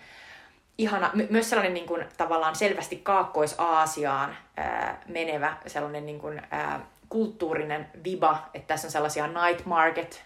ihana, 0.78 1.10
my- 1.14 1.26
myös 1.30 1.50
sellainen 1.50 1.74
niin 1.74 1.86
kuin, 1.86 2.06
tavallaan 2.16 2.56
selvästi 2.56 2.96
Kaakkois-Aasiaan 2.96 4.36
ää, 4.56 5.02
menevä 5.08 5.56
sellainen 5.66 6.06
niin 6.06 6.20
kuin, 6.20 6.42
ää, 6.50 6.80
kulttuurinen 7.08 7.88
viba, 8.04 8.48
että 8.54 8.66
tässä 8.66 8.88
on 8.88 8.92
sellaisia 8.92 9.26
night 9.26 9.66
market 9.66 10.24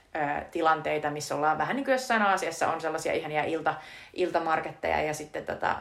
tilanteita, 0.50 1.10
missä 1.10 1.34
ollaan 1.34 1.58
vähän 1.58 1.76
niin 1.76 1.84
kuin 1.84 1.92
jossain 1.92 2.22
Aasiassa 2.22 2.72
on 2.72 2.80
sellaisia 2.80 3.12
ihania 3.12 3.44
ilta, 3.44 3.74
iltamarketteja 4.14 5.02
ja 5.02 5.14
sitten 5.14 5.46
tota, 5.46 5.76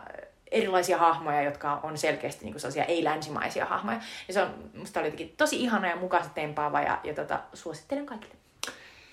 erilaisia 0.51 0.97
hahmoja, 0.97 1.41
jotka 1.41 1.79
on 1.83 1.97
selkeästi 1.97 2.45
niin 2.45 2.53
kuin 2.53 2.61
sellaisia 2.61 2.85
ei-länsimaisia 2.85 3.65
hahmoja. 3.65 3.99
Ja 4.27 4.33
se 4.33 4.41
on, 4.41 4.71
musta 4.77 4.99
oli 4.99 5.07
jotenkin 5.07 5.33
tosi 5.37 5.61
ihana 5.63 5.89
ja 5.89 5.95
mukaisesti 5.95 6.35
tempaava 6.35 6.81
ja, 6.81 6.99
ja 7.03 7.13
tota, 7.13 7.39
suosittelen 7.53 8.05
kaikille. 8.05 8.35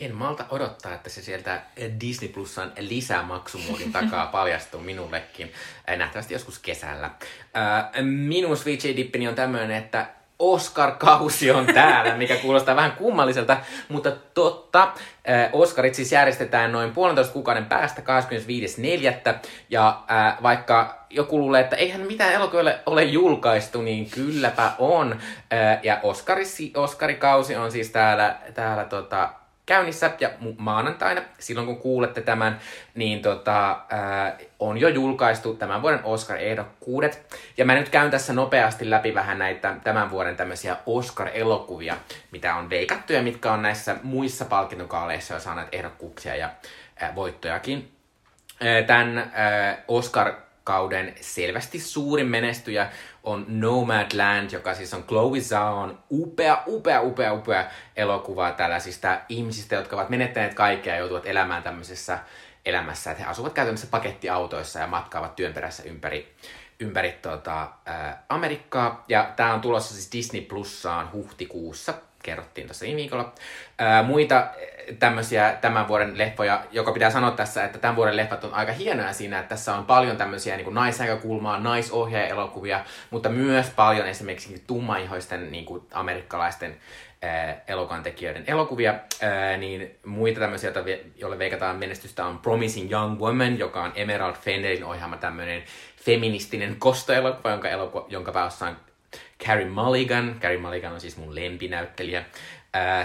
En 0.00 0.14
malta 0.14 0.46
odottaa, 0.50 0.94
että 0.94 1.10
se 1.10 1.22
sieltä 1.22 1.62
Disney 2.00 2.28
Plusan 2.28 2.72
lisämaksumuodin 2.78 3.92
takaa 3.92 4.26
paljastuu 4.36 4.80
minullekin. 4.80 5.52
Nähtävästi 5.96 6.34
joskus 6.34 6.58
kesällä. 6.58 7.10
Minun 8.02 8.56
Switch 8.56 8.96
Dippini 8.96 9.28
on 9.28 9.34
tämmöinen, 9.34 9.70
että 9.70 10.06
Oscar-kausi 10.38 11.50
on 11.50 11.66
täällä, 11.66 12.14
mikä 12.14 12.36
kuulostaa 12.36 12.76
vähän 12.76 12.92
kummalliselta, 12.92 13.56
mutta 13.88 14.12
totta. 14.34 14.92
Oscarit 15.52 15.94
siis 15.94 16.12
järjestetään 16.12 16.72
noin 16.72 16.92
puolentoista 16.92 17.32
kuukauden 17.32 17.66
päästä 17.66 18.02
25.4. 18.02 19.38
Ja 19.70 20.02
äh, 20.10 20.42
vaikka 20.42 21.06
joku 21.10 21.38
luulee, 21.38 21.60
että 21.60 21.76
eihän 21.76 22.00
mitään 22.00 22.32
elokuville 22.32 22.78
ole 22.86 23.02
julkaistu, 23.02 23.82
niin 23.82 24.10
kylläpä 24.10 24.72
on. 24.78 25.12
Äh, 25.12 25.78
ja 25.82 26.00
Oscarisi, 26.02 26.72
Oscarikausi 26.76 27.56
on 27.56 27.72
siis 27.72 27.90
täällä, 27.90 28.36
täällä 28.54 28.84
tota, 28.84 29.30
käynnissä 29.68 30.10
ja 30.20 30.30
maanantaina, 30.58 31.22
silloin 31.38 31.66
kun 31.66 31.76
kuulette 31.76 32.20
tämän, 32.20 32.58
niin 32.94 33.22
tota, 33.22 33.80
ää, 33.88 34.38
on 34.58 34.78
jo 34.78 34.88
julkaistu 34.88 35.54
tämän 35.54 35.82
vuoden 35.82 36.04
Oscar-ehdokkuudet. 36.04 37.36
Ja 37.56 37.64
mä 37.64 37.74
nyt 37.74 37.88
käyn 37.88 38.10
tässä 38.10 38.32
nopeasti 38.32 38.90
läpi 38.90 39.14
vähän 39.14 39.38
näitä 39.38 39.76
tämän 39.84 40.10
vuoden 40.10 40.36
tämmöisiä 40.36 40.76
Oscar-elokuvia, 40.86 41.96
mitä 42.30 42.54
on 42.54 42.70
veikattu 42.70 43.12
ja 43.12 43.22
mitkä 43.22 43.52
on 43.52 43.62
näissä 43.62 43.96
muissa 44.02 44.44
palkintokaaleissa 44.44 45.34
jo 45.34 45.40
saaneet 45.40 45.68
ehdokkuuksia 45.72 46.36
ja 46.36 46.50
ää, 46.96 47.14
voittojakin. 47.14 47.92
Tämän 48.86 49.30
ää, 49.34 49.78
Oscar 49.88 50.32
kauden 50.64 51.14
selvästi 51.20 51.78
suurin 51.78 52.26
menestyjä 52.26 52.90
on 53.30 53.44
Nomadland, 53.48 54.50
joka 54.52 54.74
siis 54.74 54.94
on 54.94 55.04
Chloe 55.04 55.40
Zhaon 55.40 55.98
upea, 56.10 56.62
upea, 56.66 57.02
upea, 57.02 57.32
upea 57.32 57.70
elokuva 57.96 58.50
tällaisista 58.50 59.20
ihmisistä, 59.28 59.74
jotka 59.74 59.96
ovat 59.96 60.08
menettäneet 60.08 60.54
kaikkea 60.54 60.94
ja 60.94 60.98
joutuvat 60.98 61.26
elämään 61.26 61.62
tämmöisessä 61.62 62.18
elämässä, 62.64 63.10
että 63.10 63.22
he 63.22 63.30
asuvat 63.30 63.52
käytännössä 63.52 63.86
pakettiautoissa 63.90 64.78
ja 64.78 64.86
matkaavat 64.86 65.36
työn 65.36 65.54
perässä 65.54 65.82
ympäri, 65.82 66.34
ympäri 66.80 67.12
tota, 67.12 67.68
ää, 67.84 68.24
Amerikkaa. 68.28 69.04
Ja 69.08 69.32
tämä 69.36 69.54
on 69.54 69.60
tulossa 69.60 69.94
siis 69.94 70.12
Disney 70.12 70.40
Plussaan 70.42 71.12
huhtikuussa, 71.12 71.94
kerrottiin 72.28 72.66
tuossa 72.66 72.84
viime 72.84 72.96
viikolla. 72.96 73.32
Ää, 73.78 74.02
muita 74.02 74.46
tämmöisiä 74.98 75.58
tämän 75.60 75.88
vuoden 75.88 76.18
leffoja, 76.18 76.64
joka 76.70 76.92
pitää 76.92 77.10
sanoa 77.10 77.30
tässä, 77.30 77.64
että 77.64 77.78
tämän 77.78 77.96
vuoden 77.96 78.16
leffat 78.16 78.44
on 78.44 78.54
aika 78.54 78.72
hienoja 78.72 79.12
siinä, 79.12 79.38
että 79.38 79.48
tässä 79.48 79.74
on 79.74 79.86
paljon 79.86 80.16
tämmöisiä 80.16 80.56
niin 80.56 80.74
naisnäkökulmaa, 80.74 81.60
naisohjaaja-elokuvia, 81.60 82.84
mutta 83.10 83.28
myös 83.28 83.70
paljon 83.70 84.06
esimerkiksi 84.06 84.64
tummaihoisten 84.66 85.52
niin 85.52 85.64
kuin 85.64 85.82
amerikkalaisten 85.92 86.76
elokuvantekijöiden 87.68 88.44
elokuvia, 88.46 88.94
ää, 89.22 89.56
niin 89.56 89.98
muita 90.06 90.40
tämmöisiä, 90.40 90.72
joille 91.16 91.38
veikataan 91.38 91.76
menestystä 91.76 92.26
on 92.26 92.38
Promising 92.38 92.92
Young 92.92 93.20
Woman, 93.20 93.58
joka 93.58 93.82
on 93.82 93.92
Emerald 93.94 94.34
Fennerin 94.34 94.84
ohjaama 94.84 95.16
tämmöinen 95.16 95.62
feministinen 95.96 96.76
kostoelokuva, 96.78 97.50
jonka, 97.50 97.68
elokuva, 97.68 98.06
jonka 98.08 98.32
päässä 98.32 98.66
on 98.66 98.76
Carrie 99.46 99.68
Mulligan. 99.68 100.36
Carrie 100.40 100.60
Mulligan 100.60 100.92
on 100.92 101.00
siis 101.00 101.16
mun 101.16 101.34
lempinäyttelijä. 101.34 102.24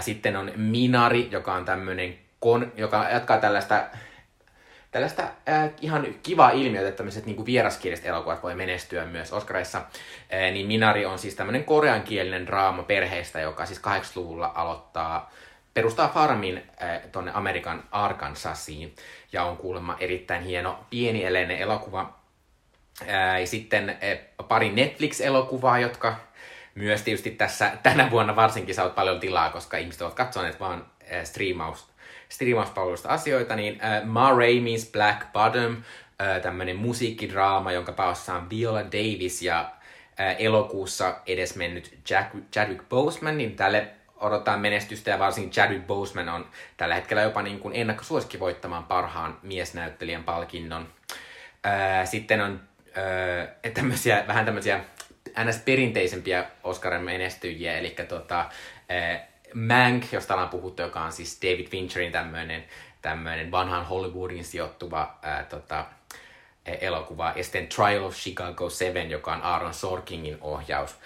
Sitten 0.00 0.36
on 0.36 0.52
Minari, 0.56 1.28
joka 1.30 1.54
on 1.54 1.64
tämmöinen, 1.64 2.18
kon, 2.40 2.72
joka 2.76 3.08
jatkaa 3.10 3.38
tällaista 3.38 3.84
tällaista 4.94 5.22
äh, 5.48 5.70
ihan 5.80 6.06
kivaa 6.22 6.50
ilmiötä, 6.50 6.88
että 6.88 6.96
tämmöiset 6.96 7.26
niin 7.26 7.46
vieraskieliset 7.46 8.06
elokuvat 8.06 8.42
voi 8.42 8.54
menestyä 8.54 9.04
myös 9.04 9.32
Oscarissa. 9.32 9.78
Äh, 9.78 10.52
niin 10.52 10.66
Minari 10.66 11.06
on 11.06 11.18
siis 11.18 11.34
tämmöinen 11.34 11.64
koreankielinen 11.64 12.46
draama 12.46 12.82
perheestä, 12.82 13.40
joka 13.40 13.66
siis 13.66 13.80
80-luvulla 13.80 14.52
aloittaa, 14.54 15.32
perustaa 15.74 16.08
farmin 16.08 16.62
äh, 16.82 17.00
tonne 17.12 17.30
Amerikan 17.34 17.84
Arkansasiin 17.90 18.94
ja 19.32 19.44
on 19.44 19.56
kuulemma 19.56 19.96
erittäin 20.00 20.42
hieno 20.42 20.78
pieni 20.90 21.24
eleinen 21.24 21.58
elokuva. 21.58 22.23
Ja 23.40 23.46
sitten 23.46 23.88
äh, 23.88 24.46
pari 24.48 24.70
Netflix-elokuvaa, 24.70 25.78
jotka 25.78 26.16
myös 26.74 27.02
tietysti 27.02 27.30
tässä 27.30 27.72
tänä 27.82 28.10
vuonna 28.10 28.36
varsinkin 28.36 28.74
saavat 28.74 28.94
paljon 28.94 29.20
tilaa, 29.20 29.50
koska 29.50 29.76
ihmiset 29.76 30.02
ovat 30.02 30.14
katsoneet 30.14 30.60
vaan 30.60 30.86
striimaus, 31.24 31.88
striimauspalvelusta 32.28 33.08
asioita, 33.08 33.56
niin 33.56 33.80
Ma 34.04 34.30
Rainey's 34.30 34.92
Black 34.92 35.32
Bottom, 35.32 35.76
tämmöinen 36.42 36.76
musiikkidraama, 36.76 37.72
jonka 37.72 37.92
päässä 37.92 38.34
on 38.34 38.50
Viola 38.50 38.82
Davis 38.82 39.42
ja 39.42 39.70
elokuussa 40.38 41.16
edesmennyt 41.26 41.98
Jack, 42.10 42.36
Chadwick 42.52 42.88
Boseman, 42.88 43.38
niin 43.38 43.56
tälle 43.56 43.88
odotetaan 44.16 44.60
menestystä 44.60 45.10
ja 45.10 45.18
varsinkin 45.18 45.52
Chadwick 45.52 45.86
Boseman 45.86 46.28
on 46.28 46.46
tällä 46.76 46.94
hetkellä 46.94 47.22
jopa 47.22 47.42
niin 47.42 47.60
kuin 47.60 47.76
ennakkosuosikki 47.76 48.40
voittamaan 48.40 48.84
parhaan 48.84 49.38
miesnäyttelijän 49.42 50.24
palkinnon. 50.24 50.88
Sitten 52.04 52.40
on 52.40 52.60
äh, 52.98 53.72
tämmöisiä, 53.74 54.24
vähän 54.26 54.44
tämmöisiä 54.44 54.80
ns. 55.44 55.58
perinteisempiä 55.58 56.44
Oscarin 56.62 57.02
menestyjiä, 57.02 57.78
eli 57.78 57.96
tota, 58.08 58.40
äh, 58.40 59.20
Mank, 59.54 60.12
josta 60.12 60.34
ollaan 60.34 60.48
puhuttu, 60.48 60.82
joka 60.82 61.00
on 61.00 61.12
siis 61.12 61.38
David 61.42 61.68
Fincherin 61.68 62.12
tämmöinen 62.12 62.64
tämmöinen 63.04 63.50
vanhan 63.50 63.86
Hollywoodin 63.86 64.44
sijoittuva 64.44 65.18
ää, 65.22 65.44
tota, 65.44 65.84
e- 66.66 66.78
elokuva. 66.80 67.32
Ja 67.36 67.44
sitten 67.44 67.66
Trial 67.66 68.04
of 68.04 68.14
Chicago 68.14 68.70
7, 68.70 69.10
joka 69.10 69.32
on 69.32 69.42
Aaron 69.42 69.74
Sorkingin 69.74 70.38
ohjaus, 70.40 70.96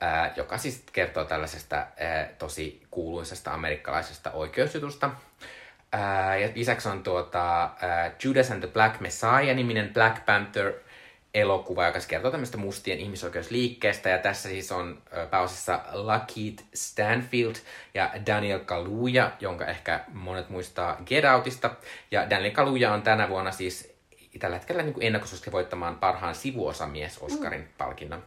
ää, 0.00 0.32
joka 0.36 0.58
siis 0.58 0.84
kertoo 0.92 1.24
tällaisesta 1.24 1.76
ää, 1.76 2.28
tosi 2.38 2.82
kuuluisesta 2.90 3.54
amerikkalaisesta 3.54 4.30
oikeusjutusta. 4.30 5.10
Ää, 5.92 6.36
ja 6.36 6.48
lisäksi 6.54 6.88
on 6.88 7.02
tuota, 7.02 7.70
ää, 7.80 8.14
Judas 8.24 8.50
and 8.50 8.60
the 8.60 8.72
Black 8.72 9.00
Messiah-niminen 9.00 9.94
Black 9.94 10.24
Panther 10.26 10.72
elokuva, 11.34 11.86
joka 11.86 12.00
siis 12.00 12.08
kertoo 12.08 12.30
tämmöistä 12.30 12.56
mustien 12.56 12.98
ihmisoikeusliikkeestä. 12.98 14.08
Ja 14.08 14.18
tässä 14.18 14.48
siis 14.48 14.72
on 14.72 15.02
ää, 15.12 15.26
pääosassa 15.26 15.80
Lakeith 15.92 16.64
Stanfield 16.74 17.54
ja 17.94 18.10
Daniel 18.26 18.58
Kaluuya, 18.58 19.30
jonka 19.40 19.66
ehkä 19.66 20.04
monet 20.12 20.48
muistaa 20.48 20.96
Get 21.06 21.24
Outista. 21.24 21.70
Ja 22.10 22.30
Daniel 22.30 22.52
Kaluuya 22.52 22.92
on 22.92 23.02
tänä 23.02 23.28
vuonna 23.28 23.52
siis 23.52 23.94
tällä 24.38 24.56
hetkellä 24.56 24.82
niin 24.82 24.94
ennakkosuosikki 25.00 25.52
voittamaan 25.52 25.96
parhaan 25.96 26.34
sivuosamies 26.34 27.18
Oscarin 27.18 27.60
mm. 27.60 27.68
palkinnon. 27.78 28.22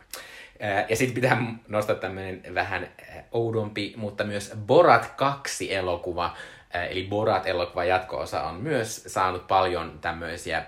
Ja 0.90 0.96
sitten 0.96 1.16
pitää 1.16 1.44
nostaa 1.68 1.96
tämmöinen 1.96 2.44
vähän 2.56 2.88
oudompi, 3.32 3.94
mutta 3.98 4.24
myös 4.24 4.54
Borat 4.66 5.14
2 5.16 5.74
elokuva, 5.74 6.38
ää, 6.74 6.86
eli 6.86 7.08
Borat-elokuvan 7.10 7.88
jatko-osa 7.88 8.44
on 8.44 8.56
myös 8.56 9.04
saanut 9.08 9.48
paljon 9.48 10.00
tämmöisiä 10.02 10.66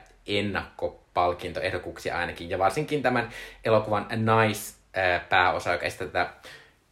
ennakkopalkintoehdokkuuksia 1.15 2.17
ainakin, 2.17 2.49
ja 2.49 2.59
varsinkin 2.59 3.01
tämän 3.01 3.29
elokuvan 3.63 4.07
naispääosa, 4.15 5.71
joka 5.71 5.85
esittää 5.85 6.33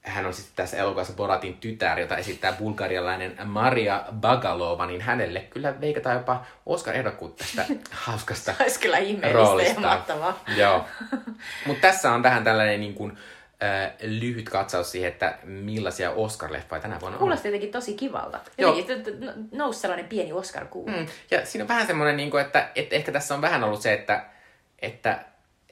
hän 0.01 0.25
on 0.25 0.33
sitten 0.33 0.55
tässä 0.55 0.77
elokuvassa 0.77 1.13
Boratin 1.13 1.57
tytär, 1.57 1.99
jota 1.99 2.17
esittää 2.17 2.53
bulgarialainen 2.53 3.37
Maria 3.45 4.03
Bagalova, 4.11 4.85
niin 4.85 5.01
hänelle 5.01 5.39
kyllä 5.39 5.81
veikataan 5.81 6.15
jopa 6.15 6.45
Oscar-ehdokkuutta 6.65 7.45
tästä 7.45 7.65
hauskasta 8.05 8.53
Olisi 8.59 8.79
kyllä 8.79 8.97
ihmeellistä 8.97 9.81
ja 9.81 9.87
mahtavaa. 9.87 10.43
Joo. 10.57 10.85
Mutta 11.65 11.81
tässä 11.81 12.11
on 12.11 12.23
vähän 12.23 12.43
tällainen 12.43 12.79
niin 12.79 12.93
kuin, 12.93 13.17
äh, 13.64 13.91
lyhyt 14.02 14.49
katsaus 14.49 14.91
siihen, 14.91 15.11
että 15.11 15.38
millaisia 15.44 16.11
Oscar-leffoja 16.11 16.81
tänä 16.81 16.99
vuonna 16.99 17.18
on. 17.18 17.19
Kuulosti 17.19 17.48
jotenkin 17.48 17.72
tosi 17.72 17.94
kivalta. 17.94 18.40
Jotenkin 18.57 19.19
no- 19.26 19.34
nousi 19.52 19.80
sellainen 19.80 20.07
pieni 20.07 20.34
Oscar-kuu. 20.34 20.88
Mm. 20.88 21.07
Ja 21.31 21.45
siinä 21.45 21.64
on 21.64 21.68
vähän 21.68 21.88
semmoinen, 21.88 22.18
niin 22.18 22.31
kuin, 22.31 22.41
että, 22.41 22.69
että 22.76 22.95
ehkä 22.95 23.11
tässä 23.11 23.35
on 23.35 23.41
vähän 23.41 23.64
ollut 23.64 23.81
se, 23.81 23.94
että, 23.94 24.26
että 24.80 25.26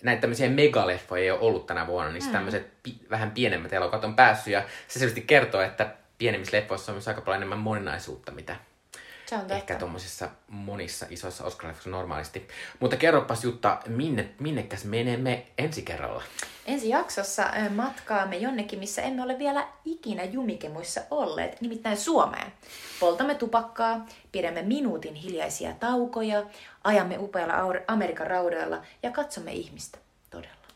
näitä 0.03 0.21
tämmöisiä 0.21 0.49
megaleffoja 0.49 1.23
ei 1.23 1.31
ole 1.31 1.39
ollut 1.39 1.65
tänä 1.65 1.87
vuonna, 1.87 2.11
niin 2.11 2.25
mm. 2.25 2.31
tämmöiset 2.31 2.67
pi- 2.83 3.01
vähän 3.09 3.31
pienemmät 3.31 3.73
elokuvat 3.73 4.03
on 4.03 4.15
päässyt. 4.15 4.53
Ja 4.53 4.63
se 4.87 4.99
selvästi 4.99 5.21
kertoo, 5.21 5.61
että 5.61 5.93
pienemmissä 6.17 6.57
leffoissa 6.57 6.91
on 6.91 6.95
myös 6.95 7.07
aika 7.07 7.21
paljon 7.21 7.37
enemmän 7.37 7.59
moninaisuutta, 7.59 8.31
mitä 8.31 8.55
Se 9.31 9.35
on 9.35 9.41
totta. 9.41 9.55
ehkä 9.55 9.75
tuommoisissa 9.75 10.29
monissa 10.47 11.05
isoissa 11.09 11.43
Oscar-leffoissa 11.43 11.89
normaalisti. 11.89 12.47
Mutta 12.79 12.97
kerropas 12.97 13.43
Jutta, 13.43 13.79
minne, 13.87 14.29
minnekäs 14.39 14.85
menemme 14.85 15.47
ensi 15.57 15.81
kerralla? 15.81 16.23
Ensi 16.65 16.89
jaksossa 16.89 17.43
matkaamme 17.75 18.37
jonnekin, 18.37 18.79
missä 18.79 19.01
emme 19.01 19.23
ole 19.23 19.39
vielä 19.39 19.67
ikinä 19.85 20.23
jumikemuissa 20.23 21.01
olleet, 21.11 21.61
nimittäin 21.61 21.97
Suomeen. 21.97 22.53
Poltamme 22.99 23.35
tupakkaa, 23.35 24.05
pidämme 24.31 24.61
minuutin 24.61 25.15
hiljaisia 25.15 25.73
taukoja, 25.73 26.43
ajamme 26.83 27.17
upealla 27.19 27.83
Amerikan 27.87 28.27
raudoilla 28.27 28.81
ja 29.03 29.11
katsomme 29.11 29.51
ihmistä. 29.51 29.97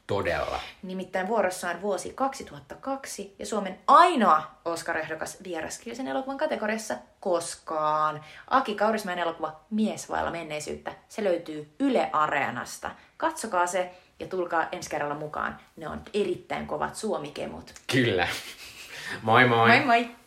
Todella. 0.08 0.60
Nimittäin 0.84 1.28
vuorossa 1.28 1.70
on 1.70 1.82
vuosi 1.82 2.14
2002 2.14 3.36
ja 3.40 3.46
Suomen 3.46 3.80
ainoa 3.88 4.52
Oscar-ehdokas 4.66 5.38
vieraskielisen 5.44 6.08
elokuvan 6.08 6.38
kategoriassa 6.38 6.96
koskaan. 7.20 8.24
Aki 8.48 8.76
Kaurismäen 8.76 9.20
elokuva 9.20 9.60
Mies 9.70 10.10
vailla 10.10 10.32
menneisyyttä. 10.32 10.92
Se 11.10 11.24
löytyy 11.24 11.76
Yle 11.80 12.10
Areenasta. 12.14 12.92
Katsokaa 13.18 13.68
se 13.68 13.92
ja 14.20 14.28
tulkaa 14.28 14.68
ensi 14.72 14.90
kerralla 14.90 15.16
mukaan. 15.16 15.60
Ne 15.76 15.88
on 15.88 16.02
erittäin 16.14 16.68
kovat 16.68 16.96
suomikemut. 16.96 17.74
Kyllä. 17.92 18.28
Moi 19.22 19.48
moi! 19.48 19.68
Moi 19.68 19.86
moi! 19.86 20.25